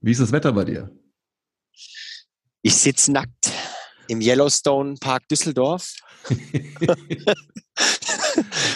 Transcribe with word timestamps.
Wie 0.00 0.12
ist 0.12 0.20
das 0.20 0.32
Wetter 0.32 0.52
bei 0.52 0.64
dir? 0.64 0.90
Ich 2.62 2.74
sitze 2.74 3.12
nackt 3.12 3.50
im 4.08 4.20
Yellowstone 4.20 4.96
Park 5.00 5.28
Düsseldorf. 5.28 5.94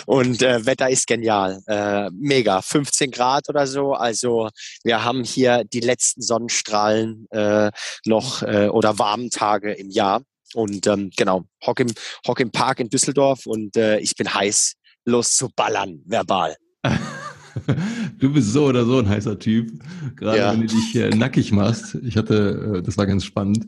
und 0.06 0.42
äh, 0.42 0.64
Wetter 0.66 0.88
ist 0.88 1.06
genial. 1.06 1.60
Äh, 1.66 2.10
mega. 2.12 2.62
15 2.62 3.10
Grad 3.10 3.48
oder 3.48 3.66
so. 3.66 3.92
Also 3.92 4.48
wir 4.84 5.04
haben 5.04 5.24
hier 5.24 5.64
die 5.64 5.80
letzten 5.80 6.22
Sonnenstrahlen 6.22 7.26
äh, 7.30 7.70
noch 8.06 8.42
äh, 8.42 8.68
oder 8.68 8.98
warmen 8.98 9.30
Tage 9.30 9.72
im 9.72 9.90
Jahr. 9.90 10.22
Und 10.54 10.86
ähm, 10.86 11.10
genau, 11.16 11.44
hock 11.64 11.80
im, 11.80 11.92
hock 12.26 12.40
im 12.40 12.50
Park 12.50 12.80
in 12.80 12.88
Düsseldorf 12.88 13.46
und 13.46 13.76
äh, 13.76 13.98
ich 13.98 14.16
bin 14.16 14.32
heiß, 14.32 14.74
los 15.04 15.36
zu 15.36 15.48
ballern, 15.54 16.02
verbal. 16.06 16.56
Du 18.18 18.32
bist 18.32 18.52
so 18.52 18.66
oder 18.66 18.84
so 18.84 18.98
ein 18.98 19.08
heißer 19.08 19.38
Typ, 19.38 19.72
gerade 20.16 20.38
ja. 20.38 20.52
wenn 20.52 20.60
du 20.60 20.66
dich 20.66 20.94
äh, 20.96 21.10
nackig 21.10 21.52
machst. 21.52 21.96
Ich 22.02 22.16
hatte, 22.16 22.76
äh, 22.78 22.82
das 22.82 22.96
war 22.98 23.06
ganz 23.06 23.24
spannend, 23.24 23.66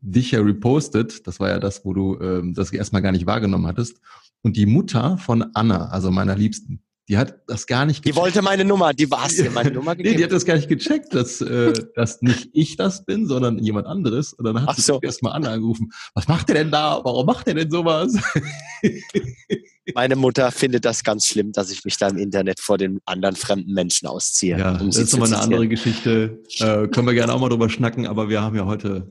dich 0.00 0.30
ja 0.32 0.40
repostet. 0.40 1.26
Das 1.26 1.40
war 1.40 1.48
ja 1.48 1.58
das, 1.58 1.84
wo 1.84 1.92
du 1.94 2.18
ähm, 2.20 2.54
das 2.54 2.72
erstmal 2.72 3.02
gar 3.02 3.12
nicht 3.12 3.26
wahrgenommen 3.26 3.66
hattest. 3.66 4.00
Und 4.42 4.56
die 4.56 4.66
Mutter 4.66 5.18
von 5.18 5.44
Anna, 5.54 5.88
also 5.88 6.10
meiner 6.10 6.36
Liebsten, 6.36 6.82
die 7.08 7.16
hat 7.18 7.42
das 7.46 7.66
gar 7.66 7.84
nicht 7.84 8.02
gecheckt. 8.02 8.16
Die 8.16 8.20
wollte 8.20 8.42
meine 8.42 8.64
Nummer, 8.64 8.94
die 8.94 9.10
war 9.10 9.28
dir 9.28 9.50
meine 9.50 9.70
Nummer 9.72 9.96
gegeben. 9.96 10.14
nee, 10.14 10.18
die 10.18 10.24
hat 10.24 10.32
das 10.32 10.44
gar 10.44 10.54
nicht 10.54 10.68
gecheckt, 10.68 11.14
dass, 11.14 11.40
äh, 11.40 11.72
dass 11.94 12.22
nicht 12.22 12.50
ich 12.52 12.76
das 12.76 13.04
bin, 13.04 13.26
sondern 13.26 13.58
jemand 13.58 13.86
anderes. 13.86 14.32
Und 14.32 14.44
dann 14.44 14.60
hat 14.62 14.68
Ach 14.70 14.76
sie 14.76 14.82
so. 14.82 15.00
erstmal 15.00 15.32
Anna 15.32 15.50
angerufen. 15.50 15.90
Was 16.14 16.28
macht 16.28 16.48
der 16.48 16.56
denn 16.56 16.70
da? 16.70 17.00
Warum 17.02 17.26
macht 17.26 17.46
der 17.48 17.54
denn 17.54 17.70
sowas? 17.70 18.16
Meine 19.94 20.16
Mutter 20.16 20.50
findet 20.52 20.84
das 20.84 21.02
ganz 21.02 21.26
schlimm, 21.26 21.52
dass 21.52 21.70
ich 21.70 21.84
mich 21.84 21.96
da 21.96 22.08
im 22.08 22.16
Internet 22.16 22.60
vor 22.60 22.78
den 22.78 23.00
anderen 23.04 23.34
fremden 23.34 23.72
Menschen 23.72 24.06
ausziehe. 24.06 24.58
Ja, 24.58 24.78
um 24.78 24.86
das 24.86 24.96
ist 24.96 25.12
nochmal 25.12 25.32
eine 25.32 25.42
andere 25.42 25.66
Geschichte. 25.66 26.40
Äh, 26.58 26.86
können 26.88 27.06
wir 27.06 27.14
gerne 27.14 27.32
auch 27.32 27.40
mal 27.40 27.48
drüber 27.48 27.68
schnacken, 27.68 28.06
aber 28.06 28.28
wir 28.28 28.42
haben 28.42 28.54
ja 28.54 28.64
heute 28.64 29.10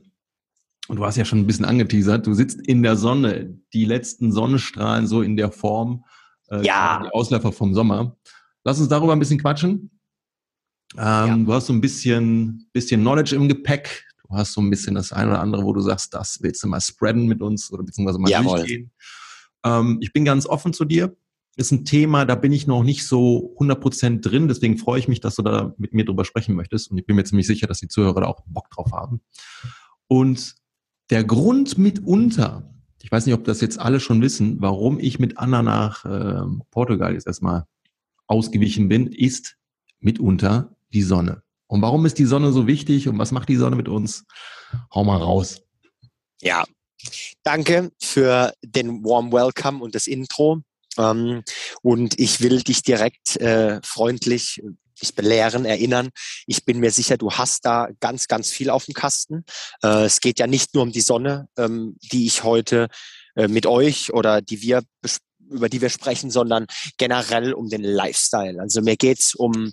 und 0.88 0.96
du 0.96 1.04
hast 1.04 1.16
ja 1.16 1.24
schon 1.24 1.38
ein 1.38 1.46
bisschen 1.46 1.64
angeteasert, 1.64 2.26
du 2.26 2.34
sitzt 2.34 2.66
in 2.66 2.82
der 2.82 2.96
Sonne, 2.96 3.56
die 3.72 3.84
letzten 3.84 4.32
Sonnenstrahlen 4.32 5.06
so 5.06 5.22
in 5.22 5.36
der 5.36 5.52
Form, 5.52 6.04
äh, 6.50 6.64
ja. 6.64 7.02
die 7.04 7.10
Ausläufer 7.10 7.52
vom 7.52 7.72
Sommer. 7.74 8.16
Lass 8.64 8.80
uns 8.80 8.88
darüber 8.88 9.12
ein 9.12 9.18
bisschen 9.18 9.40
quatschen. 9.40 9.90
Ähm, 10.94 10.98
ja. 10.98 11.36
Du 11.36 11.52
hast 11.52 11.66
so 11.66 11.72
ein 11.72 11.80
bisschen, 11.80 12.68
bisschen 12.72 13.00
Knowledge 13.00 13.34
im 13.36 13.48
Gepäck. 13.48 14.04
Du 14.28 14.36
hast 14.36 14.52
so 14.52 14.60
ein 14.60 14.70
bisschen 14.70 14.94
das 14.94 15.12
eine 15.12 15.30
oder 15.30 15.40
andere, 15.40 15.62
wo 15.62 15.72
du 15.72 15.80
sagst, 15.80 16.12
das 16.14 16.38
willst 16.42 16.62
du 16.62 16.68
mal 16.68 16.80
spreaden 16.80 17.26
mit 17.26 17.42
uns 17.42 17.72
oder 17.72 17.82
beziehungsweise 17.82 18.18
mal 18.18 18.30
Jawohl. 18.30 18.58
durchgehen. 18.58 18.90
Ähm, 19.64 19.98
ich 20.00 20.12
bin 20.12 20.24
ganz 20.24 20.46
offen 20.46 20.72
zu 20.72 20.84
dir. 20.84 21.16
Ist 21.56 21.70
ein 21.70 21.84
Thema, 21.84 22.24
da 22.24 22.34
bin 22.34 22.52
ich 22.52 22.66
noch 22.66 22.82
nicht 22.82 23.06
so 23.06 23.54
100% 23.58 24.22
drin. 24.22 24.48
Deswegen 24.48 24.78
freue 24.78 24.98
ich 24.98 25.08
mich, 25.08 25.20
dass 25.20 25.36
du 25.36 25.42
da 25.42 25.74
mit 25.76 25.92
mir 25.92 26.04
drüber 26.04 26.24
sprechen 26.24 26.54
möchtest. 26.54 26.90
Und 26.90 26.98
ich 26.98 27.04
bin 27.04 27.16
mir 27.16 27.24
ziemlich 27.24 27.46
sicher, 27.46 27.66
dass 27.66 27.78
die 27.78 27.88
Zuhörer 27.88 28.22
da 28.22 28.26
auch 28.26 28.40
Bock 28.46 28.70
drauf 28.70 28.92
haben. 28.92 29.20
Und 30.08 30.54
der 31.10 31.24
Grund 31.24 31.76
mitunter, 31.76 32.72
ich 33.02 33.12
weiß 33.12 33.26
nicht, 33.26 33.34
ob 33.34 33.44
das 33.44 33.60
jetzt 33.60 33.78
alle 33.78 34.00
schon 34.00 34.22
wissen, 34.22 34.62
warum 34.62 34.98
ich 34.98 35.18
mit 35.18 35.36
Anna 35.36 35.62
nach 35.62 36.04
äh, 36.06 36.42
Portugal 36.70 37.12
jetzt 37.12 37.26
erstmal 37.26 37.66
ausgewichen 38.26 38.88
bin, 38.88 39.08
ist 39.08 39.58
mitunter 40.00 40.74
die 40.92 41.02
Sonne. 41.02 41.42
Und 41.66 41.82
warum 41.82 42.06
ist 42.06 42.18
die 42.18 42.24
Sonne 42.24 42.52
so 42.52 42.66
wichtig 42.66 43.08
und 43.08 43.18
was 43.18 43.32
macht 43.32 43.48
die 43.48 43.56
Sonne 43.56 43.76
mit 43.76 43.88
uns? 43.88 44.26
Hau 44.94 45.04
mal 45.04 45.16
raus. 45.16 45.62
Ja, 46.40 46.64
danke 47.42 47.90
für 48.00 48.52
den 48.62 49.04
Warm 49.04 49.32
Welcome 49.32 49.82
und 49.82 49.94
das 49.94 50.06
Intro. 50.06 50.62
Ähm, 50.98 51.42
und 51.82 52.18
ich 52.18 52.40
will 52.40 52.62
dich 52.62 52.82
direkt 52.82 53.36
äh, 53.36 53.80
freundlich 53.82 54.62
dich 55.00 55.14
belehren, 55.14 55.64
erinnern. 55.64 56.10
Ich 56.46 56.64
bin 56.64 56.78
mir 56.78 56.90
sicher, 56.92 57.16
du 57.16 57.32
hast 57.32 57.64
da 57.64 57.88
ganz, 58.00 58.28
ganz 58.28 58.50
viel 58.50 58.70
auf 58.70 58.84
dem 58.84 58.94
Kasten. 58.94 59.44
Äh, 59.82 60.04
es 60.04 60.20
geht 60.20 60.38
ja 60.38 60.46
nicht 60.46 60.74
nur 60.74 60.84
um 60.84 60.92
die 60.92 61.00
Sonne, 61.00 61.48
ähm, 61.58 61.96
die 62.12 62.26
ich 62.26 62.44
heute 62.44 62.88
äh, 63.34 63.48
mit 63.48 63.66
euch 63.66 64.12
oder 64.12 64.40
die 64.40 64.62
wir 64.62 64.82
über 65.50 65.68
die 65.68 65.82
wir 65.82 65.90
sprechen, 65.90 66.30
sondern 66.30 66.66
generell 66.96 67.52
um 67.52 67.68
den 67.68 67.82
Lifestyle. 67.82 68.58
Also 68.58 68.80
mir 68.80 68.96
geht's 68.96 69.34
um 69.34 69.72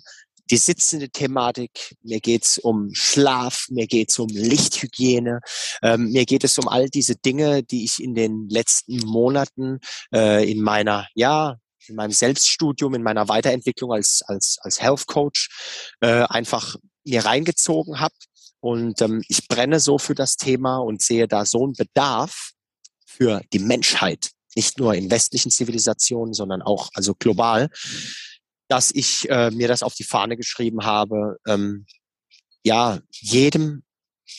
die 0.50 0.56
sitzende 0.56 1.08
Thematik, 1.08 1.96
mir 2.02 2.20
geht's 2.20 2.58
um 2.58 2.90
Schlaf, 2.92 3.66
mir 3.70 3.86
geht's 3.86 4.18
um 4.18 4.28
Lichthygiene, 4.28 5.40
ähm, 5.82 6.10
mir 6.10 6.26
geht 6.26 6.44
es 6.44 6.58
um 6.58 6.68
all 6.68 6.88
diese 6.88 7.16
Dinge, 7.16 7.62
die 7.62 7.84
ich 7.84 8.02
in 8.02 8.14
den 8.14 8.48
letzten 8.48 8.98
Monaten 8.98 9.80
äh, 10.14 10.50
in 10.50 10.62
meiner 10.62 11.06
ja 11.14 11.56
in 11.86 11.96
meinem 11.96 12.12
Selbststudium, 12.12 12.94
in 12.94 13.02
meiner 13.02 13.28
Weiterentwicklung 13.28 13.92
als, 13.92 14.22
als, 14.26 14.58
als 14.60 14.80
Health 14.80 15.06
Coach 15.06 15.48
äh, 16.00 16.24
einfach 16.28 16.76
mir 17.04 17.24
reingezogen 17.24 18.00
habe. 18.00 18.14
Und 18.60 19.00
ähm, 19.00 19.22
ich 19.28 19.48
brenne 19.48 19.80
so 19.80 19.98
für 19.98 20.14
das 20.14 20.36
Thema 20.36 20.78
und 20.78 21.02
sehe 21.02 21.26
da 21.26 21.44
so 21.44 21.64
einen 21.64 21.72
Bedarf 21.72 22.52
für 23.06 23.40
die 23.52 23.58
Menschheit, 23.58 24.30
nicht 24.54 24.78
nur 24.78 24.94
in 24.94 25.10
westlichen 25.10 25.50
Zivilisationen, 25.50 26.34
sondern 26.34 26.62
auch 26.62 26.90
also 26.94 27.14
global, 27.14 27.70
dass 28.70 28.92
ich 28.92 29.28
äh, 29.28 29.50
mir 29.50 29.66
das 29.66 29.82
auf 29.82 29.94
die 29.94 30.04
Fahne 30.04 30.36
geschrieben 30.36 30.84
habe, 30.84 31.38
ähm, 31.46 31.86
ja, 32.62 33.00
jedem, 33.10 33.82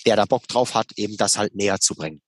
der 0.06 0.16
da 0.16 0.26
Bock 0.26 0.48
drauf 0.48 0.74
hat, 0.74 0.94
eben 0.96 1.18
das 1.18 1.38
halt 1.38 1.54
näher 1.54 1.80
zu 1.80 1.96
bringen. 1.96 2.22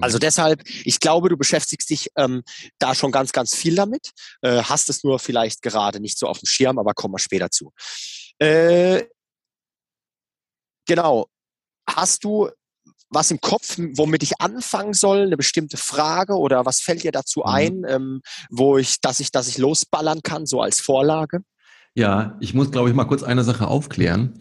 Also 0.00 0.18
mhm. 0.18 0.20
deshalb, 0.20 0.62
ich 0.84 0.98
glaube, 0.98 1.28
du 1.28 1.36
beschäftigst 1.36 1.88
dich 1.88 2.08
ähm, 2.16 2.42
da 2.78 2.94
schon 2.94 3.12
ganz, 3.12 3.30
ganz 3.32 3.54
viel 3.54 3.76
damit, 3.76 4.10
äh, 4.42 4.62
hast 4.62 4.90
es 4.90 5.04
nur 5.04 5.20
vielleicht 5.20 5.62
gerade 5.62 6.00
nicht 6.00 6.18
so 6.18 6.26
auf 6.26 6.40
dem 6.40 6.46
Schirm, 6.46 6.78
aber 6.78 6.92
kommen 6.92 7.14
wir 7.14 7.20
später 7.20 7.50
zu. 7.50 7.72
Äh, 8.38 9.04
genau. 10.86 11.28
Hast 11.88 12.24
du 12.24 12.50
was 13.10 13.30
im 13.30 13.40
Kopf, 13.40 13.78
womit 13.94 14.22
ich 14.22 14.40
anfangen 14.40 14.92
soll, 14.92 15.22
eine 15.22 15.36
bestimmte 15.36 15.76
Frage 15.76 16.34
oder 16.34 16.66
was 16.66 16.80
fällt 16.80 17.04
dir 17.04 17.12
dazu 17.12 17.40
mhm. 17.40 17.46
ein, 17.46 17.82
ähm, 17.88 18.20
wo 18.50 18.78
ich, 18.78 19.00
dass 19.00 19.20
ich, 19.20 19.30
dass 19.30 19.48
ich 19.48 19.58
losballern 19.58 20.22
kann, 20.22 20.46
so 20.46 20.60
als 20.60 20.80
Vorlage? 20.80 21.40
Ja, 21.94 22.36
ich 22.40 22.54
muss, 22.54 22.70
glaube 22.70 22.88
ich, 22.88 22.94
mal 22.94 23.06
kurz 23.06 23.22
eine 23.22 23.44
Sache 23.44 23.66
aufklären. 23.66 24.34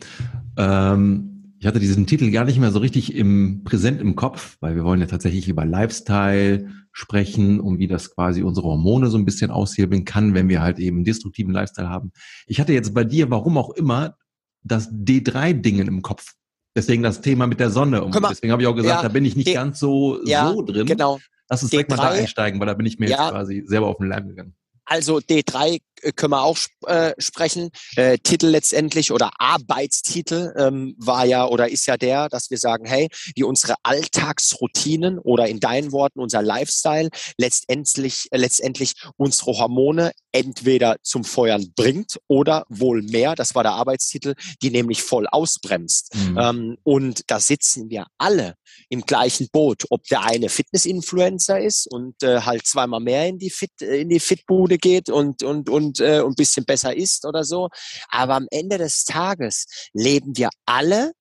Ähm, 0.58 1.56
ich 1.60 1.66
hatte 1.66 1.80
diesen 1.80 2.06
Titel 2.06 2.30
gar 2.30 2.46
nicht 2.46 2.60
mehr 2.60 2.72
so 2.72 2.80
richtig 2.80 3.16
im 3.16 3.64
präsent 3.64 4.00
im 4.00 4.16
Kopf, 4.16 4.58
weil 4.60 4.76
wir 4.76 4.84
wollen 4.84 5.00
ja 5.00 5.08
tatsächlich 5.08 5.48
über 5.48 5.66
Lifestyle 5.66 6.70
sprechen 6.92 7.60
und 7.60 7.80
wie 7.80 7.88
das 7.88 8.14
quasi 8.14 8.44
unsere 8.44 8.68
Hormone 8.68 9.10
so 9.10 9.18
ein 9.18 9.26
bisschen 9.26 9.50
aushebeln 9.50 10.06
kann, 10.06 10.34
wenn 10.36 10.50
wir 10.50 10.62
halt 10.62 10.78
eben 10.78 10.98
einen 10.98 11.06
destruktiven 11.06 11.54
Lifestyle 11.54 11.90
haben. 11.90 12.12
Ich 12.46 12.60
hatte 12.60 12.74
jetzt 12.74 12.94
bei 12.94 13.04
dir, 13.04 13.32
warum 13.32 13.58
auch 13.58 13.72
immer, 13.72 14.16
das 14.64 14.92
D3-Dingen 14.92 15.88
im 15.88 16.02
Kopf. 16.02 16.34
Deswegen 16.78 17.02
das 17.02 17.22
Thema 17.22 17.48
mit 17.48 17.60
der 17.60 17.72
Sonne. 17.72 18.04
Und 18.04 18.14
deswegen 18.30 18.52
habe 18.52 18.62
ich 18.62 18.68
auch 18.68 18.76
gesagt, 18.76 19.02
ja, 19.02 19.02
da 19.02 19.12
bin 19.12 19.26
ich 19.26 19.36
nicht 19.36 19.48
D 19.48 19.54
ganz 19.54 19.80
so, 19.80 20.20
ja, 20.26 20.48
so 20.48 20.62
drin. 20.62 20.86
Genau. 20.86 21.18
Lass 21.50 21.64
uns 21.64 21.72
direkt 21.72 21.92
D3, 21.92 21.96
mal 21.96 22.04
da 22.04 22.10
einsteigen, 22.12 22.60
weil 22.60 22.68
da 22.68 22.76
bin 22.76 22.86
ich 22.86 23.00
mir 23.00 23.10
ja, 23.10 23.24
jetzt 23.24 23.32
quasi 23.32 23.64
selber 23.66 23.88
auf 23.88 23.98
den 23.98 24.10
Leim 24.10 24.28
gegangen. 24.28 24.54
Also 24.86 25.18
D3 25.18 25.74
äh, 25.74 25.80
können 26.16 26.32
wir 26.32 26.44
auch 26.44 26.58
äh, 26.86 27.14
sprechen. 27.18 27.70
Äh, 27.96 28.18
Titel 28.20 28.48
letztendlich 28.48 29.12
oder 29.12 29.32
Arbeitstitel 29.40 30.54
ähm, 30.58 30.96
war 30.98 31.26
ja 31.26 31.46
oder 31.46 31.70
ist 31.70 31.86
ja 31.88 31.98
der, 31.98 32.30
dass 32.30 32.50
wir 32.50 32.58
sagen, 32.58 32.86
hey, 32.86 33.10
wie 33.36 33.44
unsere 33.44 33.76
Alltagsroutinen 33.84 35.20
oder 35.20 35.48
in 35.48 35.60
deinen 35.60 35.92
Worten 35.92 36.20
unser 36.20 36.42
Lifestyle 36.42 37.10
letztendlich, 37.38 38.28
äh, 38.32 38.38
letztendlich 38.38 38.94
unsere 39.18 39.58
Hormone 39.58 40.12
entweder 40.32 40.98
zum 41.02 41.24
Feuern 41.24 41.74
bringt 41.76 42.20
oder 42.28 42.66
wohl 42.70 43.02
mehr, 43.02 43.36
das 43.36 43.56
war 43.56 43.64
der 43.64 43.74
Arbeitstitel, 43.74 44.36
die 44.62 44.70
nämlich 44.70 45.02
voll 45.02 45.28
ausbremst. 45.28 46.14
Mhm. 46.14 46.38
Ähm, 46.38 46.78
und 46.84 47.22
da 47.28 47.40
sitzen 47.40 47.90
wir 47.90 48.06
alle 48.18 48.56
im 48.90 49.02
gleichen 49.02 49.48
Boot, 49.52 49.86
ob 49.90 50.04
der 50.06 50.24
eine 50.24 50.50
Fitness-Influencer 50.50 51.60
ist 51.60 51.88
und 51.92 52.22
äh, 52.24 52.42
halt 52.42 52.66
zweimal 52.66 53.00
mehr 53.00 53.28
in 53.28 53.40
die 53.40 53.50
Fit, 53.50 53.72
äh, 53.82 54.02
in 54.02 54.10
die 54.10 54.20
Fitbude 54.20 54.78
geht 54.78 55.10
und, 55.10 55.44
und, 55.44 55.70
und 55.70 55.87
und 55.88 56.00
äh, 56.00 56.22
ein 56.22 56.36
bisschen 56.36 56.66
besser 56.66 56.96
ist 56.96 57.26
oder 57.26 57.44
so. 57.44 57.70
Aber 58.10 58.36
am 58.36 58.48
Ende 58.52 58.78
des 58.78 59.06
Tages 59.06 59.66
leben 59.94 60.36
wir 60.36 60.50
alle 60.66 61.14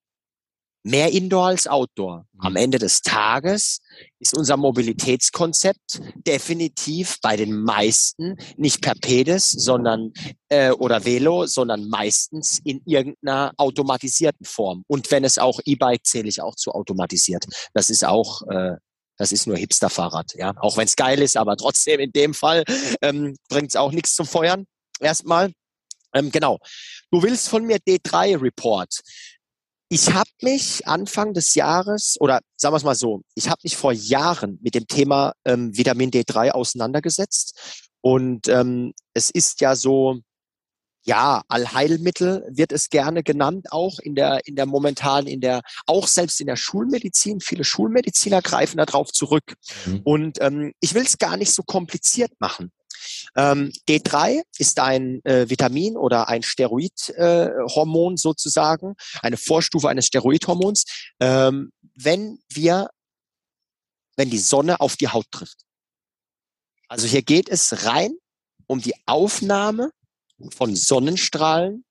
mehr 0.85 1.11
Indoor 1.11 1.47
als 1.49 1.67
Outdoor. 1.67 2.27
Am 2.39 2.53
mhm. 2.53 2.59
Ende 2.59 2.79
des 2.79 3.03
Tages 3.03 3.81
ist 4.21 4.37
unser 4.37 4.57
Mobilitätskonzept 4.57 6.01
definitiv 6.25 7.17
bei 7.23 7.37
den 7.37 7.61
meisten 7.61 8.37
nicht 8.57 8.83
per 8.83 8.95
Pedis, 8.95 9.51
sondern 9.51 10.13
äh, 10.49 10.71
oder 10.71 11.05
Velo, 11.05 11.47
sondern 11.47 11.89
meistens 11.89 12.61
in 12.63 12.83
irgendeiner 12.85 13.53
automatisierten 13.57 14.47
Form. 14.47 14.85
Und 14.87 15.11
wenn 15.11 15.25
es 15.25 15.39
auch 15.39 15.59
E-Bike 15.65 16.07
zähle 16.07 16.29
ich 16.29 16.41
auch 16.41 16.55
zu 16.55 16.71
automatisiert. 16.71 17.47
Das 17.75 17.91
ist 17.91 18.05
auch 18.05 18.43
äh, 18.49 18.77
das 19.17 19.33
ist 19.33 19.47
nur 19.47 19.57
Hipster-Fahrrad, 19.57 20.35
ja. 20.35 20.55
Auch 20.59 20.77
wenn 20.77 20.87
es 20.87 20.97
geil 20.97 21.23
ist, 21.23 21.37
aber 21.37 21.57
trotzdem 21.57 22.01
in 22.01 22.13
dem 22.13 22.35
Fall 22.35 22.65
ähm, 23.03 23.37
bringt 23.49 23.69
es 23.69 23.77
auch 23.77 23.93
nichts 23.93 24.15
zum 24.15 24.27
Feuern. 24.27 24.67
Erstmal. 25.01 25.53
Ähm, 26.15 26.31
genau. 26.31 26.59
Du 27.11 27.23
willst 27.23 27.49
von 27.49 27.65
mir 27.65 27.79
D3-Report. 27.79 29.01
Ich 29.89 30.13
habe 30.13 30.31
mich 30.43 30.87
Anfang 30.87 31.33
des 31.33 31.55
Jahres, 31.55 32.17
oder 32.19 32.41
sagen 32.57 32.73
wir 32.73 32.79
es 32.79 32.85
mal 32.85 32.97
so, 32.97 33.23
ich 33.35 33.49
habe 33.49 33.61
mich 33.63 33.77
vor 33.77 33.93
Jahren 33.93 34.59
mit 34.63 34.75
dem 34.75 34.87
Thema 34.89 35.33
ähm, 35.45 35.77
Vitamin 35.77 36.11
D3 36.11 36.51
auseinandergesetzt. 36.51 37.87
Und 38.01 38.49
ähm, 38.49 38.93
es 39.15 39.31
ist 39.31 39.61
ja 39.61 39.77
so, 39.77 40.19
ja, 41.07 41.43
Allheilmittel 41.49 42.45
wird 42.51 42.73
es 42.73 42.91
gerne 42.91 43.23
genannt, 43.23 43.69
auch 43.71 44.01
in 44.01 44.17
der, 44.17 44.41
in 44.45 44.57
der 44.57 44.67
momentan, 44.67 45.29
in 45.29 45.41
der, 45.41 45.63
auch 45.87 46.09
selbst 46.09 46.41
in 46.41 46.49
der 46.49 46.57
Schulmedizin. 46.57 47.41
Viele 47.41 47.63
Schulmediziner 47.63 48.43
greifen 48.43 48.79
darauf 48.79 49.13
zurück. 49.13 49.55
Mhm. 49.87 50.01
Und 50.03 50.39
ähm, 50.41 50.73
ich 50.81 50.95
will 50.95 51.05
es 51.05 51.19
gar 51.19 51.37
nicht 51.37 51.53
so 51.53 51.63
kompliziert 51.63 52.33
machen. 52.41 52.73
Ähm, 53.37 53.73
D3 53.89 54.43
ist 54.59 54.81
ein 54.81 55.25
äh, 55.25 55.49
Vitamin 55.49 55.97
oder 55.97 56.29
ein 56.29 56.43
Steroidhormon 56.43 58.15
äh, 58.15 58.17
sozusagen, 58.17 58.97
eine 59.23 59.37
Vorstufe 59.37 59.89
eines 59.89 60.07
Steroidhormons, 60.07 60.85
ähm, 61.21 61.71
wenn 61.95 62.41
wir, 62.49 62.91
wenn 64.17 64.31
die 64.31 64.39
Sonne 64.39 64.81
auf 64.81 64.97
die 64.97 65.09
Haut 65.09 65.27
trifft. 65.31 65.59
Also 66.89 67.07
hier 67.07 67.23
geht 67.23 67.49
es 67.49 67.85
rein 67.85 68.13
um 68.67 68.81
die 68.81 68.95
Aufnahme 69.07 69.93
von 70.51 70.75
Sonnenstrahlen 70.75 71.85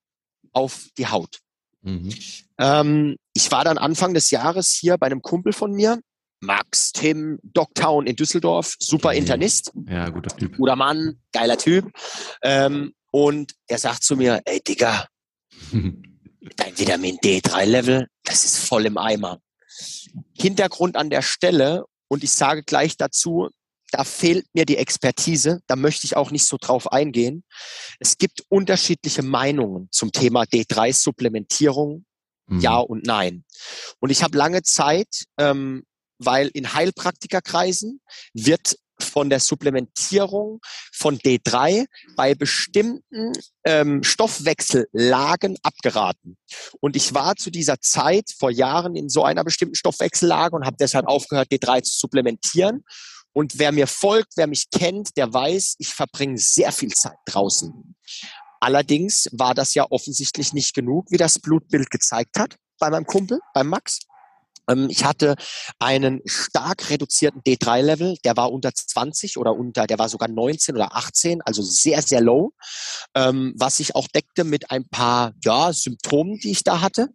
auf 0.52 0.88
die 0.98 1.08
Haut. 1.08 1.40
Mhm. 1.82 2.14
Ähm, 2.58 3.16
ich 3.34 3.52
war 3.52 3.64
dann 3.64 3.78
Anfang 3.78 4.14
des 4.14 4.32
Jahres 4.32 4.72
hier 4.72 4.98
bei 4.98 5.08
einem 5.08 5.22
Kumpel 5.22 5.54
von 5.54 5.72
mir, 5.72 6.00
Max, 6.40 6.92
Tim, 6.92 7.40
Dogtown 7.44 8.08
in 8.08 8.16
Düsseldorf, 8.16 8.76
super 8.80 9.10
okay. 9.10 9.20
Internist. 9.20 9.72
Ja, 9.88 10.10
guter 10.10 10.36
Typ. 10.36 10.58
Guter 10.58 10.76
Mann, 10.76 11.20
geiler 11.32 11.58
Typ. 11.58 11.92
Ähm, 12.42 12.94
und 13.12 13.54
er 13.68 13.78
sagt 13.78 14.04
zu 14.04 14.16
mir, 14.16 14.42
ey 14.46 14.62
Digga, 14.62 15.08
dein 15.72 16.78
Vitamin 16.78 17.18
D3-Level, 17.18 18.08
das 18.24 18.46
ist 18.46 18.58
voll 18.58 18.86
im 18.86 18.98
Eimer. 18.98 19.40
Hintergrund 20.38 20.96
an 20.96 21.10
der 21.10 21.22
Stelle, 21.22 21.86
und 22.08 22.24
ich 22.24 22.32
sage 22.32 22.64
gleich 22.64 22.98
dazu, 22.98 23.50
da 23.96 24.04
fehlt 24.04 24.46
mir 24.54 24.66
die 24.66 24.76
Expertise, 24.76 25.62
da 25.68 25.78
möchte 25.78 26.06
ich 26.06 26.18
auch 26.18 26.30
nicht 26.30 26.46
so 26.46 26.58
drauf 26.60 26.92
eingehen. 26.92 27.46
Es 28.00 28.18
gibt 28.18 28.44
unterschiedliche 28.50 29.24
Meinungen 29.24 29.88
zum 29.90 30.12
Thema 30.12 30.44
D3-Supplementierung, 30.44 32.04
mhm. 32.48 32.60
ja 32.60 32.78
und 32.78 33.06
nein. 33.06 33.46
Und 34.00 34.10
ich 34.10 34.22
habe 34.22 34.38
lange 34.38 34.64
Zeit, 34.64 35.24
ähm, 35.38 35.86
weil 36.18 36.50
in 36.50 36.74
Heilpraktikerkreisen 36.74 38.02
wird 38.34 38.76
von 39.00 39.30
der 39.30 39.40
Supplementierung 39.40 40.60
von 40.92 41.18
D3 41.18 41.86
bei 42.18 42.36
bestimmten 42.36 43.32
ähm, 43.64 44.04
Stoffwechsellagen 44.04 45.58
abgeraten. 45.64 46.38
Und 46.82 46.98
ich 46.98 47.14
war 47.14 47.38
zu 47.38 47.50
dieser 47.50 47.80
Zeit 47.80 48.30
vor 48.38 48.52
Jahren 48.52 48.98
in 48.98 49.08
so 49.08 49.24
einer 49.24 49.46
bestimmten 49.46 49.76
Stoffwechsellage 49.76 50.54
und 50.54 50.66
habe 50.66 50.78
deshalb 50.78 51.08
aufgehört, 51.08 51.50
D3 51.50 51.84
zu 51.84 51.98
supplementieren 51.98 52.84
und 53.36 53.60
wer 53.60 53.74
mir 53.74 53.86
folgt, 53.86 54.38
wer 54.38 54.48
mich 54.48 54.70
kennt, 54.72 55.18
der 55.18 55.32
weiß, 55.32 55.76
ich 55.80 55.90
verbringe 55.90 56.38
sehr 56.38 56.72
viel 56.72 56.94
Zeit 56.94 57.18
draußen. 57.26 57.96
Allerdings 58.62 59.28
war 59.34 59.54
das 59.54 59.74
ja 59.74 59.86
offensichtlich 59.90 60.54
nicht 60.54 60.74
genug, 60.74 61.12
wie 61.12 61.18
das 61.18 61.38
Blutbild 61.40 61.92
gezeigt 61.92 62.40
hat 62.40 62.56
bei 62.80 62.90
meinem 62.90 63.06
Kumpel, 63.06 63.40
beim 63.54 63.68
Max. 63.68 64.00
Ähm, 64.70 64.88
ich 64.90 65.04
hatte 65.04 65.36
einen 65.80 66.22
stark 66.26 66.90
reduzierten 66.90 67.42
D3-Level, 67.42 68.16
der 68.24 68.38
war 68.38 68.54
unter 68.54 68.74
20 68.74 69.38
oder 69.38 69.54
unter, 69.54 69.86
der 69.86 70.00
war 70.00 70.08
sogar 70.08 70.30
19 70.30 70.74
oder 70.74 70.96
18, 70.96 71.42
also 71.42 71.62
sehr, 71.62 72.02
sehr 72.02 72.22
low, 72.22 72.54
ähm, 73.16 73.54
was 73.58 73.78
sich 73.78 73.96
auch 73.96 74.08
deckte 74.08 74.46
mit 74.46 74.72
ein 74.72 74.88
paar 74.88 75.34
ja, 75.44 75.74
Symptomen, 75.74 76.40
die 76.40 76.52
ich 76.52 76.64
da 76.64 76.80
hatte. 76.80 77.10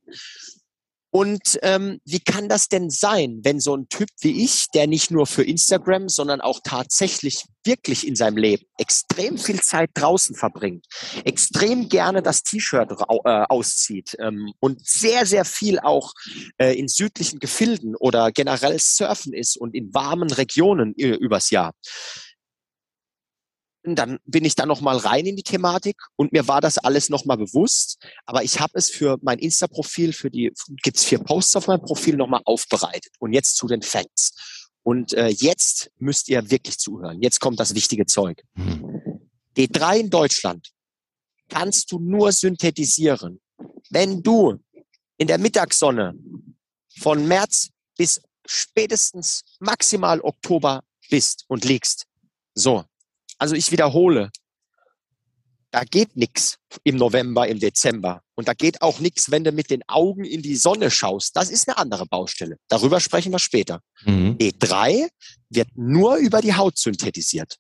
Und 1.11 1.59
ähm, 1.62 2.01
wie 2.05 2.21
kann 2.21 2.49
das 2.49 2.69
denn 2.69 2.89
sein, 2.89 3.41
wenn 3.43 3.61
so 3.61 3.77
ein 3.77 3.89
Typ 3.89 4.09
wie 4.21 4.45
ich, 4.45 4.67
der 4.75 4.87
nicht 4.87 5.11
nur 5.11 5.27
für 5.27 5.43
Instagram, 5.43 6.09
sondern 6.09 6.41
auch 6.41 6.61
tatsächlich 6.62 7.45
wirklich 7.65 8.07
in 8.07 8.17
seinem 8.17 8.37
Leben 8.37 8.65
extrem 8.79 9.37
viel 9.37 9.61
Zeit 9.61 9.91
draußen 9.95 10.35
verbringt, 10.37 10.87
extrem 11.25 11.89
gerne 11.89 12.23
das 12.23 12.43
T-Shirt 12.43 12.93
äh, 12.93 13.45
auszieht 13.49 14.17
ähm, 14.19 14.53
und 14.61 14.87
sehr, 14.87 15.27
sehr 15.27 15.45
viel 15.45 15.79
auch 15.81 16.12
äh, 16.59 16.79
in 16.79 16.89
südlichen 16.89 17.39
Gefilden 17.39 17.97
oder 17.97 18.31
generell 18.31 18.79
surfen 18.79 19.35
ist 19.35 19.57
und 19.57 19.75
in 19.75 19.93
warmen 19.93 20.31
Regionen 20.31 20.95
äh, 20.97 21.09
übers 21.09 21.51
Jahr 21.51 21.75
dann 23.94 24.19
bin 24.25 24.44
ich 24.44 24.54
da 24.54 24.66
noch 24.66 24.81
mal 24.81 24.96
rein 24.96 25.26
in 25.26 25.37
die 25.37 25.42
Thematik 25.42 25.96
und 26.16 26.32
mir 26.32 26.48
war 26.48 26.60
das 26.60 26.78
alles 26.78 27.08
noch 27.08 27.25
mal 27.25 27.37
bewusst. 27.37 27.98
Aber 28.26 28.42
ich 28.42 28.60
habe 28.60 28.72
es 28.75 28.90
für 28.90 29.19
mein 29.22 29.38
Insta-Profil, 29.38 30.12
für 30.12 30.31
die 30.31 30.52
gibt's 30.82 31.04
vier 31.04 31.19
Posts 31.19 31.56
auf 31.56 31.66
meinem 31.66 31.82
Profil 31.82 32.16
noch 32.16 32.28
mal 32.28 32.42
aufbereitet. 32.44 33.12
Und 33.19 33.32
jetzt 33.32 33.56
zu 33.56 33.66
den 33.66 33.82
Facts. 33.82 34.32
Und 34.82 35.12
äh, 35.12 35.28
jetzt 35.28 35.90
müsst 35.98 36.28
ihr 36.28 36.50
wirklich 36.50 36.78
zuhören. 36.78 37.20
Jetzt 37.20 37.40
kommt 37.40 37.60
das 37.60 37.75
wichtige 37.75 38.06
Zeug. 38.06 38.42
Hm. 38.54 39.20
D3 39.56 40.00
in 40.00 40.10
Deutschland 40.10 40.70
kannst 41.48 41.92
du 41.92 41.98
nur 41.98 42.32
synthetisieren, 42.32 43.40
wenn 43.90 44.22
du 44.22 44.58
in 45.19 45.26
der 45.26 45.38
Mittagssonne 45.38 46.14
von 46.98 47.26
März 47.26 47.69
bis 47.96 48.22
spätestens 48.46 49.42
maximal 49.58 50.20
Oktober 50.22 50.82
bist 51.10 51.44
und 51.48 51.64
liegst. 51.64 52.06
So, 52.54 52.84
also 53.40 53.54
ich 53.54 53.72
wiederhole, 53.72 54.31
da 55.70 55.84
geht 55.84 56.16
nichts 56.16 56.58
im 56.84 56.96
November, 56.96 57.48
im 57.48 57.58
Dezember. 57.58 58.22
Und 58.34 58.48
da 58.48 58.54
geht 58.54 58.82
auch 58.82 59.00
nichts, 59.00 59.31
wenn 59.31 59.44
du 59.44 59.52
mit 59.52 59.70
den 59.70 59.82
Augen 59.88 60.25
in 60.25 60.42
die 60.42 60.56
Sonne 60.56 60.90
schaust. 60.90 61.37
Das 61.37 61.50
ist 61.50 61.69
eine 61.69 61.78
andere 61.78 62.06
Baustelle. 62.06 62.56
Darüber 62.69 63.00
sprechen 63.00 63.32
wir 63.32 63.38
später. 63.38 63.81
Mhm. 64.04 64.37
E3 64.40 65.08
wird 65.48 65.69
nur 65.75 66.16
über 66.16 66.40
die 66.40 66.54
Haut 66.54 66.76
synthetisiert. 66.76 67.56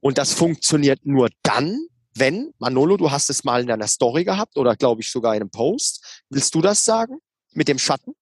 Und 0.00 0.18
das 0.18 0.34
funktioniert 0.34 1.06
nur 1.06 1.30
dann, 1.42 1.86
wenn, 2.14 2.52
Manolo, 2.58 2.96
du 2.98 3.10
hast 3.10 3.30
es 3.30 3.44
mal 3.44 3.62
in 3.62 3.68
deiner 3.68 3.86
Story 3.86 4.24
gehabt 4.24 4.58
oder 4.58 4.76
glaube 4.76 5.00
ich 5.00 5.10
sogar 5.10 5.34
in 5.34 5.42
einem 5.42 5.50
Post. 5.50 6.22
Willst 6.28 6.54
du 6.54 6.60
das 6.60 6.84
sagen 6.84 7.18
mit 7.52 7.68
dem 7.68 7.78
Schatten? 7.78 8.12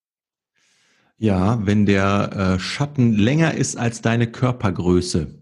Ja, 1.17 1.65
wenn 1.67 1.85
der 1.85 2.57
äh, 2.57 2.61
Schatten 2.61 3.15
länger 3.15 3.55
ist 3.55 3.77
als 3.77 4.03
deine 4.03 4.31
Körpergröße 4.31 5.40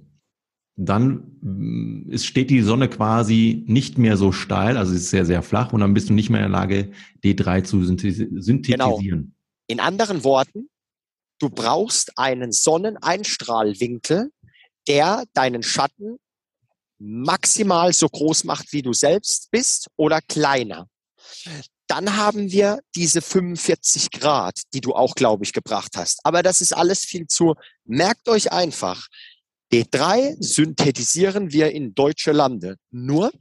dann 0.78 1.36
mm, 1.40 2.10
es 2.12 2.24
steht 2.24 2.50
die 2.50 2.62
Sonne 2.62 2.88
quasi 2.88 3.64
nicht 3.66 3.98
mehr 3.98 4.16
so 4.16 4.30
steil, 4.30 4.76
also 4.76 4.94
ist 4.94 5.10
sehr, 5.10 5.26
sehr 5.26 5.42
flach 5.42 5.72
und 5.72 5.80
dann 5.80 5.92
bist 5.92 6.08
du 6.08 6.12
nicht 6.12 6.30
mehr 6.30 6.44
in 6.44 6.52
der 6.52 6.60
Lage, 6.60 6.92
D3 7.24 7.64
zu 7.64 7.84
synthetisieren. 7.84 8.62
Genau. 8.62 9.00
In 9.66 9.80
anderen 9.80 10.22
Worten, 10.22 10.70
du 11.40 11.50
brauchst 11.50 12.16
einen 12.16 12.52
Sonneneinstrahlwinkel, 12.52 14.30
der 14.86 15.24
deinen 15.34 15.62
Schatten 15.62 16.18
maximal 16.98 17.92
so 17.92 18.08
groß 18.08 18.44
macht, 18.44 18.72
wie 18.72 18.82
du 18.82 18.92
selbst 18.92 19.50
bist 19.50 19.88
oder 19.96 20.20
kleiner. 20.20 20.88
Dann 21.88 22.16
haben 22.16 22.52
wir 22.52 22.80
diese 22.94 23.20
45 23.20 24.10
Grad, 24.10 24.60
die 24.74 24.80
du 24.80 24.94
auch, 24.94 25.14
glaube 25.14 25.44
ich, 25.44 25.52
gebracht 25.52 25.96
hast. 25.96 26.20
Aber 26.22 26.42
das 26.42 26.60
ist 26.60 26.72
alles 26.72 27.00
viel 27.00 27.26
zu, 27.26 27.54
merkt 27.84 28.28
euch 28.28 28.52
einfach, 28.52 29.08
D3 29.72 30.36
synthetisieren 30.40 31.52
wir 31.52 31.72
in 31.72 31.94
deutsche 31.94 32.32
Lande 32.32 32.76
nur, 32.90 33.32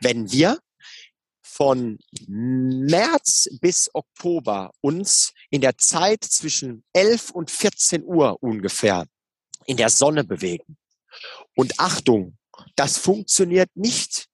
wenn 0.00 0.30
wir 0.30 0.58
von 1.40 1.98
März 2.26 3.48
bis 3.60 3.90
Oktober 3.94 4.72
uns 4.80 5.32
in 5.50 5.60
der 5.60 5.76
Zeit 5.78 6.24
zwischen 6.24 6.84
11 6.92 7.30
und 7.30 7.50
14 7.50 8.04
Uhr 8.04 8.42
ungefähr 8.42 9.06
in 9.66 9.76
der 9.76 9.90
Sonne 9.90 10.24
bewegen. 10.24 10.76
Und 11.54 11.78
Achtung, 11.78 12.36
das 12.76 12.98
funktioniert 12.98 13.70
nicht 13.74 14.28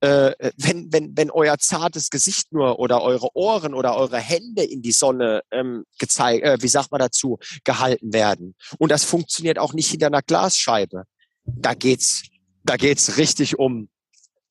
äh, 0.00 0.52
wenn, 0.56 0.92
wenn, 0.92 1.16
wenn 1.16 1.30
euer 1.30 1.58
zartes 1.58 2.10
Gesicht 2.10 2.52
nur 2.52 2.78
oder 2.78 3.02
eure 3.02 3.34
Ohren 3.34 3.74
oder 3.74 3.96
eure 3.96 4.18
Hände 4.18 4.62
in 4.62 4.82
die 4.82 4.92
Sonne 4.92 5.42
ähm, 5.50 5.84
gezeigt, 5.98 6.44
äh, 6.44 6.58
wie 6.60 6.68
sagt 6.68 6.90
man 6.90 7.00
dazu, 7.00 7.38
gehalten 7.64 8.12
werden. 8.12 8.54
Und 8.78 8.90
das 8.90 9.04
funktioniert 9.04 9.58
auch 9.58 9.74
nicht 9.74 9.90
hinter 9.90 10.06
einer 10.06 10.22
Glasscheibe. 10.22 11.04
Da 11.44 11.74
geht's, 11.74 12.22
da 12.64 12.76
geht's 12.76 13.18
richtig 13.18 13.58
um, 13.58 13.90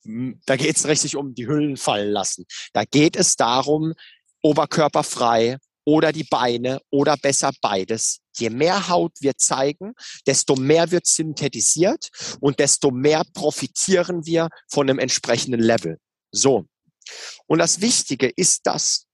da 0.04 0.56
geht's 0.56 0.88
richtig 0.88 1.16
um 1.16 1.34
die 1.34 1.48
Hüllen 1.48 1.78
fallen 1.78 2.12
lassen. 2.12 2.46
Da 2.74 2.84
geht 2.86 3.16
es 3.16 3.36
darum, 3.36 3.94
oberkörperfrei, 4.42 5.58
oder 5.90 6.12
die 6.12 6.24
Beine 6.24 6.80
oder 6.92 7.18
besser 7.18 7.52
beides. 7.62 8.20
Je 8.38 8.52
mehr 8.52 8.90
Haut 8.90 9.14
wir 9.22 9.36
zeigen, 9.38 9.94
desto 10.28 10.56
mehr 10.56 10.92
wird 10.92 11.08
synthetisiert 11.08 12.10
und 12.40 12.60
desto 12.60 12.92
mehr 12.92 13.24
profitieren 13.34 14.24
wir 14.24 14.50
von 14.68 14.88
einem 14.88 15.00
entsprechenden 15.00 15.60
Level. 15.60 15.98
So. 16.32 16.68
Und 17.48 17.58
das 17.58 17.82
Wichtige 17.82 18.28
ist 18.28 18.68
das, 18.68 19.08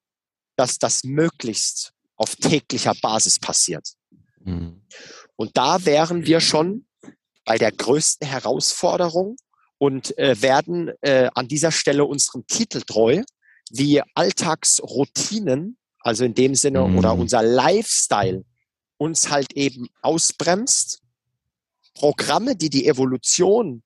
dass 0.58 0.78
das 0.78 1.06
möglichst 1.06 1.94
auf 2.18 2.36
täglicher 2.36 2.94
Basis 3.02 3.40
passiert. 3.40 3.88
Mhm. 4.42 4.86
Und 5.38 5.56
da 5.56 5.86
wären 5.86 6.26
wir 6.26 6.42
schon 6.42 6.88
bei 7.46 7.58
der 7.58 7.72
größten 7.72 8.28
Herausforderung 8.28 9.38
und 9.78 10.18
äh, 10.18 10.42
werden 10.42 10.92
äh, 11.00 11.30
an 11.36 11.48
dieser 11.48 11.72
Stelle 11.72 12.04
unserem 12.04 12.46
Titel 12.48 12.82
treu, 12.82 13.24
wie 13.72 14.02
Alltagsroutinen 14.14 15.78
also 16.06 16.24
in 16.24 16.36
dem 16.36 16.54
Sinne, 16.54 16.88
mhm. 16.88 17.00
oder 17.00 17.16
unser 17.16 17.42
Lifestyle 17.42 18.46
uns 18.98 19.32
halt 19.32 19.54
eben 19.54 19.88
ausbremst. 20.02 21.02
Programme, 21.96 22.56
die 22.56 22.70
die 22.70 22.88
Evolution 22.88 23.82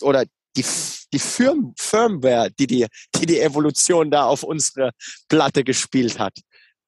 oder 0.00 0.24
die, 0.56 0.64
die 1.12 1.18
Firm, 1.18 1.74
Firmware, 1.76 2.50
die 2.58 2.66
die, 2.66 2.86
die 3.16 3.26
die 3.26 3.40
Evolution 3.40 4.10
da 4.10 4.24
auf 4.24 4.42
unsere 4.42 4.92
Platte 5.28 5.64
gespielt 5.64 6.18
hat, 6.18 6.38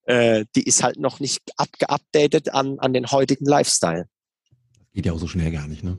äh, 0.04 0.46
die 0.56 0.62
ist 0.62 0.82
halt 0.82 0.98
noch 0.98 1.20
nicht 1.20 1.42
abgeupdatet 1.56 2.48
an, 2.54 2.78
an 2.78 2.92
den 2.94 3.10
heutigen 3.10 3.44
Lifestyle. 3.44 4.08
Geht 4.94 5.06
ja 5.06 5.12
auch 5.12 5.18
so 5.18 5.26
schnell 5.26 5.50
gar 5.50 5.66
nicht, 5.66 5.82
ne? 5.82 5.98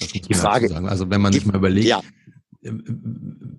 die 0.00 0.34
Frage. 0.34 0.74
Also 0.74 1.08
wenn 1.08 1.20
man 1.20 1.32
sich 1.32 1.46
mal 1.46 1.56
überlegt, 1.56 1.86
ja. 1.86 2.02
Äh, 2.62 2.72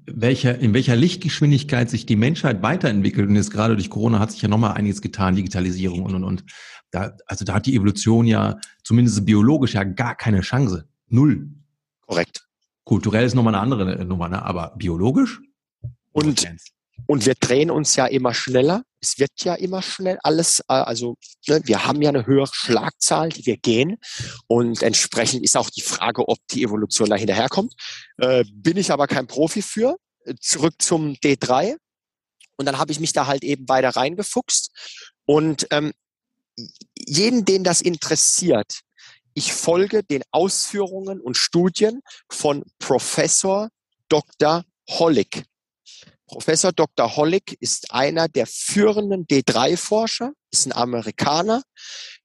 welcher, 0.05 0.59
in 0.59 0.73
welcher 0.73 0.95
Lichtgeschwindigkeit 0.95 1.89
sich 1.89 2.05
die 2.05 2.15
Menschheit 2.15 2.61
weiterentwickelt 2.61 3.27
und 3.27 3.35
jetzt 3.35 3.51
gerade 3.51 3.75
durch 3.75 3.89
Corona 3.89 4.19
hat 4.19 4.31
sich 4.31 4.41
ja 4.41 4.47
nochmal 4.47 4.73
einiges 4.73 5.01
getan, 5.01 5.35
Digitalisierung 5.35 6.03
und 6.03 6.15
und 6.15 6.23
und. 6.23 6.43
Da, 6.91 7.15
also 7.25 7.45
da 7.45 7.53
hat 7.53 7.65
die 7.65 7.75
Evolution 7.75 8.25
ja 8.27 8.59
zumindest 8.83 9.25
biologisch 9.25 9.73
ja 9.73 9.83
gar 9.83 10.15
keine 10.15 10.41
Chance. 10.41 10.89
Null. 11.07 11.49
Korrekt. 12.05 12.47
Kulturell 12.83 13.25
ist 13.25 13.35
nochmal 13.35 13.55
eine 13.55 13.63
andere 13.63 14.05
Nummer, 14.05 14.27
ne? 14.27 14.43
aber 14.43 14.73
biologisch? 14.77 15.39
Und, 16.11 16.45
und 17.07 17.25
wir 17.25 17.35
drehen 17.35 17.71
uns 17.71 17.95
ja 17.95 18.05
immer 18.05 18.33
schneller. 18.33 18.83
Es 18.99 19.17
wird 19.19 19.31
ja 19.43 19.55
immer 19.55 19.81
schnell 19.81 20.19
alles, 20.23 20.59
äh, 20.67 20.73
also 20.73 21.17
ne, 21.47 21.61
wir 21.65 21.85
haben 21.85 22.01
ja 22.01 22.09
eine 22.09 22.25
höhere 22.25 22.53
Schlagzahl, 22.53 23.29
die 23.29 23.45
wir 23.45 23.57
gehen. 23.57 23.97
Und 24.47 24.83
entsprechend 24.83 25.43
ist 25.43 25.57
auch 25.57 25.69
die 25.69 25.81
Frage, 25.81 26.27
ob 26.27 26.37
die 26.51 26.63
Evolution 26.63 27.09
da 27.09 27.15
hinterherkommt. 27.15 27.73
Äh, 28.17 28.43
bin 28.53 28.77
ich 28.77 28.91
aber 28.91 29.07
kein 29.07 29.27
Profi 29.27 29.61
für. 29.61 29.97
Zurück 30.39 30.75
zum 30.79 31.13
D3. 31.13 31.75
Und 32.57 32.65
dann 32.65 32.77
habe 32.77 32.91
ich 32.91 32.99
mich 32.99 33.13
da 33.13 33.25
halt 33.25 33.43
eben 33.43 33.67
weiter 33.67 33.89
reingefuchst. 33.89 34.71
Und 35.25 35.67
ähm, 35.71 35.93
jeden, 36.95 37.45
den 37.45 37.63
das 37.63 37.81
interessiert, 37.81 38.81
ich 39.33 39.53
folge 39.53 40.03
den 40.03 40.23
Ausführungen 40.31 41.19
und 41.21 41.37
Studien 41.37 42.01
von 42.29 42.63
Professor 42.79 43.69
Dr. 44.09 44.63
Hollick. 44.89 45.45
Professor 46.31 46.71
Dr. 46.71 47.17
Hollick 47.17 47.57
ist 47.59 47.91
einer 47.91 48.29
der 48.29 48.47
führenden 48.47 49.27
D3-Forscher, 49.27 50.31
ist 50.49 50.65
ein 50.65 50.71
Amerikaner, 50.71 51.61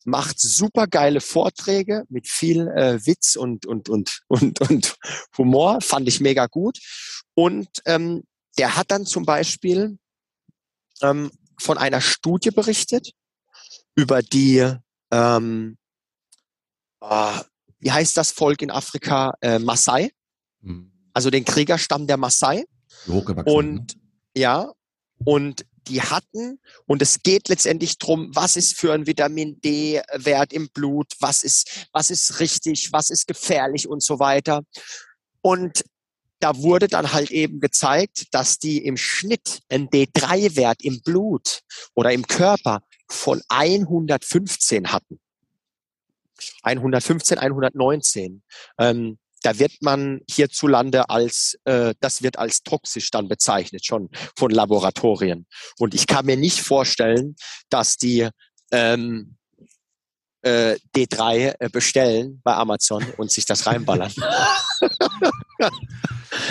macht 0.05 0.39
super 0.39 0.87
geile 0.87 1.21
Vorträge 1.21 2.05
mit 2.09 2.29
viel 2.29 2.69
äh, 2.69 3.05
Witz 3.05 3.35
und, 3.35 3.67
und, 3.67 3.89
und, 3.89 4.21
und, 4.29 4.61
und 4.61 4.97
Humor, 5.37 5.81
fand 5.81 6.07
ich 6.07 6.21
mega 6.21 6.47
gut. 6.47 6.79
Und 7.35 7.69
ähm, 7.85 8.23
der 8.59 8.77
hat 8.77 8.93
dann 8.93 9.07
zum 9.07 9.25
Beispiel 9.25 9.99
ähm, 11.03 11.33
von 11.59 11.77
einer 11.77 12.01
Studie 12.01 12.53
berichtet 12.53 13.11
über 13.97 14.23
die, 14.23 14.73
ähm, 15.11 15.79
äh, 17.01 17.41
wie 17.81 17.91
heißt 17.91 18.17
das 18.17 18.31
Volk 18.31 18.63
in 18.63 18.71
Afrika, 18.71 19.35
äh, 19.41 19.59
Maasai, 19.59 20.13
mhm. 20.61 20.93
also 21.13 21.31
den 21.31 21.45
Kriegerstamm 21.45 22.07
der 22.07 22.19
Maasai. 22.19 22.67
Und 23.47 23.97
ne? 23.97 24.03
ja, 24.37 24.73
und 25.25 25.65
die 25.89 26.03
hatten, 26.03 26.59
und 26.87 27.01
es 27.01 27.23
geht 27.23 27.49
letztendlich 27.49 27.99
drum, 27.99 28.31
was 28.35 28.57
ist 28.57 28.77
für 28.77 28.93
ein 28.93 29.07
Vitamin 29.07 29.61
D-Wert 29.61 30.53
im 30.53 30.69
Blut, 30.71 31.13
was 31.21 31.43
ist, 31.43 31.87
was 31.93 32.11
ist 32.11 32.41
richtig, 32.41 32.93
was 32.93 33.11
ist 33.11 33.27
gefährlich 33.27 33.89
und 33.89 34.03
so 34.03 34.19
weiter. 34.19 34.63
Und 35.43 35.85
da 36.41 36.57
wurde 36.57 36.89
dann 36.89 37.13
halt 37.13 37.31
eben 37.31 37.61
gezeigt, 37.61 38.27
dass 38.33 38.59
die 38.59 38.85
im 38.85 38.97
Schnitt 38.97 39.61
einen 39.69 39.89
D3-Wert 39.89 40.83
im 40.83 41.01
Blut 41.03 41.61
oder 41.95 42.13
im 42.13 42.27
Körper 42.27 42.83
von 43.09 43.41
115 43.49 44.93
hatten. 44.93 45.21
115, 46.63 47.39
119. 47.39 48.43
Ähm, 48.79 49.19
da 49.43 49.59
wird 49.59 49.73
man 49.81 50.21
hierzulande 50.29 51.09
als, 51.11 51.59
äh, 51.65 51.95
das 52.01 52.23
wird 52.23 52.39
als 52.39 52.63
toxisch 52.63 53.11
dann 53.11 53.29
bezeichnet, 53.29 53.85
schon 53.85 54.09
von 54.37 54.51
Laboratorien. 54.51 55.47
Und 55.79 55.95
ich 55.95 56.07
kann 56.07 56.27
mir 56.27 56.37
nicht 56.37 56.61
vorstellen, 56.61 57.37
dass 57.69 57.97
die 57.97 58.29
ähm, 58.73 59.37
äh, 60.43 60.77
D3 60.95 61.55
äh, 61.59 61.69
bestellen 61.71 62.41
bei 62.45 62.55
Amazon 62.55 63.05
und 63.17 63.31
sich 63.31 63.45
das 63.47 63.67
reinballern. 63.67 64.13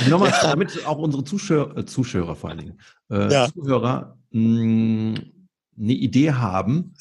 Nochmal, 0.09 0.33
damit 0.41 0.85
auch 0.85 0.97
unsere 0.97 1.23
Zuschauer, 1.23 1.77
äh, 1.77 1.85
Zuschauer 1.85 2.35
vor 2.35 2.49
allen 2.49 2.59
Dingen, 2.59 2.81
äh, 3.09 3.31
ja. 3.31 3.47
Zuhörer 3.51 4.17
mh, 4.31 5.21
eine 5.77 5.93
Idee 5.93 6.33
haben, 6.33 6.95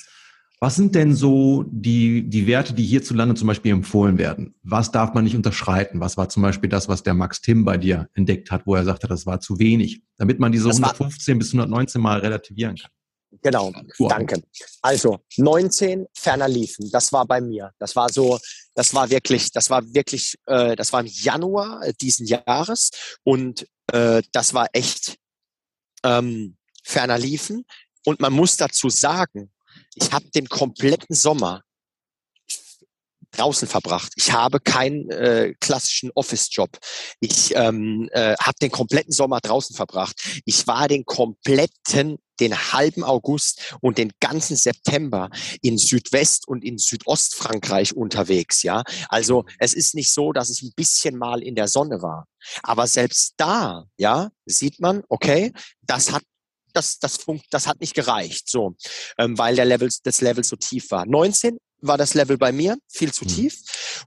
was 0.61 0.77
sind 0.77 0.95
denn 0.95 1.15
so 1.15 1.65
die, 1.67 2.29
die 2.29 2.47
Werte, 2.47 2.73
die 2.73 2.85
hierzulande 2.85 3.35
zum 3.35 3.49
Beispiel 3.49 3.73
empfohlen 3.73 4.19
werden? 4.19 4.55
Was 4.63 4.91
darf 4.91 5.13
man 5.13 5.25
nicht 5.25 5.37
unterschreiten? 5.37 6.01
Was 6.01 6.17
war 6.17 6.29
zum 6.29 6.43
Beispiel 6.43 6.71
das, 6.71 6.89
was 6.89 7.03
der 7.03 7.15
Max 7.15 7.41
Tim 7.41 7.65
bei 7.65 7.77
dir 7.77 8.09
entdeckt 8.15 8.51
hat, 8.51 8.67
wo 8.67 8.75
er 8.75 8.85
sagte, 8.85 9.07
das 9.07 9.27
war 9.27 9.41
zu 9.41 9.59
wenig, 9.59 10.03
damit 10.17 10.39
man 10.39 10.53
diese 10.53 10.71
115 10.71 11.39
bis 11.39 11.49
119 11.49 12.01
mal 12.01 12.21
relativieren 12.21 12.77
kann? 12.77 12.91
Genau, 13.43 13.73
danke. 13.99 14.43
Also 14.81 15.19
19 15.37 16.07
ferner 16.15 16.49
liefen, 16.49 16.91
das 16.91 17.13
war 17.13 17.27
bei 17.27 17.41
mir. 17.41 17.73
Das 17.79 17.95
war 17.97 18.09
so, 18.09 18.39
das 18.75 18.95
war 18.95 19.11
wirklich, 19.11 19.51
das 19.51 19.71
war 19.71 19.83
wirklich, 19.93 20.37
äh, 20.47 20.77
das 20.77 20.93
war 20.93 21.01
im 21.01 21.07
Januar 21.07 21.83
diesen 22.01 22.27
Jahres 22.27 22.91
und 23.23 23.67
äh, 23.93 24.23
das 24.33 24.55
war 24.55 24.69
echt 24.73 25.19
ähm, 26.05 26.57
ferner 26.85 27.19
liefen. 27.19 27.65
Und 28.07 28.21
man 28.21 28.33
muss 28.33 28.57
dazu 28.57 28.89
sagen, 28.89 29.51
ich 29.95 30.13
habe 30.13 30.27
den 30.31 30.49
kompletten 30.49 31.15
Sommer 31.15 31.63
draußen 33.37 33.69
verbracht. 33.69 34.13
Ich 34.17 34.33
habe 34.33 34.61
keinen 34.61 35.11
äh, 35.11 35.55
klassischen 35.61 36.11
Office-Job. 36.15 36.79
Ich 37.21 37.55
ähm, 37.55 38.09
äh, 38.13 38.35
habe 38.41 38.57
den 38.61 38.71
kompletten 38.71 39.13
Sommer 39.13 39.41
draußen 39.41 39.75
verbracht. 39.75 40.43
Ich 40.45 40.67
war 40.67 40.89
den 40.89 41.05
kompletten, 41.05 42.19
den 42.41 42.73
halben 42.73 43.05
August 43.05 43.77
und 43.81 43.99
den 43.99 44.13
ganzen 44.21 44.57
September 44.57 45.31
in 45.63 45.79
Südwest- 45.79 46.49
und 46.49 46.65
in 46.65 46.79
Südostfrankreich 46.79 47.95
unterwegs. 47.95 48.63
Ja, 48.63 48.83
also 49.09 49.45
es 49.59 49.75
ist 49.75 49.95
nicht 49.95 50.13
so, 50.13 50.33
dass 50.33 50.51
ich 50.51 50.63
ein 50.63 50.73
bisschen 50.75 51.17
mal 51.17 51.43
in 51.43 51.55
der 51.55 51.69
Sonne 51.69 52.03
war. 52.03 52.27
Aber 52.63 52.87
selbst 52.87 53.35
da, 53.37 53.85
ja, 53.97 54.31
sieht 54.47 54.81
man, 54.81 55.03
okay, 55.09 55.53
das 55.83 56.13
hat 56.13 56.23
das, 56.75 56.99
das, 56.99 57.17
funkt, 57.17 57.47
das 57.51 57.67
hat 57.67 57.81
nicht 57.81 57.95
gereicht, 57.95 58.49
so, 58.49 58.77
ähm, 59.19 59.39
weil 59.39 59.57
der 59.57 59.65
Level, 59.65 59.89
das 60.03 60.21
Level 60.21 60.45
so 60.45 60.57
tief 60.57 60.91
war. 60.91 61.07
19 61.07 61.59
war 61.81 61.99
das 61.99 62.15
Level 62.15 62.39
bei 62.39 62.53
mir, 62.53 62.77
viel 62.89 63.13
zu 63.13 63.25
mhm. 63.25 63.29
tief. 63.29 63.57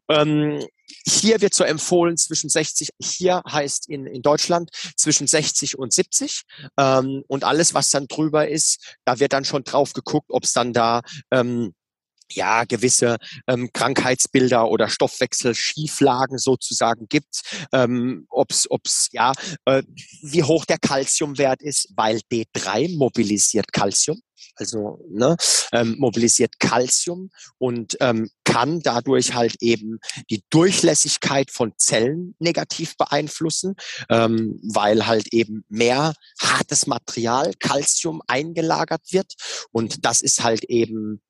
Ähm, 0.09 0.65
hier 1.05 1.41
wird 1.41 1.53
so 1.53 1.63
empfohlen 1.63 2.17
zwischen 2.17 2.49
60, 2.49 2.89
hier 2.99 3.41
heißt 3.49 3.89
in, 3.89 4.05
in 4.05 4.21
Deutschland 4.21 4.69
zwischen 4.95 5.27
60 5.27 5.77
und 5.77 5.93
70. 5.93 6.43
Ähm, 6.77 7.23
und 7.27 7.43
alles, 7.43 7.73
was 7.73 7.89
dann 7.89 8.07
drüber 8.07 8.47
ist, 8.47 8.95
da 9.05 9.19
wird 9.19 9.33
dann 9.33 9.45
schon 9.45 9.63
drauf 9.63 9.93
geguckt, 9.93 10.27
ob 10.29 10.43
es 10.43 10.53
dann 10.53 10.73
da 10.73 11.01
ähm, 11.31 11.73
ja 12.31 12.63
gewisse 12.65 13.17
ähm, 13.47 13.69
Krankheitsbilder 13.73 14.69
oder 14.69 14.89
Stoffwechselschieflagen 14.89 16.37
sozusagen 16.37 17.07
gibt, 17.07 17.41
ähm, 17.73 18.25
ob's 18.29 18.69
ob's 18.69 19.09
ja 19.11 19.31
äh, 19.65 19.83
wie 20.21 20.43
hoch 20.43 20.65
der 20.65 20.77
Calciumwert 20.79 21.61
ist, 21.61 21.89
weil 21.95 22.19
D3 22.31 22.97
mobilisiert 22.97 23.71
Calcium, 23.73 24.21
also 24.55 24.99
ne, 25.09 25.35
ähm, 25.71 25.95
mobilisiert 25.99 26.59
Calcium 26.59 27.29
und 27.57 27.97
ähm, 27.99 28.29
kann 28.43 28.79
dadurch 28.79 29.33
halt 29.33 29.55
eben 29.61 29.99
die 30.29 30.43
Durchlässigkeit 30.49 31.51
von 31.51 31.73
Zellen 31.77 32.35
negativ 32.39 32.95
beeinflussen, 32.97 33.75
ähm, 34.09 34.59
weil 34.63 35.05
halt 35.05 35.33
eben 35.33 35.63
mehr 35.69 36.13
hartes 36.39 36.87
Material, 36.87 37.53
Calcium 37.59 38.21
eingelagert 38.27 39.11
wird. 39.11 39.33
Und 39.71 40.05
das 40.05 40.21
ist 40.21 40.43
halt 40.43 40.63
eben 40.65 41.21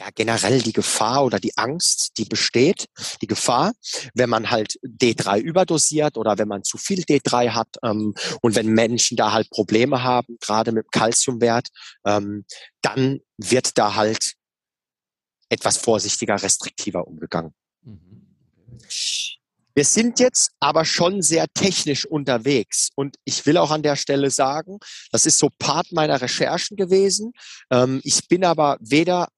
ja 0.00 0.08
generell 0.14 0.62
die 0.62 0.72
Gefahr 0.72 1.24
oder 1.24 1.38
die 1.38 1.56
Angst, 1.56 2.12
die 2.16 2.24
besteht, 2.24 2.86
die 3.20 3.26
Gefahr, 3.26 3.72
wenn 4.14 4.30
man 4.30 4.50
halt 4.50 4.78
D3 4.82 5.40
überdosiert 5.40 6.16
oder 6.16 6.38
wenn 6.38 6.48
man 6.48 6.64
zu 6.64 6.78
viel 6.78 7.02
D3 7.02 7.50
hat 7.50 7.68
ähm, 7.84 8.14
und 8.40 8.54
wenn 8.54 8.68
Menschen 8.68 9.16
da 9.16 9.32
halt 9.32 9.50
Probleme 9.50 10.02
haben, 10.02 10.38
gerade 10.40 10.72
mit 10.72 10.90
Kalziumwert, 10.90 11.68
ähm, 12.06 12.46
dann 12.80 13.20
wird 13.36 13.76
da 13.76 13.94
halt 13.94 14.32
etwas 15.50 15.76
vorsichtiger, 15.76 16.42
restriktiver 16.42 17.06
umgegangen. 17.06 17.52
Mhm. 17.82 18.26
Wir 19.74 19.84
sind 19.84 20.18
jetzt 20.18 20.52
aber 20.60 20.84
schon 20.84 21.20
sehr 21.20 21.46
technisch 21.52 22.06
unterwegs 22.06 22.88
und 22.96 23.16
ich 23.24 23.44
will 23.44 23.58
auch 23.58 23.70
an 23.70 23.82
der 23.82 23.96
Stelle 23.96 24.30
sagen, 24.30 24.78
das 25.12 25.26
ist 25.26 25.38
so 25.38 25.50
Part 25.58 25.92
meiner 25.92 26.20
Recherchen 26.22 26.76
gewesen. 26.76 27.32
Ähm, 27.70 28.00
ich 28.02 28.28
bin 28.28 28.44
aber 28.44 28.78
weder 28.80 29.28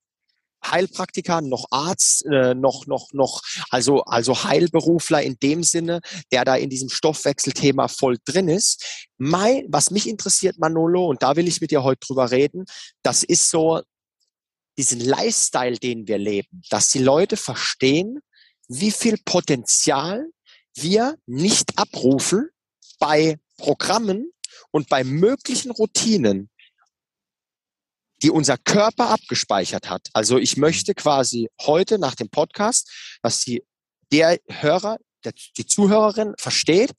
Heilpraktiker, 0.64 1.40
noch 1.40 1.66
Arzt, 1.70 2.24
äh, 2.26 2.54
noch, 2.54 2.86
noch, 2.86 3.12
noch, 3.12 3.42
also, 3.70 4.02
also 4.02 4.44
Heilberufler 4.44 5.22
in 5.22 5.36
dem 5.42 5.62
Sinne, 5.62 6.00
der 6.30 6.44
da 6.44 6.56
in 6.56 6.70
diesem 6.70 6.88
Stoffwechselthema 6.88 7.88
voll 7.88 8.18
drin 8.24 8.48
ist. 8.48 9.06
Mein, 9.18 9.66
was 9.68 9.90
mich 9.90 10.08
interessiert, 10.08 10.58
Manolo, 10.58 11.06
und 11.06 11.22
da 11.22 11.36
will 11.36 11.48
ich 11.48 11.60
mit 11.60 11.70
dir 11.70 11.82
heute 11.82 12.06
drüber 12.06 12.30
reden, 12.30 12.64
das 13.02 13.22
ist 13.22 13.50
so 13.50 13.82
diesen 14.78 15.00
Lifestyle, 15.00 15.78
den 15.78 16.08
wir 16.08 16.18
leben, 16.18 16.62
dass 16.70 16.90
die 16.90 17.02
Leute 17.02 17.36
verstehen, 17.36 18.20
wie 18.68 18.90
viel 18.90 19.18
Potenzial 19.24 20.26
wir 20.74 21.18
nicht 21.26 21.78
abrufen 21.78 22.48
bei 22.98 23.38
Programmen 23.58 24.32
und 24.70 24.88
bei 24.88 25.04
möglichen 25.04 25.70
Routinen, 25.70 26.48
die 28.22 28.30
unser 28.30 28.56
Körper 28.56 29.10
abgespeichert 29.10 29.90
hat. 29.90 30.08
Also 30.12 30.38
ich 30.38 30.56
möchte 30.56 30.94
quasi 30.94 31.48
heute 31.60 31.98
nach 31.98 32.14
dem 32.14 32.28
Podcast, 32.28 32.90
dass 33.22 33.40
die, 33.40 33.64
der 34.12 34.38
Hörer, 34.48 34.98
der, 35.24 35.32
die 35.56 35.66
Zuhörerin 35.66 36.34
versteht, 36.38 36.94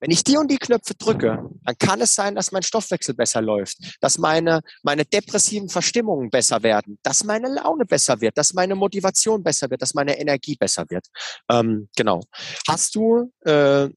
wenn 0.00 0.10
ich 0.10 0.24
die 0.24 0.36
und 0.36 0.50
die 0.50 0.58
Knöpfe 0.58 0.94
drücke, 0.94 1.42
dann 1.64 1.78
kann 1.78 2.00
es 2.02 2.14
sein, 2.14 2.34
dass 2.34 2.52
mein 2.52 2.62
Stoffwechsel 2.62 3.14
besser 3.14 3.40
läuft, 3.40 3.78
dass 4.00 4.18
meine, 4.18 4.60
meine 4.82 5.06
depressiven 5.06 5.70
Verstimmungen 5.70 6.28
besser 6.28 6.62
werden, 6.62 6.98
dass 7.02 7.24
meine 7.24 7.48
Laune 7.48 7.86
besser 7.86 8.20
wird, 8.20 8.36
dass 8.36 8.52
meine 8.52 8.74
Motivation 8.74 9.42
besser 9.42 9.70
wird, 9.70 9.80
dass 9.80 9.94
meine 9.94 10.18
Energie 10.18 10.56
besser 10.56 10.84
wird. 10.90 11.06
Ähm, 11.50 11.88
genau. 11.96 12.22
Hast 12.68 12.94
du, 12.94 13.32
äh, 13.44 13.88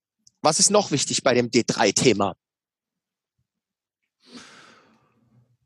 was 0.41 0.59
ist 0.59 0.71
noch 0.71 0.91
wichtig 0.91 1.21
bei 1.21 1.33
dem 1.33 1.49
D3-Thema? 1.49 2.35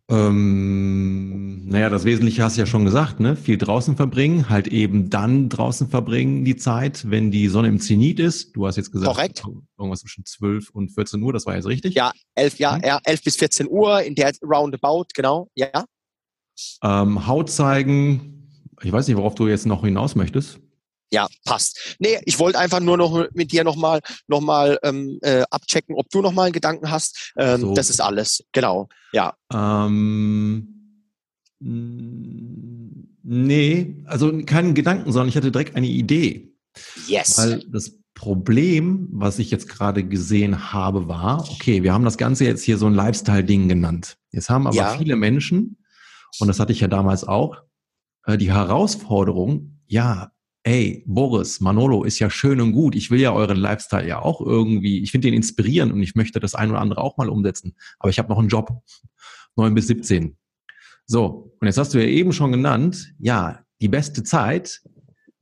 Ähm, 0.10 1.65
naja, 1.65 1.89
das 1.89 2.03
Wesentliche 2.03 2.43
hast 2.43 2.57
du 2.57 2.62
ja 2.62 2.65
schon 2.65 2.83
gesagt, 2.83 3.22
ne? 3.22 3.38
Viel 3.38 3.57
draußen 3.57 3.95
verbringen, 3.95 4.50
halt 4.50 4.67
eben 4.67 5.10
dann 5.10 5.48
draußen 5.48 5.88
verbringen 5.88 6.43
die 6.43 6.57
Zeit, 6.57 7.10
wenn 7.10 7.31
die 7.31 7.48
Sonne 7.48 7.69
im 7.69 7.79
Zenit 7.79 8.19
ist. 8.19 8.55
Du 8.55 8.67
hast 8.67 8.75
jetzt 8.75 8.91
gesagt, 8.91 9.15
Korrekt. 9.15 9.43
irgendwas 9.77 10.01
zwischen 10.01 10.25
12 10.25 10.69
und 10.72 10.89
14 10.89 11.22
Uhr, 11.22 11.31
das 11.31 11.45
war 11.45 11.55
jetzt 11.55 11.67
richtig? 11.67 11.95
Ja, 11.95 12.12
11, 12.36 12.60
ja, 12.60 12.77
ja, 12.83 13.00
11 13.05 13.24
bis 13.24 13.38
14 13.38 13.67
Uhr 13.69 14.01
in 14.01 14.15
der 14.15 14.33
Roundabout, 14.43 15.05
genau, 15.13 15.50
ja. 15.55 15.86
Ähm, 16.83 17.25
Haut 17.25 17.50
zeigen, 17.50 18.50
ich 18.81 18.91
weiß 18.91 19.07
nicht, 19.07 19.17
worauf 19.17 19.36
du 19.36 19.48
jetzt 19.48 19.65
noch 19.65 19.86
hinaus 19.86 20.15
möchtest. 20.15 20.60
Ja, 21.13 21.27
passt. 21.46 21.96
Nee, 22.00 22.20
ich 22.25 22.39
wollte 22.39 22.58
einfach 22.58 22.79
nur 22.79 22.98
noch 22.98 23.27
mit 23.34 23.51
dir 23.51 23.63
nochmal 23.63 24.00
noch 24.27 24.41
mal, 24.41 24.79
ähm, 24.82 25.20
äh, 25.22 25.43
abchecken, 25.51 25.93
ob 25.96 26.10
du 26.10 26.24
nochmal 26.24 26.46
einen 26.46 26.53
Gedanken 26.53 26.89
hast. 26.89 27.34
Ähm, 27.38 27.62
so. 27.62 27.74
Das 27.75 27.91
ist 27.91 28.01
alles, 28.01 28.43
genau. 28.51 28.89
Ja. 29.12 29.36
Ähm, 29.53 30.67
nee, 33.22 34.03
also 34.05 34.43
keinen 34.43 34.74
Gedanken, 34.74 35.12
sondern 35.12 35.29
ich 35.29 35.38
hatte 35.38 35.51
direkt 35.51 35.75
eine 35.75 35.86
Idee. 35.86 36.51
Yes. 37.08 37.38
Weil 37.38 37.63
das 37.72 38.00
Problem, 38.15 39.08
was 39.12 39.38
ich 39.38 39.51
jetzt 39.51 39.70
gerade 39.70 40.03
gesehen 40.03 40.74
habe, 40.74 41.08
war, 41.08 41.48
okay, 41.51 41.84
wir 41.84 41.93
haben 41.93 42.05
das 42.05 42.17
Ganze 42.17 42.46
jetzt 42.46 42.63
hier 42.63 42.79
so 42.79 42.88
ein 42.88 42.96
Lifestyle-Ding 42.96 43.70
genannt. 43.70 44.17
Jetzt 44.32 44.50
haben 44.50 44.65
aber 44.65 44.75
ja. 44.75 44.98
viele 44.98 45.15
Menschen, 45.15 45.77
und 46.39 46.48
das 46.48 46.60
hatte 46.60 46.72
ich 46.72 46.79
ja 46.79 46.88
damals 46.88 47.24
auch, 47.24 47.58
äh, 48.25 48.36
die 48.36 48.51
Herausforderung, 48.51 49.79
ja, 49.86 50.32
ey, 50.63 51.03
Boris, 51.05 51.60
Manolo 51.60 52.03
ist 52.03 52.20
ja 52.20 52.29
schön 52.29 52.62
und 52.62 52.72
gut. 52.72 52.96
Ich 52.96 53.12
will 53.12 53.20
ja 53.20 53.34
euren 53.34 53.58
Lifestyle 53.58 54.08
ja 54.08 54.22
auch 54.22 54.41
irgendwie, 54.41 55.01
ich 55.01 55.12
finde 55.12 55.27
den 55.27 55.36
inspirierend 55.36 55.91
und 55.91 56.01
ich 56.01 56.15
möchte 56.15 56.39
das 56.39 56.55
ein 56.55 56.70
oder 56.72 56.79
andere 56.79 57.01
auch 57.01 57.17
mal 57.17 57.29
umsetzen. 57.29 57.75
Aber 58.00 58.10
ich 58.10 58.17
habe 58.17 58.29
noch 58.29 58.39
einen 58.39 58.48
Job, 58.48 58.72
neun 59.55 59.74
bis 59.74 59.88
17. 59.88 60.38
So, 61.05 61.53
und 61.60 61.67
jetzt 61.67 61.77
hast 61.77 61.93
du 61.93 62.00
ja 62.00 62.08
eben 62.08 62.32
schon 62.32 62.53
genannt, 62.53 63.13
ja, 63.20 63.60
die 63.82 63.89
beste 63.89 64.24
Zeit 64.24 64.82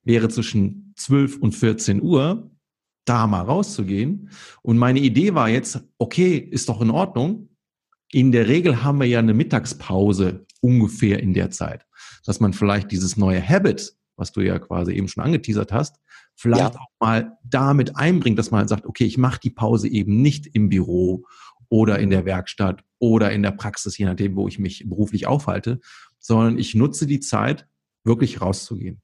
wäre 0.04 0.30
zwischen 0.30 0.94
12 0.98 1.38
und 1.38 1.54
14 1.54 2.02
Uhr, 2.02 2.50
da 3.06 3.28
mal 3.28 3.42
rauszugehen. 3.42 4.30
Und 4.64 4.78
meine 4.78 5.00
Idee 5.00 5.36
war 5.36 5.50
jetzt, 5.50 5.84
okay, 6.00 6.38
ist 6.38 6.70
doch 6.70 6.82
in 6.82 6.90
Ordnung. 6.90 7.50
In 8.12 8.32
der 8.32 8.48
Regel 8.48 8.84
haben 8.84 9.00
wir 9.00 9.08
ja 9.08 9.20
eine 9.20 9.34
Mittagspause 9.34 10.46
ungefähr 10.62 11.20
in 11.20 11.34
der 11.34 11.52
Zeit, 11.52 11.86
dass 12.26 12.40
man 12.40 12.54
vielleicht 12.54 12.92
dieses 12.92 13.18
neue 13.18 13.48
Habit 13.48 13.96
was 14.22 14.32
du 14.32 14.42
ja 14.42 14.60
quasi 14.60 14.94
eben 14.94 15.10
schon 15.10 15.24
angeteasert 15.24 15.74
hast, 15.74 15.98
vielleicht 16.36 16.76
ja. 16.76 16.80
auch 16.80 16.88
mal 17.00 17.38
damit 17.44 17.98
einbringt, 17.98 18.40
dass 18.40 18.52
man 18.52 18.60
halt 18.60 18.70
sagt, 18.70 18.86
okay, 18.86 19.04
ich 19.04 19.18
mache 19.18 19.40
die 19.44 19.50
Pause 19.50 19.90
eben 19.90 20.22
nicht 20.22 20.48
im 20.48 20.70
Büro 20.70 21.26
oder 21.68 22.00
in 22.00 22.10
der 22.10 22.26
Werkstatt 22.26 22.84
oder 23.00 23.32
in 23.32 23.42
der 23.42 23.52
Praxis, 23.52 23.98
je 23.98 24.06
nachdem, 24.06 24.36
wo 24.36 24.48
ich 24.48 24.60
mich 24.60 24.88
beruflich 24.88 25.28
aufhalte, 25.28 25.80
sondern 26.20 26.58
ich 26.58 26.76
nutze 26.76 27.08
die 27.08 27.20
Zeit, 27.20 27.68
wirklich 28.04 28.42
rauszugehen. 28.42 29.02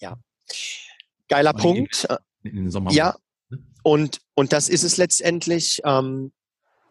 Ja. 0.00 0.16
Geiler 1.28 1.52
Punkt. 1.52 2.08
In 2.42 2.56
den 2.56 2.70
Sommer 2.70 2.90
ja. 2.92 3.16
Ne? 3.50 3.58
Und, 3.82 4.20
und 4.34 4.52
das 4.52 4.68
ist 4.68 4.82
es 4.82 4.96
letztendlich. 4.96 5.80
Ähm, 5.84 6.32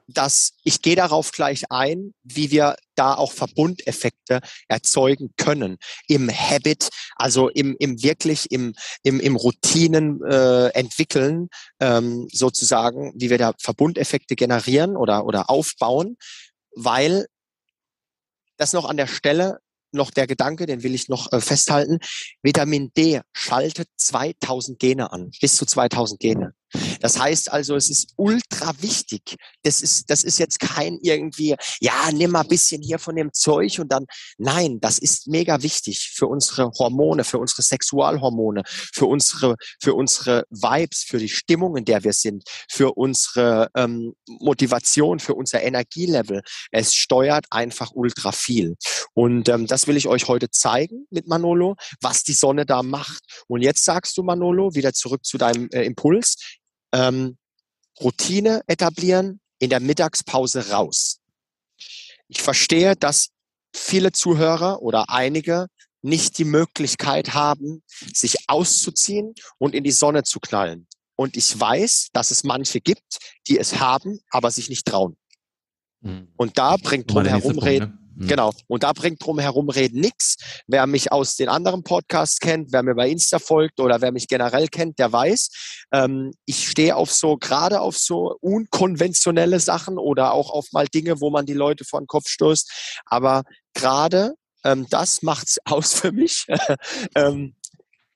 dass 0.07 0.53
ich 0.63 0.81
gehe 0.81 0.95
darauf 0.95 1.31
gleich 1.31 1.63
ein, 1.69 2.13
wie 2.23 2.51
wir 2.51 2.75
da 2.95 3.13
auch 3.15 3.31
Verbundeffekte 3.31 4.41
erzeugen 4.67 5.31
können 5.37 5.77
im 6.07 6.29
Habit, 6.29 6.89
also 7.15 7.49
im, 7.49 7.75
im 7.79 8.01
wirklich 8.03 8.51
im, 8.51 8.73
im, 9.03 9.19
im 9.19 9.35
Routinen 9.35 10.21
äh, 10.23 10.67
entwickeln, 10.69 11.49
ähm, 11.79 12.27
sozusagen, 12.31 13.13
wie 13.15 13.29
wir 13.29 13.37
da 13.37 13.53
Verbundeffekte 13.59 14.35
generieren 14.35 14.95
oder, 14.95 15.25
oder 15.25 15.49
aufbauen, 15.49 16.17
weil 16.75 17.27
das 18.57 18.73
noch 18.73 18.85
an 18.85 18.97
der 18.97 19.07
Stelle 19.07 19.59
noch 19.93 20.11
der 20.11 20.27
Gedanke, 20.27 20.65
den 20.65 20.83
will 20.83 20.95
ich 20.95 21.07
noch 21.07 21.31
äh, 21.31 21.39
festhalten. 21.39 21.99
Vitamin 22.41 22.91
D 22.97 23.21
schaltet 23.31 23.87
2000 23.97 24.79
Gene 24.79 25.11
an, 25.11 25.31
bis 25.39 25.55
zu 25.55 25.65
2000 25.65 26.19
Gene. 26.19 26.53
Das 26.99 27.19
heißt 27.19 27.51
also, 27.51 27.75
es 27.75 27.89
ist 27.89 28.13
ultra 28.15 28.73
wichtig. 28.79 29.35
Das 29.63 29.81
ist, 29.81 30.09
das 30.09 30.23
ist 30.23 30.39
jetzt 30.39 30.59
kein 30.59 30.99
irgendwie, 31.01 31.55
ja, 31.79 32.11
nimm 32.11 32.31
mal 32.31 32.41
ein 32.41 32.47
bisschen 32.47 32.81
hier 32.81 32.99
von 32.99 33.15
dem 33.15 33.31
Zeug 33.33 33.79
und 33.79 33.91
dann, 33.91 34.05
nein, 34.37 34.79
das 34.79 34.99
ist 34.99 35.27
mega 35.27 35.61
wichtig 35.61 36.11
für 36.13 36.27
unsere 36.27 36.71
Hormone, 36.79 37.23
für 37.23 37.37
unsere 37.37 37.61
Sexualhormone, 37.61 38.63
für 38.65 39.05
unsere, 39.05 39.55
für 39.81 39.93
unsere 39.93 40.45
Vibes, 40.49 41.03
für 41.07 41.19
die 41.19 41.29
Stimmung, 41.29 41.75
in 41.77 41.85
der 41.85 42.03
wir 42.03 42.13
sind, 42.13 42.43
für 42.69 42.93
unsere 42.93 43.69
ähm, 43.75 44.13
Motivation, 44.27 45.19
für 45.19 45.35
unser 45.35 45.61
Energielevel. 45.61 46.41
Es 46.71 46.95
steuert 46.95 47.45
einfach 47.49 47.91
ultra 47.93 48.31
viel. 48.31 48.75
Und 49.13 49.49
ähm, 49.49 49.67
das 49.67 49.87
will 49.87 49.97
ich 49.97 50.07
euch 50.07 50.27
heute 50.27 50.49
zeigen 50.49 51.07
mit 51.09 51.27
Manolo, 51.27 51.75
was 52.01 52.23
die 52.23 52.33
Sonne 52.33 52.65
da 52.65 52.83
macht. 52.83 53.23
Und 53.47 53.61
jetzt 53.61 53.83
sagst 53.85 54.17
du, 54.17 54.23
Manolo, 54.23 54.73
wieder 54.75 54.93
zurück 54.93 55.25
zu 55.25 55.37
deinem 55.37 55.69
äh, 55.71 55.83
Impuls 55.83 56.35
ähm, 56.93 57.37
Routine 57.99 58.61
etablieren, 58.67 59.39
in 59.59 59.69
der 59.69 59.79
Mittagspause 59.79 60.69
raus. 60.69 61.19
Ich 62.27 62.41
verstehe, 62.41 62.95
dass 62.95 63.29
viele 63.75 64.11
Zuhörer 64.11 64.81
oder 64.81 65.09
einige 65.09 65.67
nicht 66.01 66.37
die 66.37 66.45
Möglichkeit 66.45 67.33
haben, 67.33 67.81
sich 68.13 68.37
auszuziehen 68.47 69.33
und 69.57 69.73
in 69.73 69.83
die 69.83 69.91
Sonne 69.91 70.23
zu 70.23 70.39
knallen. 70.39 70.87
Und 71.15 71.37
ich 71.37 71.57
weiß, 71.57 72.09
dass 72.11 72.31
es 72.31 72.43
manche 72.43 72.81
gibt, 72.81 73.19
die 73.47 73.57
es 73.57 73.79
haben, 73.79 74.19
aber 74.29 74.51
sich 74.51 74.69
nicht 74.69 74.85
trauen. 74.85 75.15
Mhm. 76.01 76.33
Und 76.35 76.57
da 76.57 76.75
bringt 76.77 77.09
drum 77.11 77.25
herum 77.25 77.59
reden. 77.59 78.02
Mhm. 78.15 78.27
Genau. 78.27 78.51
Und 78.67 78.83
da 78.83 78.93
bringt 78.93 79.23
drum 79.23 79.39
herum 79.39 79.69
reden 79.69 79.99
nichts. 79.99 80.37
Wer 80.67 80.87
mich 80.87 81.11
aus 81.11 81.35
den 81.35 81.49
anderen 81.49 81.83
Podcasts 81.83 82.39
kennt, 82.39 82.71
wer 82.71 82.83
mir 82.83 82.95
bei 82.95 83.09
Insta 83.09 83.39
folgt 83.39 83.79
oder 83.79 84.01
wer 84.01 84.11
mich 84.11 84.27
generell 84.27 84.67
kennt, 84.67 84.99
der 84.99 85.11
weiß, 85.11 85.49
ähm, 85.93 86.31
ich 86.45 86.67
stehe 86.67 86.95
auf 86.95 87.11
so, 87.11 87.37
gerade 87.37 87.81
auf 87.81 87.97
so 87.97 88.37
unkonventionelle 88.41 89.59
Sachen 89.59 89.97
oder 89.97 90.33
auch 90.33 90.49
auf 90.49 90.67
mal 90.71 90.87
Dinge, 90.87 91.21
wo 91.21 91.29
man 91.29 91.45
die 91.45 91.53
Leute 91.53 91.85
vor 91.85 92.01
den 92.01 92.07
Kopf 92.07 92.27
stößt. 92.27 93.01
Aber 93.05 93.43
gerade 93.73 94.33
ähm, 94.63 94.87
das 94.89 95.21
macht's 95.21 95.57
aus 95.65 95.93
für 95.93 96.11
mich. 96.11 96.45
ähm, 97.15 97.55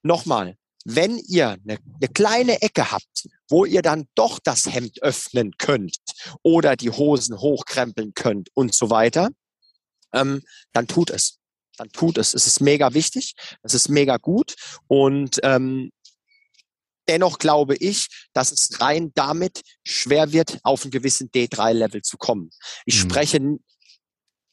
Nochmal, 0.08 0.56
wenn 0.86 1.18
ihr 1.18 1.50
eine, 1.50 1.80
eine 2.00 2.08
kleine 2.14 2.62
Ecke 2.62 2.92
habt, 2.92 3.28
wo 3.50 3.66
ihr 3.66 3.82
dann 3.82 4.08
doch 4.16 4.40
das 4.40 4.66
Hemd 4.68 5.04
öffnen 5.04 5.52
könnt 5.58 5.98
oder 6.44 6.78
die 6.78 6.92
Hosen 6.92 7.38
hochkrempeln 7.38 8.14
könnt 8.14 8.48
und 8.54 8.74
so 8.74 8.90
weiter, 8.90 9.30
ähm, 10.14 10.42
dann 10.74 10.88
tut 10.88 11.10
es. 11.10 11.40
Dann 11.78 11.90
tut 11.90 12.18
es. 12.18 12.34
Es 12.34 12.48
ist 12.48 12.60
mega 12.60 12.94
wichtig, 12.94 13.34
es 13.62 13.74
ist 13.74 13.90
mega 13.90 14.18
gut 14.18 14.56
und 14.88 15.40
ähm, 15.44 15.92
dennoch 17.08 17.40
glaube 17.40 17.76
ich, 17.76 18.08
dass 18.34 18.52
es 18.52 18.82
rein 18.82 19.12
damit 19.16 19.62
schwer 19.84 20.32
wird, 20.34 20.60
auf 20.64 20.84
einen 20.84 20.92
gewissen 20.92 21.30
D3-Level 21.30 22.02
zu 22.02 22.18
kommen. 22.18 22.50
Ich 22.86 22.96
mhm. 22.96 23.10
spreche 23.10 23.40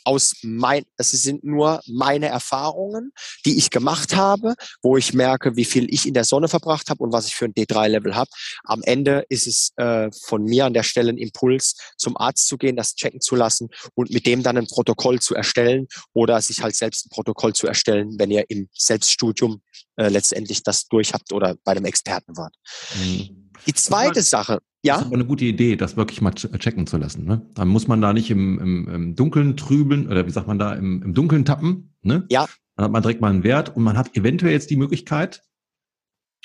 aus 0.05 0.37
mein, 0.43 0.85
es 0.97 1.11
sind 1.11 1.45
nur 1.45 1.81
meine 1.87 2.27
Erfahrungen, 2.27 3.12
die 3.45 3.57
ich 3.57 3.71
gemacht 3.71 4.14
habe, 4.14 4.55
wo 4.83 4.97
ich 4.97 5.14
merke, 5.14 5.57
wie 5.57 5.64
viel 5.64 5.93
ich 5.93 6.07
in 6.07 6.14
der 6.14 6.25
Sonne 6.25 6.49
verbracht 6.49 6.90
habe 6.90 7.03
und 7.03 7.12
was 7.12 7.27
ich 7.27 7.35
für 7.35 7.47
ein 7.47 7.55
D3-Level 7.55 8.14
habe. 8.14 8.31
Am 8.64 8.83
Ende 8.83 9.25
ist 9.29 9.47
es 9.47 9.73
äh, 9.77 10.11
von 10.27 10.45
mir 10.45 10.67
an 10.67 10.75
der 10.75 10.83
Stelle 10.83 11.11
ein 11.11 11.19
Impuls, 11.19 11.77
zum 11.97 12.17
Arzt 12.17 12.47
zu 12.47 12.59
gehen, 12.59 12.77
das 12.77 12.95
checken 12.95 13.21
zu 13.21 13.35
lassen 13.37 13.69
und 13.95 14.11
mit 14.11 14.27
dem 14.27 14.43
dann 14.43 14.59
ein 14.59 14.67
Protokoll 14.67 15.21
zu 15.21 15.35
erstellen 15.35 15.87
oder 16.12 16.40
sich 16.40 16.62
halt 16.62 16.77
selbst 16.77 17.07
ein 17.07 17.11
Protokoll 17.11 17.55
zu 17.55 17.67
erstellen, 17.67 18.14
wenn 18.19 18.31
ihr 18.31 18.45
im 18.49 18.69
Selbststudium 18.73 19.62
äh, 19.97 20.09
letztendlich 20.09 20.62
das 20.62 20.87
durch 20.87 21.14
habt 21.14 21.33
oder 21.33 21.57
bei 21.64 21.73
einem 21.73 21.85
Experten 21.85 22.37
wart. 22.37 22.55
Mhm. 22.97 23.51
Die 23.67 23.75
zweite 23.75 24.23
Sache, 24.23 24.61
ja. 24.85 24.94
Das 24.94 25.03
ist 25.03 25.07
aber 25.07 25.16
eine 25.16 25.25
gute 25.25 25.44
Idee, 25.44 25.77
das 25.77 25.97
wirklich 25.97 26.20
mal 26.20 26.33
checken 26.33 26.87
zu 26.87 26.99
lassen. 26.99 27.25
Ne? 27.25 27.42
Dann 27.55 27.68
muss 27.68 27.88
man 27.88 28.01
da 28.01 28.12
nicht 28.12 28.31
im, 28.31 28.59
im, 28.59 28.88
im 28.88 29.16
Dunkeln 29.16 29.57
trübeln 29.57 30.09
oder 30.09 30.27
wie 30.27 30.31
sagt 30.31 30.47
man 30.47 30.59
da, 30.59 30.75
im, 30.75 31.03
im 31.03 31.14
Dunkeln 31.14 31.44
tappen. 31.44 31.94
Ne? 32.03 32.27
Ja. 32.29 32.47
Dann 32.77 32.85
hat 32.85 32.92
man 32.92 33.03
direkt 33.03 33.20
mal 33.20 33.31
einen 33.31 33.44
Wert 33.44 33.75
und 33.75 33.83
man 33.83 33.97
hat 33.97 34.16
eventuell 34.16 34.53
jetzt 34.53 34.70
die 34.70 34.77
Möglichkeit, 34.77 35.42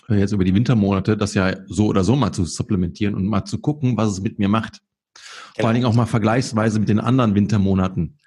jetzt 0.08 0.32
über 0.32 0.44
die 0.44 0.56
Wintermonate, 0.56 1.18
das 1.18 1.34
ja 1.34 1.54
so 1.68 1.88
oder 1.88 2.04
so 2.04 2.16
mal 2.16 2.32
zu 2.32 2.46
supplementieren 2.46 3.14
und 3.14 3.26
mal 3.26 3.46
zu 3.46 3.60
gucken, 3.60 3.98
was 3.98 4.10
es 4.10 4.22
mit 4.22 4.40
mir 4.40 4.48
macht. 4.48 4.82
Genau. 5.14 5.24
Vor 5.60 5.68
allen 5.68 5.76
Dingen 5.76 5.86
auch 5.86 5.94
mal 5.94 6.06
vergleichsweise 6.06 6.80
mit 6.80 6.90
den 6.90 7.00
anderen 7.00 7.36
Wintermonaten, 7.36 8.20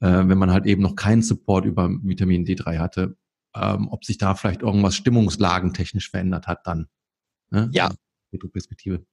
äh, 0.00 0.06
wenn 0.06 0.38
man 0.38 0.52
halt 0.52 0.66
eben 0.66 0.82
noch 0.82 0.94
keinen 0.94 1.22
Support 1.22 1.64
über 1.64 1.90
Vitamin 2.02 2.44
D3 2.44 2.78
hatte, 2.78 3.16
ähm, 3.54 3.88
ob 3.88 4.04
sich 4.04 4.18
da 4.18 4.34
vielleicht 4.34 4.62
irgendwas 4.62 4.94
stimmungslagentechnisch 4.94 6.10
verändert 6.10 6.46
hat 6.46 6.66
dann. 6.66 6.86
Ne? 7.50 7.68
Ja. 7.72 7.90
Retroperspektive. 8.32 9.04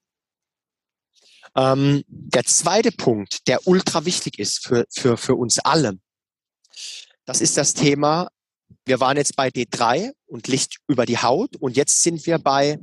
Ähm, 1.56 2.04
der 2.08 2.44
zweite 2.44 2.92
Punkt, 2.92 3.48
der 3.48 3.66
ultra 3.66 4.06
wichtig 4.06 4.40
ist 4.40 4.66
für, 4.66 4.86
für, 4.90 5.18
für 5.18 5.36
uns 5.36 5.60
alle, 5.60 5.98
das 7.26 7.42
ist 7.42 7.58
das 7.58 7.74
Thema, 7.74 8.30
wir 8.86 9.00
waren 9.00 9.18
jetzt 9.18 9.36
bei 9.36 9.48
D3 9.48 10.12
und 10.28 10.48
Licht 10.48 10.78
über 10.88 11.06
die 11.06 11.18
Haut 11.18 11.56
und 11.56 11.76
jetzt 11.76 12.04
sind 12.04 12.26
wir 12.26 12.38
bei, 12.40 12.80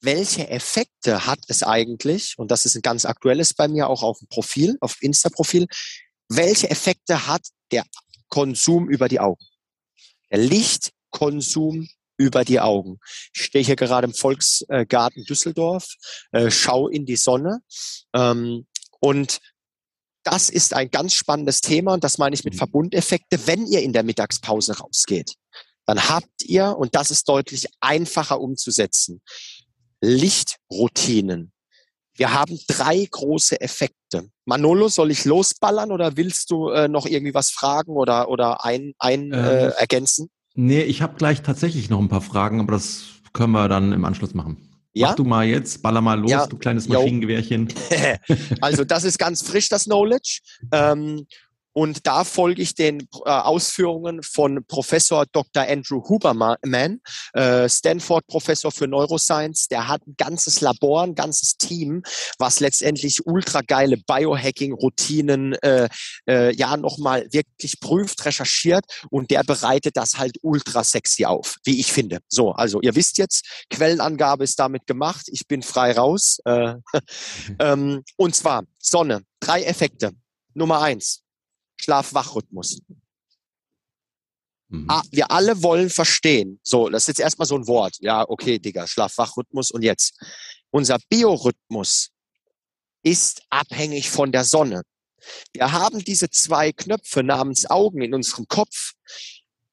welche 0.00 0.48
Effekte 0.48 1.26
hat 1.26 1.40
es 1.48 1.62
eigentlich, 1.62 2.34
und 2.38 2.50
das 2.50 2.64
ist 2.66 2.74
ein 2.74 2.82
ganz 2.82 3.04
aktuelles 3.04 3.54
bei 3.54 3.68
mir 3.68 3.88
auch 3.88 4.02
auf 4.02 4.18
dem 4.18 4.28
Profil, 4.28 4.76
auf 4.80 4.96
Insta-Profil, 5.00 5.66
welche 6.28 6.70
Effekte 6.70 7.26
hat 7.26 7.46
der 7.70 7.84
Konsum 8.28 8.88
über 8.88 9.08
die 9.08 9.20
Augen? 9.20 9.44
Der 10.30 10.38
Lichtkonsum 10.38 11.88
über 12.16 12.44
die 12.44 12.60
Augen. 12.60 12.98
Ich 13.34 13.44
stehe 13.44 13.64
hier 13.64 13.76
gerade 13.76 14.06
im 14.06 14.14
Volksgarten 14.14 15.24
Düsseldorf, 15.24 15.86
äh, 16.32 16.50
schau 16.50 16.88
in 16.88 17.06
die 17.06 17.16
Sonne 17.16 17.60
ähm, 18.14 18.66
und 19.00 19.40
das 20.26 20.50
ist 20.50 20.74
ein 20.74 20.90
ganz 20.90 21.14
spannendes 21.14 21.60
Thema 21.60 21.94
und 21.94 22.02
das 22.02 22.18
meine 22.18 22.34
ich 22.34 22.44
mit 22.44 22.54
mhm. 22.54 22.58
Verbundeffekte. 22.58 23.46
Wenn 23.46 23.66
ihr 23.66 23.82
in 23.82 23.92
der 23.92 24.02
Mittagspause 24.02 24.76
rausgeht, 24.76 25.34
dann 25.86 26.08
habt 26.08 26.42
ihr, 26.42 26.76
und 26.76 26.96
das 26.96 27.12
ist 27.12 27.28
deutlich 27.28 27.68
einfacher 27.80 28.40
umzusetzen, 28.40 29.22
Lichtroutinen. 30.00 31.52
Wir 32.14 32.32
haben 32.32 32.58
drei 32.66 33.06
große 33.08 33.60
Effekte. 33.60 34.30
Manolo, 34.46 34.88
soll 34.88 35.10
ich 35.10 35.24
losballern 35.24 35.92
oder 35.92 36.16
willst 36.16 36.50
du 36.50 36.70
äh, 36.70 36.88
noch 36.88 37.06
irgendwie 37.06 37.34
was 37.34 37.50
fragen 37.50 37.92
oder, 37.92 38.28
oder 38.28 38.64
ein, 38.64 38.94
ein 38.98 39.32
äh, 39.32 39.66
ähm, 39.66 39.72
ergänzen? 39.76 40.30
Nee, 40.56 40.82
ich 40.82 41.02
habe 41.02 41.16
gleich 41.16 41.42
tatsächlich 41.42 41.90
noch 41.90 42.00
ein 42.00 42.08
paar 42.08 42.22
Fragen, 42.22 42.60
aber 42.60 42.72
das 42.72 43.04
können 43.32 43.52
wir 43.52 43.68
dann 43.68 43.92
im 43.92 44.04
Anschluss 44.04 44.34
machen. 44.34 44.56
Ja? 44.94 45.08
Mach 45.08 45.16
du 45.16 45.24
mal 45.24 45.46
jetzt, 45.46 45.82
baller 45.82 46.00
mal 46.00 46.18
los, 46.18 46.30
ja. 46.30 46.46
du 46.46 46.56
kleines 46.56 46.88
Maschinengewehrchen. 46.88 47.68
also 48.62 48.82
das 48.82 49.04
ist 49.04 49.18
ganz 49.18 49.42
frisch, 49.42 49.68
das 49.68 49.84
Knowledge. 49.84 50.40
Ähm, 50.72 51.26
und 51.76 52.06
da 52.06 52.24
folge 52.24 52.62
ich 52.62 52.74
den 52.74 53.00
äh, 53.26 53.28
Ausführungen 53.28 54.22
von 54.22 54.64
Professor 54.66 55.26
Dr. 55.30 55.62
Andrew 55.68 56.02
Huberman, 56.08 57.00
äh, 57.34 57.68
Stanford-Professor 57.68 58.72
für 58.72 58.88
Neuroscience. 58.88 59.68
Der 59.68 59.86
hat 59.86 60.00
ein 60.06 60.14
ganzes 60.16 60.62
Labor, 60.62 61.02
ein 61.02 61.14
ganzes 61.14 61.58
Team, 61.58 62.02
was 62.38 62.60
letztendlich 62.60 63.26
ultra 63.26 63.60
geile 63.60 63.98
Biohacking-Routinen 63.98 65.52
äh, 65.56 65.90
äh, 66.26 66.54
ja 66.56 66.78
nochmal 66.78 67.26
wirklich 67.30 67.78
prüft, 67.78 68.24
recherchiert 68.24 68.86
und 69.10 69.30
der 69.30 69.44
bereitet 69.44 69.98
das 69.98 70.16
halt 70.16 70.38
ultra 70.40 70.82
sexy 70.82 71.26
auf, 71.26 71.56
wie 71.66 71.78
ich 71.78 71.92
finde. 71.92 72.20
So, 72.28 72.52
also 72.52 72.80
ihr 72.80 72.94
wisst 72.94 73.18
jetzt, 73.18 73.66
Quellenangabe 73.68 74.44
ist 74.44 74.58
damit 74.58 74.86
gemacht. 74.86 75.26
Ich 75.26 75.46
bin 75.46 75.60
frei 75.60 75.92
raus. 75.92 76.38
Äh, 76.46 76.76
ähm, 77.58 78.02
und 78.16 78.34
zwar 78.34 78.64
Sonne, 78.80 79.20
drei 79.40 79.62
Effekte. 79.64 80.12
Nummer 80.54 80.80
eins, 80.80 81.25
Schlaf-Wach-Rhythmus. 81.76 82.80
Mhm. 84.68 84.86
Ah, 84.88 85.02
wir 85.10 85.30
alle 85.30 85.62
wollen 85.62 85.90
verstehen. 85.90 86.60
So, 86.62 86.88
das 86.88 87.04
ist 87.04 87.08
jetzt 87.08 87.20
erstmal 87.20 87.46
so 87.46 87.56
ein 87.56 87.66
Wort. 87.66 87.96
Ja, 88.00 88.28
okay, 88.28 88.58
Digga, 88.58 88.86
Schlaf-Wach-Rhythmus. 88.86 89.70
Und 89.70 89.82
jetzt, 89.82 90.18
unser 90.70 90.98
Biorhythmus 91.08 92.10
ist 93.02 93.42
abhängig 93.50 94.10
von 94.10 94.32
der 94.32 94.44
Sonne. 94.44 94.82
Wir 95.52 95.72
haben 95.72 96.04
diese 96.04 96.30
zwei 96.30 96.72
Knöpfe 96.72 97.22
namens 97.22 97.68
Augen 97.68 98.02
in 98.02 98.14
unserem 98.14 98.46
Kopf, 98.48 98.92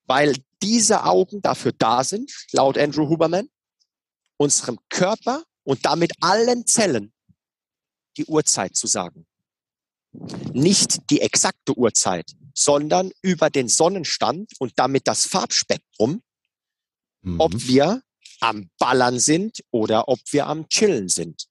weil 0.05 0.35
diese 0.61 1.03
Augen 1.03 1.41
dafür 1.41 1.73
da 1.73 2.03
sind, 2.03 2.31
laut 2.51 2.77
Andrew 2.77 3.09
Huberman, 3.09 3.49
unserem 4.37 4.79
Körper 4.89 5.43
und 5.63 5.85
damit 5.85 6.11
allen 6.21 6.65
Zellen 6.65 7.13
die 8.17 8.25
Uhrzeit 8.25 8.75
zu 8.75 8.87
sagen 8.87 9.25
nicht 10.53 11.09
die 11.09 11.21
exakte 11.21 11.77
Uhrzeit, 11.77 12.31
sondern 12.53 13.11
über 13.21 13.49
den 13.49 13.67
Sonnenstand 13.67 14.51
und 14.59 14.73
damit 14.75 15.07
das 15.07 15.25
Farbspektrum, 15.25 16.21
mhm. 17.21 17.39
ob 17.39 17.67
wir 17.67 18.01
am 18.39 18.69
Ballern 18.77 19.19
sind 19.19 19.63
oder 19.71 20.07
ob 20.07 20.19
wir 20.31 20.47
am 20.47 20.67
Chillen 20.69 21.09
sind. 21.09 21.45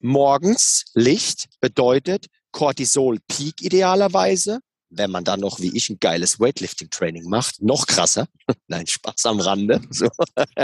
Morgens 0.00 0.84
Licht 0.94 1.48
bedeutet 1.60 2.26
Cortisol 2.52 3.18
Peak 3.26 3.60
idealerweise, 3.60 4.60
wenn 4.90 5.10
man 5.10 5.24
dann 5.24 5.40
noch 5.40 5.60
wie 5.60 5.76
ich 5.76 5.90
ein 5.90 5.98
geiles 5.98 6.40
Weightlifting 6.40 6.88
Training 6.90 7.28
macht, 7.28 7.60
noch 7.60 7.86
krasser. 7.86 8.28
Nein, 8.68 8.86
Spaß 8.86 9.26
am 9.26 9.40
Rande. 9.40 9.80
So. 9.90 10.08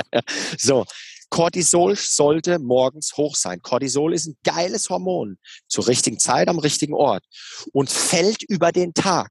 so. 0.58 0.86
Cortisol 1.30 1.96
sollte 1.96 2.58
morgens 2.58 3.16
hoch 3.16 3.36
sein. 3.36 3.60
Cortisol 3.62 4.14
ist 4.14 4.26
ein 4.26 4.36
geiles 4.44 4.88
Hormon 4.88 5.38
zur 5.66 5.88
richtigen 5.88 6.18
Zeit 6.18 6.48
am 6.48 6.58
richtigen 6.58 6.94
Ort 6.94 7.24
und 7.72 7.90
fällt 7.90 8.42
über 8.42 8.72
den 8.72 8.94
Tag, 8.94 9.30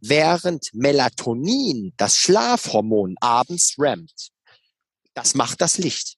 während 0.00 0.70
Melatonin, 0.72 1.92
das 1.96 2.16
Schlafhormon, 2.16 3.16
abends 3.20 3.74
rammt. 3.78 4.30
Das 5.14 5.34
macht 5.34 5.60
das 5.60 5.78
Licht. 5.78 6.16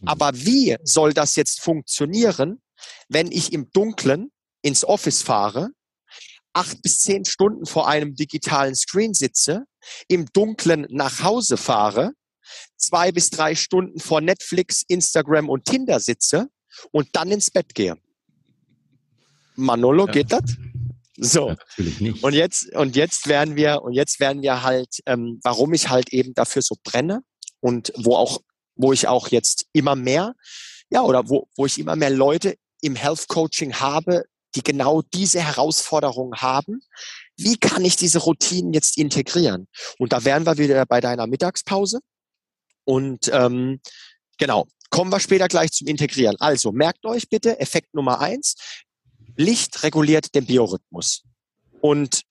Mhm. 0.00 0.08
Aber 0.08 0.34
wie 0.34 0.76
soll 0.82 1.12
das 1.12 1.36
jetzt 1.36 1.60
funktionieren, 1.60 2.62
wenn 3.08 3.30
ich 3.32 3.52
im 3.52 3.70
Dunkeln 3.70 4.30
ins 4.62 4.84
Office 4.84 5.22
fahre, 5.22 5.70
acht 6.52 6.80
bis 6.82 6.98
zehn 6.98 7.24
Stunden 7.24 7.66
vor 7.66 7.88
einem 7.88 8.14
digitalen 8.14 8.74
Screen 8.74 9.14
sitze, 9.14 9.64
im 10.08 10.26
Dunkeln 10.32 10.86
nach 10.90 11.22
Hause 11.22 11.56
fahre 11.56 12.12
zwei 12.76 13.12
bis 13.12 13.30
drei 13.30 13.54
Stunden 13.54 13.98
vor 14.00 14.20
Netflix, 14.20 14.82
Instagram 14.88 15.48
und 15.48 15.64
Tinder 15.64 16.00
sitze 16.00 16.48
und 16.90 17.08
dann 17.12 17.30
ins 17.30 17.50
Bett 17.50 17.74
gehe. 17.74 17.96
Manolo, 19.56 20.06
ja. 20.06 20.12
geht 20.12 20.32
das? 20.32 20.42
So. 21.16 21.48
Ja, 21.48 21.56
natürlich 21.56 22.00
nicht. 22.00 22.24
Und 22.24 22.34
jetzt, 22.34 22.74
und 22.74 22.96
jetzt 22.96 23.28
werden 23.28 23.56
wir, 23.56 23.82
und 23.82 23.92
jetzt 23.92 24.20
werden 24.20 24.42
wir 24.42 24.62
halt, 24.62 24.98
ähm, 25.06 25.40
warum 25.42 25.72
ich 25.72 25.88
halt 25.88 26.12
eben 26.12 26.34
dafür 26.34 26.62
so 26.62 26.74
brenne 26.82 27.22
und 27.60 27.92
wo 27.96 28.16
auch, 28.16 28.40
wo 28.74 28.92
ich 28.92 29.06
auch 29.06 29.28
jetzt 29.28 29.66
immer 29.72 29.94
mehr, 29.94 30.34
ja, 30.90 31.02
oder 31.02 31.28
wo, 31.28 31.48
wo 31.56 31.66
ich 31.66 31.78
immer 31.78 31.96
mehr 31.96 32.10
Leute 32.10 32.56
im 32.80 32.96
Health 32.96 33.28
Coaching 33.28 33.74
habe, 33.74 34.24
die 34.54 34.62
genau 34.62 35.02
diese 35.02 35.40
Herausforderungen 35.40 36.40
haben. 36.40 36.80
Wie 37.36 37.56
kann 37.56 37.84
ich 37.84 37.96
diese 37.96 38.18
Routinen 38.18 38.72
jetzt 38.72 38.96
integrieren? 38.98 39.66
Und 39.98 40.12
da 40.12 40.24
wären 40.24 40.46
wir 40.46 40.58
wieder 40.58 40.86
bei 40.86 41.00
deiner 41.00 41.26
Mittagspause. 41.26 42.00
Und 42.84 43.30
ähm, 43.32 43.80
genau, 44.38 44.66
kommen 44.90 45.10
wir 45.10 45.20
später 45.20 45.48
gleich 45.48 45.72
zum 45.72 45.86
Integrieren. 45.88 46.36
Also 46.38 46.72
merkt 46.72 47.04
euch 47.04 47.28
bitte, 47.28 47.58
Effekt 47.58 47.94
Nummer 47.94 48.20
eins, 48.20 48.54
Licht 49.36 49.82
reguliert 49.82 50.34
den 50.34 50.46
Biorhythmus. 50.46 51.24
Und 51.80 52.22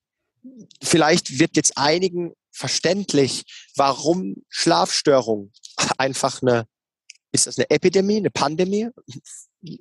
vielleicht 0.81 1.39
wird 1.39 1.55
jetzt 1.55 1.77
einigen 1.77 2.33
verständlich, 2.51 3.43
warum 3.75 4.35
Schlafstörung 4.49 5.51
einfach 5.97 6.41
eine, 6.41 6.65
ist 7.31 7.47
das 7.47 7.57
eine 7.57 7.69
Epidemie, 7.69 8.17
eine 8.17 8.29
Pandemie? 8.29 8.89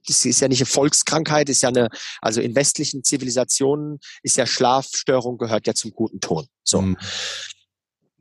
Das 0.06 0.24
ist 0.24 0.40
ja 0.40 0.48
nicht 0.48 0.60
eine 0.60 0.66
Volkskrankheit, 0.66 1.48
ist 1.48 1.62
ja 1.62 1.68
eine, 1.68 1.88
also 2.20 2.40
in 2.40 2.54
westlichen 2.54 3.04
Zivilisationen 3.04 3.98
ist 4.22 4.36
ja 4.36 4.46
Schlafstörung 4.46 5.38
gehört 5.38 5.66
ja 5.66 5.74
zum 5.74 5.92
guten 5.92 6.20
Ton. 6.20 6.46
So. 6.62 6.80
Mhm. 6.80 6.96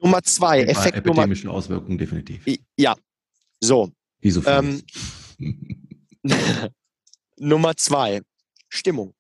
Nummer 0.02 0.24
zwei, 0.24 0.62
Effekt 0.64 0.98
epidemischen 0.98 1.48
Nummer. 1.48 1.60
Auswirkungen 1.60 1.98
definitiv. 1.98 2.44
Ja, 2.76 2.96
so. 3.60 3.92
Wie 4.20 4.32
so 4.32 4.44
ähm, 4.46 4.84
Nummer 7.38 7.78
zwei, 7.78 8.22
Stimmung. 8.68 9.14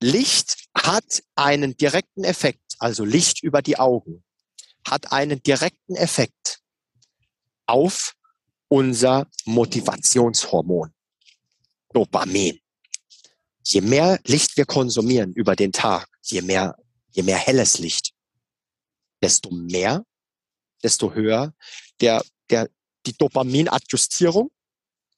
Licht 0.00 0.68
hat 0.74 1.22
einen 1.34 1.76
direkten 1.76 2.24
Effekt, 2.24 2.76
also 2.78 3.04
Licht 3.04 3.42
über 3.42 3.60
die 3.60 3.78
Augen, 3.78 4.24
hat 4.86 5.12
einen 5.12 5.42
direkten 5.42 5.94
Effekt 5.94 6.60
auf 7.66 8.14
unser 8.68 9.28
Motivationshormon, 9.44 10.92
Dopamin. 11.92 12.58
Je 13.64 13.80
mehr 13.80 14.18
Licht 14.24 14.56
wir 14.56 14.64
konsumieren 14.64 15.32
über 15.34 15.54
den 15.54 15.72
Tag, 15.72 16.08
je 16.22 16.42
mehr, 16.42 16.76
je 17.12 17.22
mehr 17.22 17.38
helles 17.38 17.78
Licht, 17.78 18.12
desto 19.22 19.50
mehr, 19.50 20.04
desto 20.82 21.14
höher 21.14 21.54
der, 22.00 22.24
der, 22.50 22.68
die 23.06 23.16
Dopaminadjustierung 23.16 24.50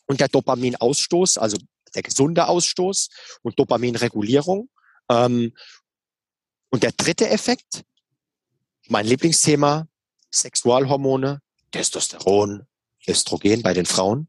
und 0.07 0.21
der 0.21 0.29
Dopaminausstoß, 0.29 1.39
also 1.39 1.57
der 1.95 2.03
gesunde 2.03 2.49
Ausstoß 2.49 3.09
und 3.43 3.59
Dopaminregulierung. 3.59 4.69
Ähm, 5.09 5.55
und 6.71 6.83
der 6.83 6.93
dritte 6.93 7.29
Effekt, 7.29 7.85
mein 8.89 9.07
Lieblingsthema, 9.07 9.87
Sexualhormone, 10.33 11.41
Testosteron, 11.71 12.67
Östrogen 13.07 13.63
bei 13.63 13.75
den 13.75 13.87
Frauen. 13.87 14.29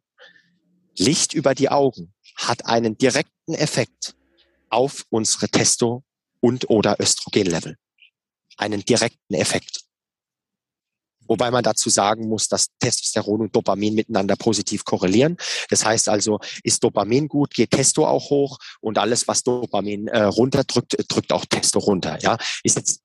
Licht 0.98 1.34
über 1.34 1.56
die 1.56 1.70
Augen 1.70 2.14
hat 2.36 2.66
einen 2.66 2.98
direkten 2.98 3.54
Effekt 3.54 4.16
auf 4.70 5.06
unsere 5.10 5.50
Testo- 5.50 6.04
und 6.40 6.70
oder 6.70 7.00
Östrogenlevel. 7.00 7.78
Einen 8.58 8.82
direkten 8.82 9.34
Effekt. 9.34 9.82
Wobei 11.28 11.52
man 11.52 11.64
dazu 11.64 11.90
sagen 11.90 12.28
muss, 12.28 12.48
dass 12.48 12.68
Testosteron 12.80 13.42
und 13.42 13.56
Dopamin 13.56 13.96
miteinander 13.96 14.36
positiv 14.36 14.86
korrelieren. 14.86 15.38
Das 15.70 15.84
heißt 15.84 16.10
also, 16.10 16.40
ist 16.64 16.84
Dopamin 16.84 17.28
gut, 17.28 17.54
geht 17.54 17.72
Testo 17.72 18.06
auch 18.06 18.30
hoch 18.30 18.60
und 18.80 18.98
alles, 18.98 19.28
was 19.28 19.44
Dopamin 19.44 20.08
äh, 20.08 20.24
runterdrückt, 20.24 20.96
drückt 21.08 21.34
auch 21.34 21.46
Testo 21.46 21.80
runter. 21.80 22.20
Ja, 22.22 22.38
ist 22.64 22.78
jetzt 22.78 23.02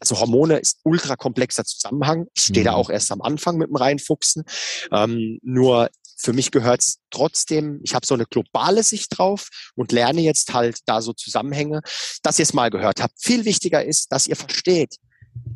also 0.00 0.18
Hormone 0.18 0.58
ist 0.58 0.80
ultra 0.82 1.14
komplexer 1.14 1.64
Zusammenhang. 1.64 2.26
Ich 2.34 2.44
stehe 2.44 2.60
mhm. 2.60 2.64
da 2.64 2.72
auch 2.72 2.88
erst 2.88 3.12
am 3.12 3.20
Anfang 3.20 3.58
mit 3.58 3.68
dem 3.68 3.76
Reinfuchsen. 3.76 4.44
Ähm, 4.90 5.38
nur 5.42 5.90
für 6.22 6.32
mich 6.32 6.50
gehört 6.50 6.80
es 6.80 6.98
trotzdem, 7.10 7.80
ich 7.82 7.94
habe 7.94 8.06
so 8.06 8.14
eine 8.14 8.26
globale 8.26 8.82
Sicht 8.82 9.18
drauf 9.18 9.48
und 9.74 9.92
lerne 9.92 10.20
jetzt 10.20 10.52
halt 10.52 10.78
da 10.86 11.00
so 11.00 11.12
Zusammenhänge, 11.12 11.80
dass 12.22 12.38
ihr 12.38 12.42
es 12.42 12.52
mal 12.52 12.70
gehört 12.70 13.02
habt. 13.02 13.14
Viel 13.18 13.44
wichtiger 13.44 13.84
ist, 13.84 14.12
dass 14.12 14.26
ihr 14.26 14.36
versteht, 14.36 14.96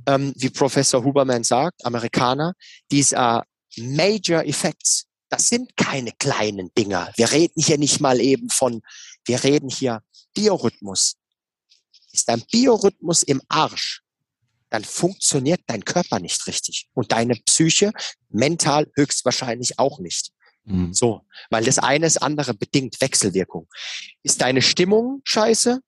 ähm, 0.07 0.33
wie 0.37 0.51
Professor 0.51 1.05
Huberman 1.05 1.45
sagt, 1.45 1.85
Amerikaner, 1.85 2.55
diese 2.91 3.43
Major 3.77 4.45
Effects, 4.45 5.07
das 5.29 5.49
sind 5.49 5.77
keine 5.77 6.13
kleinen 6.13 6.73
Dinger. 6.79 7.13
Wir 7.17 7.31
reden 7.33 7.61
hier 7.61 7.79
nicht 7.79 8.01
mal 8.01 8.21
eben 8.21 8.49
von, 8.51 8.83
wir 9.27 9.43
reden 9.43 9.69
hier 9.69 10.01
Biorhythmus. 10.35 11.17
Ist 12.13 12.29
dein 12.29 12.43
Biorhythmus 12.51 13.23
im 13.25 13.43
Arsch, 13.49 14.03
dann 14.71 14.85
funktioniert 14.85 15.61
dein 15.67 15.85
Körper 15.85 16.21
nicht 16.21 16.47
richtig 16.47 16.89
und 16.95 17.13
deine 17.13 17.35
Psyche 17.47 17.93
mental 18.29 18.91
höchstwahrscheinlich 18.95 19.79
auch 19.79 19.99
nicht. 19.99 20.34
Mhm. 20.65 20.93
So, 20.93 21.23
weil 21.51 21.65
das 21.65 21.79
eine 21.79 22.07
das 22.07 22.17
andere 22.17 22.55
bedingt 22.55 23.01
Wechselwirkung. 23.01 23.69
Ist 24.23 24.41
deine 24.41 24.63
Stimmung 24.63 25.21
scheiße? 25.25 25.81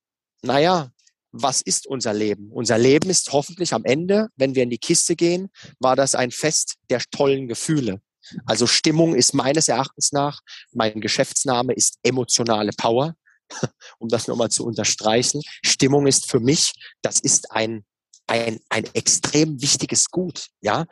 Naja, 0.43 0.93
was 1.33 1.61
ist 1.61 1.87
unser 1.87 2.15
Leben? 2.15 2.51
Unser 2.53 2.79
Leben 2.79 3.11
ist 3.11 3.33
hoffentlich 3.33 3.73
am 3.73 3.85
Ende, 3.85 4.29
wenn 4.37 4.55
wir 4.55 4.63
in 4.63 4.71
die 4.71 4.79
Kiste 4.79 5.17
gehen, 5.17 5.49
war 5.81 5.97
das 5.97 6.15
ein 6.15 6.31
Fest 6.31 6.77
der 6.91 7.01
tollen 7.11 7.49
Gefühle. 7.49 8.01
Also 8.45 8.67
Stimmung 8.67 9.15
ist 9.15 9.35
meines 9.35 9.69
Erachtens 9.69 10.13
nach, 10.13 10.41
mein 10.73 11.01
Geschäftsname 11.01 11.75
ist 11.75 11.99
emotionale 12.03 12.73
Power, 12.77 13.15
um 13.99 14.09
das 14.09 14.27
nochmal 14.27 14.51
zu 14.51 14.65
unterstreichen. 14.65 15.43
Stimmung 15.65 16.07
ist 16.07 16.29
für 16.29 16.41
mich, 16.41 16.73
das 17.03 17.21
ist 17.21 17.53
ein, 17.53 17.85
ein, 18.27 18.59
ein 18.69 18.85
extrem 18.95 19.61
wichtiges 19.63 20.11
Gut, 20.11 20.49
ja. 20.61 20.87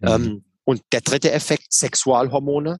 Mhm. 0.00 0.08
Ähm, 0.08 0.44
und 0.64 0.82
der 0.92 1.02
dritte 1.02 1.30
Effekt, 1.30 1.72
Sexualhormone. 1.72 2.78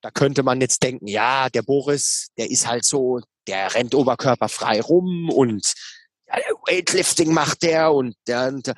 Da 0.00 0.10
könnte 0.10 0.42
man 0.42 0.60
jetzt 0.60 0.82
denken, 0.82 1.06
ja, 1.06 1.48
der 1.48 1.62
Boris, 1.62 2.30
der 2.36 2.50
ist 2.50 2.66
halt 2.66 2.84
so, 2.84 3.20
der 3.46 3.74
rennt 3.74 3.94
oberkörperfrei 3.94 4.80
rum 4.80 5.30
und 5.30 5.74
Weightlifting 6.66 7.32
macht 7.32 7.62
der 7.62 7.92
und 7.92 8.16
der, 8.26 8.48
und 8.48 8.66
der. 8.66 8.74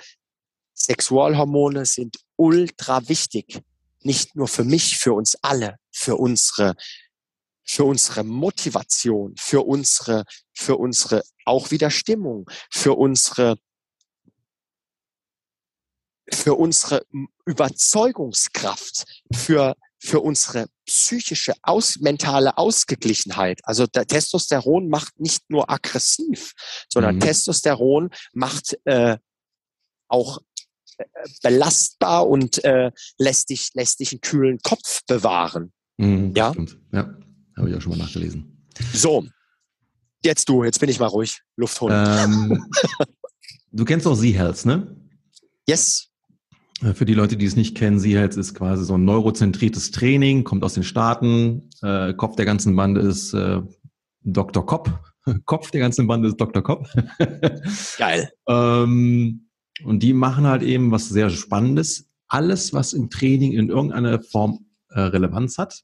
Sexualhormone 0.75 1.87
sind 1.87 2.17
ultra 2.37 3.09
wichtig. 3.09 3.61
Nicht 4.01 4.35
nur 4.37 4.49
für 4.49 4.65
mich, 4.65 4.99
für 4.99 5.15
uns 5.15 5.37
alle, 5.41 5.77
für 5.91 6.17
unsere, 6.17 6.75
für 7.63 7.85
unsere 7.85 8.25
Motivation, 8.25 9.35
für 9.39 9.63
unsere, 9.63 10.25
für 10.53 10.77
unsere 10.77 11.23
auch 11.45 11.71
wieder 11.71 11.91
Stimmung, 11.91 12.51
für 12.71 12.95
unsere, 12.95 13.57
für 16.31 16.55
unsere 16.55 17.07
Überzeugungskraft, 17.47 19.05
für 19.33 19.77
für 20.05 20.21
unsere 20.21 20.67
psychische, 20.85 21.55
aus, 21.63 21.99
mentale 21.99 22.59
Ausgeglichenheit. 22.59 23.61
Also 23.65 23.87
Testosteron 23.87 24.89
macht 24.91 25.19
nicht 25.19 25.49
nur 25.49 25.71
aggressiv, 25.71 26.53
sondern 26.93 27.17
mhm. 27.17 27.21
Testosteron 27.21 28.11
macht 28.35 28.77
äh, 28.85 29.17
auch 30.09 30.41
äh, 30.99 31.05
belastbar 31.43 32.29
und 32.29 32.63
äh, 32.65 32.93
lässt 33.17 33.49
dich 33.49 33.71
lässt 33.73 34.01
dich 34.01 34.13
einen 34.13 34.21
kühlen 34.21 34.59
Kopf 34.63 35.01
bewahren. 35.07 35.73
Mhm, 35.97 36.35
ja, 36.37 36.53
stimmt. 36.53 36.79
ja, 36.93 37.17
habe 37.57 37.71
ich 37.71 37.77
auch 37.77 37.81
schon 37.81 37.97
mal 37.97 38.05
nachgelesen. 38.05 38.69
So, 38.93 39.27
jetzt 40.23 40.51
du, 40.51 40.65
jetzt 40.65 40.81
bin 40.81 40.91
ich 40.91 41.01
mal 41.01 41.07
ruhig, 41.07 41.41
Luft 41.57 41.81
holen. 41.81 41.95
Ähm, 42.07 42.71
du 43.73 43.87
kennst 43.87 44.07
auch 44.07 44.17
Z-Health, 44.17 44.67
ne? 44.67 44.95
Yes. 45.67 46.11
Äh, 46.83 46.95
für 46.95 47.05
die 47.05 47.15
Leute, 47.15 47.37
die 47.37 47.47
es 47.47 47.57
nicht 47.57 47.77
kennen, 47.77 47.99
Sie-Health 47.99 48.37
ist 48.37 48.55
quasi 48.55 48.85
so 48.85 48.95
ein 48.95 49.05
neurozentriertes 49.05 49.91
Training, 49.91 50.45
kommt 50.45 50.65
aus 50.65 50.75
den 50.75 50.83
Staaten. 50.83 51.71
Äh, 51.83 52.15
Kopf 52.15 52.37
der 52.37 52.45
ganzen 52.45 52.75
Bande 52.77 53.01
ist 53.01 53.35
äh, 53.35 53.61
Dr. 54.23 54.67
Kopp. 54.67 54.91
Kopf 55.45 55.71
der 55.71 55.81
ganzen 55.81 56.07
Bande 56.07 56.29
ist 56.29 56.37
Dr. 56.37 56.63
Kopp. 56.63 56.89
Geil. 57.99 58.31
ähm, 58.49 59.49
und 59.83 60.03
die 60.03 60.13
machen 60.13 60.47
halt 60.47 60.63
eben 60.63 60.93
was 60.93 61.09
sehr 61.09 61.31
Spannendes. 61.31 62.09
Alles, 62.29 62.73
was 62.73 62.93
im 62.93 63.11
Training 63.11 63.53
in 63.53 63.69
irgendeiner 63.69 64.23
Form 64.23 64.67
äh, 64.91 65.01
Relevanz 65.01 65.59
hat, 65.59 65.83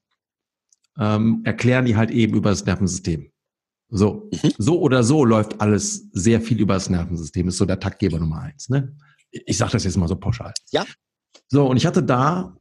ähm, 0.99 1.43
erklären 1.45 1.85
die 1.85 1.97
halt 1.97 2.11
eben 2.11 2.35
über 2.35 2.51
das 2.51 2.65
Nervensystem. 2.65 3.31
So, 3.89 4.31
mhm. 4.33 4.53
so 4.57 4.81
oder 4.81 5.03
so 5.03 5.25
läuft 5.25 5.61
alles 5.61 6.09
sehr 6.13 6.41
viel 6.41 6.61
über 6.61 6.75
das 6.75 6.89
Nervensystem. 6.89 7.49
Ist 7.49 7.59
so 7.59 7.65
der 7.65 7.81
Taktgeber 7.81 8.21
Nummer 8.21 8.43
eins. 8.43 8.69
Ne? 8.69 8.97
Ich 9.31 9.57
sage 9.57 9.73
das 9.73 9.85
jetzt 9.85 9.97
mal 9.97 10.09
so 10.09 10.17
pauschal. 10.17 10.53
Ja. 10.71 10.85
So, 11.49 11.67
und 11.67 11.77
ich 11.77 11.87
hatte 11.87 12.03
da, 12.03 12.57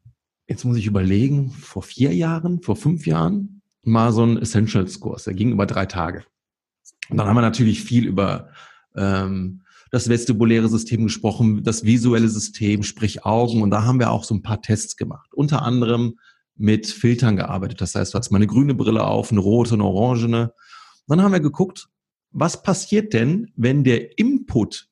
jetzt 0.47 0.65
muss 0.65 0.77
ich 0.77 0.85
überlegen, 0.85 1.51
vor 1.51 1.83
vier 1.83 2.13
Jahren, 2.13 2.61
vor 2.61 2.75
fünf 2.75 3.05
Jahren, 3.05 3.61
mal 3.83 4.11
so 4.11 4.23
einen 4.23 4.37
Essentials-Kurs. 4.37 5.23
Der 5.23 5.33
ging 5.33 5.51
über 5.51 5.65
drei 5.65 5.85
Tage. 5.85 6.25
Und 7.09 7.17
dann 7.17 7.27
haben 7.27 7.35
wir 7.35 7.41
natürlich 7.41 7.83
viel 7.83 8.05
über 8.05 8.49
ähm, 8.95 9.63
das 9.91 10.09
vestibuläre 10.09 10.69
System 10.69 11.03
gesprochen, 11.03 11.63
das 11.63 11.83
visuelle 11.83 12.29
System, 12.29 12.83
sprich 12.83 13.25
Augen. 13.25 13.61
Und 13.61 13.71
da 13.71 13.83
haben 13.83 13.99
wir 13.99 14.11
auch 14.11 14.23
so 14.23 14.35
ein 14.35 14.43
paar 14.43 14.61
Tests 14.61 14.95
gemacht. 14.97 15.33
Unter 15.33 15.63
anderem 15.63 16.19
mit 16.55 16.87
Filtern 16.87 17.37
gearbeitet. 17.37 17.81
Das 17.81 17.95
heißt, 17.95 18.13
du 18.13 18.17
hast 18.17 18.31
mal 18.31 18.37
eine 18.37 18.47
grüne 18.47 18.75
Brille 18.75 19.05
auf, 19.05 19.31
eine 19.31 19.39
rote, 19.39 19.75
eine 19.75 19.85
orangene. 19.85 20.53
Dann 21.07 21.21
haben 21.21 21.31
wir 21.31 21.39
geguckt, 21.39 21.87
was 22.31 22.61
passiert 22.61 23.13
denn, 23.13 23.51
wenn 23.55 23.83
der 23.83 24.19
Input 24.19 24.88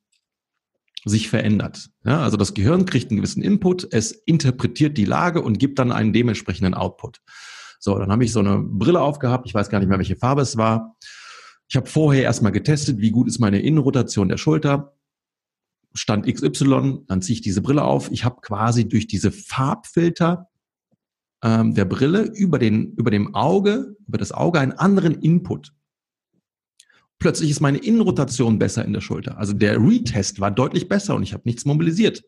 sich 1.08 1.30
verändert. 1.30 1.90
Ja, 2.06 2.22
also 2.22 2.38
das 2.38 2.54
Gehirn 2.54 2.86
kriegt 2.86 3.10
einen 3.10 3.18
gewissen 3.18 3.44
Input, 3.44 3.88
es 3.92 4.12
interpretiert 4.12 4.98
die 4.98 5.06
Lage 5.06 5.42
und 5.42 5.60
gibt 5.60 5.80
dann 5.80 5.92
einen 5.92 6.14
dementsprechenden 6.14 6.74
Output. 6.74 7.22
So, 7.80 7.98
dann 7.98 8.12
habe 8.12 8.24
ich 8.24 8.32
so 8.32 8.40
eine 8.40 8.60
Brille 8.60 9.02
aufgehabt, 9.02 9.48
ich 9.48 9.54
weiß 9.54 9.70
gar 9.70 9.80
nicht 9.80 9.90
mehr, 9.90 10.00
welche 10.00 10.16
Farbe 10.16 10.42
es 10.42 10.58
war. 10.58 10.96
Ich 11.70 11.76
habe 11.76 11.88
vorher 11.88 12.24
erstmal 12.24 12.52
getestet, 12.52 13.00
wie 13.00 13.12
gut 13.12 13.28
ist 13.28 13.40
meine 13.40 13.62
Innenrotation 13.62 14.30
der 14.30 14.38
Schulter. 14.38 14.94
Stand 15.94 16.26
XY, 16.26 17.00
dann 17.08 17.22
ziehe 17.22 17.36
ich 17.36 17.42
diese 17.42 17.62
Brille 17.62 17.84
auf. 17.84 18.12
Ich 18.12 18.24
habe 18.24 18.42
quasi 18.42 18.88
durch 18.88 19.08
diese 19.08 19.32
Farbfilter 19.32 20.48
ähm, 21.44 21.74
der 21.74 21.86
Brille 21.86 22.24
über, 22.24 22.60
den, 22.60 22.94
über 22.94 23.12
dem 23.12 23.36
Auge, 23.36 23.96
über 24.08 24.18
das 24.18 24.32
Auge 24.32 24.60
einen 24.60 24.74
anderen 24.74 25.22
Input 25.22 25.74
plötzlich 27.20 27.50
ist 27.52 27.62
meine 27.62 27.80
Innenrotation 27.80 28.60
besser 28.60 28.86
in 28.86 28.94
der 28.94 29.02
Schulter. 29.02 29.38
Also 29.38 29.54
der 29.54 29.78
Retest 29.80 30.40
war 30.40 30.52
deutlich 30.52 30.88
besser 30.88 31.16
und 31.16 31.24
ich 31.24 31.34
habe 31.34 31.44
nichts 31.46 31.66
mobilisiert. 31.66 32.24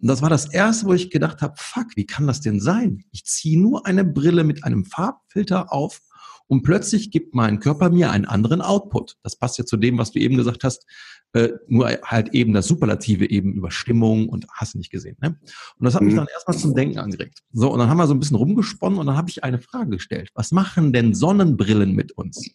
Und 0.00 0.08
das 0.08 0.22
war 0.22 0.30
das 0.30 0.52
erste, 0.52 0.86
wo 0.86 0.92
ich 0.92 1.10
gedacht 1.10 1.40
habe, 1.40 1.54
fuck, 1.56 1.96
wie 1.96 2.06
kann 2.06 2.26
das 2.26 2.40
denn 2.40 2.60
sein? 2.60 3.04
Ich 3.12 3.24
ziehe 3.24 3.60
nur 3.60 3.86
eine 3.86 4.04
Brille 4.04 4.44
mit 4.44 4.64
einem 4.64 4.84
Farbfilter 4.84 5.72
auf 5.72 6.00
und 6.46 6.62
plötzlich 6.62 7.10
gibt 7.10 7.34
mein 7.34 7.58
Körper 7.60 7.90
mir 7.90 8.10
einen 8.10 8.26
anderen 8.26 8.60
Output. 8.60 9.16
Das 9.22 9.36
passt 9.36 9.58
ja 9.58 9.64
zu 9.64 9.76
dem, 9.76 9.98
was 9.98 10.12
du 10.12 10.18
eben 10.18 10.36
gesagt 10.36 10.64
hast, 10.64 10.84
äh, 11.32 11.50
nur 11.68 11.88
halt 12.04 12.34
eben 12.34 12.52
das 12.52 12.66
Superlative 12.66 13.28
eben 13.28 13.54
über 13.54 13.70
Stimmung 13.70 14.28
und 14.28 14.46
hast 14.52 14.74
nicht 14.76 14.90
gesehen. 14.90 15.16
Ne? 15.20 15.38
Und 15.78 15.84
das 15.84 15.94
hat 15.94 16.02
mich 16.02 16.12
mhm. 16.12 16.18
dann 16.18 16.28
erstmal 16.32 16.56
zum 16.56 16.74
Denken 16.74 16.98
angeregt. 16.98 17.42
So, 17.52 17.72
und 17.72 17.78
dann 17.78 17.88
haben 17.88 17.96
wir 17.96 18.06
so 18.06 18.14
ein 18.14 18.20
bisschen 18.20 18.36
rumgesponnen 18.36 18.98
und 18.98 19.06
dann 19.06 19.16
habe 19.16 19.30
ich 19.30 19.42
eine 19.42 19.58
Frage 19.58 19.90
gestellt. 19.90 20.30
Was 20.34 20.52
machen 20.52 20.92
denn 20.92 21.14
Sonnenbrillen 21.14 21.92
mit 21.92 22.12
uns? 22.12 22.50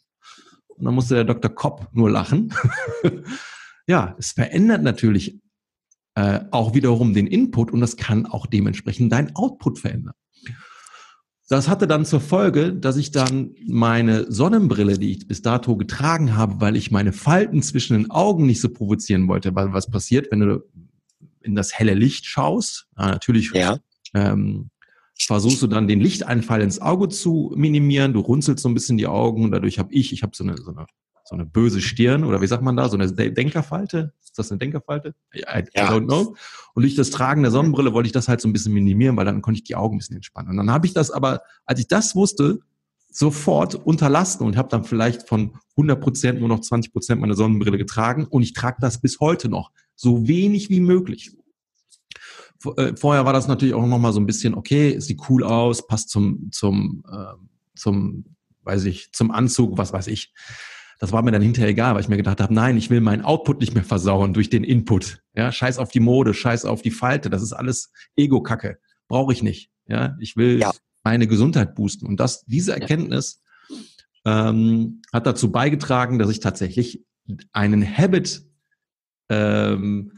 Und 0.79 0.85
dann 0.85 0.95
musste 0.95 1.15
der 1.15 1.25
Dr. 1.25 1.53
Kopp 1.53 1.89
nur 1.93 2.09
lachen. 2.09 2.53
ja, 3.87 4.15
es 4.17 4.31
verändert 4.31 4.81
natürlich 4.81 5.39
äh, 6.15 6.39
auch 6.51 6.73
wiederum 6.73 7.13
den 7.13 7.27
Input 7.27 7.71
und 7.71 7.81
das 7.81 7.97
kann 7.97 8.25
auch 8.25 8.45
dementsprechend 8.47 9.11
dein 9.11 9.35
Output 9.35 9.79
verändern. 9.79 10.13
Das 11.49 11.67
hatte 11.67 11.87
dann 11.87 12.05
zur 12.05 12.21
Folge, 12.21 12.73
dass 12.73 12.95
ich 12.95 13.11
dann 13.11 13.55
meine 13.67 14.31
Sonnenbrille, 14.31 14.99
die 14.99 15.11
ich 15.11 15.27
bis 15.27 15.41
dato 15.41 15.75
getragen 15.75 16.35
habe, 16.35 16.61
weil 16.61 16.75
ich 16.75 16.91
meine 16.91 17.11
Falten 17.11 17.63
zwischen 17.63 17.97
den 17.97 18.11
Augen 18.11 18.45
nicht 18.45 18.61
so 18.61 18.69
provozieren 18.69 19.27
wollte, 19.27 19.55
weil 19.55 19.73
was 19.73 19.89
passiert, 19.89 20.31
wenn 20.31 20.41
du 20.41 20.63
in 21.41 21.55
das 21.55 21.73
helle 21.73 21.95
Licht 21.95 22.27
schaust? 22.27 22.87
Ja, 22.97 23.07
natürlich 23.07 23.51
ja. 23.51 23.79
Ähm, 24.13 24.69
versuchst 25.25 25.61
du 25.61 25.67
dann 25.67 25.87
den 25.87 25.99
Lichteinfall 25.99 26.61
ins 26.61 26.81
Auge 26.81 27.09
zu 27.09 27.53
minimieren. 27.55 28.13
Du 28.13 28.21
runzelst 28.21 28.63
so 28.63 28.69
ein 28.69 28.73
bisschen 28.73 28.97
die 28.97 29.07
Augen 29.07 29.43
und 29.43 29.51
dadurch 29.51 29.79
habe 29.79 29.93
ich, 29.93 30.13
ich 30.13 30.23
habe 30.23 30.35
so 30.35 30.43
eine, 30.43 30.57
so 30.57 30.71
eine 30.71 30.85
so 31.29 31.35
eine 31.35 31.45
böse 31.45 31.79
Stirn 31.79 32.23
oder 32.23 32.41
wie 32.41 32.47
sagt 32.47 32.63
man 32.63 32.75
da, 32.75 32.89
so 32.89 32.97
eine 32.97 33.11
Denkerfalte. 33.11 34.13
Ist 34.23 34.39
das 34.39 34.51
eine 34.51 34.57
Denkerfalte? 34.57 35.13
I, 35.35 35.41
I 35.41 35.63
ja. 35.75 35.91
don't 35.91 36.05
know. 36.05 36.35
Und 36.73 36.81
durch 36.81 36.95
das 36.95 37.11
Tragen 37.11 37.43
der 37.43 37.51
Sonnenbrille 37.51 37.93
wollte 37.93 38.07
ich 38.07 38.13
das 38.13 38.27
halt 38.27 38.41
so 38.41 38.49
ein 38.49 38.53
bisschen 38.53 38.73
minimieren, 38.73 39.15
weil 39.15 39.25
dann 39.25 39.43
konnte 39.43 39.59
ich 39.59 39.63
die 39.63 39.75
Augen 39.75 39.95
ein 39.95 39.99
bisschen 39.99 40.15
entspannen. 40.15 40.49
Und 40.49 40.57
dann 40.57 40.71
habe 40.71 40.87
ich 40.87 40.93
das 40.93 41.11
aber, 41.11 41.41
als 41.65 41.79
ich 41.79 41.87
das 41.87 42.15
wusste, 42.15 42.61
sofort 43.11 43.75
unterlassen 43.75 44.43
und 44.43 44.57
habe 44.57 44.69
dann 44.69 44.83
vielleicht 44.83 45.27
von 45.27 45.53
100 45.77 46.01
Prozent 46.01 46.39
nur 46.39 46.49
noch 46.49 46.61
20 46.61 46.91
Prozent 46.91 47.21
meine 47.21 47.35
Sonnenbrille 47.35 47.77
getragen 47.77 48.25
und 48.25 48.41
ich 48.41 48.53
trage 48.53 48.77
das 48.81 48.99
bis 48.99 49.19
heute 49.19 49.49
noch 49.49 49.71
so 49.95 50.27
wenig 50.27 50.71
wie 50.71 50.79
möglich. 50.79 51.35
Äh, 52.77 52.95
vorher 52.95 53.25
war 53.25 53.33
das 53.33 53.47
natürlich 53.47 53.73
auch 53.73 53.85
noch 53.85 53.99
mal 53.99 54.13
so 54.13 54.19
ein 54.19 54.25
bisschen 54.25 54.55
okay, 54.55 54.99
sieht 54.99 55.21
cool 55.29 55.43
aus, 55.43 55.87
passt 55.87 56.09
zum 56.09 56.49
zum 56.51 57.03
äh, 57.11 57.35
zum 57.75 58.25
weiß 58.63 58.85
ich 58.85 59.11
zum 59.13 59.31
Anzug, 59.31 59.77
was 59.77 59.93
weiß 59.93 60.07
ich. 60.07 60.33
Das 60.99 61.13
war 61.13 61.21
mir 61.21 61.31
dann 61.31 61.41
hinterher 61.41 61.69
egal, 61.69 61.93
weil 61.93 62.01
ich 62.01 62.09
mir 62.09 62.17
gedacht 62.17 62.41
habe, 62.41 62.53
nein, 62.53 62.75
ich 62.75 62.89
will 62.89 62.99
meinen 62.99 63.23
Output 63.23 63.61
nicht 63.61 63.73
mehr 63.73 63.85
versauen 63.85 64.33
durch 64.33 64.49
den 64.49 64.65
Input. 64.65 65.23
Ja, 65.33 65.49
scheiß 65.49 65.77
auf 65.77 65.91
die 65.91 66.01
Mode, 66.01 66.33
scheiß 66.33 66.65
auf 66.65 66.81
die 66.81 66.91
Falte, 66.91 67.29
das 67.29 67.41
ist 67.41 67.53
alles 67.53 67.93
Ego-Kacke. 68.17 68.79
Brauche 69.07 69.31
ich 69.31 69.41
nicht. 69.41 69.71
Ja, 69.87 70.17
ich 70.19 70.35
will 70.35 70.59
ja 70.59 70.71
meine 71.03 71.27
Gesundheit 71.27 71.75
boosten. 71.75 72.05
Und 72.05 72.19
das, 72.19 72.45
diese 72.45 72.73
Erkenntnis 72.73 73.41
ähm, 74.25 75.01
hat 75.11 75.25
dazu 75.25 75.51
beigetragen, 75.51 76.19
dass 76.19 76.29
ich 76.29 76.39
tatsächlich 76.39 77.05
einen 77.51 77.85
Habit 77.85 78.43
ähm, 79.29 80.11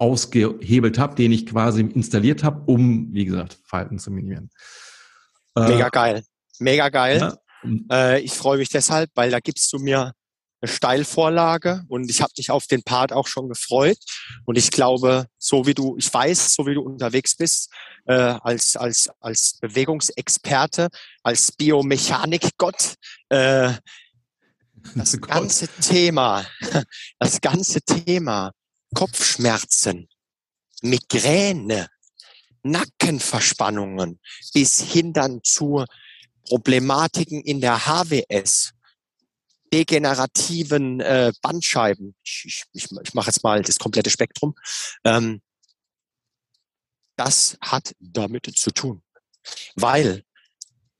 ausgehebelt 0.00 0.98
habe, 0.98 1.14
den 1.14 1.30
ich 1.30 1.46
quasi 1.46 1.82
installiert 1.82 2.42
habe, 2.42 2.62
um, 2.66 3.12
wie 3.12 3.26
gesagt, 3.26 3.58
Falten 3.64 3.98
zu 3.98 4.10
minimieren. 4.10 4.50
Äh, 5.54 5.68
Mega 5.68 5.88
geil. 5.90 6.24
Mega 6.58 6.88
geil. 6.88 7.18
Ja. 7.18 8.14
Äh, 8.14 8.20
ich 8.20 8.32
freue 8.32 8.58
mich 8.58 8.70
deshalb, 8.70 9.10
weil 9.14 9.30
da 9.30 9.40
gibst 9.40 9.70
du 9.72 9.78
mir 9.78 10.14
eine 10.62 10.72
Steilvorlage 10.72 11.84
und 11.88 12.10
ich 12.10 12.22
habe 12.22 12.32
dich 12.32 12.50
auf 12.50 12.66
den 12.66 12.82
Part 12.82 13.12
auch 13.12 13.26
schon 13.26 13.48
gefreut. 13.48 13.98
Und 14.46 14.56
ich 14.56 14.70
glaube, 14.70 15.26
so 15.38 15.66
wie 15.66 15.74
du, 15.74 15.96
ich 15.98 16.12
weiß, 16.12 16.54
so 16.54 16.66
wie 16.66 16.74
du 16.74 16.82
unterwegs 16.82 17.36
bist, 17.36 17.70
äh, 18.06 18.14
als, 18.14 18.76
als, 18.76 19.10
als 19.20 19.58
Bewegungsexperte, 19.60 20.88
als 21.22 21.52
Biomechanikgott, 21.52 22.94
äh, 23.28 23.72
das 24.94 25.20
ganze 25.20 25.68
Thema, 25.68 26.46
das 27.18 27.40
ganze 27.42 27.82
Thema 27.82 28.52
Kopfschmerzen, 28.94 30.08
Migräne, 30.82 31.88
Nackenverspannungen 32.62 34.20
bis 34.52 34.80
hin 34.80 35.12
dann 35.12 35.40
zu 35.42 35.84
Problematiken 36.44 37.42
in 37.42 37.60
der 37.60 37.86
HWS, 37.86 38.72
degenerativen 39.72 41.00
äh, 41.00 41.32
Bandscheiben, 41.42 42.16
ich, 42.22 42.44
ich, 42.46 42.64
ich, 42.72 42.88
ich 43.02 43.14
mache 43.14 43.28
jetzt 43.28 43.44
mal 43.44 43.62
das 43.62 43.78
komplette 43.78 44.10
Spektrum, 44.10 44.54
ähm, 45.04 45.40
das 47.16 47.56
hat 47.60 47.94
damit 47.98 48.50
zu 48.56 48.70
tun. 48.70 49.02
Weil 49.74 50.24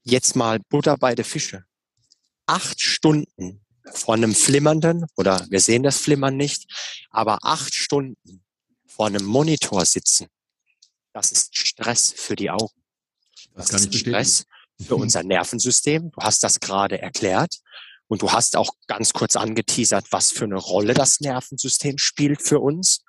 jetzt 0.02 0.36
mal 0.36 0.60
Butter 0.60 0.96
bei 0.96 1.14
der 1.14 1.24
Fische. 1.24 1.64
Acht 2.46 2.80
Stunden 2.80 3.64
vor 3.94 4.14
einem 4.14 4.34
flimmernden, 4.34 5.06
oder 5.16 5.46
wir 5.50 5.60
sehen 5.60 5.82
das 5.82 5.98
Flimmern 5.98 6.36
nicht, 6.36 6.64
aber 7.10 7.38
acht 7.42 7.74
Stunden 7.74 8.44
vor 8.86 9.06
einem 9.06 9.24
Monitor 9.24 9.84
sitzen, 9.84 10.26
das 11.12 11.32
ist 11.32 11.56
Stress 11.56 12.12
für 12.16 12.36
die 12.36 12.50
Augen. 12.50 12.74
Das, 13.54 13.68
das 13.68 13.86
ist 13.86 13.94
Stress 13.94 14.44
für 14.80 14.96
unser 14.96 15.22
Nervensystem. 15.22 16.10
Du 16.10 16.20
hast 16.20 16.42
das 16.42 16.60
gerade 16.60 17.00
erklärt. 17.00 17.56
Und 18.06 18.22
du 18.22 18.32
hast 18.32 18.56
auch 18.56 18.70
ganz 18.88 19.12
kurz 19.12 19.36
angeteasert, 19.36 20.06
was 20.10 20.32
für 20.32 20.44
eine 20.44 20.56
Rolle 20.56 20.94
das 20.94 21.20
Nervensystem 21.20 21.96
spielt 21.96 22.42
für 22.42 22.58
uns. 22.58 23.04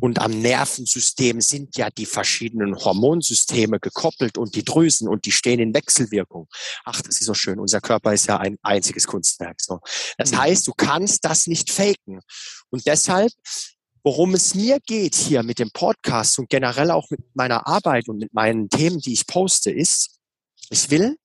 Und 0.00 0.18
am 0.20 0.40
Nervensystem 0.40 1.40
sind 1.40 1.76
ja 1.76 1.90
die 1.90 2.06
verschiedenen 2.06 2.76
Hormonsysteme 2.76 3.80
gekoppelt 3.80 4.38
und 4.38 4.54
die 4.54 4.64
Drüsen 4.64 5.08
und 5.08 5.24
die 5.26 5.32
stehen 5.32 5.60
in 5.60 5.74
Wechselwirkung. 5.74 6.48
Ach, 6.84 7.00
das 7.00 7.20
ist 7.20 7.26
so 7.26 7.34
schön. 7.34 7.58
Unser 7.58 7.80
Körper 7.80 8.12
ist 8.12 8.26
ja 8.26 8.38
ein 8.38 8.56
einziges 8.62 9.06
Kunstwerk. 9.06 9.60
So. 9.60 9.80
Das 10.18 10.32
mhm. 10.32 10.38
heißt, 10.38 10.66
du 10.66 10.72
kannst 10.76 11.24
das 11.24 11.46
nicht 11.46 11.70
faken. 11.70 12.20
Und 12.70 12.86
deshalb, 12.86 13.32
worum 14.02 14.34
es 14.34 14.54
mir 14.54 14.78
geht 14.80 15.14
hier 15.14 15.42
mit 15.42 15.58
dem 15.58 15.70
Podcast 15.70 16.38
und 16.38 16.48
generell 16.48 16.90
auch 16.90 17.08
mit 17.10 17.20
meiner 17.34 17.66
Arbeit 17.66 18.08
und 18.08 18.18
mit 18.18 18.32
meinen 18.34 18.68
Themen, 18.68 19.00
die 19.00 19.12
ich 19.12 19.26
poste, 19.26 19.70
ist, 19.70 20.18
ich 20.70 20.90
will 20.90 21.16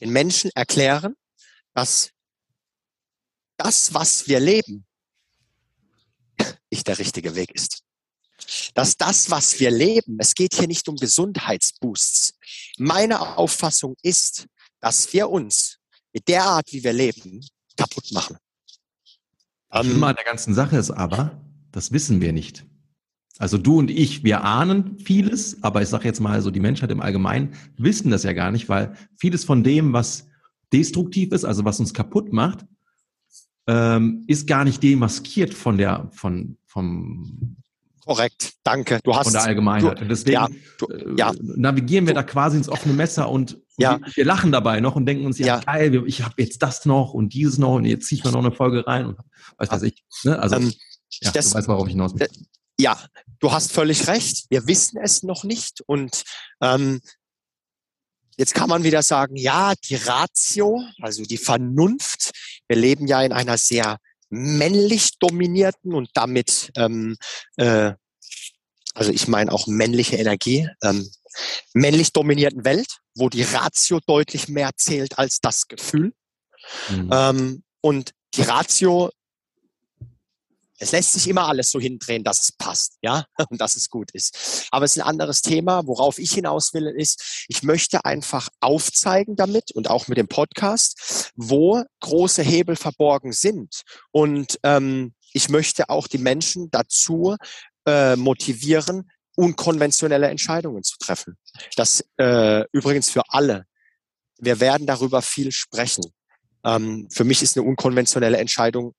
den 0.00 0.10
Menschen 0.10 0.50
erklären, 0.54 1.14
dass 1.74 2.10
das, 3.56 3.94
was 3.94 4.26
wir 4.26 4.40
leben, 4.40 4.86
nicht 6.70 6.86
der 6.88 6.98
richtige 6.98 7.34
Weg 7.34 7.50
ist. 7.52 7.82
Dass 8.74 8.96
das, 8.96 9.30
was 9.30 9.60
wir 9.60 9.70
leben, 9.70 10.16
es 10.18 10.34
geht 10.34 10.54
hier 10.54 10.66
nicht 10.66 10.88
um 10.88 10.96
Gesundheitsboosts. 10.96 12.34
Meine 12.78 13.36
Auffassung 13.38 13.94
ist, 14.02 14.46
dass 14.80 15.12
wir 15.12 15.30
uns 15.30 15.78
mit 16.12 16.28
der 16.28 16.44
Art, 16.44 16.72
wie 16.72 16.82
wir 16.82 16.92
leben, 16.92 17.40
kaputt 17.76 18.10
machen. 18.12 18.36
Das 19.70 19.86
Schlimme 19.86 20.08
an 20.08 20.16
der 20.16 20.24
ganzen 20.24 20.54
Sache 20.54 20.76
ist 20.76 20.90
aber, 20.90 21.40
das 21.70 21.92
wissen 21.92 22.20
wir 22.20 22.32
nicht. 22.32 22.66
Also 23.38 23.56
du 23.56 23.78
und 23.78 23.90
ich, 23.90 24.24
wir 24.24 24.44
ahnen 24.44 24.98
vieles, 24.98 25.62
aber 25.62 25.80
ich 25.82 25.88
sage 25.88 26.04
jetzt 26.04 26.20
mal 26.20 26.42
so, 26.42 26.50
die 26.50 26.60
Menschheit 26.60 26.90
im 26.90 27.00
Allgemeinen 27.00 27.54
wissen 27.78 28.10
das 28.10 28.24
ja 28.24 28.34
gar 28.34 28.50
nicht, 28.50 28.68
weil 28.68 28.94
vieles 29.16 29.44
von 29.44 29.64
dem, 29.64 29.92
was 29.92 30.28
destruktiv 30.72 31.32
ist, 31.32 31.44
also 31.44 31.64
was 31.64 31.80
uns 31.80 31.94
kaputt 31.94 32.32
macht, 32.32 32.66
ähm, 33.66 34.24
ist 34.26 34.46
gar 34.46 34.64
nicht 34.64 34.82
demaskiert 34.82 35.54
von 35.54 35.78
der, 35.78 36.08
von, 36.12 36.56
vom 36.66 37.56
Korrekt, 38.04 38.54
danke. 38.64 38.98
Du 39.04 39.14
hast 39.14 39.26
von 39.26 39.32
der 39.32 39.44
Allgemeinheit. 39.44 40.00
Du, 40.00 40.06
deswegen 40.06 40.32
ja, 40.32 40.48
du, 40.78 40.86
äh, 40.86 41.14
ja. 41.16 41.32
navigieren 41.40 42.06
wir 42.06 42.14
da 42.14 42.24
quasi 42.24 42.56
ins 42.56 42.68
offene 42.68 42.94
Messer 42.94 43.30
und, 43.30 43.54
und 43.54 43.62
ja. 43.78 44.00
wir, 44.14 44.24
lachen 44.24 44.50
dabei 44.50 44.80
noch 44.80 44.96
und 44.96 45.06
denken 45.06 45.24
uns, 45.24 45.38
ja, 45.38 45.60
geil, 45.60 46.02
ich 46.06 46.22
habe 46.22 46.34
jetzt 46.38 46.62
das 46.62 46.84
noch 46.84 47.14
und 47.14 47.32
dieses 47.32 47.58
noch 47.58 47.74
und 47.74 47.84
jetzt 47.84 48.08
ziehe 48.08 48.18
ich 48.18 48.24
mir 48.24 48.32
noch 48.32 48.40
eine 48.40 48.50
Folge 48.50 48.84
rein 48.86 49.06
und 49.06 49.18
weiß 49.58 49.70
was 49.70 49.82
ich. 49.84 50.02
Ne? 50.24 50.36
Also 50.36 50.56
ähm, 50.56 50.72
ja, 51.20 51.30
das, 51.30 51.50
du 51.50 51.58
weißt, 51.58 51.68
worauf 51.68 51.86
ich 51.86 51.92
hinaus 51.92 52.18
will. 52.18 52.26
Ja, 52.80 52.98
du 53.38 53.52
hast 53.52 53.70
völlig 53.70 54.08
recht. 54.08 54.46
Wir 54.50 54.66
wissen 54.66 54.98
es 55.00 55.22
noch 55.22 55.44
nicht 55.44 55.80
und 55.86 56.24
ähm, 56.60 57.00
Jetzt 58.36 58.54
kann 58.54 58.68
man 58.68 58.84
wieder 58.84 59.02
sagen, 59.02 59.36
ja, 59.36 59.74
die 59.88 59.96
Ratio, 59.96 60.82
also 61.00 61.22
die 61.24 61.38
Vernunft. 61.38 62.30
Wir 62.68 62.76
leben 62.76 63.06
ja 63.06 63.22
in 63.22 63.32
einer 63.32 63.58
sehr 63.58 63.98
männlich 64.30 65.18
dominierten 65.18 65.92
und 65.92 66.10
damit, 66.14 66.72
ähm, 66.76 67.16
äh, 67.56 67.92
also 68.94 69.12
ich 69.12 69.28
meine 69.28 69.52
auch 69.52 69.66
männliche 69.66 70.16
Energie, 70.16 70.68
ähm, 70.82 71.08
männlich 71.74 72.12
dominierten 72.12 72.64
Welt, 72.64 72.98
wo 73.14 73.28
die 73.28 73.42
Ratio 73.42 74.00
deutlich 74.06 74.48
mehr 74.48 74.70
zählt 74.76 75.18
als 75.18 75.40
das 75.40 75.68
Gefühl. 75.68 76.14
Mhm. 76.88 77.10
Ähm, 77.12 77.62
und 77.80 78.12
die 78.34 78.42
Ratio 78.42 79.10
es 80.82 80.90
lässt 80.90 81.12
sich 81.12 81.28
immer 81.28 81.46
alles 81.46 81.70
so 81.70 81.78
hindrehen, 81.78 82.24
dass 82.24 82.42
es 82.42 82.50
passt, 82.50 82.98
ja, 83.02 83.24
und 83.50 83.60
dass 83.60 83.76
es 83.76 83.88
gut 83.88 84.10
ist. 84.10 84.66
Aber 84.72 84.84
es 84.84 84.96
ist 84.96 85.02
ein 85.02 85.08
anderes 85.08 85.40
Thema. 85.40 85.86
Worauf 85.86 86.18
ich 86.18 86.32
hinaus 86.32 86.74
will, 86.74 86.88
ist, 86.88 87.44
ich 87.48 87.62
möchte 87.62 88.04
einfach 88.04 88.48
aufzeigen 88.60 89.36
damit 89.36 89.70
und 89.70 89.88
auch 89.88 90.08
mit 90.08 90.18
dem 90.18 90.26
Podcast, 90.26 91.30
wo 91.36 91.84
große 92.00 92.42
Hebel 92.42 92.74
verborgen 92.74 93.32
sind. 93.32 93.82
Und 94.10 94.58
ähm, 94.64 95.14
ich 95.32 95.48
möchte 95.48 95.88
auch 95.88 96.08
die 96.08 96.18
Menschen 96.18 96.68
dazu 96.72 97.36
äh, 97.86 98.16
motivieren, 98.16 99.08
unkonventionelle 99.36 100.28
Entscheidungen 100.28 100.82
zu 100.82 100.96
treffen. 100.98 101.38
Das 101.76 102.04
äh, 102.18 102.64
übrigens 102.72 103.08
für 103.08 103.22
alle. 103.28 103.66
Wir 104.38 104.58
werden 104.58 104.88
darüber 104.88 105.22
viel 105.22 105.52
sprechen. 105.52 106.04
Ähm, 106.64 107.08
für 107.12 107.22
mich 107.22 107.40
ist 107.40 107.56
eine 107.56 107.66
unkonventionelle 107.66 108.38
Entscheidung, 108.38 108.94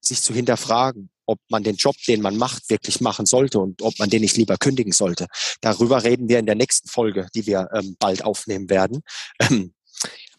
sich 0.00 0.22
zu 0.22 0.32
hinterfragen 0.32 1.10
ob 1.26 1.38
man 1.48 1.62
den 1.62 1.76
Job, 1.76 1.96
den 2.06 2.22
man 2.22 2.36
macht, 2.36 2.70
wirklich 2.70 3.00
machen 3.00 3.26
sollte 3.26 3.58
und 3.58 3.82
ob 3.82 3.98
man 3.98 4.10
den 4.10 4.22
nicht 4.22 4.36
lieber 4.36 4.56
kündigen 4.56 4.92
sollte. 4.92 5.26
Darüber 5.60 6.04
reden 6.04 6.28
wir 6.28 6.38
in 6.38 6.46
der 6.46 6.54
nächsten 6.54 6.88
Folge, 6.88 7.28
die 7.34 7.46
wir 7.46 7.68
ähm, 7.74 7.96
bald 7.98 8.24
aufnehmen 8.24 8.70
werden. 8.70 9.02
Ähm, 9.40 9.74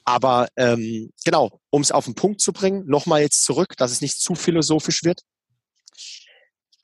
aber 0.06 0.48
ähm, 0.56 1.12
genau, 1.26 1.60
um 1.70 1.82
es 1.82 1.92
auf 1.92 2.06
den 2.06 2.16
Punkt 2.16 2.40
zu 2.40 2.54
bringen, 2.54 2.86
nochmal 2.88 3.22
jetzt 3.22 3.44
zurück, 3.44 3.76
dass 3.76 3.92
es 3.92 4.00
nicht 4.00 4.20
zu 4.20 4.36
philosophisch 4.36 5.04
wird. 5.04 5.22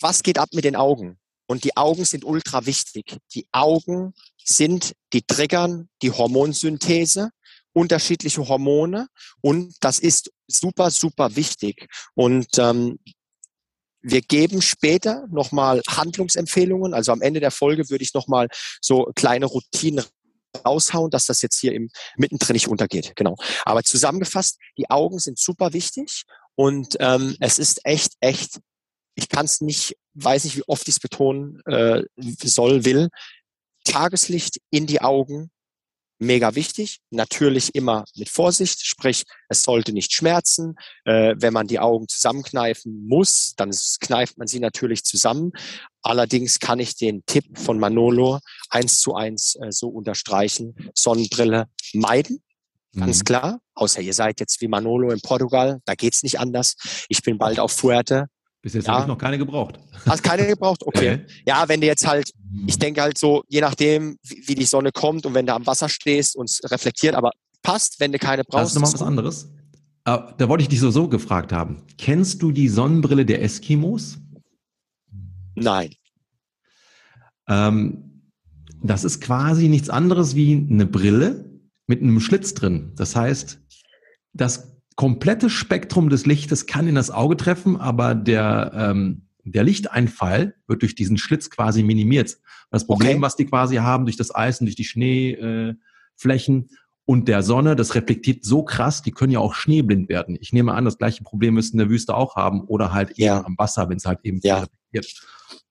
Was 0.02 0.24
geht 0.24 0.38
ab 0.38 0.50
mit 0.52 0.66
den 0.66 0.76
Augen? 0.76 1.18
Und 1.46 1.64
die 1.64 1.78
Augen 1.78 2.04
sind 2.04 2.26
ultra 2.26 2.66
wichtig. 2.66 3.18
Die 3.34 3.48
Augen 3.54 4.14
sind, 4.44 4.94
die 5.14 5.22
triggern 5.22 5.88
die 6.02 6.12
Hormonsynthese, 6.12 7.30
unterschiedliche 7.74 8.48
Hormone 8.48 9.08
und 9.42 9.76
das 9.80 10.00
ist 10.00 10.32
super, 10.48 10.92
super 10.92 11.36
wichtig. 11.36 11.88
Und 12.16 12.58
ähm, 12.58 13.00
wir 14.04 14.22
geben 14.22 14.62
später 14.62 15.26
nochmal 15.32 15.82
Handlungsempfehlungen. 15.90 16.94
Also 16.94 17.12
am 17.12 17.22
Ende 17.22 17.40
der 17.40 17.52
Folge 17.52 17.90
würde 17.90 18.04
ich 18.04 18.14
nochmal 18.14 18.48
so 18.82 19.12
kleine 19.16 19.46
Routinen 19.46 20.06
raushauen, 20.66 21.10
dass 21.10 21.26
das 21.26 21.42
jetzt 21.42 21.60
hier 21.60 21.74
im 21.74 21.90
mittendrin 22.18 22.54
nicht 22.54 22.68
untergeht. 22.68 23.14
Genau. 23.16 23.36
Aber 23.66 23.84
zusammengefasst, 23.84 24.60
die 24.78 24.90
Augen 24.90 25.20
sind 25.20 25.40
super 25.40 25.74
wichtig 25.74 26.26
Und 26.56 26.98
ähm, 27.00 27.36
es 27.40 27.60
ist 27.60 27.82
echt, 27.84 28.14
echt, 28.20 28.60
ich 29.16 29.30
kann 29.30 29.46
es 29.46 29.62
nicht, 29.62 29.96
weiß 30.14 30.44
nicht, 30.44 30.58
wie 30.58 30.68
oft 30.68 30.88
ich 30.88 30.96
es 30.96 31.00
betonen 31.00 31.62
äh, 31.66 32.04
soll, 32.44 32.86
will. 32.86 33.10
Tageslicht 33.86 34.60
in 34.70 34.88
die 34.88 35.02
Augen, 35.02 35.50
mega 36.20 36.56
wichtig. 36.56 37.00
Natürlich 37.10 37.76
immer 37.76 38.06
mit 38.16 38.30
Vorsicht, 38.30 38.86
sprich, 38.86 39.24
es 39.50 39.62
sollte 39.62 39.94
nicht 39.94 40.14
schmerzen. 40.14 40.76
Äh, 41.06 41.36
wenn 41.38 41.54
man 41.54 41.68
die 41.68 41.80
Augen 41.80 42.08
zusammenkneifen 42.08 43.08
muss, 43.08 43.54
dann 43.56 43.72
kneift 44.00 44.38
man 44.38 44.48
sie 44.48 44.60
natürlich 44.60 45.04
zusammen. 45.04 45.52
Allerdings 46.02 46.60
kann 46.60 46.80
ich 46.80 46.96
den 46.96 47.26
Tipp 47.26 47.58
von 47.58 47.80
Manolo 47.80 48.40
eins 48.70 49.00
zu 49.00 49.16
eins 49.16 49.56
äh, 49.56 49.72
so 49.72 49.90
unterstreichen. 49.90 50.76
Sonnenbrille 50.94 51.68
meiden. 51.94 52.44
Ganz 52.96 53.20
mhm. 53.20 53.24
klar. 53.24 53.60
Außer 53.76 54.02
ihr 54.02 54.14
seid 54.14 54.40
jetzt 54.40 54.62
wie 54.62 54.68
Manolo 54.68 55.12
in 55.12 55.22
Portugal. 55.22 55.80
Da 55.86 55.96
geht's 55.96 56.24
nicht 56.24 56.40
anders. 56.40 56.76
Ich 57.10 57.22
bin 57.24 57.38
bald 57.38 57.60
auf 57.60 57.72
Fuerte. 57.72 58.28
Bis 58.64 58.74
jetzt 58.74 58.88
ja. 58.88 58.94
habe 58.94 59.04
ich 59.04 59.08
noch 59.08 59.18
keine 59.18 59.38
gebraucht. 59.38 59.78
Hast 60.06 60.24
keine 60.24 60.48
gebraucht? 60.48 60.82
Okay. 60.86 61.16
okay. 61.16 61.26
Ja, 61.46 61.68
wenn 61.68 61.82
du 61.82 61.88
jetzt 61.88 62.08
halt, 62.08 62.32
ich 62.66 62.80
denke 62.80 63.02
halt 63.02 63.18
so, 63.18 63.44
je 63.50 63.60
nachdem, 63.60 64.18
wie, 64.24 64.48
wie 64.48 64.56
die 64.56 64.66
Sonne 64.66 64.92
kommt 64.92 65.26
und 65.26 65.34
wenn 65.34 65.46
du 65.46 65.54
am 65.54 65.68
Wasser 65.68 65.90
stehst 65.90 66.36
und 66.38 66.50
es 66.50 66.62
reflektiert, 66.72 67.14
aber 67.14 67.32
passt, 67.62 68.00
wenn 68.00 68.14
du 68.14 68.20
keine 68.20 68.44
brauchst. 68.44 68.64
Das 68.64 68.70
ist 68.70 68.76
nochmal 68.76 68.94
was 68.94 69.02
anderes. 69.02 69.50
Ah, 70.06 70.34
da 70.38 70.48
wollte 70.48 70.62
ich 70.62 70.70
dich 70.70 70.80
so, 70.80 70.92
so 70.92 71.10
gefragt 71.10 71.52
haben. 71.52 71.84
Kennst 71.98 72.42
du 72.42 72.52
die 72.52 72.70
Sonnenbrille 72.70 73.26
der 73.26 73.42
Eskimos? 73.42 74.18
Nein. 75.56 75.94
Ähm, 77.48 78.24
das 78.82 79.04
ist 79.04 79.20
quasi 79.20 79.68
nichts 79.68 79.90
anderes 79.90 80.36
wie 80.36 80.68
eine 80.70 80.86
Brille 80.86 81.50
mit 81.88 82.02
einem 82.02 82.22
Schlitz 82.22 82.54
drin. 82.54 82.94
Das 82.96 83.16
heißt, 83.16 83.60
das 84.34 84.73
komplette 84.96 85.50
Spektrum 85.50 86.10
des 86.10 86.26
Lichtes 86.26 86.66
kann 86.66 86.88
in 86.88 86.96
das 86.96 87.12
Auge 87.12 87.38
treffen, 87.38 87.78
aber 87.78 88.16
der, 88.16 88.72
ähm, 88.76 89.28
der 89.44 89.64
Lichteinfall 89.64 90.56
wird 90.68 90.82
durch 90.82 90.96
diesen 90.96 91.18
Schlitz 91.18 91.50
quasi 91.50 91.84
minimiert. 91.84 92.38
Das 92.70 92.88
Problem, 92.88 93.18
okay. 93.18 93.22
was 93.22 93.36
die 93.36 93.46
quasi 93.46 93.76
haben 93.78 94.06
durch 94.06 94.18
das 94.18 94.34
Eis 94.34 94.60
und 94.60 94.66
durch 94.66 94.76
die 94.76 94.84
Schneeflächen 94.84 95.78
äh, 96.64 96.76
und 97.06 97.28
der 97.28 97.44
Sonne, 97.44 97.76
das 97.76 97.96
reflektiert 97.96 98.46
so 98.46 98.64
krass, 98.64 99.02
die 99.02 99.12
können 99.12 99.34
ja 99.34 99.40
auch 99.40 99.54
schneeblind 99.54 100.10
werden. 100.10 100.38
Ich 100.40 100.54
nehme 100.54 100.74
an, 100.74 100.86
das 100.86 100.98
gleiche 100.98 101.24
Problem 101.24 101.56
müssten 101.56 101.78
in 101.78 101.88
der 101.88 101.90
Wüste 101.90 102.16
auch 102.16 102.36
haben 102.36 102.62
oder 102.62 102.94
halt 102.94 103.18
ja. 103.18 103.38
eben 103.38 103.46
am 103.46 103.58
Wasser, 103.58 103.90
wenn 103.90 103.98
es 103.98 104.06
halt 104.06 104.20
eben 104.24 104.40
ja. 104.42 104.60
reflektiert. 104.60 105.22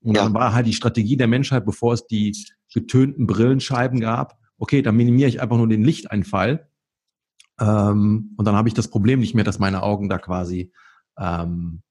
Und 0.01 0.17
ja. 0.17 0.25
dann 0.25 0.35
war 0.35 0.53
halt 0.53 0.67
die 0.67 0.75
Strategie 0.75 1.17
der 1.17 1.29
Menschheit, 1.29 1.65
bevor 1.65 1.95
es 1.95 2.07
die 2.07 2.37
getönten 2.73 3.27
Brillenscheiben 3.27 4.01
gab, 4.01 4.39
okay, 4.59 4.83
dann 4.83 4.97
minimiere 4.97 5.29
ich 5.29 5.41
einfach 5.41 5.57
nur 5.57 5.69
den 5.69 5.83
Lichteinfall 5.83 6.69
ähm, 7.63 8.35
und 8.37 8.45
dann 8.45 8.57
habe 8.57 8.69
ich 8.69 8.75
das 8.75 8.89
Problem 8.89 9.21
nicht 9.21 9.35
mehr, 9.35 9.45
dass 9.45 9.61
meine 9.61 9.83
Augen 9.83 10.09
da 10.09 10.19
quasi 10.19 10.73
ähm, 11.17 11.83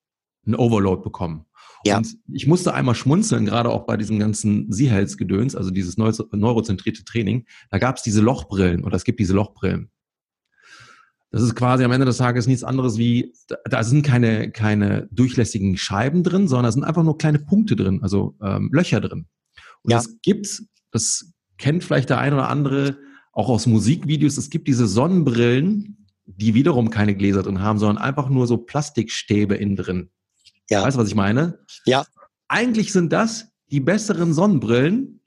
einen 0.46 0.56
Overload 0.56 1.02
bekommen. 1.02 1.46
Ja. 1.86 1.98
Und 1.98 2.18
ich 2.32 2.46
musste 2.46 2.74
einmal 2.74 2.96
schmunzeln, 2.96 3.46
gerade 3.46 3.70
auch 3.70 3.86
bei 3.86 3.96
diesem 3.96 4.20
ganzen 4.20 4.72
Seehealth-Gedöns, 4.72 5.56
also 5.56 5.72
dieses 5.72 5.98
neurozentrierte 5.98 7.04
Training. 7.06 7.46
Da 7.70 7.78
gab 7.80 7.98
es 7.98 8.04
diese 8.04 8.22
Lochbrillen 8.22 8.84
oder 8.84 8.96
es 8.96 9.04
gibt 9.04 9.20
diese 9.20 9.34
Lochbrillen. 9.34 9.90
Das 11.32 11.42
ist 11.42 11.56
quasi 11.56 11.86
am 11.86 11.94
Ende 11.94 12.06
des 12.06 12.18
Tages 12.18 12.46
nichts 12.46 12.64
anderes 12.64 12.98
wie, 12.98 13.34
da 13.64 13.84
sind 13.84 14.06
keine, 14.06 14.52
keine 14.52 15.08
durchlässigen 15.12 15.78
Scheiben 15.78 16.24
drin, 16.24 16.50
sondern 16.50 16.66
da 16.66 16.72
sind 16.74 16.84
einfach 16.84 17.04
nur 17.04 17.18
kleine 17.18 17.40
Punkte 17.40 17.78
drin, 17.78 18.04
also 18.04 18.36
ähm, 18.44 18.70
Löcher 18.74 19.00
drin. 19.00 19.28
Und 19.84 19.94
es 19.94 20.20
gibt, 20.22 20.64
das 20.92 21.32
kennt 21.58 21.86
vielleicht 21.86 22.10
der 22.10 22.18
ein 22.18 22.34
oder 22.34 22.50
andere, 22.50 22.98
auch 23.32 23.50
aus 23.50 23.66
Musikvideos, 23.66 24.38
es 24.38 24.50
gibt 24.50 24.68
diese 24.68 24.88
Sonnenbrillen, 24.88 26.08
die 26.26 26.54
wiederum 26.54 26.90
keine 26.90 27.16
Gläser 27.16 27.44
drin 27.44 27.62
haben, 27.62 27.80
sondern 27.80 27.98
einfach 27.98 28.30
nur 28.30 28.48
so 28.48 28.58
Plastikstäbe 28.58 29.56
innen 29.56 29.76
drin. 29.76 30.10
Ja. 30.70 30.84
Weißt 30.84 30.96
du, 30.96 31.02
was 31.02 31.10
ich 31.10 31.16
meine? 31.16 31.60
Ja. 31.86 32.06
Eigentlich 32.48 32.92
sind 32.92 33.12
das 33.12 33.48
die 33.72 33.80
besseren 33.80 34.34
Sonnenbrillen, 34.34 35.22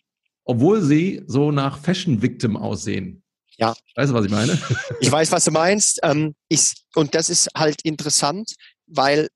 obwohl 0.45 0.83
sie 0.83 1.23
so 1.27 1.51
nach 1.51 1.79
Fashion 1.79 2.23
Victim 2.23 2.57
aussehen. 2.57 3.23
Ja. 3.57 3.75
Weißt 3.95 4.11
du, 4.11 4.15
was 4.15 4.27
ich 4.27 4.31
meine? 4.31 4.59
Ich 5.01 5.11
weiß, 5.11 5.33
was 5.33 5.45
du 5.45 5.51
meinst. 5.51 6.01
Ähm, 6.03 6.35
ich, 6.49 6.75
und 6.95 7.15
das 7.15 7.31
ist 7.31 7.49
halt 7.57 7.83
interessant, 7.83 8.55
weil 8.87 9.29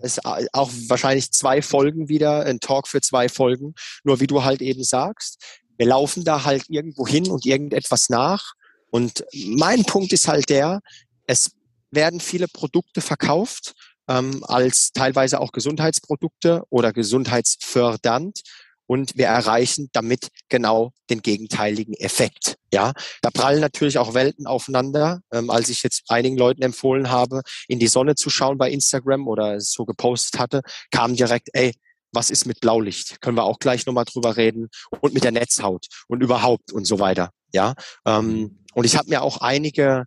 es 0.00 0.18
auch 0.24 0.70
wahrscheinlich 0.88 1.30
zwei 1.30 1.62
Folgen 1.62 2.08
wieder, 2.08 2.44
ein 2.44 2.60
Talk 2.60 2.88
für 2.88 3.00
zwei 3.00 3.28
Folgen, 3.28 3.74
nur 4.04 4.20
wie 4.20 4.26
du 4.26 4.44
halt 4.44 4.60
eben 4.60 4.82
sagst, 4.82 5.60
wir 5.76 5.86
laufen 5.86 6.24
da 6.24 6.44
halt 6.44 6.64
irgendwo 6.68 7.06
hin 7.06 7.30
und 7.30 7.46
irgendetwas 7.46 8.08
nach. 8.08 8.52
Und 8.90 9.24
mein 9.32 9.84
Punkt 9.84 10.12
ist 10.12 10.28
halt 10.28 10.48
der, 10.48 10.80
es 11.26 11.52
werden 11.90 12.20
viele 12.20 12.48
Produkte 12.48 13.00
verkauft, 13.00 13.74
ähm, 14.08 14.44
als 14.44 14.92
teilweise 14.92 15.40
auch 15.40 15.52
Gesundheitsprodukte 15.52 16.62
oder 16.70 16.92
gesundheitsfördernd. 16.92 18.40
Und 18.86 19.16
wir 19.16 19.26
erreichen 19.26 19.88
damit 19.92 20.28
genau 20.50 20.92
den 21.08 21.22
gegenteiligen 21.22 21.94
Effekt. 21.94 22.56
Ja, 22.74 22.92
da 23.22 23.30
prallen 23.30 23.60
natürlich 23.60 23.96
auch 23.96 24.12
Welten 24.12 24.46
aufeinander. 24.46 25.20
Ähm, 25.32 25.48
als 25.48 25.70
ich 25.70 25.82
jetzt 25.82 26.02
einigen 26.08 26.36
Leuten 26.36 26.62
empfohlen 26.62 27.10
habe, 27.10 27.42
in 27.68 27.78
die 27.78 27.86
Sonne 27.86 28.16
zu 28.16 28.28
schauen 28.28 28.58
bei 28.58 28.70
Instagram 28.70 29.28
oder 29.28 29.56
es 29.56 29.72
so 29.72 29.86
gepostet 29.86 30.38
hatte, 30.38 30.60
kam 30.90 31.14
direkt, 31.14 31.48
ey, 31.54 31.72
was 32.12 32.30
ist 32.30 32.46
mit 32.46 32.60
Blaulicht? 32.60 33.20
Können 33.20 33.36
wir 33.36 33.44
auch 33.44 33.58
gleich 33.58 33.86
nochmal 33.86 34.04
drüber 34.04 34.36
reden. 34.36 34.68
Und 35.00 35.14
mit 35.14 35.24
der 35.24 35.32
Netzhaut 35.32 35.86
und 36.08 36.22
überhaupt 36.22 36.72
und 36.72 36.86
so 36.86 36.98
weiter. 36.98 37.30
Ja. 37.52 37.74
Ähm, 38.06 38.26
mhm. 38.26 38.58
und 38.74 38.84
ich 38.84 38.96
habe 38.96 39.08
mir 39.08 39.22
auch 39.22 39.38
einige 39.38 40.04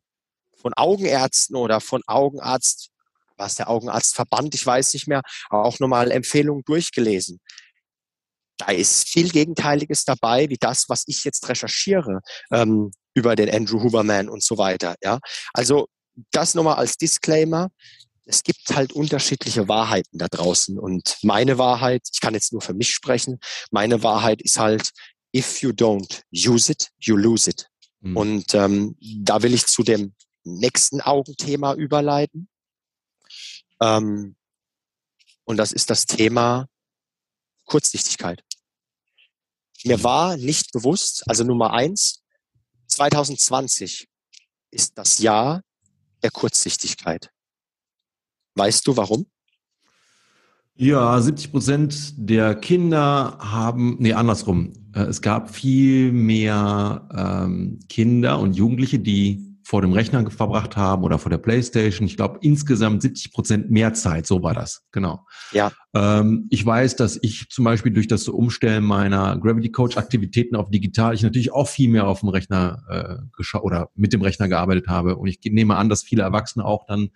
von 0.57 0.73
Augenärzten 0.73 1.55
oder 1.55 1.79
von 1.79 2.01
Augenarzt, 2.07 2.89
was 3.37 3.55
der 3.55 3.69
Augenarztverband, 3.69 4.55
ich 4.55 4.65
weiß 4.65 4.93
nicht 4.93 5.07
mehr, 5.07 5.21
aber 5.49 5.65
auch 5.65 5.79
nochmal 5.79 6.11
Empfehlungen 6.11 6.63
durchgelesen. 6.65 7.39
Da 8.57 8.71
ist 8.71 9.07
viel 9.09 9.29
Gegenteiliges 9.29 10.05
dabei, 10.05 10.49
wie 10.49 10.57
das, 10.57 10.85
was 10.87 11.03
ich 11.07 11.23
jetzt 11.23 11.47
recherchiere 11.49 12.21
ähm, 12.51 12.91
über 13.13 13.35
den 13.35 13.53
Andrew 13.53 13.83
Huberman 13.83 14.29
und 14.29 14.41
so 14.43 14.57
weiter. 14.57 14.95
Ja, 15.03 15.19
also 15.53 15.87
das 16.31 16.55
nochmal 16.55 16.75
als 16.75 16.97
Disclaimer 16.97 17.69
es 18.25 18.43
gibt 18.43 18.75
halt 18.75 18.91
unterschiedliche 18.93 19.67
Wahrheiten 19.67 20.17
da 20.17 20.27
draußen. 20.27 20.79
Und 20.79 21.17
meine 21.21 21.57
Wahrheit, 21.57 22.07
ich 22.11 22.19
kann 22.19 22.33
jetzt 22.33 22.51
nur 22.51 22.61
für 22.61 22.73
mich 22.73 22.91
sprechen, 22.91 23.39
meine 23.71 24.03
Wahrheit 24.03 24.41
ist 24.41 24.59
halt, 24.59 24.91
if 25.35 25.61
you 25.61 25.69
don't 25.69 26.23
use 26.31 26.71
it, 26.71 26.89
you 26.99 27.15
lose 27.15 27.49
it. 27.49 27.69
Mhm. 28.01 28.17
Und 28.17 28.53
ähm, 28.53 28.97
da 28.99 29.43
will 29.43 29.53
ich 29.53 29.67
zu 29.67 29.83
dem 29.83 30.15
nächsten 30.43 31.01
Augenthema 31.01 31.75
überleiten. 31.75 32.49
Ähm, 33.81 34.35
und 35.43 35.57
das 35.57 35.71
ist 35.71 35.89
das 35.89 36.05
Thema 36.05 36.67
Kurzsichtigkeit. 37.65 38.43
Mir 39.83 40.03
war 40.03 40.37
nicht 40.37 40.71
bewusst, 40.71 41.23
also 41.27 41.43
Nummer 41.43 41.73
eins, 41.73 42.23
2020 42.87 44.07
ist 44.71 44.97
das 44.97 45.19
Jahr 45.19 45.61
der 46.23 46.31
Kurzsichtigkeit. 46.31 47.29
Weißt 48.55 48.87
du 48.87 48.97
warum? 48.97 49.25
Ja, 50.77 51.21
70 51.21 51.51
Prozent 51.51 52.13
der 52.17 52.53
Kinder 52.55 53.37
haben, 53.39 53.95
nee, 53.99 54.13
andersrum. 54.13 54.73
Äh, 54.93 55.03
es 55.03 55.21
gab 55.21 55.49
viel 55.55 56.11
mehr 56.11 57.07
ähm, 57.15 57.79
Kinder 57.87 58.39
und 58.39 58.57
Jugendliche, 58.57 58.99
die 58.99 59.55
vor 59.63 59.81
dem 59.81 59.93
Rechner 59.93 60.29
verbracht 60.29 60.77
haben 60.77 61.03
oder 61.03 61.17
vor 61.17 61.31
der 61.31 61.39
Playstation. 61.39 62.07
Ich 62.07 62.17
glaube 62.17 62.37
insgesamt 62.41 63.01
70 63.01 63.31
Prozent 63.31 63.71
mehr 63.71 63.95
Zeit, 63.95 64.27
so 64.27 64.43
war 64.43 64.53
das, 64.53 64.83
genau. 64.91 65.25
Ja. 65.53 65.71
Ähm, 65.95 66.45
ich 66.51 66.63
weiß, 66.63 66.97
dass 66.97 67.17
ich 67.19 67.49
zum 67.49 67.65
Beispiel 67.65 67.91
durch 67.91 68.07
das 68.07 68.27
Umstellen 68.27 68.83
meiner 68.83 69.37
Gravity 69.39 69.71
Coach 69.71 69.97
Aktivitäten 69.97 70.55
auf 70.55 70.69
digital, 70.69 71.15
ich 71.15 71.23
natürlich 71.23 71.51
auch 71.51 71.67
viel 71.67 71.89
mehr 71.89 72.05
auf 72.05 72.19
dem 72.19 72.29
Rechner 72.29 72.83
äh, 72.87 73.57
oder 73.57 73.89
mit 73.95 74.13
dem 74.13 74.21
Rechner 74.21 74.47
gearbeitet 74.49 74.87
habe. 74.87 75.15
Und 75.15 75.29
ich 75.29 75.39
nehme 75.45 75.77
an, 75.77 75.89
dass 75.89 76.03
viele 76.03 76.21
Erwachsene 76.21 76.63
auch 76.63 76.85
dann 76.85 77.09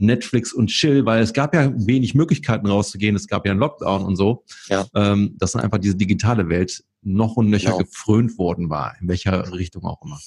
Netflix 0.00 0.52
und 0.52 0.68
Chill, 0.68 1.04
weil 1.04 1.22
es 1.22 1.32
gab 1.32 1.54
ja 1.54 1.72
wenig 1.74 2.14
Möglichkeiten 2.14 2.66
rauszugehen, 2.66 3.16
es 3.16 3.26
gab 3.26 3.46
ja 3.46 3.52
einen 3.52 3.60
Lockdown 3.60 4.04
und 4.04 4.16
so, 4.16 4.44
ja. 4.68 4.86
ähm, 4.94 5.36
dass 5.38 5.52
dann 5.52 5.62
einfach 5.62 5.78
diese 5.78 5.96
digitale 5.96 6.48
Welt 6.48 6.84
noch 7.02 7.36
und 7.36 7.50
nöcher 7.50 7.72
genau. 7.72 7.78
gefrönt 7.78 8.38
worden 8.38 8.70
war, 8.70 8.94
in 9.00 9.08
welcher 9.08 9.52
Richtung 9.52 9.84
auch 9.84 10.02
immer. 10.04 10.18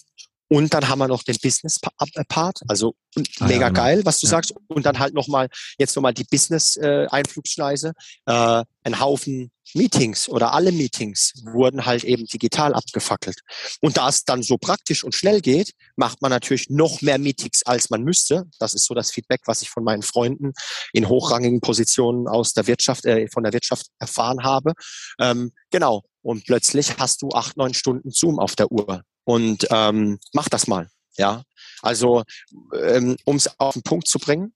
Und 0.53 0.71
dann 0.75 0.87
haben 0.87 0.99
wir 0.99 1.07
noch 1.07 1.23
den 1.23 1.35
Business-Part, 1.41 2.61
also 2.67 2.93
ah, 3.39 3.47
mega 3.47 3.69
genau. 3.69 3.81
geil, 3.81 4.01
was 4.05 4.19
du 4.19 4.27
ja. 4.27 4.31
sagst. 4.31 4.53
Und 4.67 4.85
dann 4.85 4.99
halt 4.99 5.15
nochmal, 5.15 5.49
jetzt 5.79 5.95
nochmal 5.95 6.13
die 6.13 6.25
Business-Einflugschneise. 6.25 7.93
Äh, 8.27 8.63
ein 8.83 8.99
Haufen 8.99 9.49
Meetings 9.73 10.29
oder 10.29 10.53
alle 10.53 10.71
Meetings 10.71 11.33
wurden 11.43 11.87
halt 11.87 12.03
eben 12.03 12.27
digital 12.27 12.75
abgefackelt. 12.75 13.39
Und 13.81 13.97
da 13.97 14.07
es 14.09 14.25
dann 14.25 14.43
so 14.43 14.59
praktisch 14.59 15.03
und 15.03 15.15
schnell 15.15 15.41
geht, 15.41 15.73
macht 15.95 16.21
man 16.21 16.29
natürlich 16.29 16.69
noch 16.69 17.01
mehr 17.01 17.17
Meetings, 17.17 17.63
als 17.63 17.89
man 17.89 18.03
müsste. 18.03 18.43
Das 18.59 18.75
ist 18.75 18.85
so 18.85 18.93
das 18.93 19.09
Feedback, 19.09 19.41
was 19.47 19.63
ich 19.63 19.71
von 19.71 19.83
meinen 19.83 20.03
Freunden 20.03 20.53
in 20.91 21.09
hochrangigen 21.09 21.61
Positionen 21.61 22.27
aus 22.27 22.53
der 22.53 22.67
Wirtschaft, 22.67 23.05
äh, 23.05 23.27
von 23.27 23.41
der 23.41 23.53
Wirtschaft 23.53 23.87
erfahren 23.97 24.43
habe. 24.43 24.73
Ähm, 25.19 25.51
genau. 25.71 26.03
Und 26.21 26.45
plötzlich 26.45 26.99
hast 26.99 27.23
du 27.23 27.29
acht, 27.29 27.57
neun 27.57 27.73
Stunden 27.73 28.11
Zoom 28.11 28.37
auf 28.37 28.55
der 28.55 28.71
Uhr 28.71 29.03
und 29.23 29.67
ähm, 29.69 30.19
mach 30.33 30.49
das 30.49 30.67
mal. 30.67 30.89
Ja, 31.17 31.43
also 31.81 32.23
ähm, 32.81 33.17
um 33.25 33.35
es 33.35 33.59
auf 33.59 33.73
den 33.73 33.83
Punkt 33.83 34.07
zu 34.07 34.17
bringen, 34.17 34.53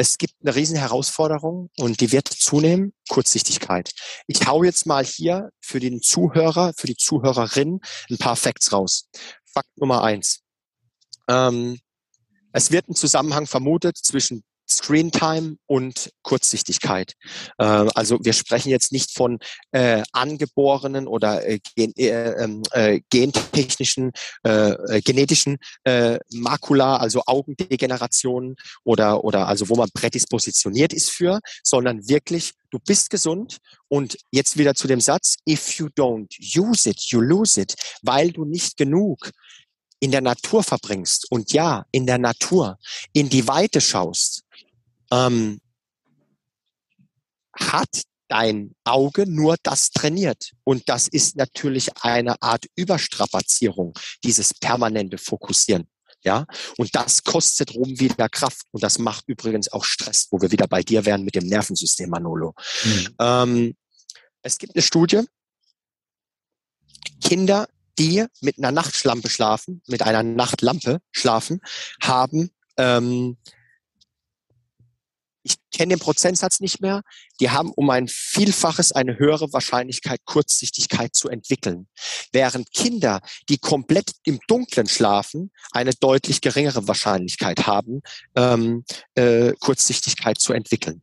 es 0.00 0.16
gibt 0.16 0.34
eine 0.40 0.54
riesen 0.54 0.76
Herausforderung 0.76 1.68
und 1.76 2.00
die 2.00 2.10
wird 2.10 2.26
zunehmen, 2.26 2.94
Kurzsichtigkeit. 3.10 3.92
Ich 4.28 4.46
hau 4.46 4.64
jetzt 4.64 4.86
mal 4.86 5.04
hier 5.04 5.50
für 5.60 5.78
den 5.78 6.00
Zuhörer, 6.00 6.72
für 6.74 6.86
die 6.86 6.96
Zuhörerin 6.96 7.80
ein 8.08 8.16
paar 8.16 8.36
Facts 8.36 8.72
raus. 8.72 9.10
Fakt 9.44 9.76
Nummer 9.76 10.02
eins. 10.02 10.40
Ähm, 11.28 11.78
es 12.54 12.70
wird 12.70 12.88
ein 12.88 12.94
Zusammenhang 12.94 13.46
vermutet 13.46 13.98
zwischen 13.98 14.42
Screentime 14.70 15.56
und 15.66 16.10
Kurzsichtigkeit. 16.22 17.14
Äh, 17.58 17.64
also 17.64 18.18
wir 18.22 18.32
sprechen 18.32 18.70
jetzt 18.70 18.92
nicht 18.92 19.12
von 19.12 19.38
äh, 19.72 20.02
angeborenen 20.12 21.06
oder 21.06 21.46
äh, 21.46 21.58
gen, 21.76 21.92
äh, 21.96 22.32
ähm, 22.42 22.62
äh, 22.72 23.00
gentechnischen, 23.10 24.12
äh, 24.46 24.70
äh, 24.70 25.00
genetischen 25.02 25.58
Makula, 26.30 26.96
also 26.96 27.22
Augendegenerationen 27.26 28.56
oder, 28.84 29.24
oder 29.24 29.48
also 29.48 29.68
wo 29.68 29.76
man 29.76 29.90
prädispositioniert 29.92 30.92
ist 30.92 31.10
für, 31.10 31.40
sondern 31.62 32.08
wirklich, 32.08 32.52
du 32.70 32.78
bist 32.78 33.10
gesund 33.10 33.58
und 33.88 34.16
jetzt 34.30 34.56
wieder 34.56 34.74
zu 34.74 34.86
dem 34.88 35.00
Satz, 35.00 35.36
if 35.48 35.78
you 35.78 35.86
don't 35.86 36.28
use 36.56 36.88
it, 36.88 37.00
you 37.10 37.20
lose 37.20 37.60
it, 37.60 37.74
weil 38.02 38.30
du 38.30 38.44
nicht 38.44 38.76
genug 38.76 39.30
in 40.00 40.10
der 40.10 40.22
Natur 40.22 40.62
verbringst 40.62 41.30
und 41.30 41.52
ja, 41.52 41.84
in 41.92 42.06
der 42.06 42.18
Natur 42.18 42.78
in 43.12 43.28
die 43.28 43.46
Weite 43.46 43.80
schaust, 43.80 44.42
ähm, 45.12 45.60
hat 47.58 48.02
dein 48.28 48.74
Auge 48.84 49.28
nur 49.28 49.56
das 49.62 49.90
trainiert. 49.90 50.52
Und 50.64 50.88
das 50.88 51.08
ist 51.08 51.36
natürlich 51.36 51.90
eine 52.02 52.40
Art 52.40 52.66
Überstrapazierung, 52.76 53.92
dieses 54.24 54.54
permanente 54.54 55.18
Fokussieren. 55.18 55.88
Ja, 56.22 56.44
und 56.76 56.94
das 56.94 57.24
kostet 57.24 57.74
rum 57.74 57.98
wieder 57.98 58.28
Kraft. 58.28 58.66
Und 58.72 58.82
das 58.82 58.98
macht 58.98 59.24
übrigens 59.26 59.72
auch 59.72 59.84
Stress, 59.84 60.28
wo 60.30 60.40
wir 60.40 60.52
wieder 60.52 60.68
bei 60.68 60.82
dir 60.82 61.06
wären 61.06 61.24
mit 61.24 61.34
dem 61.34 61.46
Nervensystem, 61.46 62.10
Manolo. 62.10 62.54
Mhm. 62.84 63.16
Ähm, 63.18 63.76
es 64.42 64.58
gibt 64.58 64.74
eine 64.74 64.82
Studie, 64.82 65.22
Kinder, 67.22 67.68
die 67.98 68.24
mit 68.40 68.58
einer 68.58 68.70
Nachtschlampe 68.70 69.30
schlafen, 69.30 69.82
mit 69.86 70.02
einer 70.02 70.22
Nachtlampe 70.22 71.00
schlafen, 71.10 71.60
haben 72.02 72.50
ähm, 72.76 73.38
ich 75.42 75.56
kenne 75.72 75.94
den 75.94 76.00
Prozentsatz 76.00 76.60
nicht 76.60 76.80
mehr, 76.80 77.02
die 77.40 77.50
haben 77.50 77.70
um 77.74 77.90
ein 77.90 78.08
Vielfaches 78.08 78.92
eine 78.92 79.18
höhere 79.18 79.52
Wahrscheinlichkeit, 79.52 80.20
Kurzsichtigkeit 80.24 81.14
zu 81.14 81.28
entwickeln. 81.28 81.88
Während 82.32 82.72
Kinder, 82.72 83.20
die 83.48 83.58
komplett 83.58 84.12
im 84.24 84.38
Dunkeln 84.46 84.86
schlafen, 84.86 85.50
eine 85.72 85.92
deutlich 85.92 86.40
geringere 86.40 86.86
Wahrscheinlichkeit 86.86 87.66
haben, 87.66 88.02
ähm, 88.34 88.84
äh, 89.14 89.52
Kurzsichtigkeit 89.60 90.38
zu 90.38 90.52
entwickeln. 90.52 91.02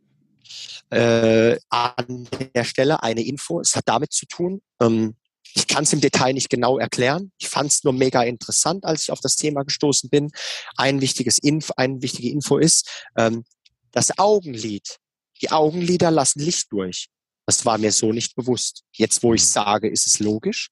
Äh, 0.90 1.58
an 1.70 2.30
der 2.56 2.64
Stelle 2.64 3.04
eine 3.04 3.24
Info, 3.26 3.60
es 3.60 3.76
hat 3.76 3.88
damit 3.88 4.14
zu 4.14 4.26
tun, 4.26 4.62
ähm, 4.82 5.16
ich 5.58 5.66
kann 5.66 5.84
es 5.84 5.94
im 5.94 6.02
Detail 6.02 6.34
nicht 6.34 6.50
genau 6.50 6.78
erklären. 6.78 7.32
Ich 7.40 7.50
fand 7.50 7.72
es 7.72 7.84
nur 7.84 7.94
mega 7.94 8.22
interessant, 8.22 8.86
als 8.86 9.04
ich 9.04 9.12
auf 9.12 9.22
das 9.22 9.38
Thema 9.38 9.64
gestoßen 9.64 10.10
bin. 10.10 10.30
Ein 10.76 11.02
wichtiges 11.02 11.40
Info, 11.40 11.74
eine 11.78 12.02
wichtige 12.02 12.30
Info 12.30 12.58
ist, 12.58 12.88
ähm, 13.18 13.44
das 13.92 14.18
Augenlid. 14.18 14.98
Die 15.42 15.52
Augenlider 15.52 16.12
lassen 16.12 16.40
Licht 16.40 16.72
durch. 16.72 17.10
Das 17.46 17.66
war 17.66 17.78
mir 17.78 17.92
so 17.92 18.12
nicht 18.12 18.36
bewusst. 18.36 18.84
Jetzt, 18.92 19.24
wo 19.24 19.34
ich 19.34 19.42
mhm. 19.42 19.48
sage, 19.48 19.90
ist 19.90 20.08
es 20.08 20.20
logisch. 20.20 20.70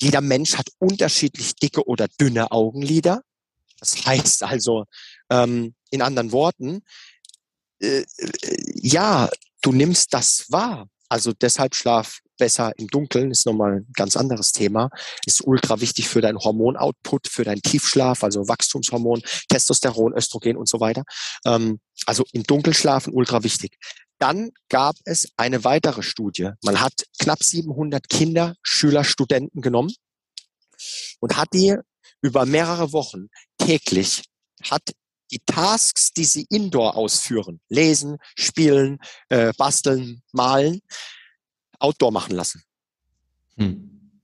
Jeder 0.00 0.20
Mensch 0.20 0.56
hat 0.56 0.68
unterschiedlich 0.78 1.54
dicke 1.56 1.86
oder 1.86 2.08
dünne 2.08 2.50
Augenlider. 2.52 3.22
Das 3.78 4.06
heißt 4.06 4.42
also, 4.42 4.84
ähm, 5.30 5.74
in 5.90 6.02
anderen 6.02 6.32
Worten, 6.32 6.82
äh, 7.80 8.00
äh, 8.00 8.06
ja, 8.74 9.28
du 9.60 9.72
nimmst 9.72 10.14
das 10.14 10.50
wahr. 10.50 10.88
Also 11.14 11.32
deshalb 11.32 11.76
schlaf 11.76 12.18
besser 12.38 12.72
im 12.76 12.88
Dunkeln, 12.88 13.30
ist 13.30 13.46
nochmal 13.46 13.76
ein 13.76 13.92
ganz 13.94 14.16
anderes 14.16 14.50
Thema, 14.50 14.90
ist 15.26 15.46
ultra 15.46 15.80
wichtig 15.80 16.08
für 16.08 16.20
deinen 16.20 16.40
Hormonoutput, 16.40 17.28
für 17.28 17.44
deinen 17.44 17.62
Tiefschlaf, 17.62 18.24
also 18.24 18.48
Wachstumshormon, 18.48 19.22
Testosteron, 19.48 20.12
Östrogen 20.12 20.56
und 20.56 20.68
so 20.68 20.80
weiter. 20.80 21.04
Ähm, 21.46 21.78
also 22.06 22.24
im 22.32 22.42
Dunkeln 22.42 22.74
schlafen 22.74 23.14
ultra 23.14 23.44
wichtig. 23.44 23.78
Dann 24.18 24.50
gab 24.68 24.96
es 25.04 25.28
eine 25.36 25.62
weitere 25.62 26.02
Studie. 26.02 26.50
Man 26.64 26.80
hat 26.80 27.04
knapp 27.20 27.44
700 27.44 28.08
Kinder, 28.08 28.56
Schüler, 28.64 29.04
Studenten 29.04 29.60
genommen 29.60 29.94
und 31.20 31.36
hat 31.36 31.50
die 31.52 31.76
über 32.22 32.44
mehrere 32.44 32.92
Wochen 32.92 33.28
täglich 33.58 34.24
hat 34.68 34.82
die 35.34 35.42
Tasks, 35.44 36.12
die 36.12 36.24
sie 36.24 36.46
indoor 36.48 36.96
ausführen, 36.96 37.60
lesen, 37.68 38.18
spielen, 38.36 38.98
äh, 39.28 39.52
basteln, 39.56 40.22
malen, 40.32 40.80
Outdoor 41.80 42.12
machen 42.12 42.36
lassen. 42.36 42.62
Hm. 43.56 44.20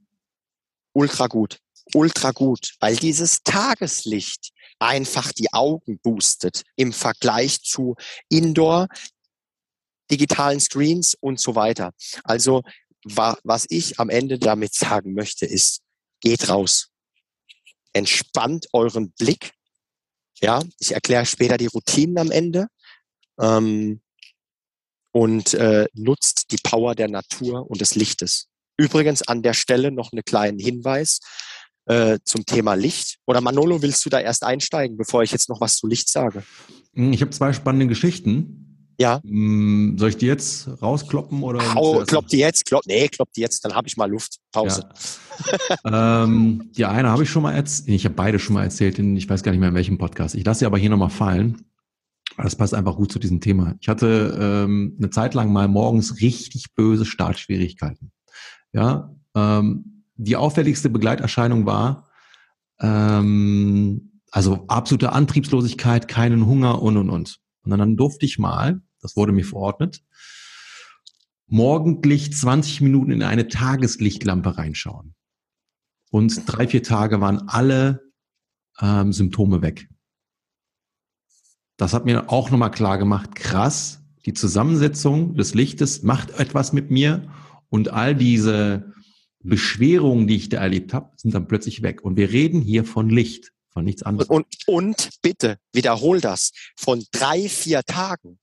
Ultra 0.92 1.26
gut. 1.26 1.58
Ultra 1.94 2.30
gut, 2.30 2.74
weil 2.78 2.94
dieses 2.94 3.42
Tageslicht 3.42 4.52
einfach 4.78 5.32
die 5.32 5.52
Augen 5.52 5.98
boostet 5.98 6.62
im 6.76 6.92
Vergleich 6.92 7.62
zu 7.62 7.96
Indoor, 8.28 8.86
digitalen 10.08 10.61
Screens 10.61 11.16
und 11.18 11.40
so 11.40 11.56
weiter. 11.56 11.92
Also 12.22 12.62
was 13.02 13.66
ich 13.70 13.98
am 13.98 14.08
Ende 14.08 14.38
damit 14.38 14.74
sagen 14.74 15.14
möchte, 15.14 15.46
ist, 15.46 15.80
geht 16.20 16.48
raus. 16.48 16.90
Entspannt 17.92 18.66
euren 18.72 19.11
Blick. 19.12 19.52
Ja, 20.41 20.62
ich 20.78 20.93
erkläre 20.93 21.26
später 21.26 21.57
die 21.57 21.66
Routinen 21.66 22.18
am 22.18 22.30
Ende. 22.30 22.68
Ähm, 23.38 24.01
und 25.12 25.55
äh, 25.55 25.86
nutzt 25.95 26.53
die 26.53 26.59
Power 26.62 26.95
der 26.95 27.09
Natur 27.09 27.68
und 27.68 27.80
des 27.80 27.95
Lichtes. 27.95 28.47
Übrigens 28.76 29.22
an 29.22 29.43
der 29.43 29.55
Stelle 29.55 29.91
noch 29.91 30.12
einen 30.12 30.24
kleinen 30.24 30.59
Hinweis 30.59 31.20
äh, 31.86 32.18
zum 32.24 32.47
Thema 32.47 32.74
Licht. 32.74 33.18
Oder 33.26 33.41
Manolo, 33.41 33.82
willst 33.82 34.05
du 34.05 34.11
da 34.11 34.20
erst 34.20 34.45
einsteigen, 34.45 34.97
bevor 34.97 35.22
ich 35.22 35.32
jetzt 35.32 35.49
noch 35.49 35.61
was 35.61 35.76
zu 35.76 35.86
Licht 35.86 36.09
sage? 36.09 36.45
Hm, 36.95 37.12
ich 37.12 37.20
habe 37.20 37.30
zwei 37.32 37.53
spannende 37.53 37.88
Geschichten. 37.88 38.59
Ja. 39.01 39.22
Hm, 39.24 39.96
soll 39.96 40.11
ich 40.11 40.18
die 40.18 40.26
jetzt 40.26 40.68
rauskloppen 40.82 41.42
oder? 41.42 41.74
Hau, 41.74 42.05
klopp 42.05 42.26
die 42.28 42.36
jetzt, 42.36 42.66
klopp, 42.66 42.82
nee, 42.86 43.09
klopp 43.09 43.32
die 43.32 43.40
jetzt, 43.40 43.64
dann 43.64 43.74
habe 43.74 43.88
ich 43.88 43.96
mal 43.96 44.11
Luft. 44.11 44.36
Pause. 44.53 44.86
Ja. 45.84 46.24
ähm, 46.24 46.70
die 46.76 46.84
eine 46.84 47.09
habe 47.09 47.22
ich 47.22 47.30
schon 47.30 47.42
mal 47.42 47.55
erzählt, 47.55 47.88
ich 47.88 48.05
habe 48.05 48.14
beide 48.14 48.38
schon 48.38 48.53
mal 48.53 48.64
erzählt, 48.64 48.98
in, 48.98 49.16
ich 49.16 49.26
weiß 49.26 49.42
gar 49.42 49.53
nicht 49.53 49.61
mehr 49.61 49.70
in 49.70 49.74
welchem 49.74 49.96
Podcast. 49.96 50.34
Ich 50.34 50.44
lasse 50.44 50.61
sie 50.61 50.66
aber 50.66 50.76
hier 50.76 50.90
nochmal 50.90 51.09
fallen. 51.09 51.64
Das 52.36 52.57
passt 52.57 52.74
einfach 52.74 52.96
gut 52.96 53.11
zu 53.11 53.18
diesem 53.18 53.40
Thema. 53.40 53.74
Ich 53.80 53.88
hatte 53.88 54.38
ähm, 54.38 54.96
eine 54.98 55.09
Zeit 55.09 55.32
lang 55.32 55.51
mal 55.51 55.66
morgens 55.66 56.20
richtig 56.20 56.74
böse 56.74 57.07
Startschwierigkeiten. 57.07 58.12
Ja, 58.72 59.16
ähm, 59.34 60.05
die 60.16 60.36
auffälligste 60.36 60.90
Begleiterscheinung 60.90 61.64
war 61.64 62.11
ähm, 62.80 64.20
also 64.30 64.66
absolute 64.68 65.12
Antriebslosigkeit, 65.12 66.07
keinen 66.07 66.44
Hunger 66.44 66.82
und 66.82 66.98
und 66.98 67.09
und. 67.09 67.38
Und 67.64 67.78
dann 67.78 67.96
durfte 67.96 68.26
ich 68.26 68.38
mal, 68.38 68.82
das 69.01 69.16
wurde 69.16 69.32
mir 69.32 69.44
verordnet, 69.44 70.03
morgendlich 71.46 72.32
20 72.32 72.80
Minuten 72.80 73.11
in 73.11 73.22
eine 73.22 73.48
Tageslichtlampe 73.48 74.57
reinschauen. 74.57 75.14
Und 76.11 76.42
drei, 76.46 76.66
vier 76.66 76.82
Tage 76.82 77.20
waren 77.20 77.48
alle 77.48 78.12
ähm, 78.80 79.12
Symptome 79.12 79.62
weg 79.62 79.88
das 81.80 81.94
hat 81.94 82.05
mir 82.05 82.30
auch 82.30 82.51
nochmal 82.51 82.70
klar 82.70 82.98
gemacht, 82.98 83.34
krass, 83.34 84.01
die 84.26 84.34
Zusammensetzung 84.34 85.34
des 85.34 85.55
Lichtes 85.55 86.03
macht 86.03 86.38
etwas 86.38 86.74
mit 86.74 86.90
mir 86.90 87.32
und 87.70 87.88
all 87.88 88.14
diese 88.14 88.92
Beschwerungen, 89.42 90.26
die 90.26 90.36
ich 90.36 90.51
da 90.51 90.59
erlebt 90.59 90.92
habe, 90.92 91.11
sind 91.16 91.32
dann 91.32 91.48
plötzlich 91.48 91.80
weg. 91.80 92.03
Und 92.03 92.18
wir 92.18 92.30
reden 92.30 92.61
hier 92.61 92.84
von 92.84 93.09
Licht, 93.09 93.53
von 93.70 93.86
nichts 93.86 94.03
anderem. 94.03 94.28
Und, 94.28 94.46
und 94.66 95.09
bitte, 95.22 95.57
wiederhol 95.72 96.20
das, 96.20 96.53
von 96.76 97.03
drei, 97.12 97.48
vier 97.48 97.82
Tagen. 97.82 98.38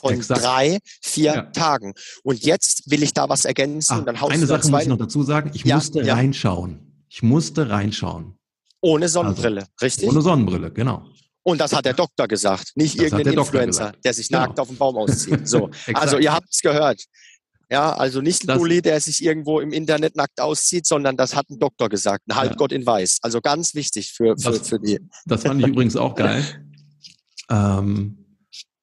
Von 0.00 0.14
Exakt. 0.14 0.42
drei, 0.42 0.78
vier 1.02 1.34
ja. 1.34 1.42
Tagen. 1.42 1.94
Und 2.22 2.42
jetzt 2.42 2.90
will 2.90 3.02
ich 3.02 3.12
da 3.12 3.28
was 3.28 3.44
ergänzen. 3.44 3.92
Ah, 3.92 3.98
und 3.98 4.06
dann 4.06 4.16
eine 4.16 4.46
Sache 4.46 4.70
muss 4.70 4.82
ich 4.82 4.88
noch 4.88 4.98
dazu 4.98 5.22
sagen. 5.22 5.50
Ich 5.54 5.64
ja, 5.64 5.76
musste 5.76 6.02
ja. 6.02 6.14
reinschauen. 6.14 7.04
Ich 7.08 7.22
musste 7.22 7.68
reinschauen. 7.68 8.38
Ohne 8.80 9.08
Sonnenbrille, 9.08 9.60
also, 9.60 9.72
richtig? 9.82 10.08
Ohne 10.08 10.22
Sonnenbrille, 10.22 10.70
genau. 10.70 11.04
Und 11.42 11.60
das 11.60 11.72
hat 11.72 11.84
der 11.84 11.94
Doktor 11.94 12.28
gesagt, 12.28 12.72
nicht 12.76 12.96
das 12.96 13.04
irgendein 13.04 13.34
der 13.34 13.42
Influencer, 13.42 13.92
der 14.04 14.14
sich 14.14 14.28
genau. 14.28 14.46
nackt 14.46 14.60
auf 14.60 14.68
dem 14.68 14.76
Baum 14.76 14.96
auszieht. 14.96 15.48
So. 15.48 15.70
also 15.94 16.18
ihr 16.18 16.32
habt 16.32 16.48
es 16.50 16.60
gehört. 16.60 17.02
Ja, 17.70 17.92
also 17.92 18.20
nicht 18.20 18.48
ein 18.48 18.58
Bulli, 18.58 18.82
der 18.82 19.00
sich 19.00 19.22
irgendwo 19.22 19.60
im 19.60 19.72
Internet 19.72 20.16
nackt 20.16 20.40
auszieht, 20.40 20.86
sondern 20.86 21.16
das 21.16 21.36
hat 21.36 21.48
ein 21.50 21.58
Doktor 21.58 21.88
gesagt, 21.88 22.26
ein 22.28 22.34
Halbgott 22.34 22.72
ja. 22.72 22.78
in 22.78 22.86
Weiß. 22.86 23.18
Also 23.22 23.40
ganz 23.40 23.74
wichtig 23.74 24.12
für, 24.12 24.36
für, 24.36 24.50
das, 24.50 24.68
für 24.68 24.80
die. 24.80 24.98
Das 25.24 25.42
fand 25.44 25.60
ich 25.60 25.68
übrigens 25.68 25.96
auch 25.96 26.16
geil, 26.16 26.44
ähm, 27.48 28.19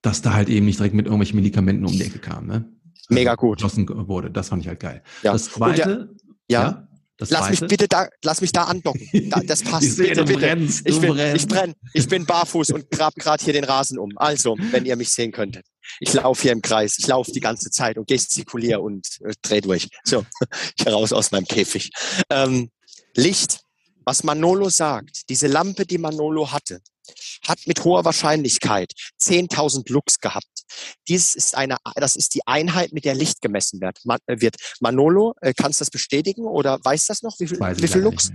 dass 0.08 0.22
da 0.22 0.34
halt 0.34 0.47
eben 0.47 0.66
nicht 0.66 0.80
direkt 0.80 0.95
mit 0.95 1.05
irgendwelchen 1.05 1.36
Medikamenten 1.36 1.86
um 1.86 1.91
die 1.91 2.01
Ecke 2.01 2.20
kam. 2.20 2.47
Ne? 2.47 2.66
Mega 3.10 3.36
gut. 3.36 3.58
Geschossen 3.58 3.86
wurde. 4.08 4.32
Das 4.32 4.47
fand 4.47 4.62
ich 4.62 4.70
halt 4.70 4.80
geil. 4.80 5.03
Ja. 5.22 5.34
Das 5.34 5.45
zweite, 5.51 6.16
ja, 6.49 6.62
ja, 6.62 6.88
Das 7.18 7.30
lass 7.30 7.47
zweite. 7.47 7.64
mich 7.64 7.70
bitte 7.70 7.88
da, 7.89 8.08
lass 8.24 8.39
mich 8.39 8.53
da 8.53 8.64
andocken. 8.64 9.05
Da, 9.30 9.41
das 9.41 9.64
passt. 9.64 9.84
ich 9.84 9.95
sehe, 9.95 10.10
bitte, 10.10 10.22
du 10.22 10.28
bitte. 10.28 10.39
Brennst, 10.39 10.88
ich, 10.88 11.01
bin, 11.01 11.18
ich 11.36 11.45
brenne. 11.45 11.74
Ich 11.93 12.08
bin 12.08 12.26
barfuß 12.26 12.70
und 12.72 12.89
grab 12.89 13.16
gerade 13.16 13.43
hier 13.43 13.51
den 13.51 13.66
Rasen 13.66 13.99
um. 13.99 14.12
Also, 14.16 14.55
wenn 14.72 14.86
ihr 14.86 14.95
mich 14.95 15.10
sehen 15.10 15.34
könntet. 15.34 15.66
Ich 15.99 16.14
laufe 16.14 16.41
hier 16.41 16.53
im 16.53 16.62
Kreis. 16.62 16.97
Ich 16.97 17.08
laufe 17.08 17.34
die 17.34 17.41
ganze 17.41 17.70
Zeit 17.70 17.97
und 17.97 18.08
gestikuliere 18.08 18.80
und 18.80 19.05
äh, 19.26 19.34
drehe 19.41 19.60
durch. 19.60 19.89
So, 20.05 20.26
ich 20.78 20.88
raus 20.88 21.12
aus 21.12 21.32
meinem 21.32 21.45
Käfig. 21.45 21.91
Ähm, 22.30 22.70
Licht, 23.14 23.60
was 24.08 24.24
Manolo 24.24 24.70
sagt, 24.70 25.30
diese 25.30 25.47
Lampe, 25.47 25.86
die 25.86 25.97
Manolo 25.97 26.49
hatte, 26.49 26.80
hat 27.45 27.60
mit 27.66 27.84
hoher 27.84 28.05
Wahrscheinlichkeit 28.05 28.93
10.000 29.20 29.91
Lux 29.91 30.20
gehabt. 30.20 30.64
Dies 31.10 31.36
ist 31.36 31.55
eine, 31.55 31.76
das 31.95 32.16
ist 32.16 32.34
die 32.34 32.47
Einheit, 32.47 32.93
mit 32.93 33.03
der 33.03 33.16
Licht 33.16 33.41
gemessen 33.41 33.82
wird. 33.82 33.99
Man, 34.05 34.20
äh, 34.28 34.39
wird. 34.39 34.55
Manolo, 34.80 35.36
äh, 35.41 35.53
kannst 35.53 35.82
du 35.82 35.84
das 35.84 35.91
bestätigen 35.91 36.45
oder 36.45 36.80
weiß 36.82 37.08
das 37.08 37.22
noch? 37.22 37.38
Wie 37.39 37.47
viel, 37.47 37.60
wie 37.60 37.88
viel 37.88 38.01
Lux? 38.01 38.32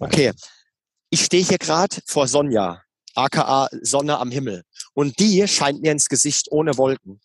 Okay. 0.00 0.32
Ich 1.10 1.26
stehe 1.26 1.44
hier 1.44 1.58
gerade 1.58 1.96
vor 2.06 2.26
Sonja, 2.26 2.82
aka 3.14 3.68
Sonne 3.82 4.16
am 4.18 4.30
Himmel. 4.30 4.62
Und 4.94 5.18
die 5.20 5.46
scheint 5.46 5.82
mir 5.82 5.92
ins 5.92 6.08
Gesicht 6.08 6.46
ohne 6.50 6.78
Wolken. 6.78 7.20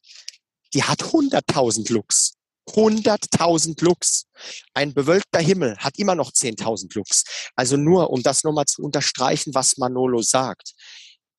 Die 0.73 0.83
hat 0.83 1.01
100.000 1.01 1.93
Lux. 1.93 2.33
100.000 2.67 3.83
Lux. 3.83 4.25
Ein 4.73 4.93
bewölkter 4.93 5.39
Himmel 5.39 5.77
hat 5.77 5.97
immer 5.97 6.15
noch 6.15 6.31
10.000 6.31 6.95
Lux. 6.95 7.23
Also 7.55 7.77
nur, 7.77 8.09
um 8.09 8.23
das 8.23 8.43
nochmal 8.43 8.65
zu 8.65 8.81
unterstreichen, 8.81 9.53
was 9.53 9.77
Manolo 9.77 10.21
sagt. 10.21 10.73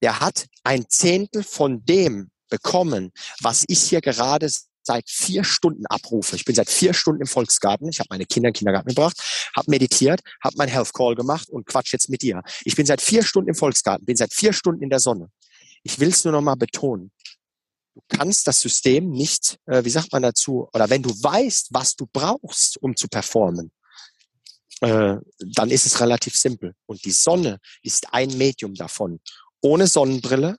Der 0.02 0.20
hat 0.20 0.46
ein 0.62 0.86
Zehntel 0.88 1.42
von 1.42 1.84
dem 1.84 2.30
bekommen, 2.48 3.12
was 3.40 3.64
ich 3.66 3.82
hier 3.82 4.00
gerade 4.00 4.48
seit 4.86 5.10
vier 5.10 5.44
Stunden 5.44 5.84
abrufe. 5.86 6.36
Ich 6.36 6.44
bin 6.44 6.54
seit 6.54 6.70
vier 6.70 6.94
Stunden 6.94 7.22
im 7.22 7.26
Volksgarten. 7.26 7.88
Ich 7.88 7.98
habe 7.98 8.08
meine 8.10 8.24
Kinder 8.24 8.48
in 8.48 8.52
den 8.52 8.58
Kindergarten 8.58 8.88
gebracht, 8.88 9.20
habe 9.54 9.70
meditiert, 9.70 10.20
habe 10.42 10.56
mein 10.56 10.68
Health 10.68 10.94
Call 10.94 11.16
gemacht 11.16 11.48
und 11.50 11.66
quatsch 11.66 11.92
jetzt 11.92 12.08
mit 12.08 12.22
dir. 12.22 12.42
Ich 12.64 12.76
bin 12.76 12.86
seit 12.86 13.02
vier 13.02 13.24
Stunden 13.24 13.50
im 13.50 13.56
Volksgarten, 13.56 14.06
bin 14.06 14.16
seit 14.16 14.32
vier 14.32 14.52
Stunden 14.52 14.82
in 14.82 14.90
der 14.90 15.00
Sonne. 15.00 15.28
Ich 15.82 15.98
will 15.98 16.08
es 16.08 16.24
nur 16.24 16.32
noch 16.32 16.40
mal 16.40 16.54
betonen. 16.54 17.10
Du 17.96 18.02
kannst 18.08 18.46
das 18.46 18.60
System 18.60 19.10
nicht, 19.10 19.58
äh, 19.64 19.82
wie 19.82 19.90
sagt 19.90 20.12
man 20.12 20.22
dazu, 20.22 20.68
oder 20.74 20.90
wenn 20.90 21.02
du 21.02 21.08
weißt, 21.08 21.68
was 21.70 21.96
du 21.96 22.06
brauchst, 22.12 22.76
um 22.82 22.94
zu 22.94 23.08
performen, 23.08 23.72
äh, 24.82 25.16
dann 25.38 25.70
ist 25.70 25.86
es 25.86 25.98
relativ 25.98 26.36
simpel. 26.36 26.74
Und 26.84 27.02
die 27.06 27.10
Sonne 27.10 27.58
ist 27.82 28.12
ein 28.12 28.36
Medium 28.36 28.74
davon. 28.74 29.18
Ohne 29.62 29.86
Sonnenbrille 29.86 30.56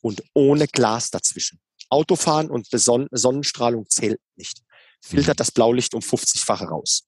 und 0.00 0.22
ohne 0.32 0.66
Glas 0.66 1.10
dazwischen. 1.10 1.60
Autofahren 1.90 2.50
und 2.50 2.70
Beson 2.70 3.06
Sonnenstrahlung 3.10 3.84
zählt 3.90 4.20
nicht. 4.36 4.62
Filtert 5.02 5.36
mhm. 5.36 5.40
das 5.40 5.50
Blaulicht 5.50 5.94
um 5.94 6.00
50-fache 6.00 6.64
raus. 6.64 7.04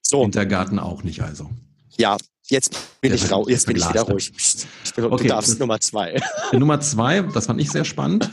So. 0.00 0.22
Wintergarten 0.22 0.78
auch 0.78 1.02
nicht 1.02 1.20
also. 1.20 1.50
Ja, 1.98 2.16
jetzt 2.46 2.74
bin 3.02 3.12
ich 3.12 3.30
raus, 3.30 3.46
jetzt 3.50 3.66
bin 3.66 3.76
ich 3.76 3.86
wieder 3.86 4.02
ruhig. 4.02 4.32
Bin, 4.96 5.04
okay. 5.04 5.24
Du 5.24 5.28
darfst 5.28 5.60
Nummer 5.60 5.78
zwei. 5.80 6.18
Nummer 6.52 6.80
zwei, 6.80 7.20
das 7.20 7.46
fand 7.46 7.60
ich 7.60 7.70
sehr 7.70 7.84
spannend. 7.84 8.30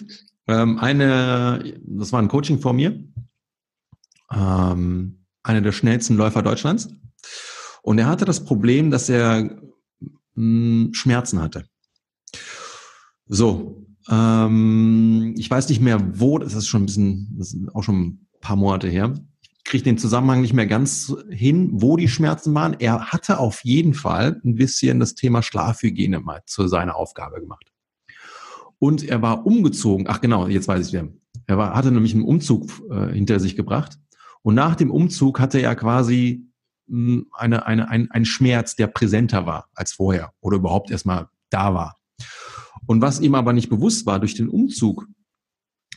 Ähm, 0.48 0.80
eine, 0.80 1.80
das 1.86 2.12
war 2.12 2.22
ein 2.22 2.28
Coaching 2.28 2.60
vor 2.60 2.74
mir. 2.74 3.04
Ähm, 4.32 5.26
einer 5.44 5.62
der 5.62 5.72
schnellsten 5.72 6.16
Läufer 6.16 6.42
Deutschlands. 6.42 6.90
Und 7.84 7.98
er 7.98 8.08
hatte 8.08 8.26
das 8.26 8.44
Problem, 8.44 8.92
dass 8.92 9.10
er 9.10 9.44
mh, 9.44 10.10
hm, 10.36 10.90
Schmerzen 10.94 11.42
hatte. 11.42 11.66
So, 13.28 13.88
ähm, 14.10 15.36
ich 15.38 15.50
weiß 15.50 15.70
nicht 15.70 15.82
mehr, 15.82 16.20
wo, 16.20 16.38
das 16.38 16.54
ist 16.54 16.68
schon 16.68 16.84
ein 16.84 16.86
bisschen, 16.86 17.36
das 17.38 17.54
ist 17.54 17.76
auch 17.76 17.84
schon 17.84 18.02
ein 18.02 18.28
paar 18.42 18.56
Monate 18.56 18.88
her. 18.88 19.14
Ich 19.42 19.64
kriege 19.64 19.84
den 19.84 19.98
Zusammenhang 19.98 20.42
nicht 20.42 20.54
mehr 20.54 20.68
ganz 20.68 21.16
hin, 21.30 21.70
wo 21.74 21.96
die 21.96 22.08
Schmerzen 22.08 22.54
waren. 22.54 22.76
Er 22.80 23.12
hatte 23.12 23.40
auf 23.40 23.64
jeden 23.64 23.94
Fall 23.94 24.42
ein 24.44 24.56
bisschen 24.56 25.00
das 25.00 25.16
Thema 25.16 25.44
Schlafhygiene 25.44 26.20
mal 26.20 26.42
zu 26.46 26.68
seiner 26.68 26.96
Aufgabe 26.96 27.40
gemacht. 27.40 27.71
Und 28.84 29.04
er 29.04 29.22
war 29.22 29.46
umgezogen. 29.46 30.08
Ach 30.10 30.22
genau, 30.22 30.48
jetzt 30.48 30.68
weiß 30.68 30.88
ich 30.88 30.94
wer. 30.94 31.08
Er 31.46 31.58
war, 31.60 31.76
hatte 31.76 31.92
nämlich 31.92 32.16
einen 32.16 32.24
Umzug 32.24 32.68
äh, 32.90 33.14
hinter 33.14 33.40
sich 33.40 33.56
gebracht. 33.56 34.00
Und 34.42 34.56
nach 34.56 34.76
dem 34.76 34.90
Umzug 34.90 35.40
hatte 35.40 35.62
er 35.62 35.76
quasi 35.76 36.48
mh, 36.88 37.14
hm, 37.14 37.28
eine, 37.32 37.68
eine, 37.68 37.90
ein, 37.90 38.10
ein 38.10 38.26
Schmerz, 38.26 38.76
der 38.76 38.88
präsenter 38.88 39.46
war 39.46 39.70
als 39.76 39.94
vorher 39.94 40.34
oder 40.42 40.58
überhaupt 40.58 40.90
erstmal 40.90 41.28
da 41.52 41.76
war. 41.76 41.98
Und 42.88 43.04
was 43.04 43.20
ihm 43.20 43.36
aber 43.36 43.54
nicht 43.54 43.70
bewusst 43.70 44.08
war, 44.08 44.20
durch 44.20 44.34
den 44.34 44.50
Umzug 44.50 45.06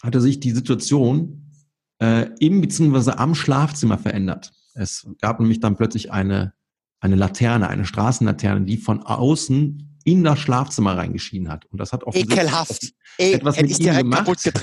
hatte 0.02 0.20
sich 0.20 0.38
die 0.38 0.50
Situation 0.50 1.52
äh, 2.00 2.28
im 2.38 2.60
bzw. 2.60 3.12
am 3.12 3.34
Schlafzimmer 3.34 3.96
verändert. 3.96 4.52
Es 4.74 5.08
gab 5.22 5.40
nämlich 5.40 5.60
dann 5.60 5.76
plötzlich 5.76 6.12
eine, 6.12 6.52
eine 7.00 7.16
Laterne, 7.16 7.68
eine 7.68 7.86
Straßenlaterne, 7.86 8.66
die 8.66 8.76
von 8.76 9.00
außen 9.00 9.93
in 10.04 10.22
das 10.22 10.38
Schlafzimmer 10.38 10.96
reingeschienen 10.96 11.50
hat. 11.50 11.64
Und 11.66 11.78
das 11.78 11.92
hat 11.92 12.04
auch 12.04 12.14
Ekelhaft. 12.14 12.92
etwas 13.18 13.56
Ey, 13.56 13.62
mit 13.62 13.80
ihm 13.80 13.96
gemacht. 13.96 14.28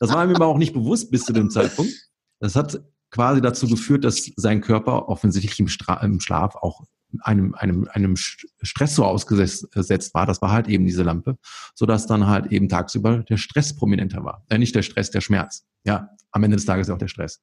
Das 0.00 0.12
war 0.12 0.24
ihm 0.24 0.34
aber 0.34 0.46
auch 0.46 0.58
nicht 0.58 0.72
bewusst 0.72 1.10
bis 1.10 1.24
zu 1.24 1.32
dem 1.32 1.50
Zeitpunkt. 1.50 1.92
Das 2.40 2.56
hat 2.56 2.80
quasi 3.10 3.40
dazu 3.40 3.68
geführt, 3.68 4.04
dass 4.04 4.30
sein 4.36 4.60
Körper 4.60 5.08
offensichtlich 5.08 5.60
im, 5.60 5.68
Stra 5.68 6.02
im 6.02 6.20
Schlaf 6.20 6.56
auch 6.56 6.82
einem, 7.20 7.54
einem, 7.54 7.88
einem 7.92 8.16
Stress 8.16 8.94
so 8.94 9.04
ausgesetzt 9.04 10.14
war, 10.14 10.26
das 10.26 10.40
war 10.40 10.50
halt 10.50 10.68
eben 10.68 10.86
diese 10.86 11.02
Lampe, 11.02 11.36
so 11.74 11.86
dass 11.86 12.06
dann 12.06 12.26
halt 12.26 12.46
eben 12.46 12.68
tagsüber 12.68 13.18
der 13.18 13.36
Stress 13.36 13.76
prominenter 13.76 14.24
war. 14.24 14.44
Äh, 14.48 14.58
nicht 14.58 14.74
der 14.74 14.82
Stress, 14.82 15.10
der 15.10 15.20
Schmerz. 15.20 15.66
Ja, 15.84 16.08
am 16.30 16.42
Ende 16.44 16.56
des 16.56 16.64
Tages 16.64 16.88
auch 16.90 16.98
der 16.98 17.08
Stress. 17.08 17.42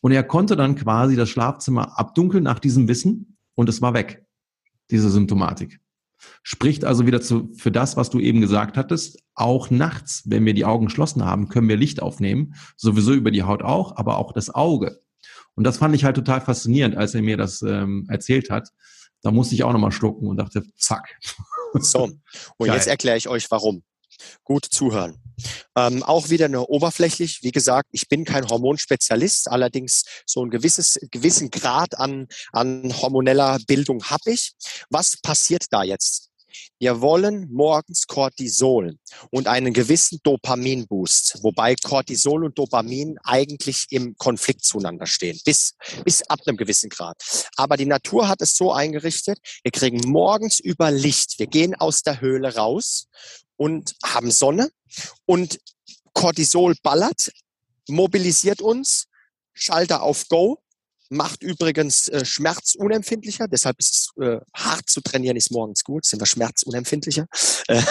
Und 0.00 0.12
er 0.12 0.22
konnte 0.22 0.56
dann 0.56 0.74
quasi 0.74 1.16
das 1.16 1.28
Schlafzimmer 1.28 1.98
abdunkeln 1.98 2.44
nach 2.44 2.58
diesem 2.58 2.88
Wissen 2.88 3.36
und 3.54 3.68
es 3.68 3.82
war 3.82 3.94
weg, 3.94 4.24
diese 4.90 5.10
Symptomatik. 5.10 5.80
Spricht 6.42 6.84
also 6.84 7.06
wieder 7.06 7.20
zu, 7.20 7.50
für 7.56 7.70
das, 7.70 7.96
was 7.96 8.10
du 8.10 8.20
eben 8.20 8.40
gesagt 8.40 8.76
hattest. 8.76 9.22
Auch 9.34 9.70
nachts, 9.70 10.22
wenn 10.26 10.44
wir 10.44 10.52
die 10.52 10.64
Augen 10.66 10.86
geschlossen 10.86 11.24
haben, 11.24 11.48
können 11.48 11.68
wir 11.68 11.76
Licht 11.76 12.02
aufnehmen. 12.02 12.54
Sowieso 12.76 13.12
über 13.14 13.30
die 13.30 13.42
Haut 13.42 13.62
auch, 13.62 13.96
aber 13.96 14.18
auch 14.18 14.32
das 14.32 14.50
Auge. 14.50 15.00
Und 15.54 15.64
das 15.64 15.78
fand 15.78 15.94
ich 15.94 16.04
halt 16.04 16.16
total 16.16 16.40
faszinierend, 16.40 16.96
als 16.96 17.14
er 17.14 17.22
mir 17.22 17.36
das 17.36 17.62
ähm, 17.62 18.06
erzählt 18.08 18.50
hat, 18.50 18.70
da 19.22 19.30
musste 19.30 19.54
ich 19.54 19.64
auch 19.64 19.72
nochmal 19.72 19.92
schlucken 19.92 20.28
und 20.28 20.36
dachte, 20.36 20.64
zack. 20.76 21.18
So, 21.72 22.10
und 22.56 22.66
Geil. 22.66 22.74
jetzt 22.74 22.88
erkläre 22.88 23.16
ich 23.16 23.28
euch 23.28 23.48
warum. 23.48 23.84
Gut 24.44 24.66
zuhören. 24.70 25.20
Ähm, 25.76 26.02
auch 26.02 26.28
wieder 26.28 26.48
nur 26.48 26.68
oberflächlich. 26.68 27.40
Wie 27.42 27.52
gesagt, 27.52 27.88
ich 27.92 28.08
bin 28.08 28.24
kein 28.24 28.48
Hormonspezialist, 28.48 29.48
allerdings 29.48 30.04
so 30.26 30.44
ein 30.44 30.50
gewisses, 30.50 30.98
gewissen 31.10 31.50
Grad 31.50 31.98
an, 31.98 32.28
an 32.52 32.94
hormoneller 33.00 33.58
Bildung 33.66 34.04
habe 34.04 34.32
ich. 34.32 34.52
Was 34.90 35.16
passiert 35.20 35.66
da 35.70 35.82
jetzt? 35.82 36.30
Wir 36.78 37.00
wollen 37.00 37.48
morgens 37.52 38.06
Cortisol 38.06 38.96
und 39.30 39.46
einen 39.46 39.72
gewissen 39.72 40.18
Dopaminboost, 40.22 41.40
wobei 41.42 41.74
Cortisol 41.76 42.44
und 42.44 42.58
Dopamin 42.58 43.18
eigentlich 43.22 43.86
im 43.90 44.16
Konflikt 44.16 44.64
zueinander 44.64 45.06
stehen, 45.06 45.38
bis, 45.44 45.74
bis 46.04 46.22
ab 46.22 46.40
einem 46.46 46.56
gewissen 46.56 46.88
Grad. 46.88 47.22
Aber 47.56 47.76
die 47.76 47.86
Natur 47.86 48.28
hat 48.28 48.40
es 48.40 48.56
so 48.56 48.72
eingerichtet, 48.72 49.38
wir 49.62 49.72
kriegen 49.72 50.00
morgens 50.10 50.58
über 50.58 50.90
Licht, 50.90 51.38
wir 51.38 51.46
gehen 51.46 51.74
aus 51.74 52.02
der 52.02 52.20
Höhle 52.20 52.56
raus 52.56 53.06
und 53.60 53.94
haben 54.02 54.30
Sonne 54.30 54.70
und 55.26 55.60
Cortisol 56.14 56.74
ballert, 56.82 57.30
mobilisiert 57.88 58.62
uns, 58.62 59.04
Schalter 59.52 60.02
auf 60.02 60.28
Go 60.28 60.62
macht 61.10 61.42
übrigens 61.42 62.08
äh, 62.08 62.24
schmerzunempfindlicher, 62.24 63.48
deshalb 63.48 63.78
ist 63.80 63.94
es 64.16 64.24
äh, 64.24 64.38
hart 64.54 64.88
zu 64.88 65.00
trainieren, 65.00 65.36
ist 65.36 65.50
morgens 65.50 65.82
gut, 65.82 66.04
sind 66.06 66.20
wir 66.20 66.26
schmerzunempfindlicher. 66.26 67.26
Äh, 67.68 67.82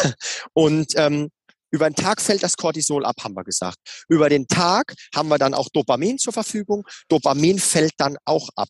und 0.53 0.93
ähm, 0.95 1.29
über 1.71 1.89
den 1.89 1.95
Tag 1.95 2.19
fällt 2.19 2.43
das 2.43 2.57
Cortisol 2.57 3.05
ab, 3.05 3.15
haben 3.23 3.35
wir 3.35 3.45
gesagt. 3.45 3.77
Über 4.09 4.27
den 4.27 4.47
Tag 4.47 4.93
haben 5.15 5.29
wir 5.29 5.37
dann 5.37 5.53
auch 5.53 5.69
Dopamin 5.69 6.17
zur 6.17 6.33
Verfügung. 6.33 6.85
Dopamin 7.07 7.59
fällt 7.59 7.93
dann 7.97 8.17
auch 8.25 8.49
ab. 8.55 8.69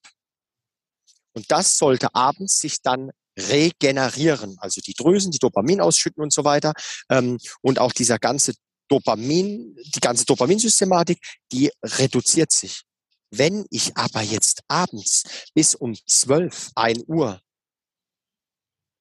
Und 1.34 1.50
das 1.50 1.78
sollte 1.78 2.14
abends 2.14 2.60
sich 2.60 2.82
dann 2.84 3.10
regenerieren. 3.40 4.58
Also 4.60 4.82
die 4.82 4.94
Drüsen, 4.94 5.32
die 5.32 5.40
Dopamin 5.40 5.82
ausschütten 5.82 6.22
und 6.22 6.34
so 6.34 6.44
weiter. 6.44 6.74
Ähm, 7.10 7.38
und 7.62 7.80
auch 7.80 7.94
dieser 7.94 8.20
ganze 8.20 8.54
Dopamin, 8.90 9.76
die 9.96 10.00
ganze 10.00 10.26
Dopaminsystematik, 10.26 11.20
die 11.52 11.72
reduziert 11.84 12.52
sich. 12.52 12.84
Wenn 13.32 13.66
ich 13.70 13.96
aber 13.96 14.22
jetzt 14.22 14.62
abends 14.68 15.24
bis 15.54 15.76
um 15.76 15.96
12, 15.96 16.72
1 16.76 17.04
Uhr 17.08 17.40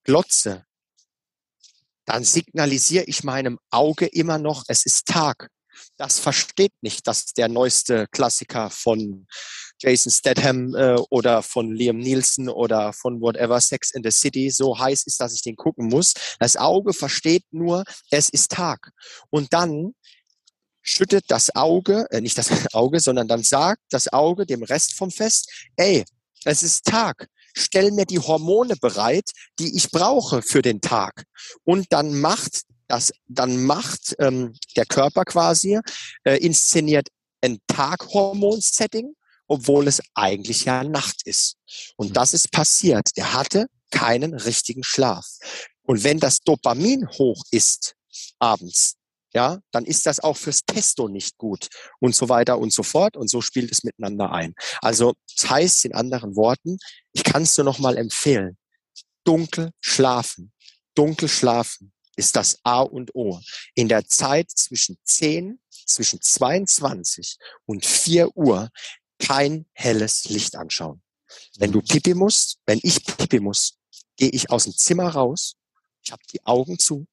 glotze, 0.04 0.66
dann 2.04 2.24
signalisiere 2.24 3.04
ich 3.04 3.24
meinem 3.24 3.58
Auge 3.70 4.06
immer 4.06 4.38
noch, 4.38 4.64
es 4.68 4.86
ist 4.86 5.06
Tag. 5.06 5.50
Das 5.96 6.18
versteht 6.18 6.72
nicht, 6.80 7.06
dass 7.06 7.26
der 7.26 7.48
neueste 7.48 8.06
Klassiker 8.10 8.70
von 8.70 9.26
Jason 9.78 10.10
Statham 10.10 10.74
äh, 10.74 10.96
oder 11.10 11.42
von 11.42 11.72
Liam 11.72 11.98
Nielsen 11.98 12.48
oder 12.48 12.92
von 12.92 13.20
whatever 13.20 13.60
Sex 13.60 13.92
in 13.92 14.02
the 14.02 14.10
City 14.10 14.50
so 14.50 14.78
heiß 14.78 15.04
ist, 15.04 15.20
dass 15.20 15.34
ich 15.34 15.42
den 15.42 15.56
gucken 15.56 15.88
muss. 15.88 16.14
Das 16.38 16.56
Auge 16.56 16.92
versteht 16.92 17.44
nur, 17.50 17.84
es 18.10 18.28
ist 18.28 18.50
Tag. 18.50 18.90
Und 19.30 19.52
dann 19.52 19.94
schüttet 20.82 21.24
das 21.28 21.54
Auge, 21.54 22.06
äh, 22.10 22.20
nicht 22.20 22.38
das 22.38 22.50
Auge, 22.72 23.00
sondern 23.00 23.28
dann 23.28 23.42
sagt 23.42 23.82
das 23.90 24.12
Auge 24.12 24.46
dem 24.46 24.62
Rest 24.62 24.94
vom 24.94 25.10
Fest, 25.10 25.50
ey, 25.76 26.04
Es 26.44 26.62
ist 26.62 26.84
Tag. 26.84 27.28
Stell 27.56 27.90
mir 27.90 28.06
die 28.06 28.20
Hormone 28.20 28.76
bereit, 28.76 29.30
die 29.58 29.76
ich 29.76 29.90
brauche 29.90 30.42
für 30.42 30.62
den 30.62 30.80
Tag. 30.80 31.24
Und 31.64 31.86
dann 31.90 32.20
macht 32.20 32.62
das, 32.86 33.12
dann 33.26 33.64
macht 33.64 34.14
ähm, 34.18 34.54
der 34.76 34.86
Körper 34.86 35.24
quasi, 35.24 35.78
äh, 36.24 36.36
inszeniert 36.38 37.08
ein 37.42 37.58
Taghormon-Setting, 37.66 39.14
obwohl 39.48 39.88
es 39.88 40.00
eigentlich 40.14 40.64
ja 40.64 40.84
Nacht 40.84 41.22
ist. 41.24 41.56
Und 41.96 42.16
das 42.16 42.34
ist 42.34 42.52
passiert. 42.52 43.16
Der 43.16 43.32
hatte 43.32 43.66
keinen 43.90 44.34
richtigen 44.34 44.84
Schlaf. 44.84 45.26
Und 45.82 46.04
wenn 46.04 46.20
das 46.20 46.40
Dopamin 46.40 47.08
hoch 47.08 47.42
ist 47.50 47.94
abends, 48.38 48.94
ja, 49.34 49.58
dann 49.72 49.84
ist 49.84 50.06
das 50.06 50.20
auch 50.20 50.36
fürs 50.36 50.62
Testo 50.64 51.08
nicht 51.08 51.36
gut 51.36 51.68
und 52.00 52.14
so 52.14 52.28
weiter 52.28 52.58
und 52.58 52.72
so 52.72 52.82
fort. 52.82 53.16
Und 53.16 53.28
so 53.28 53.40
spielt 53.40 53.70
es 53.72 53.84
miteinander 53.84 54.32
ein. 54.32 54.54
Also, 54.80 55.14
das 55.34 55.50
heißt 55.50 55.84
in 55.84 55.94
anderen 55.94 56.36
Worten, 56.36 56.78
ich 57.12 57.24
kann 57.24 57.42
es 57.42 57.56
nur 57.56 57.64
noch 57.64 57.78
mal 57.78 57.96
empfehlen. 57.96 58.56
Dunkel 59.24 59.70
schlafen. 59.80 60.52
Dunkel 60.94 61.28
schlafen 61.28 61.92
ist 62.16 62.36
das 62.36 62.58
A 62.64 62.80
und 62.80 63.14
O. 63.14 63.40
In 63.74 63.88
der 63.88 64.06
Zeit 64.06 64.50
zwischen 64.50 64.98
10, 65.04 65.60
zwischen 65.86 66.20
22 66.20 67.36
und 67.64 67.86
4 67.86 68.36
Uhr 68.36 68.70
kein 69.18 69.66
helles 69.72 70.24
Licht 70.24 70.56
anschauen. 70.56 71.02
Wenn 71.58 71.72
du 71.72 71.82
pipi 71.82 72.14
musst, 72.14 72.58
wenn 72.66 72.80
ich 72.82 73.04
pipi 73.04 73.40
muss, 73.40 73.74
gehe 74.16 74.30
ich 74.30 74.50
aus 74.50 74.64
dem 74.64 74.76
Zimmer 74.76 75.08
raus, 75.08 75.56
ich 76.02 76.12
habe 76.12 76.22
die 76.32 76.44
Augen 76.46 76.78
zu, 76.78 77.06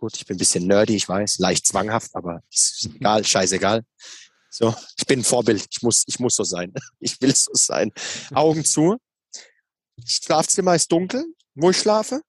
Gut, 0.00 0.16
ich 0.16 0.24
bin 0.24 0.36
ein 0.36 0.38
bisschen 0.38 0.66
nerdy, 0.66 0.96
ich 0.96 1.06
weiß, 1.06 1.40
leicht 1.40 1.66
zwanghaft, 1.66 2.14
aber 2.14 2.42
ist 2.50 2.88
egal, 2.96 3.22
scheißegal. 3.22 3.84
So, 4.50 4.74
ich 4.96 5.06
bin 5.06 5.20
ein 5.20 5.24
Vorbild. 5.24 5.66
Ich 5.70 5.82
muss, 5.82 6.04
ich 6.06 6.18
muss 6.18 6.36
so 6.36 6.42
sein. 6.42 6.72
Ich 6.98 7.20
will 7.20 7.34
so 7.36 7.52
sein. 7.54 7.92
Augen 8.32 8.64
zu. 8.64 8.96
Schlafzimmer 10.04 10.74
ist 10.74 10.90
dunkel, 10.90 11.24
wo 11.54 11.70
ich 11.70 11.78
schlafe. 11.78 12.22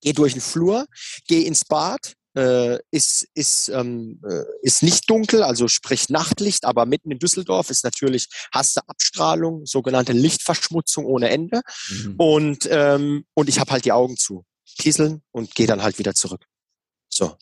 Geh 0.00 0.14
durch 0.14 0.32
den 0.32 0.40
Flur, 0.40 0.86
geh 1.26 1.42
ins 1.42 1.64
Bad. 1.64 2.14
Äh, 2.36 2.80
ist, 2.90 3.28
ist, 3.34 3.68
ähm, 3.68 4.20
äh, 4.28 4.42
ist 4.62 4.82
nicht 4.82 5.08
dunkel, 5.08 5.44
also 5.44 5.68
sprich 5.68 6.08
Nachtlicht, 6.08 6.64
aber 6.64 6.84
mitten 6.84 7.12
in 7.12 7.20
Düsseldorf 7.20 7.70
ist 7.70 7.84
natürlich, 7.84 8.28
hast 8.52 8.76
du 8.76 8.80
Abstrahlung, 8.88 9.66
sogenannte 9.66 10.12
Lichtverschmutzung 10.12 11.04
ohne 11.04 11.30
Ende. 11.30 11.62
Mhm. 11.90 12.14
Und, 12.16 12.68
ähm, 12.70 13.24
und 13.34 13.48
ich 13.48 13.60
habe 13.60 13.70
halt 13.70 13.84
die 13.84 13.92
Augen 13.92 14.16
zu. 14.16 14.44
Kieseln 14.78 15.22
und 15.30 15.54
gehe 15.54 15.66
dann 15.66 15.82
halt 15.82 15.98
wieder 15.98 16.14
zurück. 16.14 16.44
So. 17.08 17.36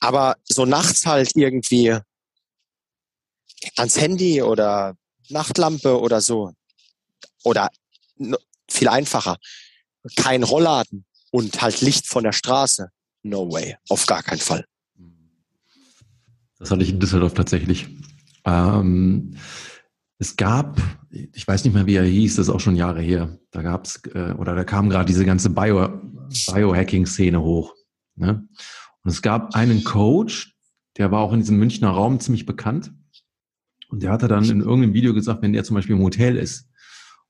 Aber 0.00 0.36
so 0.44 0.64
nachts 0.64 1.06
halt 1.06 1.34
irgendwie 1.34 1.96
ans 3.76 4.00
Handy 4.00 4.42
oder 4.42 4.96
Nachtlampe 5.28 5.98
oder 6.00 6.20
so. 6.20 6.52
Oder 7.44 7.70
viel 8.68 8.88
einfacher. 8.88 9.38
Kein 10.16 10.42
Rollladen 10.42 11.04
und 11.30 11.60
halt 11.60 11.80
Licht 11.80 12.06
von 12.06 12.24
der 12.24 12.32
Straße. 12.32 12.88
No 13.22 13.50
way. 13.50 13.76
Auf 13.88 14.06
gar 14.06 14.22
keinen 14.22 14.40
Fall. 14.40 14.64
Das 16.58 16.70
hatte 16.70 16.82
ich 16.82 16.90
in 16.90 17.00
Düsseldorf 17.00 17.34
tatsächlich. 17.34 17.88
Ähm, 18.44 19.36
es 20.18 20.36
gab, 20.36 20.80
ich 21.10 21.46
weiß 21.46 21.64
nicht 21.64 21.74
mehr, 21.74 21.86
wie 21.86 21.96
er 21.96 22.04
hieß, 22.04 22.36
das 22.36 22.46
ist 22.46 22.54
auch 22.54 22.60
schon 22.60 22.76
Jahre 22.76 23.02
her. 23.02 23.38
Da 23.50 23.62
gab's, 23.62 24.00
äh, 24.14 24.32
oder 24.38 24.54
da 24.54 24.62
kam 24.62 24.88
gerade 24.88 25.06
diese 25.06 25.24
ganze 25.24 25.50
Bio, 25.50 26.00
Biohacking-Szene 26.52 27.40
hoch. 27.40 27.74
Ne? 28.14 28.46
Und 29.02 29.10
es 29.10 29.22
gab 29.22 29.56
einen 29.56 29.82
Coach, 29.82 30.56
der 30.96 31.10
war 31.10 31.20
auch 31.20 31.32
in 31.32 31.40
diesem 31.40 31.58
Münchner 31.58 31.90
Raum 31.90 32.20
ziemlich 32.20 32.46
bekannt. 32.46 32.92
Und 33.88 34.02
der 34.02 34.12
hatte 34.12 34.28
dann 34.28 34.44
in 34.44 34.60
irgendeinem 34.60 34.94
Video 34.94 35.12
gesagt, 35.12 35.42
wenn 35.42 35.52
der 35.52 35.64
zum 35.64 35.74
Beispiel 35.74 35.96
im 35.96 36.02
Hotel 36.02 36.36
ist 36.36 36.68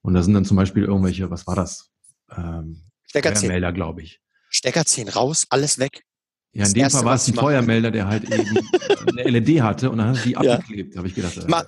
und 0.02 0.14
da 0.14 0.22
sind 0.22 0.34
dann 0.34 0.44
zum 0.44 0.56
Beispiel 0.56 0.84
irgendwelche, 0.84 1.30
was 1.30 1.46
war 1.46 1.56
das? 1.56 1.90
Ähm, 2.30 2.82
Feuermelder, 3.10 3.72
glaube 3.72 4.02
ich. 4.02 4.20
Stecker 4.52 4.84
ziehen 4.84 5.08
raus, 5.08 5.46
alles 5.50 5.78
weg. 5.78 6.04
Ja, 6.52 6.66
in 6.66 6.74
dem 6.74 6.82
Erste, 6.82 6.98
Fall 6.98 7.06
war 7.06 7.14
es 7.14 7.26
ein 7.26 7.34
Feuermelder, 7.34 7.90
der 7.90 8.06
halt 8.06 8.24
eben 8.24 8.58
eine 9.18 9.22
LED 9.22 9.62
hatte 9.62 9.90
und 9.90 9.98
dann 9.98 10.16
hat 10.16 10.24
die 10.24 10.32
ja. 10.32 10.40
abgeklebt. 10.40 10.94
Da 10.94 10.98
habe 10.98 11.08
ich 11.08 11.14
gedacht, 11.14 11.38
äh, 11.38 11.48
Ma 11.48 11.64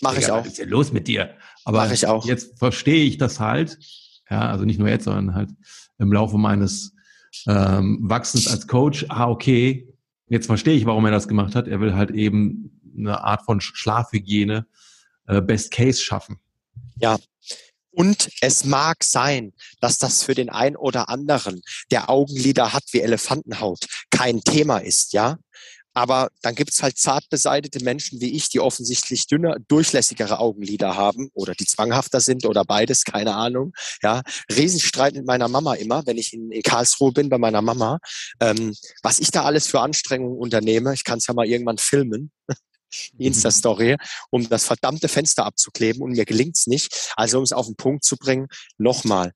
mach 0.00 0.18
ich 0.18 0.30
auch. 0.30 0.40
Was 0.40 0.48
ist 0.48 0.58
denn 0.58 0.68
los 0.68 0.92
mit 0.92 1.06
dir? 1.06 1.36
Aber 1.64 1.78
mach 1.78 1.92
ich 1.92 2.06
auch. 2.06 2.26
jetzt 2.26 2.58
verstehe 2.58 3.04
ich 3.04 3.18
das 3.18 3.38
halt. 3.38 3.78
Ja, 4.28 4.50
also 4.50 4.64
nicht 4.64 4.78
nur 4.78 4.88
jetzt, 4.88 5.04
sondern 5.04 5.34
halt 5.34 5.50
im 5.98 6.12
Laufe 6.12 6.36
meines 6.36 6.92
ähm, 7.46 8.00
Wachsens 8.02 8.48
als 8.48 8.66
Coach, 8.66 9.06
ah, 9.08 9.28
okay, 9.28 9.88
jetzt 10.28 10.46
verstehe 10.46 10.74
ich, 10.74 10.86
warum 10.86 11.04
er 11.04 11.12
das 11.12 11.28
gemacht 11.28 11.54
hat. 11.54 11.68
Er 11.68 11.80
will 11.80 11.94
halt 11.94 12.10
eben 12.10 12.80
eine 12.98 13.22
Art 13.22 13.44
von 13.44 13.60
Schlafhygiene, 13.60 14.66
äh, 15.28 15.40
Best 15.40 15.70
Case 15.70 16.00
schaffen. 16.02 16.40
Ja. 16.96 17.18
Und 17.96 18.28
es 18.42 18.64
mag 18.64 19.02
sein, 19.04 19.54
dass 19.80 19.96
das 19.96 20.22
für 20.22 20.34
den 20.34 20.50
einen 20.50 20.76
oder 20.76 21.08
anderen, 21.08 21.62
der 21.90 22.10
Augenlider 22.10 22.74
hat 22.74 22.84
wie 22.92 23.00
Elefantenhaut, 23.00 23.86
kein 24.10 24.42
Thema 24.42 24.78
ist, 24.78 25.14
ja. 25.14 25.38
Aber 25.94 26.28
dann 26.42 26.54
gibt's 26.54 26.82
halt 26.82 26.98
zart 26.98 27.30
beseitete 27.30 27.82
Menschen 27.82 28.20
wie 28.20 28.36
ich, 28.36 28.50
die 28.50 28.60
offensichtlich 28.60 29.26
dünner, 29.28 29.56
durchlässigere 29.66 30.38
Augenlider 30.40 30.94
haben 30.94 31.30
oder 31.32 31.54
die 31.54 31.64
zwanghafter 31.64 32.20
sind 32.20 32.44
oder 32.44 32.66
beides, 32.66 33.04
keine 33.04 33.34
Ahnung. 33.34 33.72
Ja, 34.02 34.20
Riesenstreit 34.54 35.14
mit 35.14 35.24
meiner 35.24 35.48
Mama 35.48 35.72
immer, 35.72 36.06
wenn 36.06 36.18
ich 36.18 36.34
in, 36.34 36.50
in 36.50 36.62
Karlsruhe 36.62 37.12
bin 37.12 37.30
bei 37.30 37.38
meiner 37.38 37.62
Mama. 37.62 37.98
Ähm, 38.40 38.74
was 39.02 39.20
ich 39.20 39.30
da 39.30 39.44
alles 39.44 39.68
für 39.68 39.80
Anstrengungen 39.80 40.36
unternehme, 40.36 40.92
ich 40.92 41.04
kann 41.04 41.16
es 41.16 41.28
ja 41.28 41.32
mal 41.32 41.46
irgendwann 41.46 41.78
filmen. 41.78 42.30
Insta-Story, 43.18 43.96
um 44.30 44.48
das 44.48 44.64
verdammte 44.64 45.08
Fenster 45.08 45.44
abzukleben 45.44 46.02
und 46.02 46.12
mir 46.12 46.24
gelingt's 46.24 46.66
nicht. 46.66 47.12
Also 47.16 47.38
um 47.38 47.44
es 47.44 47.52
auf 47.52 47.66
den 47.66 47.76
Punkt 47.76 48.04
zu 48.04 48.16
bringen, 48.16 48.48
nochmal, 48.78 49.32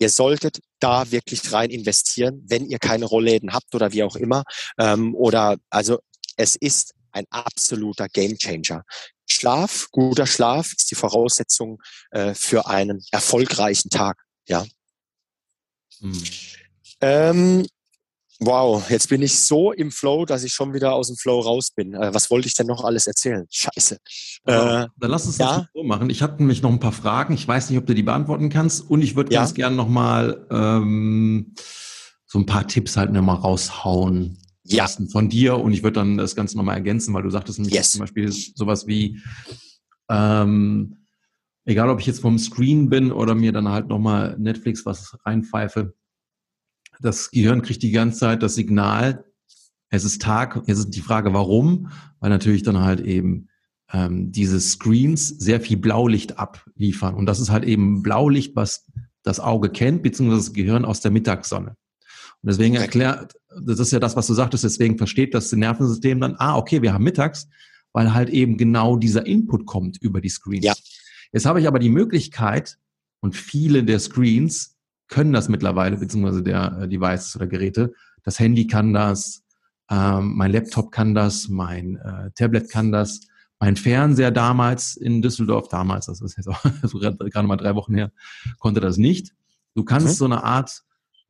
Ihr 0.00 0.08
solltet 0.08 0.60
da 0.78 1.10
wirklich 1.12 1.52
rein 1.52 1.68
investieren, 1.68 2.42
wenn 2.46 2.66
ihr 2.66 2.78
keine 2.78 3.04
Rollläden 3.04 3.52
habt 3.52 3.74
oder 3.74 3.92
wie 3.92 4.02
auch 4.02 4.16
immer. 4.16 4.44
Ähm, 4.78 5.14
oder 5.14 5.58
also 5.68 5.98
es 6.36 6.56
ist 6.56 6.94
ein 7.12 7.26
absoluter 7.28 8.08
Gamechanger. 8.08 8.84
Schlaf, 9.26 9.88
guter 9.90 10.26
Schlaf 10.26 10.72
ist 10.72 10.90
die 10.90 10.94
Voraussetzung 10.94 11.82
äh, 12.12 12.34
für 12.34 12.66
einen 12.66 13.04
erfolgreichen 13.10 13.90
Tag. 13.90 14.22
Ja. 14.48 14.64
Hm. 15.98 16.24
Ähm, 17.02 17.66
Wow, 18.42 18.88
jetzt 18.88 19.10
bin 19.10 19.20
ich 19.20 19.38
so 19.38 19.70
im 19.70 19.90
Flow, 19.90 20.24
dass 20.24 20.44
ich 20.44 20.54
schon 20.54 20.72
wieder 20.72 20.94
aus 20.94 21.08
dem 21.08 21.16
Flow 21.16 21.40
raus 21.40 21.72
bin. 21.72 21.92
Äh, 21.92 22.14
was 22.14 22.30
wollte 22.30 22.48
ich 22.48 22.54
denn 22.54 22.66
noch 22.66 22.82
alles 22.84 23.06
erzählen? 23.06 23.46
Scheiße. 23.50 23.96
Äh, 23.96 23.98
Dann 24.46 24.90
lass 24.98 25.26
uns 25.26 25.36
das 25.36 25.46
ja? 25.46 25.66
so 25.74 25.82
machen. 25.82 26.08
Ich 26.08 26.22
habe 26.22 26.36
nämlich 26.38 26.62
noch 26.62 26.70
ein 26.70 26.80
paar 26.80 26.92
Fragen. 26.92 27.34
Ich 27.34 27.46
weiß 27.46 27.68
nicht, 27.68 27.78
ob 27.78 27.84
du 27.84 27.94
die 27.94 28.02
beantworten 28.02 28.48
kannst. 28.48 28.88
Und 28.88 29.02
ich 29.02 29.14
würde 29.14 29.34
ja? 29.34 29.40
ganz 29.40 29.52
gerne 29.52 29.76
noch 29.76 29.88
mal 29.88 30.46
ähm, 30.50 31.54
so 32.24 32.38
ein 32.38 32.46
paar 32.46 32.66
Tipps 32.66 32.96
halt 32.96 33.12
nochmal 33.12 33.36
raushauen 33.36 34.38
ja. 34.64 34.88
von 35.12 35.28
dir. 35.28 35.58
Und 35.58 35.74
ich 35.74 35.82
würde 35.82 36.00
dann 36.00 36.16
das 36.16 36.34
Ganze 36.34 36.56
nochmal 36.56 36.76
ergänzen, 36.76 37.12
weil 37.12 37.22
du 37.22 37.30
sagtest 37.30 37.58
nämlich 37.58 37.74
yes. 37.74 37.92
zum 37.92 38.00
Beispiel 38.00 38.32
sowas 38.32 38.86
wie, 38.86 39.20
ähm, 40.08 41.04
egal 41.66 41.90
ob 41.90 42.00
ich 42.00 42.06
jetzt 42.06 42.20
vom 42.20 42.38
Screen 42.38 42.88
bin 42.88 43.12
oder 43.12 43.34
mir 43.34 43.52
dann 43.52 43.68
halt 43.68 43.88
nochmal 43.88 44.34
Netflix 44.38 44.86
was 44.86 45.14
reinpfeife, 45.26 45.92
das 47.00 47.30
Gehirn 47.30 47.62
kriegt 47.62 47.82
die 47.82 47.90
ganze 47.90 48.18
Zeit 48.18 48.42
das 48.42 48.54
Signal, 48.54 49.24
es 49.88 50.04
ist 50.04 50.22
Tag, 50.22 50.62
jetzt 50.66 50.78
ist 50.78 50.90
die 50.90 51.00
Frage, 51.00 51.32
warum? 51.32 51.90
Weil 52.20 52.30
natürlich 52.30 52.62
dann 52.62 52.78
halt 52.78 53.00
eben 53.00 53.48
ähm, 53.92 54.30
diese 54.30 54.60
Screens 54.60 55.28
sehr 55.28 55.60
viel 55.60 55.76
Blaulicht 55.76 56.38
abliefern. 56.38 57.14
Und 57.14 57.26
das 57.26 57.40
ist 57.40 57.50
halt 57.50 57.64
eben 57.64 58.02
Blaulicht, 58.02 58.54
was 58.54 58.86
das 59.22 59.40
Auge 59.40 59.68
kennt, 59.68 60.02
beziehungsweise 60.02 60.46
das 60.46 60.52
Gehirn 60.52 60.84
aus 60.84 61.00
der 61.00 61.10
Mittagssonne. 61.10 61.70
Und 61.70 62.48
deswegen 62.48 62.76
erklärt, 62.76 63.34
das 63.64 63.80
ist 63.80 63.90
ja 63.90 63.98
das, 63.98 64.14
was 64.16 64.28
du 64.28 64.34
sagtest, 64.34 64.62
deswegen 64.62 64.96
versteht 64.96 65.34
das 65.34 65.50
Nervensystem 65.52 66.20
dann, 66.20 66.36
ah, 66.38 66.56
okay, 66.56 66.82
wir 66.82 66.94
haben 66.94 67.04
mittags, 67.04 67.48
weil 67.92 68.14
halt 68.14 68.30
eben 68.30 68.56
genau 68.56 68.96
dieser 68.96 69.26
Input 69.26 69.66
kommt 69.66 69.98
über 70.00 70.20
die 70.20 70.28
Screens. 70.28 70.64
Ja. 70.64 70.74
Jetzt 71.32 71.46
habe 71.46 71.60
ich 71.60 71.66
aber 71.66 71.80
die 71.80 71.90
Möglichkeit, 71.90 72.78
und 73.20 73.36
viele 73.36 73.84
der 73.84 74.00
Screens 74.00 74.76
können 75.10 75.32
das 75.32 75.48
mittlerweile, 75.48 75.98
beziehungsweise 75.98 76.42
der 76.42 76.78
äh, 76.80 76.88
Devices 76.88 77.36
oder 77.36 77.46
Geräte. 77.46 77.92
Das 78.22 78.38
Handy 78.38 78.66
kann 78.66 78.94
das, 78.94 79.42
ähm, 79.90 80.36
mein 80.36 80.52
Laptop 80.52 80.92
kann 80.92 81.14
das, 81.14 81.48
mein 81.48 81.96
äh, 81.96 82.30
Tablet 82.34 82.70
kann 82.70 82.92
das, 82.92 83.20
mein 83.58 83.76
Fernseher 83.76 84.30
damals 84.30 84.96
in 84.96 85.20
Düsseldorf, 85.20 85.68
damals, 85.68 86.06
das 86.06 86.22
ist 86.22 86.36
jetzt 86.36 86.48
auch 86.48 86.62
gerade 87.30 87.46
mal 87.46 87.56
drei 87.56 87.74
Wochen 87.74 87.94
her, 87.94 88.10
konnte 88.58 88.80
das 88.80 88.96
nicht. 88.96 89.34
Du 89.74 89.84
kannst 89.84 90.06
mhm. 90.06 90.12
so 90.12 90.24
eine 90.24 90.44
Art 90.44 90.82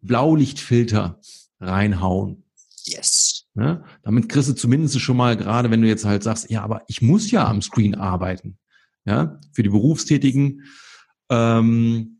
Blaulichtfilter 0.03 1.19
reinhauen. 1.59 2.45
Yes. 2.85 3.47
Ne? 3.55 3.85
Damit 4.03 4.29
kriegst 4.29 4.49
du 4.49 4.55
zumindest 4.55 5.01
schon 5.01 5.17
mal, 5.17 5.37
gerade 5.37 5.71
wenn 5.71 5.83
du 5.83 5.89
jetzt 5.89 6.05
halt 6.05 6.23
sagst, 6.23 6.51
ja, 6.51 6.63
aber 6.63 6.83
ich 6.87 7.03
muss 7.03 7.31
ja 7.31 7.47
am 7.47 7.63
Screen 7.63 7.95
arbeiten. 7.95 8.59
Ja, 9.07 9.41
für 9.53 9.63
die 9.63 9.71
Berufstätigen, 9.71 10.65
ähm, 11.31 12.20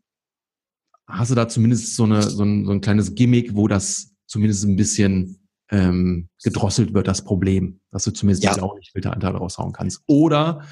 hast 1.11 1.31
du 1.31 1.35
da 1.35 1.47
zumindest 1.47 1.95
so, 1.95 2.03
eine, 2.03 2.21
so, 2.21 2.43
ein, 2.43 2.65
so 2.65 2.71
ein 2.71 2.81
kleines 2.81 3.15
Gimmick, 3.15 3.55
wo 3.55 3.67
das 3.67 4.13
zumindest 4.27 4.63
ein 4.65 4.75
bisschen 4.75 5.47
ähm, 5.69 6.29
gedrosselt 6.43 6.93
wird, 6.93 7.07
das 7.07 7.23
Problem, 7.23 7.79
dass 7.91 8.03
du 8.03 8.11
zumindest 8.11 8.43
ja. 8.43 8.53
die 8.53 8.59
Blaulichtfilteranteile 8.59 9.37
raushauen 9.37 9.73
kannst. 9.73 10.01
Oder, 10.07 10.63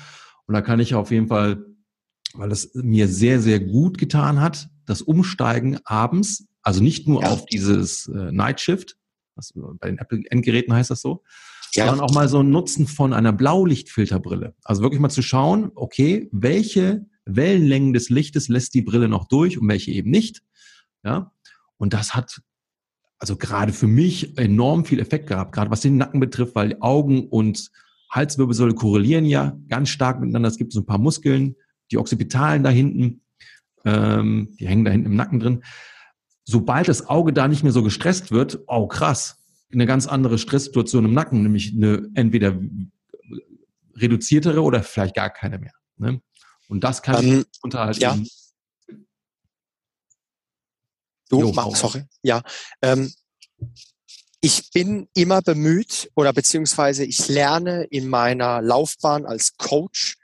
und 0.46 0.54
da 0.54 0.62
kann 0.62 0.80
ich 0.80 0.96
auf 0.96 1.12
jeden 1.12 1.28
Fall 1.28 1.66
weil 2.34 2.52
es 2.52 2.72
mir 2.74 3.08
sehr, 3.08 3.40
sehr 3.40 3.60
gut 3.60 3.98
getan 3.98 4.40
hat, 4.42 4.70
das 4.86 5.02
Umsteigen 5.02 5.80
abends, 5.86 6.48
also 6.62 6.84
nicht 6.84 7.08
nur 7.08 7.24
ja. 7.24 7.30
auf 7.30 7.46
dieses 7.46 8.08
äh, 8.08 8.32
Night 8.32 8.60
Shift, 8.62 8.98
was 9.36 9.54
bei 9.56 9.90
den 9.90 9.98
Apple-Endgeräten 9.98 10.74
heißt 10.74 10.92
das 10.92 11.02
so, 11.02 11.24
ja. 11.74 11.88
sondern 11.88 12.06
auch 12.06 12.14
mal 12.14 12.28
so 12.28 12.42
ein 12.42 12.50
Nutzen 12.50 12.88
von 12.88 13.14
einer 13.14 13.34
Blaulichtfilterbrille. 13.34 14.54
Also 14.64 14.82
wirklich 14.82 15.00
mal 15.00 15.10
zu 15.10 15.22
schauen, 15.22 15.72
okay, 15.76 16.30
welche 16.32 17.06
Wellenlängen 17.36 17.94
des 17.94 18.10
Lichtes 18.10 18.48
lässt 18.48 18.74
die 18.74 18.82
Brille 18.82 19.08
noch 19.08 19.28
durch 19.28 19.58
und 19.58 19.68
welche 19.68 19.92
eben 19.92 20.10
nicht. 20.10 20.42
Ja, 21.04 21.32
und 21.78 21.94
das 21.94 22.16
hat 22.16 22.42
also 23.20 23.36
gerade 23.36 23.74
für 23.74 23.88
mich 23.88 24.38
enorm 24.38 24.86
viel 24.86 25.00
Effekt 25.00 25.28
gehabt, 25.28 25.52
gerade 25.54 25.70
was 25.70 25.82
den 25.82 25.98
Nacken 25.98 26.20
betrifft, 26.20 26.56
weil 26.56 26.78
Augen 26.80 27.28
und 27.28 27.70
Halswirbelsäule 28.10 28.74
korrelieren 28.74 29.26
ja 29.26 29.58
ganz 29.68 29.90
stark 29.90 30.20
miteinander. 30.20 30.48
Es 30.48 30.58
gibt 30.58 30.72
so 30.72 30.80
ein 30.80 30.86
paar 30.86 30.98
Muskeln, 30.98 31.56
die 31.92 31.98
Occipitalen 31.98 32.64
da 32.64 32.70
hinten, 32.70 33.22
ähm, 33.86 34.56
die 34.60 34.68
hängen 34.68 34.86
da 34.86 34.92
hinten 34.92 35.08
im 35.08 35.16
Nacken 35.16 35.40
drin. 35.40 35.64
Sobald 36.46 36.88
das 36.88 37.08
Auge 37.08 37.34
da 37.34 37.48
nicht 37.48 37.64
mehr 37.64 37.74
so 37.74 37.84
gestresst 37.84 38.32
wird, 38.32 38.60
oh 38.68 38.88
krass, 38.88 39.38
eine 39.72 39.86
ganz 39.86 40.08
andere 40.08 40.38
Stresssituation 40.38 41.06
im 41.06 41.14
Nacken, 41.14 41.44
nämlich 41.44 41.74
eine 41.76 42.10
entweder 42.16 42.60
reduziertere 43.96 44.64
oder 44.64 44.82
vielleicht 44.82 45.16
gar 45.16 45.30
keine 45.30 45.60
mehr. 45.60 45.74
Ne? 45.98 46.22
Und 46.70 46.84
das 46.84 47.02
kann 47.02 47.26
ähm, 47.26 47.46
unterhalten. 47.62 48.00
Ja. 48.00 48.18
Du, 51.30 51.42
jo, 51.42 51.52
mach, 51.52 51.76
sorry. 51.76 52.06
Ja. 52.24 52.42
Ähm, 52.82 53.14
ich 54.42 54.72
bin 54.72 55.10
immer 55.14 55.42
bemüht 55.42 56.10
oder 56.16 56.32
beziehungsweise 56.32 57.04
ich 57.04 57.28
lerne 57.28 57.84
in 57.86 58.08
meiner 58.08 58.62
Laufbahn 58.62 59.26
als 59.26 59.58
Coach 59.58 60.16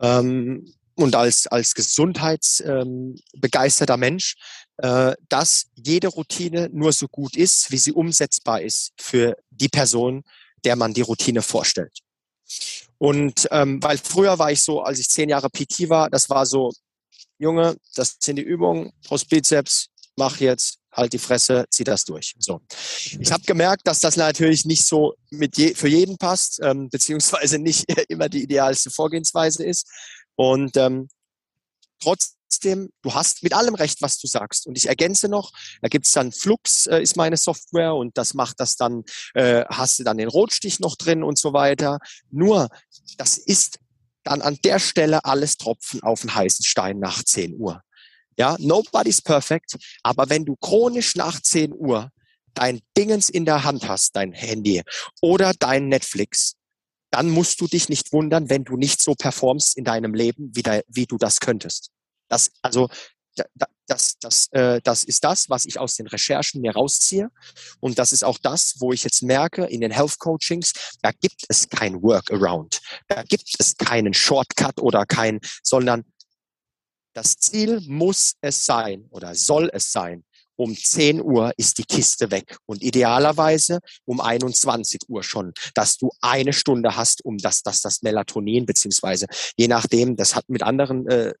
ähm, 0.00 0.74
und 0.94 1.14
als, 1.14 1.46
als 1.46 1.74
gesundheitsbegeisterter 1.74 3.94
ähm, 3.94 4.00
Mensch, 4.00 4.34
äh, 4.78 5.14
dass 5.28 5.66
jede 5.74 6.08
Routine 6.08 6.68
nur 6.72 6.92
so 6.92 7.06
gut 7.08 7.36
ist, 7.36 7.70
wie 7.70 7.78
sie 7.78 7.92
umsetzbar 7.92 8.62
ist 8.62 8.92
für 8.98 9.36
die 9.50 9.68
Person, 9.68 10.24
der 10.64 10.74
man 10.76 10.92
die 10.92 11.02
Routine 11.02 11.42
vorstellt. 11.42 12.00
Und 13.00 13.48
ähm, 13.50 13.82
weil 13.82 13.96
früher 13.96 14.38
war 14.38 14.52
ich 14.52 14.62
so, 14.62 14.82
als 14.82 14.98
ich 14.98 15.08
zehn 15.08 15.30
Jahre 15.30 15.48
PT 15.48 15.88
war, 15.88 16.10
das 16.10 16.28
war 16.28 16.44
so, 16.44 16.70
Junge, 17.38 17.76
das 17.94 18.18
sind 18.20 18.36
die 18.36 18.42
Übungen, 18.42 18.92
Brustbizeps, 19.08 19.86
mach 20.16 20.38
jetzt, 20.38 20.80
halt 20.92 21.14
die 21.14 21.18
Fresse, 21.18 21.64
zieh 21.70 21.84
das 21.84 22.04
durch. 22.04 22.34
So. 22.38 22.60
Ich 23.18 23.32
habe 23.32 23.42
gemerkt, 23.44 23.86
dass 23.86 24.00
das 24.00 24.16
natürlich 24.16 24.66
nicht 24.66 24.84
so 24.84 25.14
mit 25.30 25.56
je, 25.56 25.74
für 25.74 25.88
jeden 25.88 26.18
passt, 26.18 26.60
ähm, 26.62 26.88
beziehungsweise 26.92 27.58
nicht 27.58 27.90
immer 28.08 28.28
die 28.28 28.42
idealste 28.42 28.90
Vorgehensweise 28.90 29.64
ist. 29.64 29.88
Und 30.36 30.76
ähm, 30.76 31.08
trotzdem, 32.60 32.90
du 33.02 33.14
hast 33.14 33.42
mit 33.42 33.52
allem 33.52 33.74
recht, 33.74 34.02
was 34.02 34.18
du 34.18 34.26
sagst. 34.26 34.66
Und 34.66 34.76
ich 34.76 34.88
ergänze 34.88 35.28
noch, 35.28 35.52
da 35.82 35.88
gibt's 35.88 36.12
dann 36.12 36.32
Flux, 36.32 36.86
äh, 36.86 37.00
ist 37.00 37.16
meine 37.16 37.36
Software 37.36 37.94
und 37.94 38.16
das 38.16 38.34
macht 38.34 38.60
das 38.60 38.76
dann, 38.76 39.04
äh, 39.34 39.64
hast 39.68 39.98
du 39.98 40.04
dann 40.04 40.18
den 40.18 40.28
Rotstich 40.28 40.80
noch 40.80 40.96
drin 40.96 41.22
und 41.22 41.38
so 41.38 41.52
weiter. 41.52 41.98
Nur, 42.30 42.68
das 43.16 43.38
ist 43.38 43.78
dann 44.24 44.42
an 44.42 44.58
der 44.64 44.78
Stelle 44.78 45.24
alles 45.24 45.56
Tropfen 45.56 46.02
auf 46.02 46.20
den 46.20 46.34
heißen 46.34 46.64
Stein 46.64 46.98
nach 46.98 47.22
10 47.22 47.56
Uhr. 47.56 47.82
Ja, 48.36 48.56
nobody's 48.58 49.22
perfect. 49.22 49.76
Aber 50.02 50.28
wenn 50.28 50.44
du 50.44 50.56
chronisch 50.56 51.16
nach 51.16 51.40
10 51.40 51.72
Uhr 51.72 52.10
dein 52.54 52.80
Dingens 52.96 53.30
in 53.30 53.44
der 53.44 53.64
Hand 53.64 53.88
hast, 53.88 54.16
dein 54.16 54.32
Handy 54.32 54.82
oder 55.20 55.52
dein 55.58 55.88
Netflix, 55.88 56.54
dann 57.10 57.28
musst 57.28 57.60
du 57.60 57.66
dich 57.66 57.88
nicht 57.88 58.12
wundern, 58.12 58.50
wenn 58.50 58.64
du 58.64 58.76
nicht 58.76 59.02
so 59.02 59.14
performst 59.14 59.76
in 59.76 59.84
deinem 59.84 60.14
Leben, 60.14 60.50
wie, 60.54 60.62
da, 60.62 60.80
wie 60.88 61.06
du 61.06 61.16
das 61.16 61.40
könntest. 61.40 61.90
Das, 62.30 62.50
also, 62.62 62.88
das, 63.86 64.18
das, 64.18 64.48
äh, 64.52 64.80
das 64.82 65.04
ist 65.04 65.24
das, 65.24 65.50
was 65.50 65.66
ich 65.66 65.78
aus 65.78 65.96
den 65.96 66.06
Recherchen 66.06 66.60
mir 66.60 66.72
rausziehe. 66.72 67.30
Und 67.80 67.98
das 67.98 68.12
ist 68.12 68.24
auch 68.24 68.38
das, 68.38 68.76
wo 68.78 68.92
ich 68.92 69.04
jetzt 69.04 69.22
merke, 69.22 69.64
in 69.64 69.80
den 69.80 69.90
Health 69.90 70.18
Coachings, 70.18 70.72
da 71.02 71.10
gibt 71.10 71.44
es 71.48 71.68
kein 71.68 72.02
Workaround. 72.02 72.80
Da 73.08 73.22
gibt 73.22 73.54
es 73.58 73.76
keinen 73.76 74.14
Shortcut 74.14 74.80
oder 74.80 75.06
kein, 75.06 75.40
sondern 75.62 76.04
das 77.12 77.36
Ziel 77.36 77.80
muss 77.86 78.34
es 78.40 78.64
sein 78.64 79.06
oder 79.10 79.34
soll 79.34 79.70
es 79.72 79.90
sein. 79.90 80.24
Um 80.56 80.76
10 80.76 81.22
Uhr 81.22 81.52
ist 81.56 81.78
die 81.78 81.84
Kiste 81.84 82.30
weg 82.30 82.58
und 82.66 82.82
idealerweise 82.82 83.80
um 84.04 84.20
21 84.20 85.08
Uhr 85.08 85.22
schon, 85.22 85.54
dass 85.74 85.96
du 85.96 86.10
eine 86.20 86.52
Stunde 86.52 86.96
hast, 86.96 87.24
um 87.24 87.38
das, 87.38 87.62
das, 87.62 87.80
das 87.80 88.02
Melatonin 88.02 88.66
beziehungsweise 88.66 89.26
je 89.56 89.68
nachdem, 89.68 90.16
das 90.16 90.36
hat 90.36 90.50
mit 90.50 90.62
anderen 90.62 91.08
äh, 91.08 91.32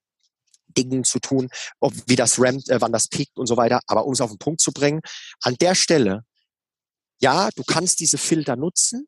Dingen 0.76 1.04
zu 1.04 1.18
tun, 1.18 1.48
ob, 1.80 1.92
wie 2.06 2.16
das 2.16 2.40
rampt, 2.40 2.68
äh, 2.68 2.80
wann 2.80 2.92
das 2.92 3.08
piekt 3.08 3.38
und 3.38 3.46
so 3.46 3.56
weiter. 3.56 3.80
Aber 3.86 4.06
um 4.06 4.12
es 4.12 4.20
auf 4.20 4.30
den 4.30 4.38
Punkt 4.38 4.60
zu 4.60 4.72
bringen, 4.72 5.00
an 5.42 5.56
der 5.60 5.74
Stelle, 5.74 6.24
ja, 7.20 7.50
du 7.54 7.64
kannst 7.64 8.00
diese 8.00 8.18
Filter 8.18 8.56
nutzen, 8.56 9.06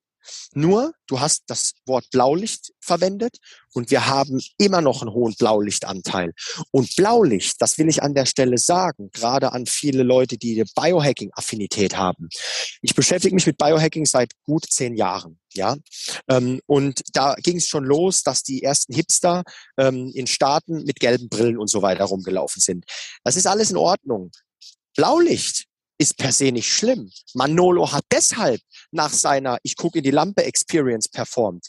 nur, 0.55 0.93
du 1.07 1.21
hast 1.21 1.43
das 1.47 1.73
Wort 1.87 2.09
Blaulicht 2.11 2.73
verwendet 2.81 3.39
und 3.73 3.91
wir 3.91 4.07
haben 4.07 4.41
immer 4.59 4.81
noch 4.81 5.03
einen 5.03 5.13
hohen 5.13 5.35
Blaulichtanteil. 5.35 6.33
Und 6.71 6.95
Blaulicht, 6.97 7.61
das 7.61 7.79
will 7.79 7.89
ich 7.89 8.03
an 8.03 8.15
der 8.15 8.27
Stelle 8.27 8.59
sagen, 8.59 9.11
gerade 9.13 9.53
an 9.53 9.67
viele 9.67 10.03
Leute, 10.03 10.39
die 10.39 10.55
eine 10.55 10.71
Biohacking-Affinität 10.77 11.97
haben. 11.97 12.29
Ich 12.83 12.95
beschäftige 12.95 13.35
mich 13.35 13.47
mit 13.47 13.59
Biohacking 13.59 14.07
seit 14.07 14.33
gut 14.45 14.67
zehn 14.71 14.95
Jahren. 14.95 15.39
Ja, 15.55 15.77
ähm, 16.29 16.61
und 16.67 17.03
da 17.13 17.35
ging 17.35 17.59
es 17.59 17.67
schon 17.67 17.85
los, 17.85 18.23
dass 18.23 18.43
die 18.43 18.63
ersten 18.63 18.95
Hipster 18.95 19.45
ähm, 19.77 20.11
in 20.15 20.27
Staaten 20.27 20.85
mit 20.85 21.01
gelben 21.01 21.29
Brillen 21.29 21.59
und 21.59 21.69
so 21.69 21.83
weiter 21.83 22.05
rumgelaufen 22.05 22.61
sind. 22.61 22.85
Das 23.25 23.37
ist 23.37 23.47
alles 23.47 23.71
in 23.71 23.77
Ordnung. 23.77 24.31
Blaulicht 24.97 25.67
ist 25.99 26.17
per 26.17 26.33
se 26.33 26.53
nicht 26.53 26.69
schlimm. 26.69 27.11
Manolo 27.35 27.93
hat 27.93 28.05
deshalb 28.11 28.61
nach 28.91 29.13
seiner 29.13 29.59
Ich 29.63 29.77
gucke 29.77 29.99
in 29.99 30.05
die 30.05 30.11
Lampe 30.11 30.45
Experience 30.45 31.09
performt. 31.09 31.67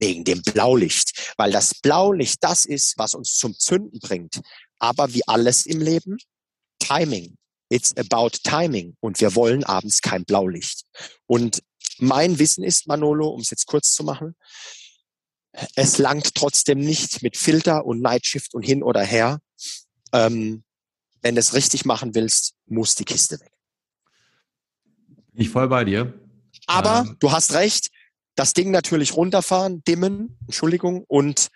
Wegen 0.00 0.24
dem 0.24 0.42
Blaulicht. 0.42 1.34
Weil 1.36 1.52
das 1.52 1.74
Blaulicht 1.74 2.38
das 2.40 2.64
ist, 2.64 2.94
was 2.96 3.14
uns 3.14 3.36
zum 3.36 3.56
Zünden 3.58 4.00
bringt. 4.00 4.40
Aber 4.78 5.12
wie 5.12 5.26
alles 5.28 5.66
im 5.66 5.80
Leben, 5.80 6.16
Timing. 6.78 7.36
It's 7.70 7.96
about 7.96 8.38
timing. 8.42 8.96
Und 9.00 9.20
wir 9.20 9.34
wollen 9.34 9.64
abends 9.64 10.00
kein 10.00 10.24
Blaulicht. 10.24 10.84
Und 11.26 11.62
mein 11.98 12.38
Wissen 12.38 12.64
ist, 12.64 12.86
Manolo, 12.86 13.28
um 13.28 13.40
es 13.40 13.50
jetzt 13.50 13.66
kurz 13.66 13.92
zu 13.94 14.04
machen, 14.04 14.34
es 15.76 15.98
langt 15.98 16.34
trotzdem 16.34 16.78
nicht 16.78 17.22
mit 17.22 17.36
Filter 17.36 17.86
und 17.86 18.00
Nightshift 18.00 18.54
und 18.54 18.62
hin 18.62 18.82
oder 18.82 19.02
her. 19.02 19.40
Ähm, 20.12 20.64
wenn 21.22 21.36
du 21.36 21.40
es 21.40 21.54
richtig 21.54 21.84
machen 21.84 22.14
willst, 22.14 22.54
muss 22.66 22.94
die 22.94 23.04
Kiste 23.04 23.40
weg. 23.40 23.52
Ich 25.34 25.50
voll 25.50 25.68
bei 25.68 25.84
dir. 25.84 26.12
Aber 26.66 27.04
ähm. 27.06 27.16
du 27.20 27.32
hast 27.32 27.52
recht, 27.52 27.90
das 28.34 28.52
Ding 28.52 28.70
natürlich 28.70 29.16
runterfahren, 29.16 29.82
dimmen, 29.84 30.38
Entschuldigung, 30.46 31.04
und 31.06 31.48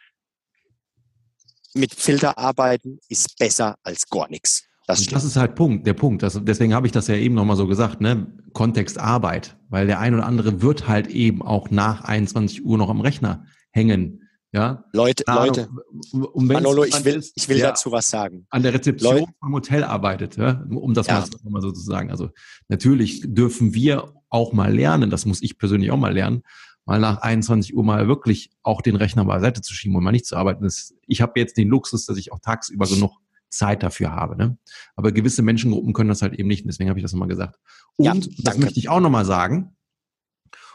mit 1.74 1.94
Filter 1.94 2.38
arbeiten 2.38 2.98
ist 3.08 3.36
besser 3.38 3.76
als 3.82 4.08
gar 4.08 4.28
nichts. 4.28 4.64
Das, 4.88 5.04
das, 5.04 5.22
ist 5.22 5.36
halt 5.36 5.54
Punkt, 5.54 5.86
der 5.86 5.92
Punkt. 5.92 6.22
Das, 6.22 6.40
deswegen 6.42 6.72
habe 6.72 6.86
ich 6.86 6.92
das 6.92 7.08
ja 7.08 7.14
eben 7.14 7.34
nochmal 7.34 7.56
so 7.56 7.66
gesagt, 7.66 8.00
ne? 8.00 8.26
Kontext 8.54 8.98
Arbeit. 8.98 9.58
Weil 9.68 9.86
der 9.86 9.98
ein 9.98 10.14
oder 10.14 10.24
andere 10.24 10.62
wird 10.62 10.88
halt 10.88 11.08
eben 11.08 11.42
auch 11.42 11.70
nach 11.70 12.04
21 12.04 12.64
Uhr 12.64 12.78
noch 12.78 12.88
am 12.88 13.02
Rechner 13.02 13.44
hängen. 13.70 14.22
Ja? 14.50 14.84
Leute, 14.94 15.24
Leute, 15.26 15.68
um 16.10 16.46
Manolo, 16.46 16.84
ich 16.84 17.04
will, 17.04 17.22
ich 17.34 17.48
will 17.50 17.58
dazu 17.58 17.92
was 17.92 18.08
sagen. 18.08 18.46
An 18.48 18.62
der 18.62 18.72
Rezeption 18.72 19.18
Leute, 19.18 19.32
vom 19.38 19.52
Hotel 19.52 19.84
arbeitet, 19.84 20.38
ja? 20.38 20.64
um 20.70 20.94
das 20.94 21.06
ja. 21.06 21.20
mal, 21.42 21.50
mal 21.50 21.60
so 21.60 21.70
zu 21.70 21.82
sagen. 21.82 22.10
Also 22.10 22.30
natürlich 22.68 23.20
dürfen 23.26 23.74
wir 23.74 24.14
auch 24.30 24.54
mal 24.54 24.74
lernen, 24.74 25.10
das 25.10 25.26
muss 25.26 25.42
ich 25.42 25.58
persönlich 25.58 25.90
auch 25.90 25.98
mal 25.98 26.14
lernen, 26.14 26.44
mal 26.86 26.98
nach 26.98 27.18
21 27.18 27.76
Uhr 27.76 27.84
mal 27.84 28.08
wirklich 28.08 28.52
auch 28.62 28.80
den 28.80 28.96
Rechner 28.96 29.26
beiseite 29.26 29.60
zu 29.60 29.74
schieben 29.74 29.96
und 29.96 30.02
mal 30.02 30.12
nicht 30.12 30.24
zu 30.24 30.36
arbeiten. 30.36 30.64
Das, 30.64 30.94
ich 31.06 31.20
habe 31.20 31.38
jetzt 31.38 31.58
den 31.58 31.68
Luxus, 31.68 32.06
dass 32.06 32.16
ich 32.16 32.32
auch 32.32 32.38
tagsüber 32.38 32.86
genug 32.86 33.12
Zeit 33.50 33.82
dafür 33.82 34.12
habe. 34.12 34.36
Ne? 34.36 34.58
Aber 34.96 35.12
gewisse 35.12 35.42
Menschengruppen 35.42 35.92
können 35.92 36.08
das 36.08 36.22
halt 36.22 36.34
eben 36.34 36.48
nicht. 36.48 36.64
Und 36.64 36.68
deswegen 36.68 36.90
habe 36.90 36.98
ich 36.98 37.04
das 37.04 37.12
nochmal 37.12 37.28
gesagt. 37.28 37.58
Und 37.96 38.26
ja, 38.26 38.32
das 38.38 38.58
möchte 38.58 38.78
ich 38.78 38.88
auch 38.88 39.00
nochmal 39.00 39.24
sagen. 39.24 39.76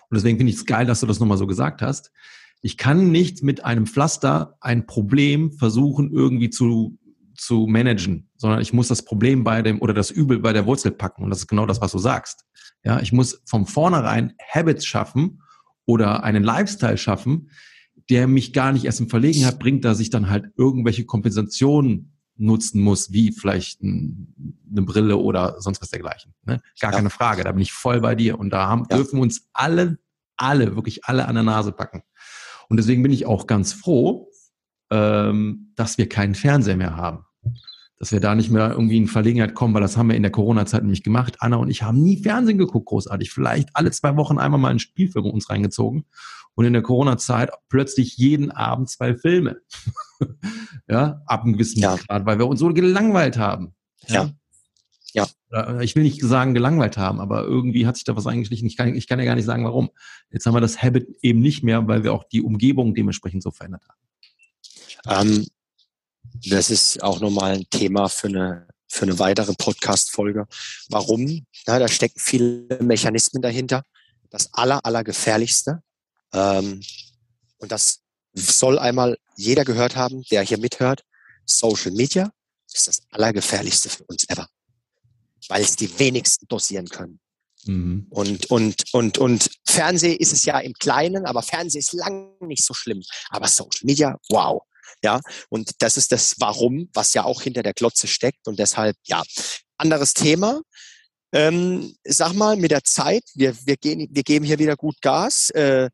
Und 0.09 0.15
deswegen 0.17 0.38
finde 0.38 0.51
ich 0.51 0.57
es 0.57 0.65
geil, 0.65 0.86
dass 0.86 0.99
du 0.99 1.07
das 1.07 1.19
nochmal 1.19 1.38
so 1.38 1.47
gesagt 1.47 1.82
hast. 1.82 2.11
Ich 2.61 2.78
kann 2.78 3.11
nicht 3.11 3.43
mit 3.43 3.65
einem 3.65 3.86
Pflaster 3.86 4.57
ein 4.61 4.86
Problem 4.86 5.51
versuchen 5.51 6.11
irgendwie 6.11 6.49
zu, 6.49 6.97
zu 7.36 7.67
managen, 7.67 8.30
sondern 8.38 8.61
ich 8.61 8.74
muss 8.74 8.88
das 8.88 9.03
Problem 9.03 9.43
bei 9.43 9.61
dem 9.61 9.82
oder 9.82 9.93
das 9.93 10.11
Übel 10.11 10.39
bei 10.39 10.53
der 10.53 10.65
Wurzel 10.65 10.91
packen. 10.91 11.24
Und 11.24 11.30
das 11.30 11.39
ist 11.39 11.47
genau 11.47 11.65
das, 11.65 11.82
was 11.82 11.91
du 11.91 11.99
sagst. 11.99 12.45
Ja, 12.84 12.99
ich 12.99 13.11
muss 13.11 13.41
von 13.45 13.65
vornherein 13.65 14.34
Habits 14.53 14.86
schaffen 14.86 15.41
oder 15.86 16.24
einen 16.24 16.43
Lifestyle 16.43 16.97
schaffen, 16.97 17.49
der 18.09 18.28
mich 18.28 18.53
gar 18.53 18.71
nicht 18.71 18.86
erst 18.86 18.99
in 18.99 19.09
Verlegenheit 19.09 19.59
bringt, 19.59 19.86
dass 19.86 19.99
ich 19.99 20.09
dann 20.09 20.30
halt 20.30 20.45
irgendwelche 20.57 21.05
Kompensationen 21.05 22.12
nutzen 22.43 22.81
muss, 22.81 23.11
wie 23.11 23.31
vielleicht 23.31 23.81
ein, 23.81 24.59
eine 24.69 24.81
Brille 24.83 25.17
oder 25.17 25.59
sonst 25.59 25.81
was 25.81 25.89
dergleichen. 25.89 26.33
Ne? 26.45 26.61
Gar 26.79 26.91
ja. 26.91 26.97
keine 26.97 27.09
Frage, 27.09 27.43
da 27.43 27.51
bin 27.51 27.61
ich 27.61 27.71
voll 27.71 28.01
bei 28.01 28.15
dir. 28.15 28.37
Und 28.37 28.51
da 28.51 28.67
haben, 28.67 28.85
ja. 28.89 28.97
dürfen 28.97 29.19
uns 29.19 29.49
alle, 29.53 29.97
alle, 30.37 30.75
wirklich 30.75 31.05
alle 31.05 31.27
an 31.27 31.35
der 31.35 31.43
Nase 31.43 31.71
packen. 31.71 32.03
Und 32.69 32.77
deswegen 32.77 33.03
bin 33.03 33.11
ich 33.11 33.25
auch 33.25 33.47
ganz 33.47 33.73
froh, 33.73 34.29
ähm, 34.91 35.71
dass 35.75 35.97
wir 35.97 36.09
keinen 36.09 36.35
Fernseher 36.35 36.77
mehr 36.77 36.97
haben. 36.97 37.25
Dass 37.97 38.11
wir 38.11 38.19
da 38.19 38.35
nicht 38.35 38.49
mehr 38.49 38.71
irgendwie 38.71 38.97
in 38.97 39.07
Verlegenheit 39.07 39.53
kommen, 39.53 39.73
weil 39.73 39.81
das 39.81 39.95
haben 39.95 40.09
wir 40.09 40.15
in 40.15 40.23
der 40.23 40.31
Corona-Zeit 40.31 40.81
nämlich 40.81 41.03
gemacht. 41.03 41.37
Anna 41.39 41.57
und 41.57 41.69
ich 41.69 41.83
haben 41.83 42.01
nie 42.01 42.21
Fernsehen 42.21 42.57
geguckt, 42.57 42.87
großartig. 42.87 43.31
Vielleicht 43.31 43.69
alle 43.73 43.91
zwei 43.91 44.17
Wochen 44.17 44.37
einmal 44.37 44.59
mal 44.59 44.71
ein 44.71 44.79
Spiel 44.79 45.09
für 45.09 45.21
uns 45.21 45.49
reingezogen. 45.49 46.05
Und 46.56 46.66
in 46.66 46.74
der 46.74 46.84
Corona-Zeit 46.84 47.51
plötzlich 47.68 48.18
jeden 48.18 48.51
Abend 48.51 48.89
zwei 48.89 49.16
Filme. 49.16 49.62
ja, 50.88 51.22
ab 51.26 51.43
einem 51.43 51.54
gewissen 51.54 51.80
ja. 51.80 51.95
Grad, 51.95 52.26
weil 52.26 52.38
wir 52.38 52.47
uns 52.47 52.60
so 52.60 52.70
gelangweilt 52.70 53.38
haben. 53.38 53.74
Ja. 54.08 54.32
ja. 55.14 55.28
ja. 55.51 55.80
Ich 55.82 55.95
will 55.95 56.04
nicht 56.04 56.22
sagen 56.22 56.54
gelangweilt 56.54 56.97
haben, 56.97 57.20
aber 57.20 57.43
irgendwie 57.43 57.88
hat 57.88 57.95
sich 57.95 58.06
da 58.06 58.16
was 58.16 58.28
eingeschlichen. 58.28 58.68
Ich 58.68 58.78
kann, 58.78 58.93
ich 58.95 59.08
kann 59.08 59.20
ja 59.20 59.26
gar 59.26 59.36
nicht 59.36 59.45
sagen, 59.45 59.66
warum. 59.66 59.89
Jetzt 60.32 60.45
haben 60.45 60.54
wir 60.54 60.62
das 60.62 60.82
Habit 60.82 61.08
eben 61.22 61.39
nicht 61.39 61.64
mehr, 61.64 61.88
weil 61.88 62.04
wir 62.04 62.14
auch 62.14 62.24
die 62.26 62.41
Umgebung 62.41 62.93
dementsprechend 62.93 63.41
so 63.41 63.51
verändert 63.51 63.84
haben. 63.88 65.26
Ähm, 65.26 65.47
das 66.45 66.70
ist 66.70 67.01
auch 67.01 67.20
nochmal 67.20 67.54
ein 67.54 67.66
Thema 67.72 68.10
für 68.10 68.28
eine, 68.28 68.68
für 68.88 69.04
eine 69.04 69.18
weitere 69.18 69.54
Podcast-Folge. 69.54 70.45
Warum? 70.89 71.45
Ja, 71.66 71.80
da 71.80 71.88
stecken 71.88 72.20
viele 72.20 72.78
Mechanismen 72.82 73.41
dahinter. 73.41 73.84
Das 74.30 74.54
aller, 74.54 74.86
aller 74.86 75.04
gefährlichste 75.04 75.82
ähm, 76.34 76.81
und 77.57 77.71
das 77.71 78.01
soll 78.34 78.79
einmal 78.79 79.17
jeder 79.36 79.65
gehört 79.65 79.95
haben, 79.95 80.23
der 80.31 80.41
hier 80.43 80.57
mithört. 80.57 81.03
Social 81.45 81.91
Media 81.91 82.31
ist 82.71 82.88
das 82.88 83.01
Allergefährlichste 83.11 83.89
für 83.89 84.03
uns 84.05 84.27
ever, 84.29 84.47
weil 85.49 85.61
es 85.61 85.75
die 85.75 85.99
wenigsten 85.99 86.47
dosieren 86.47 86.88
können. 86.88 87.19
Mhm. 87.65 88.07
Und, 88.09 88.49
und, 88.49 88.84
und, 88.93 89.17
und 89.17 89.49
Fernsehen 89.65 90.17
ist 90.17 90.34
es 90.34 90.45
ja 90.45 90.59
im 90.59 90.73
Kleinen, 90.73 91.25
aber 91.25 91.41
Fernsehen 91.41 91.79
ist 91.79 91.93
lang 91.93 92.36
nicht 92.41 92.65
so 92.65 92.73
schlimm. 92.73 93.01
Aber 93.29 93.47
Social 93.47 93.81
Media, 93.84 94.17
wow. 94.29 94.61
Ja, 95.03 95.19
und 95.49 95.71
das 95.79 95.97
ist 95.97 96.11
das 96.11 96.36
Warum, 96.39 96.89
was 96.93 97.13
ja 97.13 97.23
auch 97.23 97.41
hinter 97.41 97.63
der 97.63 97.73
Glotze 97.73 98.07
steckt. 98.07 98.47
Und 98.47 98.59
deshalb, 98.59 98.95
ja, 99.05 99.23
anderes 99.77 100.13
Thema. 100.13 100.61
Ähm, 101.34 101.95
sag 102.03 102.34
mal, 102.34 102.55
mit 102.55 102.71
der 102.71 102.84
Zeit, 102.84 103.23
wir, 103.34 103.55
wir, 103.65 103.75
gehen, 103.75 104.07
wir 104.11 104.23
geben 104.23 104.45
hier 104.45 104.59
wieder 104.59 104.75
gut 104.75 105.01
Gas. 105.01 105.49
Äh, 105.49 105.89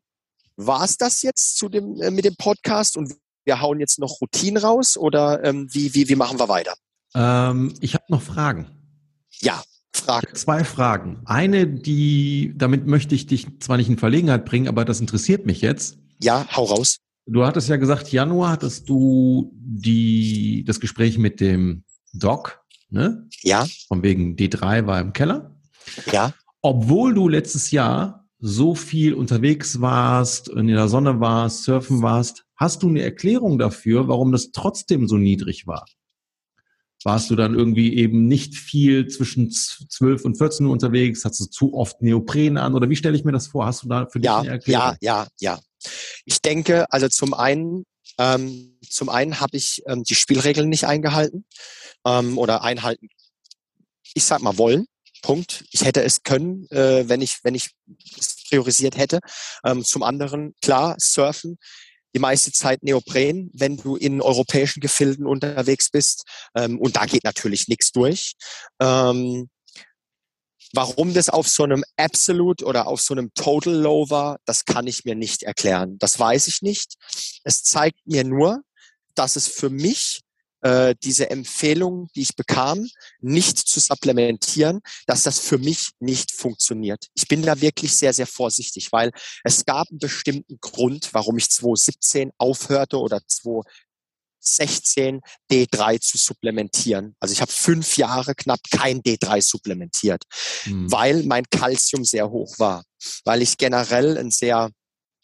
war 0.66 0.84
es 0.84 0.96
das 0.96 1.22
jetzt 1.22 1.56
zu 1.56 1.68
dem, 1.68 2.00
äh, 2.00 2.10
mit 2.10 2.24
dem 2.24 2.36
Podcast 2.36 2.96
und 2.96 3.14
wir 3.44 3.60
hauen 3.60 3.80
jetzt 3.80 3.98
noch 3.98 4.20
Routinen 4.20 4.62
raus 4.62 4.96
oder 4.96 5.42
ähm, 5.44 5.68
wie, 5.72 5.94
wie, 5.94 6.08
wie 6.08 6.16
machen 6.16 6.38
wir 6.38 6.48
weiter? 6.48 6.74
Ähm, 7.14 7.74
ich 7.80 7.94
habe 7.94 8.04
noch 8.08 8.22
Fragen. 8.22 8.70
Ja, 9.40 9.62
Frage. 9.92 10.32
Zwei 10.34 10.64
Fragen. 10.64 11.22
Eine, 11.24 11.66
die, 11.66 12.52
damit 12.56 12.86
möchte 12.86 13.14
ich 13.14 13.26
dich 13.26 13.46
zwar 13.60 13.76
nicht 13.76 13.88
in 13.88 13.98
Verlegenheit 13.98 14.44
bringen, 14.44 14.68
aber 14.68 14.84
das 14.84 15.00
interessiert 15.00 15.46
mich 15.46 15.60
jetzt. 15.60 15.98
Ja, 16.22 16.46
hau 16.54 16.64
raus. 16.64 16.98
Du 17.26 17.44
hattest 17.44 17.68
ja 17.68 17.76
gesagt, 17.76 18.12
Januar 18.12 18.50
hattest 18.50 18.88
du 18.88 19.52
die, 19.54 20.64
das 20.66 20.80
Gespräch 20.80 21.18
mit 21.18 21.40
dem 21.40 21.84
Doc, 22.12 22.60
ne? 22.88 23.28
Ja. 23.42 23.66
Von 23.88 24.02
wegen 24.02 24.36
D3 24.36 24.86
war 24.86 25.00
im 25.00 25.12
Keller. 25.12 25.54
Ja. 26.12 26.32
Obwohl 26.60 27.14
du 27.14 27.28
letztes 27.28 27.70
Jahr 27.70 28.19
so 28.40 28.74
viel 28.74 29.14
unterwegs 29.14 29.80
warst, 29.80 30.48
in 30.48 30.66
der 30.66 30.88
Sonne 30.88 31.20
warst, 31.20 31.64
surfen 31.64 32.02
warst, 32.02 32.44
hast 32.56 32.82
du 32.82 32.88
eine 32.88 33.02
Erklärung 33.02 33.58
dafür, 33.58 34.08
warum 34.08 34.32
das 34.32 34.50
trotzdem 34.52 35.06
so 35.08 35.16
niedrig 35.16 35.66
war? 35.66 35.84
Warst 37.02 37.30
du 37.30 37.36
dann 37.36 37.54
irgendwie 37.54 37.96
eben 37.96 38.28
nicht 38.28 38.54
viel 38.54 39.06
zwischen 39.08 39.50
12 39.50 40.24
und 40.24 40.36
14 40.36 40.66
Uhr 40.66 40.72
unterwegs? 40.72 41.24
Hast 41.24 41.40
du 41.40 41.46
zu 41.46 41.72
oft 41.72 42.02
Neopren 42.02 42.58
an? 42.58 42.74
Oder 42.74 42.90
wie 42.90 42.96
stelle 42.96 43.16
ich 43.16 43.24
mir 43.24 43.32
das 43.32 43.48
vor? 43.48 43.64
Hast 43.64 43.84
du 43.84 43.88
da 43.88 44.06
für 44.06 44.20
dich 44.20 44.26
ja, 44.26 44.40
eine 44.40 44.50
Erklärung? 44.50 44.96
Ja, 45.00 45.22
ja, 45.22 45.28
ja. 45.40 45.60
Ich 46.26 46.42
denke, 46.42 46.84
also 46.92 47.08
zum 47.08 47.32
einen, 47.32 47.84
ähm, 48.18 48.76
zum 48.86 49.08
einen 49.08 49.40
habe 49.40 49.56
ich 49.56 49.82
ähm, 49.86 50.02
die 50.02 50.14
Spielregeln 50.14 50.68
nicht 50.68 50.84
eingehalten 50.84 51.46
ähm, 52.04 52.36
oder 52.36 52.62
einhalten, 52.62 53.08
ich 54.12 54.24
sag 54.24 54.42
mal 54.42 54.58
wollen. 54.58 54.84
Punkt. 55.22 55.64
Ich 55.70 55.84
hätte 55.84 56.02
es 56.02 56.22
können, 56.22 56.66
äh, 56.70 57.08
wenn 57.08 57.22
ich 57.22 57.38
wenn 57.42 57.54
ich 57.54 57.70
es 58.18 58.42
priorisiert 58.48 58.96
hätte. 58.96 59.20
Ähm, 59.64 59.84
zum 59.84 60.02
anderen 60.02 60.54
klar 60.62 60.96
Surfen. 60.98 61.58
Die 62.14 62.18
meiste 62.18 62.50
Zeit 62.50 62.82
Neopren, 62.82 63.50
wenn 63.54 63.76
du 63.76 63.94
in 63.94 64.20
europäischen 64.20 64.80
Gefilden 64.80 65.26
unterwegs 65.26 65.90
bist. 65.90 66.24
Ähm, 66.56 66.78
und 66.78 66.96
da 66.96 67.06
geht 67.06 67.24
natürlich 67.24 67.68
nichts 67.68 67.92
durch. 67.92 68.32
Ähm, 68.80 69.48
Warum 70.72 71.14
das 71.14 71.28
auf 71.28 71.48
so 71.48 71.64
einem 71.64 71.82
Absolute 71.96 72.64
oder 72.64 72.86
auf 72.86 73.00
so 73.00 73.12
einem 73.12 73.34
Total 73.34 73.74
Low 73.74 74.08
war, 74.08 74.38
das 74.44 74.64
kann 74.64 74.86
ich 74.86 75.04
mir 75.04 75.16
nicht 75.16 75.42
erklären. 75.42 75.98
Das 75.98 76.18
weiß 76.18 76.46
ich 76.46 76.62
nicht. 76.62 76.94
Es 77.42 77.64
zeigt 77.64 77.98
mir 78.06 78.22
nur, 78.22 78.62
dass 79.16 79.34
es 79.34 79.48
für 79.48 79.68
mich 79.68 80.20
äh, 80.62 80.94
diese 81.02 81.30
Empfehlung, 81.30 82.08
die 82.14 82.22
ich 82.22 82.36
bekam, 82.36 82.86
nicht 83.20 83.58
zu 83.58 83.80
supplementieren, 83.80 84.80
dass 85.06 85.22
das 85.22 85.38
für 85.38 85.58
mich 85.58 85.90
nicht 86.00 86.32
funktioniert. 86.32 87.06
Ich 87.14 87.28
bin 87.28 87.42
da 87.42 87.60
wirklich 87.60 87.94
sehr, 87.96 88.12
sehr 88.12 88.26
vorsichtig, 88.26 88.92
weil 88.92 89.12
es 89.44 89.64
gab 89.64 89.88
einen 89.90 89.98
bestimmten 89.98 90.58
Grund, 90.60 91.12
warum 91.12 91.38
ich 91.38 91.50
2017 91.50 92.32
aufhörte 92.38 92.98
oder 92.98 93.20
2016 93.26 95.20
D3 95.50 96.00
zu 96.00 96.18
supplementieren. 96.18 97.16
Also 97.20 97.32
ich 97.32 97.40
habe 97.40 97.52
fünf 97.52 97.96
Jahre 97.96 98.34
knapp 98.34 98.60
kein 98.70 99.00
D3 99.00 99.42
supplementiert, 99.42 100.24
mhm. 100.66 100.92
weil 100.92 101.22
mein 101.24 101.44
Kalzium 101.50 102.04
sehr 102.04 102.30
hoch 102.30 102.58
war, 102.58 102.84
weil 103.24 103.42
ich 103.42 103.56
generell 103.56 104.18
ein 104.18 104.30
sehr 104.30 104.70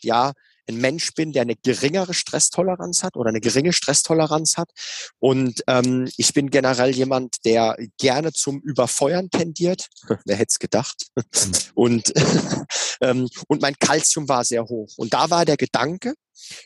ja, 0.03 0.33
ein 0.69 0.77
Mensch 0.77 1.15
bin, 1.15 1.33
der 1.33 1.43
eine 1.43 1.57
geringere 1.57 2.15
Stresstoleranz 2.15 3.03
hat 3.03 3.17
oder 3.17 3.31
eine 3.31 3.41
geringe 3.41 3.73
Stresstoleranz 3.73 4.57
hat. 4.57 4.71
Und 5.19 5.63
ähm, 5.67 6.09
ich 6.17 6.33
bin 6.33 6.51
generell 6.51 6.95
jemand, 6.95 7.45
der 7.45 7.77
gerne 7.99 8.33
zum 8.33 8.61
Überfeuern 8.61 9.31
tendiert. 9.31 9.89
Wer 10.25 10.37
hätte 10.37 10.51
es 10.51 10.59
gedacht? 10.59 11.07
Mhm. 11.15 11.53
Und, 11.75 12.13
ähm, 13.01 13.29
und 13.49 13.63
mein 13.63 13.79
Kalzium 13.79 14.29
war 14.29 14.45
sehr 14.45 14.65
hoch. 14.65 14.93
Und 14.97 15.15
da 15.15 15.31
war 15.31 15.45
der 15.45 15.57
Gedanke, 15.57 16.15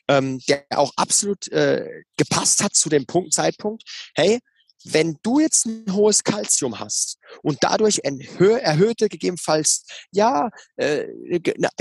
ähm, 0.09 0.41
der 0.49 0.65
auch 0.71 0.93
absolut 0.97 1.49
äh, 1.49 2.03
gepasst 2.17 2.63
hat 2.63 2.75
zu 2.75 2.89
dem 2.89 3.07
Punkt, 3.07 3.33
Zeitpunkt, 3.33 3.85
hey, 4.15 4.41
wenn 4.85 5.17
du 5.23 5.41
jetzt 5.41 5.67
ein 5.67 5.85
hohes 5.93 6.25
Kalzium 6.25 6.79
hast 6.79 7.19
und 7.43 7.59
dadurch 7.61 8.01
erhöhte 8.05 9.09
gegebenenfalls 9.09 9.85
ja 10.11 10.51
äh, 10.77 11.07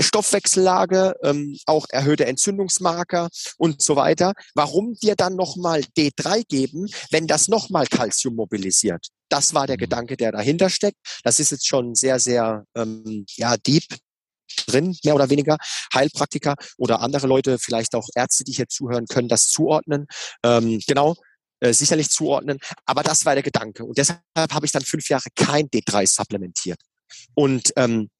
Stoffwechsellage, 0.00 1.14
ähm, 1.22 1.56
auch 1.66 1.86
erhöhte 1.90 2.26
Entzündungsmarker 2.26 3.28
und 3.58 3.82
so 3.82 3.96
weiter, 3.96 4.34
warum 4.54 4.94
dir 4.94 5.16
dann 5.16 5.36
nochmal 5.36 5.80
D3 5.96 6.44
geben, 6.46 6.86
wenn 7.10 7.26
das 7.26 7.48
nochmal 7.48 7.86
Kalzium 7.86 8.36
mobilisiert? 8.36 9.08
Das 9.28 9.54
war 9.54 9.66
der 9.66 9.76
mhm. 9.76 9.80
Gedanke, 9.80 10.16
der 10.16 10.32
dahinter 10.32 10.68
steckt. 10.68 10.98
Das 11.24 11.40
ist 11.40 11.50
jetzt 11.50 11.66
schon 11.66 11.94
sehr, 11.94 12.18
sehr 12.18 12.64
ähm, 12.74 13.24
ja 13.36 13.56
deep 13.56 13.84
drin, 14.66 14.96
mehr 15.04 15.14
oder 15.14 15.30
weniger. 15.30 15.56
Heilpraktiker 15.94 16.54
oder 16.76 17.00
andere 17.00 17.26
Leute, 17.26 17.58
vielleicht 17.58 17.94
auch 17.94 18.08
Ärzte, 18.14 18.44
die 18.44 18.52
hier 18.52 18.68
zuhören, 18.68 19.06
können 19.06 19.28
das 19.28 19.46
zuordnen. 19.46 20.06
Ähm, 20.44 20.80
genau, 20.86 21.14
äh, 21.60 21.72
sicherlich 21.72 22.10
zuordnen. 22.10 22.58
Aber 22.84 23.02
das 23.02 23.24
war 23.24 23.34
der 23.34 23.42
Gedanke. 23.42 23.84
Und 23.84 23.98
deshalb 23.98 24.20
habe 24.36 24.66
ich 24.66 24.72
dann 24.72 24.82
fünf 24.82 25.08
Jahre 25.08 25.28
kein 25.34 25.68
D3 25.68 26.06
supplementiert. 26.06 26.80
Und 27.34 27.72
ähm, 27.76 28.10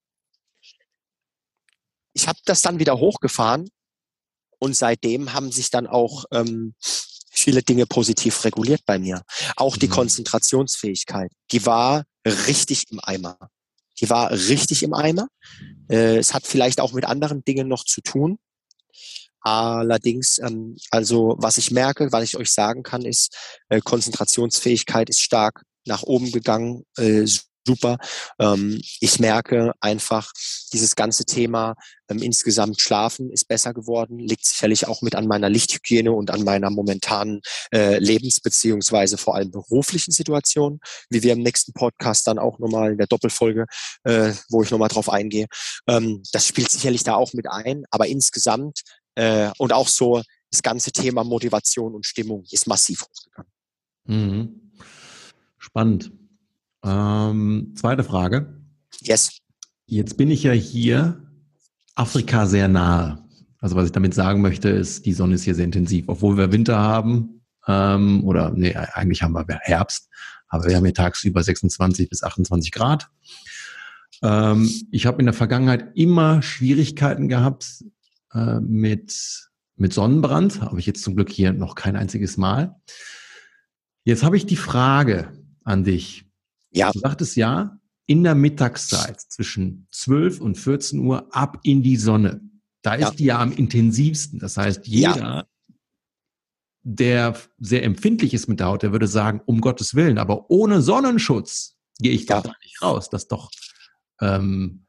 ich 2.13 2.29
habe 2.29 2.39
das 2.45 2.63
dann 2.63 2.79
wieder 2.79 2.99
hochgefahren 2.99 3.69
und 4.59 4.77
seitdem 4.77 5.33
haben 5.33 5.53
sich 5.53 5.71
dann 5.71 5.87
auch 5.87 6.25
ähm, 6.33 6.75
viele 7.31 7.63
Dinge 7.63 7.87
positiv 7.87 8.45
reguliert 8.45 8.83
bei 8.85 8.99
mir. 8.99 9.23
Auch 9.57 9.77
die 9.77 9.89
mhm. 9.89 9.93
Konzentrationsfähigkeit, 9.93 11.33
die 11.53 11.65
war 11.65 12.05
richtig 12.27 12.91
im 12.91 13.01
Eimer. 13.03 13.39
Die 14.01 14.11
war 14.11 14.31
richtig 14.31 14.83
im 14.83 14.95
Eimer. 14.95 15.29
Äh, 15.89 16.19
es 16.19 16.35
hat 16.35 16.47
vielleicht 16.47 16.81
auch 16.81 16.93
mit 16.93 17.05
anderen 17.05 17.45
Dingen 17.45 17.69
noch 17.69 17.85
zu 17.85 18.01
tun. 18.01 18.39
Allerdings, 19.41 20.39
ähm, 20.39 20.77
also 20.91 21.37
was 21.39 21.59
ich 21.59 21.71
merke, 21.71 22.13
was 22.13 22.25
ich 22.25 22.37
euch 22.37 22.53
sagen 22.53 22.83
kann, 22.83 23.05
ist, 23.05 23.37
äh, 23.69 23.81
Konzentrationsfähigkeit 23.81 25.09
ist 25.09 25.21
stark 25.21 25.63
nach 25.87 26.03
oben 26.03 26.31
gegangen, 26.31 26.85
äh, 26.97 27.27
super. 27.67 27.99
Ähm, 28.39 28.81
ich 29.01 29.19
merke 29.21 29.73
einfach, 29.81 30.33
dieses 30.73 30.97
ganze 30.97 31.25
Thema 31.25 31.75
ähm, 32.09 32.19
insgesamt 32.23 32.81
Schlafen 32.81 33.31
ist 33.31 33.49
besser 33.49 33.73
geworden, 33.75 34.19
liegt 34.19 34.45
sicherlich 34.47 34.87
auch 34.87 35.03
mit 35.03 35.15
an 35.15 35.27
meiner 35.27 35.49
Lichthygiene 35.49 36.13
und 36.13 36.31
an 36.31 36.43
meiner 36.45 36.71
momentanen 36.71 37.41
äh, 37.73 37.99
Lebens- 37.99 38.41
beziehungsweise 38.41 39.17
vor 39.19 39.37
allem 39.37 39.51
beruflichen 39.51 40.13
Situation, 40.13 40.81
wie 41.11 41.23
wir 41.23 41.33
im 41.33 41.43
nächsten 41.43 41.73
Podcast 41.73 42.27
dann 42.27 42.39
auch 42.39 42.59
nochmal 42.59 42.93
in 42.93 42.99
der 42.99 43.07
Doppelfolge, 43.07 43.67
äh, 44.05 44.33
wo 44.49 44.63
ich 44.63 44.71
nochmal 44.71 44.89
drauf 44.89 45.09
eingehe. 45.09 45.47
Ähm, 45.87 46.23
das 46.33 46.47
spielt 46.47 46.71
sicherlich 46.71 47.05
da 47.05 47.15
auch 47.15 47.33
mit 47.33 47.47
ein, 47.49 47.85
aber 47.91 48.07
insgesamt 48.07 48.81
äh, 49.15 49.51
und 49.59 49.73
auch 49.73 49.89
so 49.89 50.23
das 50.51 50.63
ganze 50.63 50.91
Thema 50.91 51.25
Motivation 51.25 51.95
und 51.95 52.07
Stimmung 52.07 52.45
ist 52.51 52.67
massiv 52.67 53.03
hochgegangen. 53.03 53.51
Mhm. 54.05 54.73
Spannend. 55.59 56.13
Ähm, 56.85 57.75
zweite 57.77 58.05
Frage. 58.05 58.61
Yes. 59.01 59.39
Jetzt 59.87 60.17
bin 60.17 60.31
ich 60.31 60.43
ja 60.43 60.53
hier 60.53 61.27
Afrika 61.95 62.47
sehr 62.47 62.69
nahe. 62.69 63.25
Also 63.59 63.77
was 63.77 63.87
ich 63.87 63.93
damit 63.93 64.15
sagen 64.15 64.41
möchte, 64.41 64.71
ist, 64.71 65.05
die 65.05 65.13
Sonne 65.13 65.35
ist 65.35 65.45
hier 65.45 65.55
sehr 65.55 65.67
intensiv. 65.67 66.07
Obwohl 66.09 66.37
wir 66.37 66.53
Winter 66.53 66.79
haben, 66.79 67.43
ähm, 67.69 68.25
oder 68.25 68.51
nee, 68.51 68.75
eigentlich 68.75 69.23
haben 69.23 69.35
wir 69.35 69.45
Herbst, 69.63 70.09
aber 70.49 70.65
wir 70.67 70.77
haben 70.77 70.85
hier 70.85 70.95
tagsüber 70.95 71.43
26 71.43 72.09
bis 72.09 72.23
28 72.23 72.73
Grad. 72.73 73.11
Ähm, 74.23 74.71
ich 74.91 75.07
habe 75.07 75.21
in 75.21 75.27
der 75.27 75.35
Vergangenheit 75.35 75.93
immer 75.95 76.43
Schwierigkeiten 76.43 77.29
gehabt 77.29 77.85
äh, 78.33 78.61
mit, 78.61 79.51
mit 79.77 79.93
Sonnenbrand. 79.93 80.61
Habe 80.61 80.81
ich 80.81 80.87
jetzt 80.87 81.03
zum 81.03 81.17
Glück 81.17 81.31
hier 81.31 81.53
noch 81.53 81.75
kein 81.75 81.97
einziges 81.97 82.37
Mal. 82.37 82.77
Jetzt 84.05 84.23
habe 84.23 84.37
ich 84.37 84.47
die 84.47 84.57
Frage 84.57 85.33
an 85.65 85.85
dich. 85.85 86.25
Ja. 86.71 86.91
Du 86.93 86.99
sagtest 86.99 87.37
ja, 87.37 87.79
in 88.07 88.25
der 88.25 88.35
Mittagszeit 88.35 89.21
zwischen 89.21 89.87
12 89.93 90.41
und 90.41 90.59
14 90.59 90.99
Uhr 91.01 91.35
ab 91.35 91.61
in 91.63 91.83
die 91.83 91.97
Sonne. 91.97 92.41
Da 92.83 92.95
ist 92.95 93.03
ja. 93.03 93.11
die 93.11 93.25
ja 93.27 93.39
am 93.39 93.53
intensivsten. 93.53 94.39
Das 94.39 94.57
heißt, 94.57 94.87
jeder, 94.87 95.17
ja. 95.17 95.47
der 96.83 97.39
sehr 97.59 97.85
empfindlich 97.85 98.35
ist 98.35 98.49
mit 98.49 98.61
der 98.61 98.69
Haut, 98.69 98.83
der 98.83 98.93
würde 98.93 99.07
sagen, 99.07 99.41
um 99.45 99.61
Gottes 99.61 99.95
Willen, 99.95 100.19
aber 100.19 100.51
ohne 100.51 100.81
Sonnenschutz 100.81 101.77
gehe 102.01 102.13
ich 102.13 102.27
da 102.27 102.43
nicht 102.63 102.83
raus. 102.83 103.11
Das 103.11 103.23
ist 103.23 103.33
doch 103.33 103.51
ähm, 104.21 104.87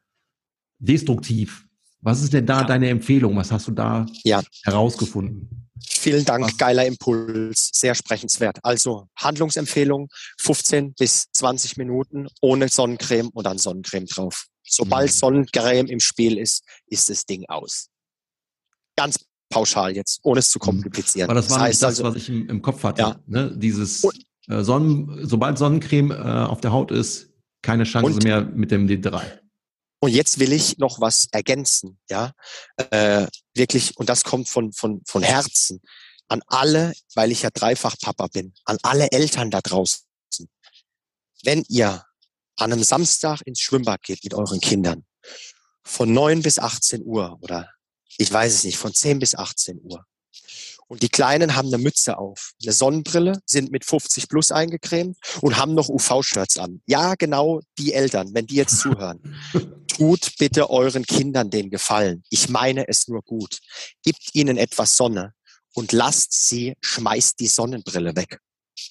destruktiv. 0.80 1.68
Was 2.02 2.22
ist 2.22 2.34
denn 2.34 2.46
da 2.46 2.64
deine 2.64 2.90
Empfehlung? 2.90 3.36
Was 3.36 3.52
hast 3.52 3.68
du 3.68 3.72
da 3.72 4.06
ja. 4.24 4.42
herausgefunden? 4.64 5.62
Vielen 5.84 6.26
Dank, 6.26 6.46
Was? 6.46 6.58
geiler 6.58 6.86
Impuls, 6.86 7.70
sehr 7.74 7.96
sprechenswert. 7.96 8.60
Also 8.64 9.08
Handlungsempfehlung, 9.16 10.10
15 10.40 10.94
bis 10.94 11.26
20 11.32 11.78
Minuten 11.78 12.28
ohne 12.42 12.70
Sonnencreme 12.70 13.30
und 13.30 13.46
dann 13.46 13.58
Sonnencreme 13.58 14.06
drauf. 14.06 14.48
Sobald 14.64 15.10
mhm. 15.10 15.14
Sonnencreme 15.14 15.88
im 15.88 16.00
Spiel 16.00 16.38
ist, 16.38 16.64
ist 16.88 17.10
das 17.10 17.26
Ding 17.26 17.46
aus. 17.48 17.88
Ganz 18.96 19.18
pauschal 19.50 19.96
jetzt, 19.96 20.20
ohne 20.24 20.40
es 20.40 20.50
zu 20.50 20.60
mhm. 20.60 20.82
komplizieren. 20.82 21.30
Aber 21.30 21.40
das 21.40 21.50
war 21.50 21.60
das, 21.60 21.68
heißt 21.68 21.84
das 21.84 21.90
also, 21.90 22.04
was 22.04 22.16
ich 22.16 22.30
im, 22.30 22.48
im 22.50 22.62
Kopf 22.62 22.84
hatte. 22.84 23.02
Ja. 23.02 23.20
Ne? 23.28 23.54
Dieses 23.56 24.04
äh, 24.48 24.64
Sonnen, 24.64 25.20
sobald 25.28 25.58
Sonnencreme 25.58 26.12
äh, 26.12 26.16
auf 26.16 26.62
der 26.62 26.72
Haut 26.72 26.92
ist, 26.92 27.30
keine 27.62 27.84
Chance 27.84 28.20
mehr 28.24 28.44
mit 28.44 28.72
dem 28.72 28.88
D3. 28.88 29.22
Und 30.04 30.12
jetzt 30.12 30.40
will 30.40 30.52
ich 30.52 30.80
noch 30.80 31.00
was 31.00 31.28
ergänzen, 31.32 32.00
ja, 32.10 32.34
äh, 32.90 33.28
wirklich, 33.54 33.96
und 33.98 34.10
das 34.10 34.24
kommt 34.24 34.50
von, 34.50 34.74
von, 34.74 35.02
von 35.06 35.22
Herzen, 35.22 35.80
an 36.28 36.42
alle, 36.48 36.94
weil 37.14 37.32
ich 37.32 37.44
ja 37.44 37.52
dreifach 37.52 37.96
Papa 38.02 38.28
bin, 38.28 38.54
an 38.66 38.80
alle 38.82 39.12
Eltern 39.12 39.52
da 39.52 39.62
draußen. 39.62 40.04
Wenn 41.44 41.64
ihr 41.68 42.04
an 42.56 42.74
einem 42.74 42.84
Samstag 42.84 43.42
ins 43.46 43.60
Schwimmbad 43.60 44.02
geht 44.02 44.24
mit 44.24 44.34
euren 44.34 44.60
Kindern, 44.60 45.06
von 45.84 46.12
neun 46.12 46.42
bis 46.42 46.58
18 46.58 47.04
Uhr 47.04 47.38
oder 47.42 47.70
ich 48.18 48.32
weiß 48.32 48.54
es 48.54 48.64
nicht, 48.64 48.78
von 48.78 48.94
10 48.94 49.20
bis 49.20 49.36
18 49.36 49.82
Uhr, 49.84 50.06
und 50.92 51.04
die 51.04 51.10
Kleinen 51.10 51.56
haben 51.56 51.70
eine 51.70 51.78
Mütze 51.78 52.18
auf, 52.18 52.52
eine 52.62 52.74
Sonnenbrille, 52.74 53.40
sind 53.46 53.72
mit 53.72 53.86
50 53.86 54.28
plus 54.28 54.52
eingecremt 54.52 55.16
und 55.40 55.56
haben 55.56 55.74
noch 55.74 55.88
UV-Shirts 55.88 56.58
an. 56.58 56.82
Ja, 56.86 57.16
genau 57.16 57.62
die 57.78 57.94
Eltern, 57.94 58.32
wenn 58.34 58.46
die 58.46 58.56
jetzt 58.56 58.78
zuhören. 58.78 59.22
Tut 59.88 60.34
bitte 60.38 60.70
euren 60.70 61.06
Kindern 61.06 61.50
den 61.50 61.70
Gefallen. 61.70 62.24
Ich 62.30 62.50
meine 62.50 62.90
es 62.90 63.08
nur 63.08 63.22
gut. 63.22 63.60
Gibt 64.04 64.32
ihnen 64.36 64.58
etwas 64.58 64.98
Sonne 64.98 65.34
und 65.76 65.94
lasst 65.94 66.34
sie, 66.34 66.74
schmeißt 66.82 67.40
die 67.40 67.48
Sonnenbrille 67.48 68.14
weg. 68.18 68.40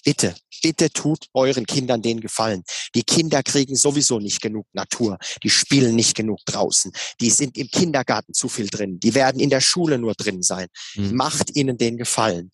Bitte, 0.05 0.35
bitte 0.63 0.91
tut 0.91 1.27
euren 1.35 1.67
Kindern 1.67 2.03
den 2.03 2.21
Gefallen. 2.21 2.63
Die 2.95 3.03
Kinder 3.03 3.43
kriegen 3.43 3.77
sowieso 3.77 4.19
nicht 4.19 4.41
genug 4.41 4.67
Natur. 4.73 5.19
Die 5.43 5.51
spielen 5.51 5.95
nicht 5.95 6.15
genug 6.15 6.39
draußen. 6.47 6.93
Die 7.21 7.31
sind 7.31 7.57
im 7.59 7.69
Kindergarten 7.69 8.35
zu 8.35 8.49
viel 8.49 8.69
drin. 8.69 9.01
Die 9.01 9.15
werden 9.15 9.41
in 9.41 9.51
der 9.51 9.61
Schule 9.61 9.99
nur 9.99 10.15
drin 10.15 10.43
sein. 10.43 10.69
Mhm. 10.95 11.15
Macht 11.15 11.57
ihnen 11.57 11.79
den 11.79 11.97
Gefallen. 11.97 12.51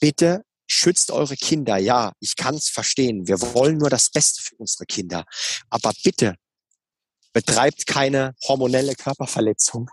Bitte 0.00 0.44
schützt 0.66 1.10
eure 1.10 1.36
Kinder. 1.36 1.76
Ja, 1.76 2.12
ich 2.20 2.36
kann 2.36 2.54
es 2.54 2.68
verstehen. 2.68 3.26
Wir 3.28 3.40
wollen 3.40 3.78
nur 3.78 3.90
das 3.90 4.10
Beste 4.10 4.42
für 4.42 4.56
unsere 4.56 4.86
Kinder. 4.86 5.24
Aber 5.70 5.92
bitte 6.02 6.34
betreibt 7.32 7.86
keine 7.86 8.34
hormonelle 8.46 8.94
Körperverletzung, 8.94 9.90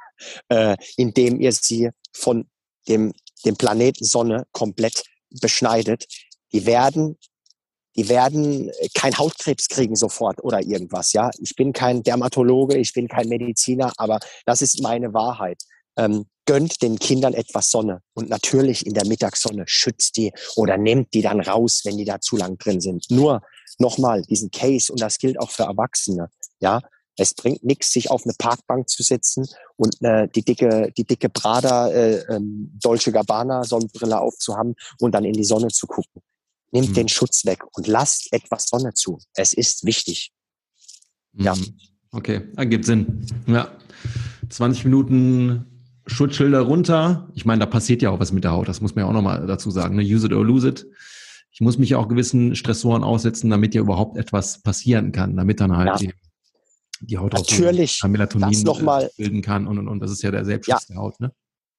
äh, 0.50 0.78
indem 0.96 1.42
ihr 1.42 1.52
sie 1.52 1.90
von 2.14 2.48
dem, 2.88 3.14
dem 3.46 3.58
Planeten 3.58 4.06
Sonne 4.06 4.46
komplett 4.52 5.04
beschneidet 5.30 6.06
die 6.54 6.66
werden, 6.66 7.18
die 7.96 8.10
werden 8.10 8.72
kein 8.94 9.18
Hautkrebs 9.18 9.68
kriegen 9.68 9.96
sofort 9.96 10.44
oder 10.44 10.62
irgendwas. 10.62 11.14
Ja, 11.14 11.30
ich 11.40 11.56
bin 11.56 11.74
kein 11.74 12.04
Dermatologe, 12.04 12.78
ich 12.78 12.94
bin 12.94 13.08
kein 13.08 13.28
Mediziner, 13.28 13.92
aber 13.98 14.20
das 14.46 14.62
ist 14.62 14.82
meine 14.82 15.14
Wahrheit. 15.14 15.62
Ähm, 15.98 16.26
gönnt 16.46 16.82
den 16.82 17.00
Kindern 17.00 17.34
etwas 17.34 17.70
Sonne 17.70 18.02
und 18.14 18.30
natürlich 18.30 18.86
in 18.86 18.94
der 18.94 19.06
Mittagssonne 19.06 19.64
schützt 19.68 20.18
die 20.18 20.34
oder 20.56 20.78
nehmt 20.78 21.14
die 21.14 21.22
dann 21.22 21.40
raus, 21.40 21.82
wenn 21.84 21.98
die 21.98 22.06
da 22.06 22.20
zu 22.20 22.38
lang 22.38 22.58
drin 22.58 22.82
sind. 22.82 23.06
Nur 23.10 23.42
nochmal 23.78 24.22
diesen 24.24 24.52
Case 24.52 24.92
und 24.92 25.02
das 25.02 25.18
gilt 25.18 25.40
auch 25.40 25.52
für 25.52 25.64
Erwachsene. 25.64 26.30
Ja, 26.60 26.82
es 27.18 27.34
bringt 27.34 27.64
nichts, 27.64 27.92
sich 27.92 28.10
auf 28.10 28.24
eine 28.26 28.34
Parkbank 28.38 28.90
zu 28.90 29.04
setzen 29.04 29.48
und 29.76 30.02
äh, 30.02 30.28
die 30.30 30.44
dicke, 30.44 30.92
die 30.98 31.04
dicke 31.04 31.30
Prada 31.30 31.90
äh, 31.90 32.24
ähm, 32.34 32.72
Dolce 32.82 33.12
Gabbana 33.12 33.64
Sonnenbrille 33.64 34.20
aufzuhaben 34.20 34.76
und 35.00 35.14
dann 35.14 35.26
in 35.26 35.34
die 35.34 35.44
Sonne 35.44 35.68
zu 35.68 35.88
gucken. 35.88 36.22
Nehmt 36.72 36.90
mhm. 36.90 36.94
den 36.94 37.10
Schutz 37.10 37.46
weg 37.46 37.64
und 37.76 37.88
lasst 37.88 38.32
etwas 38.32 38.68
Sonne 38.68 38.94
zu. 38.94 39.20
Es 39.34 39.54
ist 39.54 39.86
wichtig. 39.86 40.32
Ja. 41.34 41.56
Mhm. 41.56 41.78
Okay, 42.12 42.42
ergibt 42.56 42.86
Sinn. 42.86 43.26
Ja. 43.48 43.72
20 44.50 44.86
Minuten 44.86 45.66
Schutzschilder 46.08 46.62
runter. 46.62 47.30
Ich 47.36 47.46
meine, 47.46 47.60
da 47.60 47.66
passiert 47.66 48.02
ja 48.02 48.10
auch 48.10 48.20
was 48.20 48.32
mit 48.32 48.44
der 48.44 48.52
Haut. 48.52 48.68
Das 48.68 48.82
muss 48.82 48.96
man 48.96 49.06
ja 49.06 49.10
auch 49.10 49.14
nochmal 49.14 49.46
dazu 49.48 49.72
sagen. 49.72 49.96
Ne? 49.96 50.04
Use 50.04 50.26
it 50.26 50.34
or 50.34 50.46
lose 50.46 50.68
it. 50.68 50.86
Ich 51.52 51.62
muss 51.62 51.78
mich 51.78 51.90
ja 51.90 51.98
auch 51.98 52.08
gewissen 52.08 52.56
Stressoren 52.56 53.04
aussetzen, 53.04 53.50
damit 53.50 53.76
ja 53.76 53.82
überhaupt 53.82 54.18
etwas 54.18 54.62
passieren 54.62 55.12
kann, 55.12 55.36
damit 55.36 55.60
dann 55.60 55.76
halt 55.76 55.88
ja. 55.88 55.96
die, 55.98 56.14
die 57.02 57.18
Haut 57.18 57.34
Natürlich, 57.34 58.02
auch 58.04 58.08
Melatonin 58.08 58.62
noch 58.64 58.82
mal, 58.82 59.12
bilden 59.18 59.42
kann 59.42 59.68
und, 59.68 59.78
und, 59.78 59.88
und. 59.88 60.00
Das 60.00 60.12
ist 60.12 60.22
ja 60.22 60.32
der 60.32 60.46
Selbstschutz 60.46 60.88
ja. 60.88 60.96
der 60.96 60.98
Haut, 60.98 61.20
ne? 61.20 61.32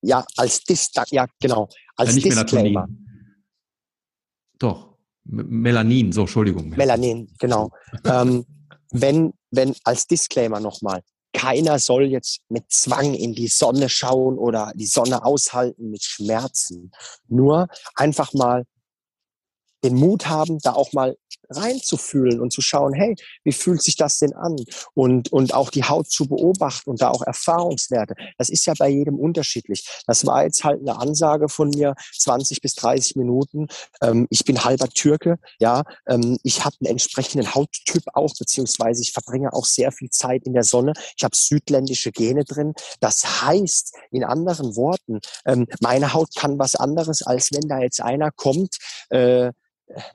Ja, 0.02 0.24
als 0.36 0.64
Dis 0.64 0.90
ja, 1.10 1.26
genau. 1.40 1.68
Als 1.96 2.10
ja, 2.10 2.14
nicht 2.16 2.26
Disclaimer. 2.26 2.86
Melatonin. 2.86 3.01
Doch, 4.62 4.96
Melanin, 5.24 6.12
so, 6.12 6.22
Entschuldigung. 6.22 6.70
Melanin, 6.70 7.28
genau. 7.38 7.70
ähm, 8.04 8.46
wenn, 8.90 9.32
wenn, 9.50 9.74
als 9.82 10.06
Disclaimer 10.06 10.60
nochmal, 10.60 11.02
keiner 11.32 11.78
soll 11.80 12.04
jetzt 12.04 12.42
mit 12.48 12.70
Zwang 12.70 13.14
in 13.14 13.34
die 13.34 13.48
Sonne 13.48 13.88
schauen 13.88 14.38
oder 14.38 14.72
die 14.76 14.86
Sonne 14.86 15.24
aushalten 15.24 15.90
mit 15.90 16.04
Schmerzen. 16.04 16.92
Nur 17.26 17.66
einfach 17.96 18.32
mal 18.34 18.64
den 19.82 19.96
Mut 19.96 20.28
haben, 20.28 20.58
da 20.60 20.74
auch 20.74 20.92
mal 20.92 21.16
reinzufühlen 21.52 22.40
und 22.40 22.52
zu 22.52 22.60
schauen, 22.60 22.92
hey, 22.92 23.14
wie 23.44 23.52
fühlt 23.52 23.82
sich 23.82 23.96
das 23.96 24.18
denn 24.18 24.32
an? 24.34 24.56
Und, 24.94 25.32
und 25.32 25.54
auch 25.54 25.70
die 25.70 25.84
Haut 25.84 26.10
zu 26.10 26.26
beobachten 26.26 26.90
und 26.90 27.00
da 27.00 27.10
auch 27.10 27.22
Erfahrungswerte. 27.22 28.14
Das 28.38 28.48
ist 28.48 28.66
ja 28.66 28.74
bei 28.78 28.88
jedem 28.88 29.18
unterschiedlich. 29.18 29.86
Das 30.06 30.26
war 30.26 30.44
jetzt 30.44 30.64
halt 30.64 30.80
eine 30.80 30.98
Ansage 30.98 31.48
von 31.48 31.70
mir, 31.70 31.94
20 32.18 32.60
bis 32.60 32.74
30 32.74 33.16
Minuten. 33.16 33.66
Ähm, 34.02 34.26
ich 34.30 34.44
bin 34.44 34.64
halber 34.64 34.88
Türke, 34.88 35.38
ja. 35.58 35.82
Ähm, 36.06 36.38
ich 36.42 36.64
habe 36.64 36.76
einen 36.80 36.90
entsprechenden 36.90 37.54
Hauttyp 37.54 38.02
auch, 38.14 38.34
beziehungsweise 38.38 39.02
ich 39.02 39.12
verbringe 39.12 39.52
auch 39.52 39.66
sehr 39.66 39.92
viel 39.92 40.10
Zeit 40.10 40.44
in 40.44 40.54
der 40.54 40.64
Sonne. 40.64 40.92
Ich 41.16 41.24
habe 41.24 41.36
südländische 41.36 42.12
Gene 42.12 42.44
drin. 42.44 42.74
Das 43.00 43.42
heißt, 43.42 43.94
in 44.10 44.24
anderen 44.24 44.76
Worten, 44.76 45.20
ähm, 45.46 45.66
meine 45.80 46.12
Haut 46.12 46.34
kann 46.34 46.58
was 46.58 46.76
anderes, 46.76 47.22
als 47.22 47.50
wenn 47.52 47.68
da 47.68 47.78
jetzt 47.78 48.00
einer 48.00 48.30
kommt, 48.30 48.76
äh, 49.10 49.52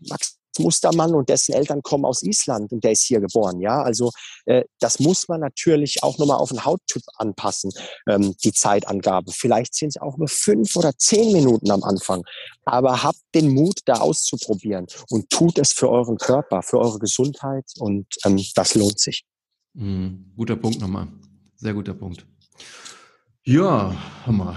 Max 0.01 0.37
Mustermann 0.59 1.13
und 1.13 1.29
dessen 1.29 1.53
Eltern 1.53 1.81
kommen 1.81 2.05
aus 2.05 2.23
Island 2.23 2.71
und 2.71 2.83
der 2.83 2.91
ist 2.91 3.03
hier 3.03 3.19
geboren. 3.19 3.59
Ja, 3.59 3.81
also 3.81 4.11
äh, 4.45 4.63
das 4.79 4.99
muss 4.99 5.27
man 5.27 5.41
natürlich 5.41 6.03
auch 6.03 6.17
nochmal 6.17 6.37
auf 6.37 6.49
den 6.49 6.65
Hauttyp 6.65 7.03
anpassen, 7.17 7.71
ähm, 8.07 8.35
die 8.43 8.53
Zeitangabe. 8.53 9.31
Vielleicht 9.31 9.75
sind 9.75 9.89
es 9.89 10.01
auch 10.01 10.17
nur 10.17 10.27
fünf 10.27 10.75
oder 10.75 10.93
zehn 10.97 11.33
Minuten 11.33 11.71
am 11.71 11.83
Anfang. 11.83 12.23
Aber 12.65 13.03
habt 13.03 13.19
den 13.33 13.53
Mut, 13.53 13.79
da 13.85 13.95
auszuprobieren 13.95 14.87
und 15.09 15.29
tut 15.29 15.57
es 15.57 15.73
für 15.73 15.89
euren 15.89 16.17
Körper, 16.17 16.61
für 16.61 16.79
eure 16.79 16.99
Gesundheit 16.99 17.65
und 17.77 18.07
ähm, 18.25 18.43
das 18.55 18.75
lohnt 18.75 18.99
sich. 18.99 19.25
Mhm, 19.73 20.31
guter 20.35 20.55
Punkt 20.55 20.79
nochmal. 20.79 21.07
Sehr 21.55 21.73
guter 21.73 21.93
Punkt. 21.93 22.25
Ja, 23.43 23.95
Hammer 24.25 24.55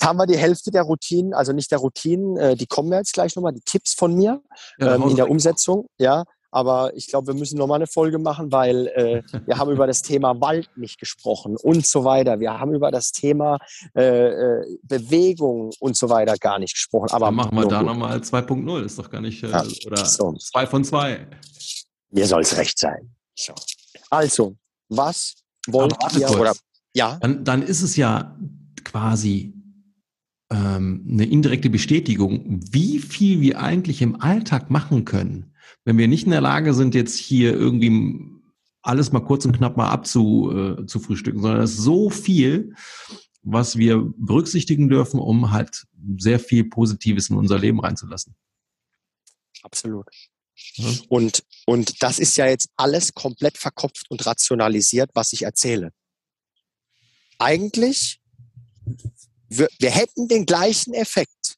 haben 0.00 0.18
wir 0.18 0.26
die 0.26 0.36
Hälfte 0.36 0.70
der 0.70 0.82
Routinen, 0.82 1.34
also 1.34 1.52
nicht 1.52 1.70
der 1.70 1.78
Routinen, 1.78 2.36
äh, 2.36 2.56
die 2.56 2.66
kommen 2.66 2.92
jetzt 2.92 3.12
gleich 3.12 3.34
nochmal, 3.36 3.52
die 3.52 3.62
Tipps 3.64 3.94
von 3.94 4.14
mir 4.14 4.40
ja, 4.78 4.94
ähm, 4.94 5.08
in 5.08 5.16
der 5.16 5.30
Umsetzung, 5.30 5.86
ja. 5.98 6.24
Aber 6.54 6.94
ich 6.94 7.06
glaube, 7.06 7.28
wir 7.28 7.34
müssen 7.34 7.56
nochmal 7.56 7.76
eine 7.76 7.86
Folge 7.86 8.18
machen, 8.18 8.52
weil 8.52 8.86
äh, 8.88 9.22
wir 9.46 9.56
haben 9.56 9.70
über 9.70 9.86
das 9.86 10.02
Thema 10.02 10.38
Wald 10.38 10.68
nicht 10.76 11.00
gesprochen 11.00 11.56
und 11.56 11.86
so 11.86 12.04
weiter. 12.04 12.40
Wir 12.40 12.60
haben 12.60 12.74
über 12.74 12.90
das 12.90 13.10
Thema 13.10 13.56
äh, 13.96 14.28
äh 14.28 14.78
Bewegung 14.82 15.72
und 15.80 15.96
so 15.96 16.10
weiter 16.10 16.34
gar 16.36 16.58
nicht 16.58 16.74
gesprochen. 16.74 17.08
Aber 17.10 17.26
Dann 17.26 17.36
machen 17.36 17.56
wir 17.56 17.66
da 17.66 17.82
nochmal 17.82 18.18
2.0, 18.18 18.84
ist 18.84 18.98
doch 18.98 19.10
gar 19.10 19.22
nicht, 19.22 19.42
äh, 19.42 19.48
ja, 19.48 19.64
oder 19.86 20.04
so. 20.04 20.34
2 20.34 20.66
von 20.66 20.84
2. 20.84 21.26
Mir 22.10 22.26
soll 22.26 22.42
es 22.42 22.54
recht 22.58 22.78
sein. 22.78 23.14
So. 23.34 23.54
Also, 24.10 24.54
was 24.90 25.34
wollt 25.68 25.96
ihr, 26.18 26.30
oder, 26.38 26.52
ja? 26.94 27.16
Dann, 27.22 27.44
dann 27.44 27.62
ist 27.62 27.80
es 27.80 27.96
ja 27.96 28.36
quasi 28.84 29.54
ähm, 30.52 31.06
eine 31.08 31.24
indirekte 31.24 31.70
Bestätigung, 31.70 32.60
wie 32.70 32.98
viel 32.98 33.40
wir 33.40 33.60
eigentlich 33.60 34.02
im 34.02 34.20
Alltag 34.20 34.70
machen 34.70 35.04
können, 35.04 35.54
wenn 35.84 35.96
wir 35.98 36.08
nicht 36.08 36.24
in 36.24 36.30
der 36.30 36.42
Lage 36.42 36.74
sind, 36.74 36.94
jetzt 36.94 37.16
hier 37.16 37.54
irgendwie 37.54 38.20
alles 38.82 39.12
mal 39.12 39.20
kurz 39.20 39.44
und 39.46 39.56
knapp 39.56 39.76
mal 39.76 39.90
abzu, 39.90 40.52
äh, 40.52 40.86
zu 40.86 41.00
frühstücken, 41.00 41.40
sondern 41.40 41.62
es 41.62 41.72
ist 41.72 41.84
so 41.84 42.10
viel, 42.10 42.74
was 43.42 43.76
wir 43.76 44.12
berücksichtigen 44.16 44.88
dürfen, 44.88 45.18
um 45.18 45.50
halt 45.50 45.86
sehr 46.18 46.38
viel 46.38 46.64
Positives 46.64 47.30
in 47.30 47.36
unser 47.36 47.58
Leben 47.58 47.80
reinzulassen. 47.80 48.34
Absolut. 49.62 50.06
Ja. 50.74 50.90
Und, 51.08 51.44
und 51.66 52.02
das 52.02 52.18
ist 52.18 52.36
ja 52.36 52.46
jetzt 52.46 52.68
alles 52.76 53.14
komplett 53.14 53.56
verkopft 53.56 54.10
und 54.10 54.26
rationalisiert, 54.26 55.10
was 55.14 55.32
ich 55.32 55.42
erzähle. 55.42 55.92
Eigentlich, 57.38 58.20
wir, 59.58 59.68
wir 59.78 59.90
hätten 59.90 60.28
den 60.28 60.46
gleichen 60.46 60.94
Effekt, 60.94 61.56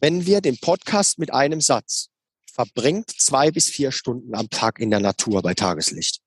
wenn 0.00 0.26
wir 0.26 0.40
den 0.40 0.58
Podcast 0.58 1.18
mit 1.18 1.32
einem 1.32 1.60
Satz 1.60 2.08
verbringt 2.52 3.10
zwei 3.10 3.50
bis 3.50 3.68
vier 3.68 3.92
Stunden 3.92 4.34
am 4.34 4.50
Tag 4.50 4.80
in 4.80 4.90
der 4.90 5.00
Natur 5.00 5.42
bei 5.42 5.54
Tageslicht. 5.54 6.20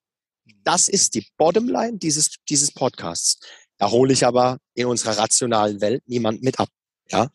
Das 0.64 0.88
ist 0.88 1.14
die 1.14 1.28
Bottomline 1.38 1.98
dieses, 1.98 2.36
dieses 2.48 2.72
Podcasts. 2.72 3.40
Da 3.78 3.92
hole 3.92 4.14
ich 4.14 4.26
aber 4.26 4.58
in 4.74 4.86
unserer 4.86 5.18
rationalen 5.18 5.82
Welt 5.82 6.04
niemand 6.08 6.42
mit 6.42 6.60
ab. 6.60 6.70
Ja. 7.10 7.30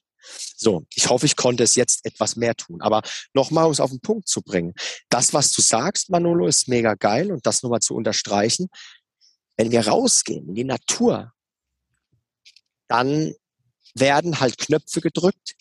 So, 0.57 0.87
ich 0.95 1.09
hoffe, 1.09 1.27
ich 1.27 1.37
konnte 1.37 1.63
es 1.63 1.75
jetzt 1.75 2.07
etwas 2.07 2.37
mehr 2.37 2.55
tun. 2.55 2.81
Aber 2.81 3.03
nochmal, 3.35 3.67
um 3.67 3.73
es 3.73 3.81
auf 3.81 3.91
den 3.91 4.01
Punkt 4.01 4.29
zu 4.29 4.43
bringen. 4.43 4.73
Das, 5.09 5.35
was 5.35 5.53
du 5.53 5.61
sagst, 5.61 6.09
Manolo, 6.11 6.47
ist 6.47 6.69
mega 6.69 6.95
geil 6.95 7.31
und 7.33 7.47
das 7.47 7.63
nochmal 7.63 7.81
zu 7.81 7.95
unterstreichen. 7.95 8.69
Wenn 9.57 9.71
wir 9.71 9.87
rausgehen 9.87 10.49
in 10.49 10.55
die 10.55 10.65
Natur, 10.65 11.33
dann 12.89 13.35
werden 13.99 14.41
halt 14.41 14.59
Knöpfe 14.59 15.01
gedrückt, 15.01 15.55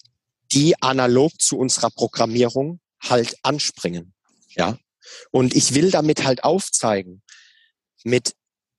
die 0.52 0.82
analog 0.82 1.32
zu 1.42 1.58
unserer 1.58 1.90
Programmierung 1.90 2.80
halt 3.02 3.36
anspringen. 3.44 4.14
Ja. 4.50 4.78
Und 5.32 5.56
ich 5.56 5.74
will 5.74 5.92
damit 5.92 6.24
halt 6.24 6.44
aufzeigen, 6.44 7.22
mit 8.04 8.36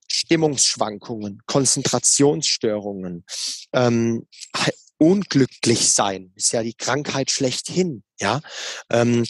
Stimmungsschwankungen, 0.09 1.43
Konzentrationsstörungen, 1.47 3.25
ähm, 3.73 4.27
unglücklich 4.99 5.93
sein 5.93 6.33
ist 6.37 6.53
ja 6.53 6.63
die 6.63 6.75
Krankheit 6.75 7.31
schlechthin, 7.31 8.03
ja, 8.19 8.41
ähm, 8.91 9.27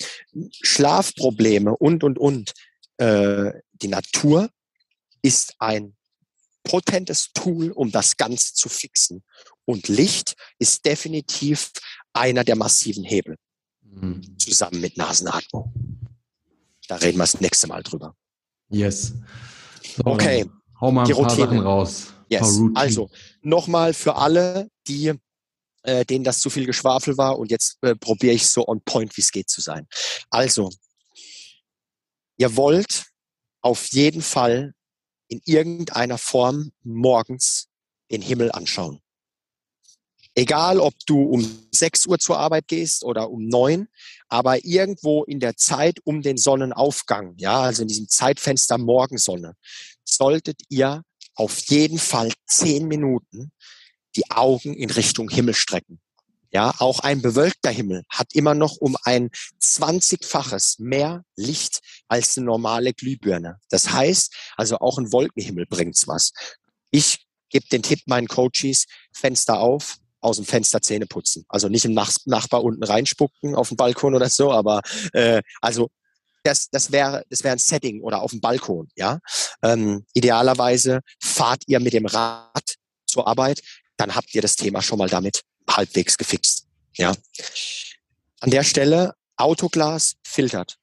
Schlafprobleme 0.62 1.76
und 1.76 2.04
und 2.04 2.18
und. 2.18 2.52
Äh, 2.98 3.52
die 3.72 3.88
Natur 3.88 4.48
ist 5.22 5.54
ein 5.58 5.96
potentes 6.62 7.30
Tool, 7.32 7.72
um 7.72 7.90
das 7.90 8.16
Ganze 8.16 8.54
zu 8.54 8.68
fixen. 8.68 9.24
Und 9.66 9.88
Licht 9.88 10.34
ist 10.58 10.86
definitiv 10.86 11.72
einer 12.12 12.44
der 12.44 12.56
massiven 12.56 13.04
Hebel. 13.04 13.36
Mhm. 13.82 14.38
Zusammen 14.38 14.80
mit 14.80 14.96
Nasenatmung. 14.96 15.72
Da 16.88 16.96
reden 16.96 17.18
wir 17.18 17.24
das 17.24 17.40
nächste 17.40 17.66
Mal 17.66 17.82
drüber. 17.82 18.14
Yes. 18.70 19.12
So, 19.96 20.04
okay. 20.06 20.46
Hau 20.80 20.90
mal 20.92 21.02
ein 21.02 21.06
die 21.06 21.12
paar 21.12 21.22
Routine. 21.22 21.46
Sachen 21.46 21.58
raus. 21.60 22.06
Yes. 22.28 22.60
Also, 22.74 23.10
nochmal 23.42 23.92
für 23.92 24.16
alle, 24.16 24.68
die 24.88 25.12
äh, 25.86 26.04
denen 26.04 26.24
das 26.24 26.40
zu 26.40 26.50
viel 26.50 26.66
Geschwafel 26.66 27.16
war 27.16 27.38
und 27.38 27.50
jetzt 27.50 27.78
äh, 27.82 27.94
probiere 27.94 28.34
ich 28.34 28.48
so 28.48 28.66
on 28.66 28.80
point, 28.82 29.16
wie 29.16 29.20
es 29.20 29.30
geht 29.30 29.48
zu 29.48 29.60
sein. 29.60 29.86
Also, 30.30 30.70
ihr 32.36 32.56
wollt 32.56 33.06
auf 33.62 33.86
jeden 33.88 34.22
Fall 34.22 34.74
in 35.28 35.40
irgendeiner 35.44 36.18
Form 36.18 36.72
morgens 36.82 37.68
den 38.10 38.22
Himmel 38.22 38.52
anschauen. 38.52 39.00
Egal, 40.38 40.80
ob 40.80 40.92
du 41.06 41.22
um 41.22 41.66
6 41.72 42.06
Uhr 42.06 42.18
zur 42.18 42.38
Arbeit 42.38 42.68
gehst 42.68 43.04
oder 43.04 43.30
um 43.30 43.48
9, 43.48 43.88
aber 44.28 44.66
irgendwo 44.66 45.24
in 45.24 45.40
der 45.40 45.56
Zeit 45.56 45.98
um 46.04 46.20
den 46.20 46.36
Sonnenaufgang, 46.36 47.34
ja, 47.38 47.62
also 47.62 47.82
in 47.82 47.88
diesem 47.88 48.06
Zeitfenster 48.06 48.76
Morgensonne, 48.76 49.54
solltet 50.04 50.60
ihr 50.68 51.02
auf 51.34 51.58
jeden 51.68 51.98
Fall 51.98 52.32
10 52.48 52.86
Minuten 52.86 53.50
die 54.14 54.30
Augen 54.30 54.74
in 54.74 54.90
Richtung 54.90 55.30
Himmel 55.30 55.54
strecken. 55.54 56.00
Ja, 56.52 56.74
auch 56.78 57.00
ein 57.00 57.22
bewölkter 57.22 57.70
Himmel 57.70 58.04
hat 58.10 58.34
immer 58.34 58.54
noch 58.54 58.76
um 58.76 58.96
ein 59.04 59.30
20-faches 59.60 60.76
mehr 60.82 61.24
Licht 61.34 61.80
als 62.08 62.36
eine 62.36 62.46
normale 62.46 62.92
Glühbirne. 62.92 63.58
Das 63.70 63.90
heißt, 63.90 64.34
also 64.56 64.78
auch 64.78 64.98
ein 64.98 65.12
Wolkenhimmel 65.12 65.66
bringt's 65.66 66.06
was. 66.06 66.32
Ich 66.90 67.26
gebe 67.48 67.66
den 67.68 67.82
Tipp 67.82 68.00
meinen 68.06 68.28
Coaches, 68.28 68.86
Fenster 69.12 69.60
auf, 69.60 69.96
aus 70.20 70.36
dem 70.36 70.44
Fenster 70.44 70.82
Zähne 70.82 71.06
putzen. 71.06 71.44
Also 71.48 71.68
nicht 71.68 71.84
im 71.84 71.94
Nach 71.94 72.12
Nachbar 72.24 72.64
unten 72.64 72.82
reinspucken 72.82 73.54
auf 73.54 73.68
dem 73.68 73.76
Balkon 73.76 74.14
oder 74.14 74.28
so, 74.28 74.52
aber 74.52 74.82
äh, 75.12 75.42
also 75.60 75.90
das, 76.42 76.68
das 76.70 76.92
wäre 76.92 77.24
das 77.28 77.42
wäre 77.42 77.52
ein 77.52 77.58
Setting 77.58 78.00
oder 78.02 78.22
auf 78.22 78.30
dem 78.30 78.40
Balkon. 78.40 78.88
Ja, 78.96 79.18
ähm, 79.62 80.06
idealerweise 80.14 81.00
fahrt 81.20 81.62
ihr 81.66 81.80
mit 81.80 81.92
dem 81.92 82.06
Rad 82.06 82.76
zur 83.06 83.26
Arbeit, 83.26 83.60
dann 83.96 84.14
habt 84.14 84.34
ihr 84.34 84.42
das 84.42 84.56
Thema 84.56 84.82
schon 84.82 84.98
mal 84.98 85.08
damit 85.08 85.42
halbwegs 85.68 86.16
gefixt. 86.16 86.66
Ja, 86.94 87.12
an 88.40 88.50
der 88.50 88.62
Stelle 88.62 89.14
Autoglas 89.36 90.14
filtert. 90.22 90.78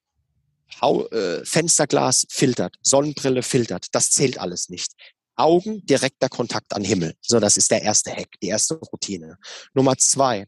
Hau, 0.82 1.08
äh, 1.10 1.46
Fensterglas 1.46 2.26
filtert, 2.30 2.76
Sonnenbrille 2.82 3.44
filtert, 3.44 3.88
das 3.94 4.12
zählt 4.12 4.38
alles 4.38 4.70
nicht. 4.70 4.92
Augen, 5.36 5.86
direkter 5.86 6.30
Kontakt 6.30 6.74
an 6.74 6.84
Himmel. 6.84 7.16
So, 7.22 7.40
das 7.40 7.58
ist 7.58 7.72
der 7.72 7.82
erste 7.82 8.12
Hack, 8.12 8.30
die 8.42 8.48
erste 8.48 8.76
Routine. 8.76 9.38
Nummer 9.74 9.98
zwei, 9.98 10.46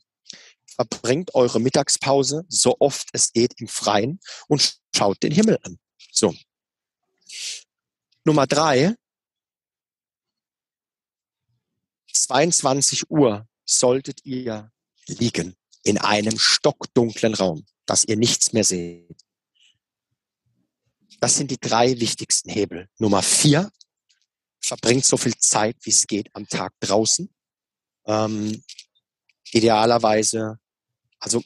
verbringt 0.65 1.33
eure 1.33 1.59
Mittagspause 1.59 2.43
so 2.49 2.75
oft 2.79 3.09
es 3.13 3.31
geht 3.31 3.53
im 3.59 3.67
Freien 3.67 4.19
und 4.47 4.77
schaut 4.95 5.23
den 5.23 5.31
Himmel 5.31 5.57
an. 5.63 5.77
So. 6.11 6.33
Nummer 8.25 8.47
drei, 8.47 8.95
22 12.13 13.09
Uhr 13.09 13.47
solltet 13.65 14.25
ihr 14.25 14.71
liegen 15.07 15.55
in 15.83 15.97
einem 15.97 16.37
stockdunklen 16.37 17.35
Raum, 17.35 17.65
dass 17.85 18.05
ihr 18.05 18.17
nichts 18.17 18.53
mehr 18.53 18.63
seht. 18.63 19.21
Das 21.19 21.35
sind 21.35 21.51
die 21.51 21.59
drei 21.59 21.99
wichtigsten 21.99 22.49
Hebel. 22.49 22.89
Nummer 22.97 23.21
vier, 23.21 23.71
verbringt 24.65 25.05
so 25.05 25.17
viel 25.17 25.37
Zeit, 25.37 25.77
wie 25.83 25.91
es 25.91 26.07
geht, 26.07 26.29
am 26.33 26.47
Tag 26.47 26.73
draußen. 26.79 27.29
Ähm, 28.07 28.63
idealerweise, 29.51 30.59
also 31.19 31.43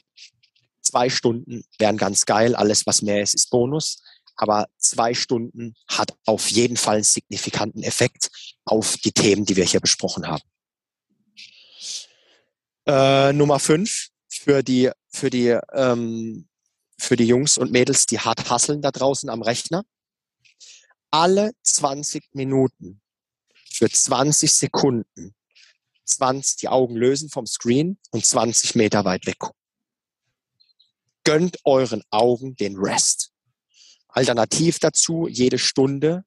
zwei 0.81 1.09
Stunden 1.09 1.63
wären 1.77 1.97
ganz 1.97 2.25
geil. 2.25 2.55
Alles, 2.55 2.85
was 2.85 3.01
mehr 3.01 3.21
ist, 3.21 3.35
ist 3.35 3.49
Bonus. 3.49 4.01
Aber 4.35 4.67
zwei 4.77 5.13
Stunden 5.13 5.75
hat 5.87 6.13
auf 6.25 6.49
jeden 6.49 6.77
Fall 6.77 6.95
einen 6.95 7.03
signifikanten 7.03 7.83
Effekt 7.83 8.29
auf 8.63 8.95
die 8.97 9.11
Themen, 9.11 9.45
die 9.45 9.57
wir 9.57 9.65
hier 9.65 9.81
besprochen 9.81 10.27
haben. 10.27 10.43
Äh, 12.87 13.33
Nummer 13.33 13.59
fünf 13.59 14.07
für 14.29 14.63
die, 14.63 14.91
für 15.09 15.29
die, 15.29 15.59
ähm, 15.73 16.47
für 16.97 17.17
die 17.17 17.27
Jungs 17.27 17.57
und 17.57 17.71
Mädels, 17.71 18.05
die 18.05 18.19
hart 18.19 18.49
hasseln 18.49 18.81
da 18.81 18.91
draußen 18.91 19.29
am 19.29 19.41
Rechner. 19.41 19.83
Alle 21.11 21.51
20 21.63 22.23
Minuten 22.33 23.01
für 23.79 23.89
20 23.89 24.51
Sekunden 24.51 25.33
20 26.09 26.57
die 26.57 26.67
Augen 26.67 26.95
lösen 26.95 27.29
vom 27.29 27.45
Screen 27.45 27.97
und 28.11 28.25
20 28.25 28.75
Meter 28.75 29.05
weit 29.05 29.25
weg 29.25 29.39
gucken. 29.39 29.59
Gönnt 31.23 31.57
euren 31.63 32.03
Augen 32.09 32.55
den 32.55 32.77
Rest. 32.77 33.31
Alternativ 34.07 34.79
dazu 34.79 35.27
jede 35.27 35.59
Stunde, 35.59 36.23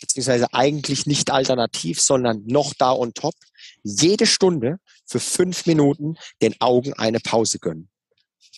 beziehungsweise 0.00 0.52
eigentlich 0.52 1.06
nicht 1.06 1.30
alternativ, 1.30 2.00
sondern 2.00 2.44
noch 2.46 2.72
da 2.74 2.92
on 2.92 3.12
top, 3.14 3.34
jede 3.82 4.26
Stunde 4.26 4.78
für 5.04 5.20
fünf 5.20 5.66
Minuten 5.66 6.16
den 6.40 6.58
Augen 6.60 6.92
eine 6.94 7.20
Pause 7.20 7.58
gönnen. 7.58 7.90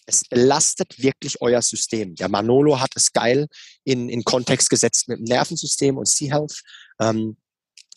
Es 0.04 0.24
belastet 0.28 1.02
wirklich 1.02 1.40
euer 1.40 1.62
System. 1.62 2.14
Der 2.14 2.28
Manolo 2.28 2.78
hat 2.78 2.90
es 2.94 3.12
geil 3.12 3.48
in, 3.82 4.08
in 4.08 4.22
Kontext 4.22 4.70
gesetzt 4.70 5.08
mit 5.08 5.18
dem 5.18 5.24
Nervensystem 5.24 5.96
und 5.96 6.06
Sea-Health. 6.06 6.62
Ähm, 7.00 7.36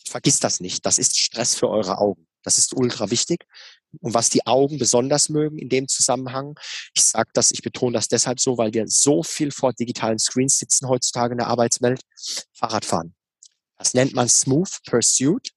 vergisst 0.08 0.44
das 0.44 0.60
nicht. 0.60 0.86
Das 0.86 0.98
ist 0.98 1.18
Stress 1.18 1.54
für 1.54 1.68
eure 1.68 1.98
Augen. 1.98 2.26
Das 2.42 2.58
ist 2.58 2.74
ultra 2.74 3.10
wichtig. 3.10 3.44
Und 4.00 4.14
was 4.14 4.28
die 4.28 4.46
Augen 4.46 4.78
besonders 4.78 5.28
mögen 5.28 5.58
in 5.58 5.68
dem 5.68 5.88
Zusammenhang, 5.88 6.58
ich 6.94 7.02
sage 7.02 7.30
das, 7.34 7.50
ich 7.50 7.62
betone 7.62 7.92
das 7.92 8.08
deshalb 8.08 8.40
so, 8.40 8.56
weil 8.56 8.72
wir 8.72 8.86
so 8.86 9.22
viel 9.22 9.50
vor 9.50 9.72
digitalen 9.72 10.18
Screens 10.18 10.58
sitzen 10.58 10.88
heutzutage 10.88 11.32
in 11.32 11.38
der 11.38 11.48
Arbeitswelt. 11.48 12.02
Fahrradfahren. 12.52 13.14
Das 13.76 13.94
nennt 13.94 14.14
man 14.14 14.28
Smooth 14.28 14.78
Pursuit. 14.86 15.50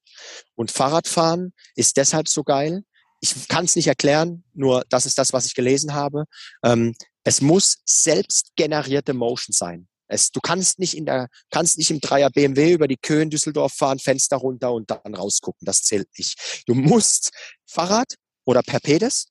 Und 0.54 0.70
Fahrradfahren 0.70 1.52
ist 1.76 1.96
deshalb 1.96 2.28
so 2.28 2.42
geil. 2.42 2.84
Ich 3.20 3.48
kann 3.48 3.64
es 3.64 3.76
nicht 3.76 3.86
erklären, 3.86 4.44
nur 4.52 4.84
das 4.88 5.06
ist 5.06 5.18
das, 5.18 5.32
was 5.32 5.46
ich 5.46 5.54
gelesen 5.54 5.94
habe. 5.94 6.24
Ähm, 6.62 6.94
es 7.22 7.40
muss 7.40 7.78
selbst 7.84 8.50
generierte 8.56 9.14
Motion 9.14 9.52
sein. 9.52 9.88
Es, 10.06 10.30
du 10.30 10.40
kannst 10.40 10.78
nicht 10.78 10.96
in 10.96 11.06
der, 11.06 11.28
kannst 11.50 11.78
nicht 11.78 11.90
im 11.90 12.00
Dreier 12.00 12.30
BMW 12.30 12.72
über 12.72 12.88
die 12.88 12.96
Köhe 12.96 13.22
in 13.22 13.30
Düsseldorf 13.30 13.72
fahren, 13.72 13.98
Fenster 13.98 14.36
runter 14.36 14.72
und 14.72 14.90
dann 14.90 15.14
rausgucken. 15.14 15.64
Das 15.64 15.82
zählt 15.82 16.08
nicht. 16.18 16.62
Du 16.66 16.74
musst 16.74 17.30
Fahrrad 17.66 18.14
oder 18.44 18.62
per 18.62 18.80
Pedes 18.80 19.26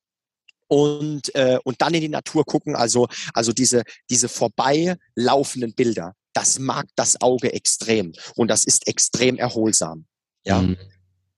und, 0.68 1.34
äh, 1.36 1.60
und 1.64 1.82
dann 1.82 1.94
in 1.94 2.02
die 2.02 2.10
Natur 2.10 2.46
gucken. 2.46 2.76
Also, 2.76 3.08
also 3.34 3.52
diese, 3.52 3.84
diese 4.10 4.30
vorbeilaufenden 4.30 5.74
Bilder, 5.74 6.16
das 6.34 6.58
mag 6.60 6.88
das 6.96 7.22
Auge 7.22 7.54
extrem 7.54 8.14
und 8.36 8.48
das 8.48 8.64
ist 8.66 8.88
extrem 8.88 9.38
erholsam. 9.38 10.06
Ja. 10.44 10.62
Mhm. 10.62 10.78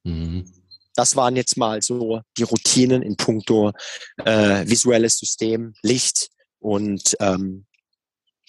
Mhm. 0.04 0.54
Das 0.96 1.18
waren 1.18 1.36
jetzt 1.36 1.58
mal 1.58 1.82
so 1.82 2.22
die 2.38 2.44
Routinen 2.44 3.02
in 3.02 3.18
puncto 3.18 3.74
äh, 4.24 4.66
visuelles 4.66 5.18
System, 5.18 5.74
Licht 5.82 6.30
und 6.60 7.18
ähm, 7.20 7.65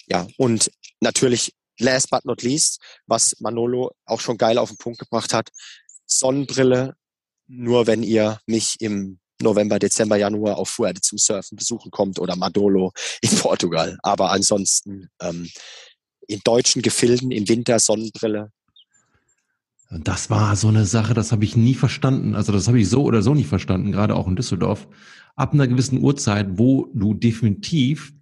ja, 0.07 0.27
und 0.37 0.71
natürlich 1.01 1.53
last 1.79 2.11
but 2.11 2.25
not 2.25 2.43
least, 2.43 2.81
was 3.07 3.37
Manolo 3.41 3.93
auch 4.05 4.21
schon 4.21 4.39
geil 4.39 4.59
auf 4.59 4.71
den 4.71 4.79
Punkt 4.79 4.99
gebracht 4.99 5.35
hat, 5.35 5.51
Sonnenbrille, 6.07 6.95
nur 7.49 7.87
wenn 7.87 8.03
ihr 8.03 8.41
mich 8.47 8.77
im 8.81 9.19
November, 9.41 9.79
Dezember, 9.79 10.17
Januar 10.17 10.57
auf 10.57 10.71
Fuerte 10.71 11.01
zum 11.01 11.19
Surfen 11.19 11.57
besuchen 11.57 11.91
kommt 11.91 12.19
oder 12.19 12.37
Madolo 12.37 12.93
in 13.21 13.31
Portugal. 13.37 13.99
Aber 14.03 14.31
ansonsten 14.31 15.09
ähm, 15.21 15.51
in 16.27 16.41
deutschen 16.43 16.83
Gefilden 16.83 17.31
im 17.31 17.49
Winter 17.49 17.79
Sonnenbrille. 17.79 18.51
Das 19.91 20.31
war 20.31 20.57
so 20.57 20.69
eine 20.69 20.85
Sache, 20.85 21.15
das 21.15 21.31
habe 21.31 21.45
ich 21.45 21.57
nie 21.57 21.75
verstanden. 21.75 22.35
Also 22.35 22.51
das 22.51 22.67
habe 22.67 22.81
ich 22.81 22.89
so 22.89 23.05
oder 23.05 23.23
so 23.23 23.35
nicht 23.35 23.49
verstanden, 23.49 23.93
gerade 23.93 24.17
auch 24.17 24.27
in 24.27 24.37
Düsseldorf. 24.37 24.89
Ab 25.37 25.53
einer 25.53 25.69
gewissen 25.69 26.03
Uhrzeit, 26.03 26.47
wo 26.59 26.89
du 26.95 27.15
definitiv, 27.15 28.13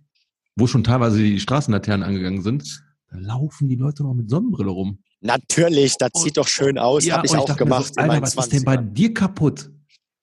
wo 0.56 0.66
schon 0.66 0.84
teilweise 0.84 1.18
die 1.18 1.40
Straßenlaternen 1.40 2.06
angegangen 2.06 2.42
sind, 2.42 2.84
da 3.10 3.18
laufen 3.18 3.68
die 3.68 3.76
Leute 3.76 4.02
noch 4.02 4.14
mit 4.14 4.30
Sonnenbrille 4.30 4.70
rum. 4.70 4.98
Natürlich, 5.20 5.96
das 5.96 6.10
sieht 6.14 6.36
doch 6.36 6.48
schön 6.48 6.78
aus, 6.78 7.04
ja, 7.04 7.16
habe 7.16 7.26
ich 7.26 7.34
auch 7.34 7.48
ich 7.48 7.56
gemacht. 7.56 7.94
So, 7.94 8.00
Alter, 8.00 8.22
was 8.22 8.34
ist 8.34 8.52
denn 8.52 8.64
bei 8.64 8.76
dir 8.76 9.14
kaputt? 9.14 9.70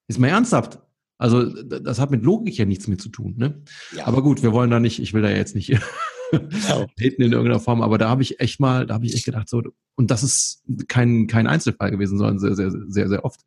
Ist 0.06 0.18
mal 0.18 0.28
ernsthaft. 0.28 0.78
Also 1.18 1.44
das 1.44 2.00
hat 2.00 2.10
mit 2.10 2.24
Logik 2.24 2.56
ja 2.56 2.64
nichts 2.64 2.88
mehr 2.88 2.98
zu 2.98 3.08
tun. 3.08 3.34
Ne? 3.36 3.62
Ja. 3.96 4.06
Aber 4.06 4.22
gut, 4.22 4.42
wir 4.42 4.52
wollen 4.52 4.70
da 4.70 4.80
nicht, 4.80 5.00
ich 5.00 5.14
will 5.14 5.22
da 5.22 5.30
jetzt 5.30 5.54
nicht 5.54 5.68
genau. 6.32 6.86
in 6.96 7.32
irgendeiner 7.32 7.60
Form, 7.60 7.80
aber 7.80 7.96
da 7.98 8.08
habe 8.08 8.22
ich 8.22 8.40
echt 8.40 8.58
mal, 8.58 8.86
da 8.86 8.94
habe 8.94 9.06
ich 9.06 9.14
echt 9.14 9.24
gedacht, 9.24 9.48
so, 9.48 9.62
und 9.94 10.10
das 10.10 10.22
ist 10.22 10.64
kein, 10.88 11.28
kein 11.28 11.46
Einzelfall 11.46 11.90
gewesen, 11.90 12.18
sondern 12.18 12.38
sehr, 12.38 12.54
sehr, 12.56 12.72
sehr, 12.88 13.08
sehr 13.08 13.24
oft, 13.24 13.40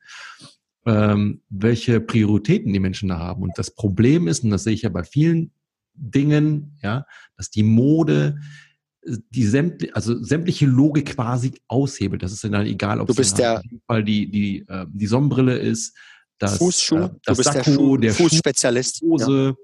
ähm, 0.85 1.41
welche 1.49 1.99
Prioritäten 1.99 2.71
die 2.71 2.79
Menschen 2.79 3.09
da 3.09 3.17
haben. 3.17 3.43
Und 3.43 3.51
das 3.57 3.71
Problem 3.71 4.27
ist, 4.27 4.43
und 4.43 4.51
das 4.51 4.63
sehe 4.63 4.73
ich 4.73 4.83
ja 4.83 4.89
bei 4.89 5.03
vielen 5.03 5.51
Dingen, 5.95 6.77
ja, 6.81 7.05
dass 7.37 7.49
die 7.49 7.63
Mode 7.63 8.37
die 9.05 9.45
sämtliche, 9.45 9.95
also 9.95 10.21
sämtliche 10.21 10.65
Logik 10.65 11.13
quasi 11.15 11.53
aushebelt. 11.67 12.23
Das 12.23 12.31
ist 12.31 12.43
dann 12.43 12.53
egal, 12.65 12.99
ob 12.99 13.07
du 13.07 13.15
bist 13.15 13.33
es 13.33 13.37
der, 13.37 13.61
Fall 13.87 14.03
die, 14.03 14.29
die, 14.29 14.65
äh, 14.67 14.85
die 14.89 15.07
Sonnenbrille 15.07 15.57
ist, 15.57 15.95
das, 16.37 16.57
Fußschuh, 16.57 16.97
äh, 16.97 17.09
das 17.23 17.37
du 17.37 17.43
bist 17.43 17.53
Sakko, 17.53 17.61
der, 17.61 17.73
Schuh, 17.73 17.97
der 17.97 18.13
Fußspezialist. 18.13 19.01
Hose. 19.01 19.55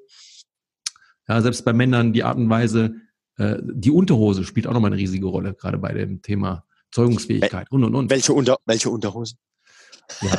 Ja. 1.28 1.36
ja. 1.36 1.42
selbst 1.42 1.66
bei 1.66 1.74
Männern 1.74 2.14
die 2.14 2.24
Art 2.24 2.38
und 2.38 2.50
Weise, 2.50 2.96
äh, 3.38 3.58
die 3.62 3.92
Unterhose 3.92 4.44
spielt 4.44 4.68
auch 4.68 4.74
nochmal 4.74 4.92
eine 4.92 5.02
riesige 5.02 5.26
Rolle, 5.26 5.54
gerade 5.54 5.78
bei 5.78 5.94
dem 5.94 6.22
Thema 6.22 6.66
Zeugungsfähigkeit 6.92 7.70
und 7.72 7.84
und 7.84 7.96
und. 7.96 8.10
Welche, 8.10 8.34
Unter, 8.34 8.58
welche 8.66 8.90
Unterhose? 8.90 9.36
Ja. 10.22 10.38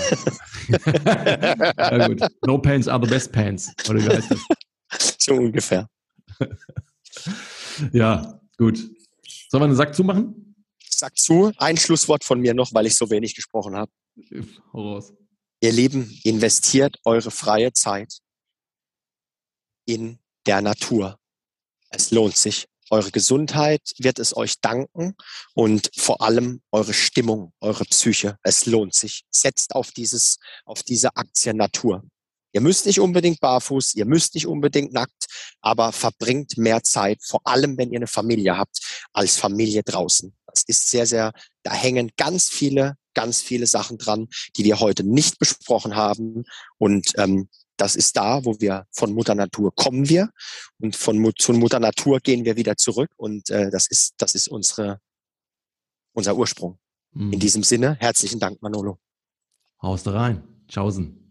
ja 1.77 2.09
gut. 2.09 2.23
No 2.47 2.59
pants 2.59 2.89
are 2.89 3.03
the 3.03 3.11
best 3.11 3.33
pants. 3.33 3.73
Oder 3.89 4.01
wie 4.01 4.09
heißt 4.09 4.31
das? 4.31 4.47
So 5.25 5.35
ungefähr. 5.35 5.89
ja, 7.93 8.41
gut. 8.57 8.79
Sollen 9.49 9.63
wir 9.63 9.67
einen 9.67 9.77
Sack 9.77 9.95
zumachen? 9.95 10.57
Sack 10.89 11.17
zu. 11.17 11.53
Ein 11.59 11.77
Schlusswort 11.77 12.25
von 12.25 12.41
mir 12.41 12.55
noch, 12.55 12.73
weil 12.75 12.87
ich 12.87 12.97
so 12.97 13.11
wenig 13.11 13.35
gesprochen 13.35 13.77
habe. 13.77 13.91
Hau 14.73 14.95
raus. 14.95 15.13
Ihr 15.61 15.73
Lieben, 15.73 16.19
investiert 16.25 16.99
eure 17.05 17.31
freie 17.31 17.73
Zeit 17.73 18.19
in 19.87 20.19
der 20.47 20.61
Natur. 20.61 21.19
Es 21.91 22.11
lohnt 22.11 22.37
sich. 22.37 22.67
Eure 22.91 23.11
Gesundheit 23.11 23.81
wird 23.99 24.19
es 24.19 24.37
euch 24.37 24.61
danken 24.61 25.15
und 25.55 25.91
vor 25.97 26.21
allem 26.21 26.61
eure 26.73 26.93
Stimmung, 26.93 27.53
eure 27.61 27.85
Psyche. 27.85 28.37
Es 28.43 28.67
lohnt 28.67 28.95
sich. 28.95 29.25
Setzt 29.31 29.75
auf 29.75 29.93
dieses, 29.93 30.39
auf 30.65 30.83
diese 30.83 31.17
Aktie 31.17 31.55
Natur. 31.55 32.03
Ihr 32.53 32.61
müsst 32.61 32.87
nicht 32.87 33.01
unbedingt 33.01 33.41
barfuß, 33.41 33.95
ihr 33.95 34.05
müsst 34.05 34.35
nicht 34.35 34.47
unbedingt 34.47 34.93
nackt, 34.93 35.27
aber 35.61 35.93
verbringt 35.93 36.59
mehr 36.59 36.83
Zeit, 36.83 37.19
vor 37.23 37.41
allem 37.45 37.79
wenn 37.79 37.93
ihr 37.93 37.99
eine 37.99 38.07
Familie 38.07 38.57
habt, 38.57 38.81
als 39.13 39.37
Familie 39.37 39.83
draußen. 39.83 40.35
Das 40.47 40.63
ist 40.67 40.91
sehr, 40.91 41.07
sehr, 41.07 41.33
da 41.63 41.73
hängen 41.73 42.11
ganz 42.17 42.51
viele 42.51 42.97
ganz 43.15 43.43
viele 43.43 43.67
Sachen 43.67 43.99
dran, 43.99 44.29
die 44.57 44.65
wir 44.65 44.81
heute 44.81 45.05
nicht 45.05 45.39
besprochen 45.39 45.97
haben. 45.97 46.45
Und 46.79 47.13
ähm, 47.17 47.49
das 47.77 47.97
ist 47.97 48.17
da, 48.17 48.45
wo 48.45 48.61
wir 48.61 48.87
von 48.91 49.13
Mutter 49.13 49.35
Natur 49.35 49.75
kommen 49.75 50.09
wir 50.09 50.31
und 50.79 50.97
von 50.97 51.33
zu 51.37 51.53
Mutter 51.53 51.81
Natur 51.81 52.21
gehen 52.21 52.45
wir 52.45 52.57
wieder 52.57 52.77
zurück. 52.77 53.11
Und 53.17 53.51
äh, 53.51 53.71
das 53.71 53.87
ist 53.87 54.15
das 54.19 54.35
ist 54.35 54.49
unsere 54.49 55.01
unser 56.13 56.37
Ursprung. 56.37 56.79
Mhm. 57.13 57.33
In 57.33 57.41
diesem 57.41 57.63
Sinne 57.63 57.97
herzlichen 57.99 58.39
Dank, 58.39 58.61
Manolo. 58.63 58.99
Haust 59.81 60.07
rein, 60.07 60.43
Tschaußen. 60.69 61.22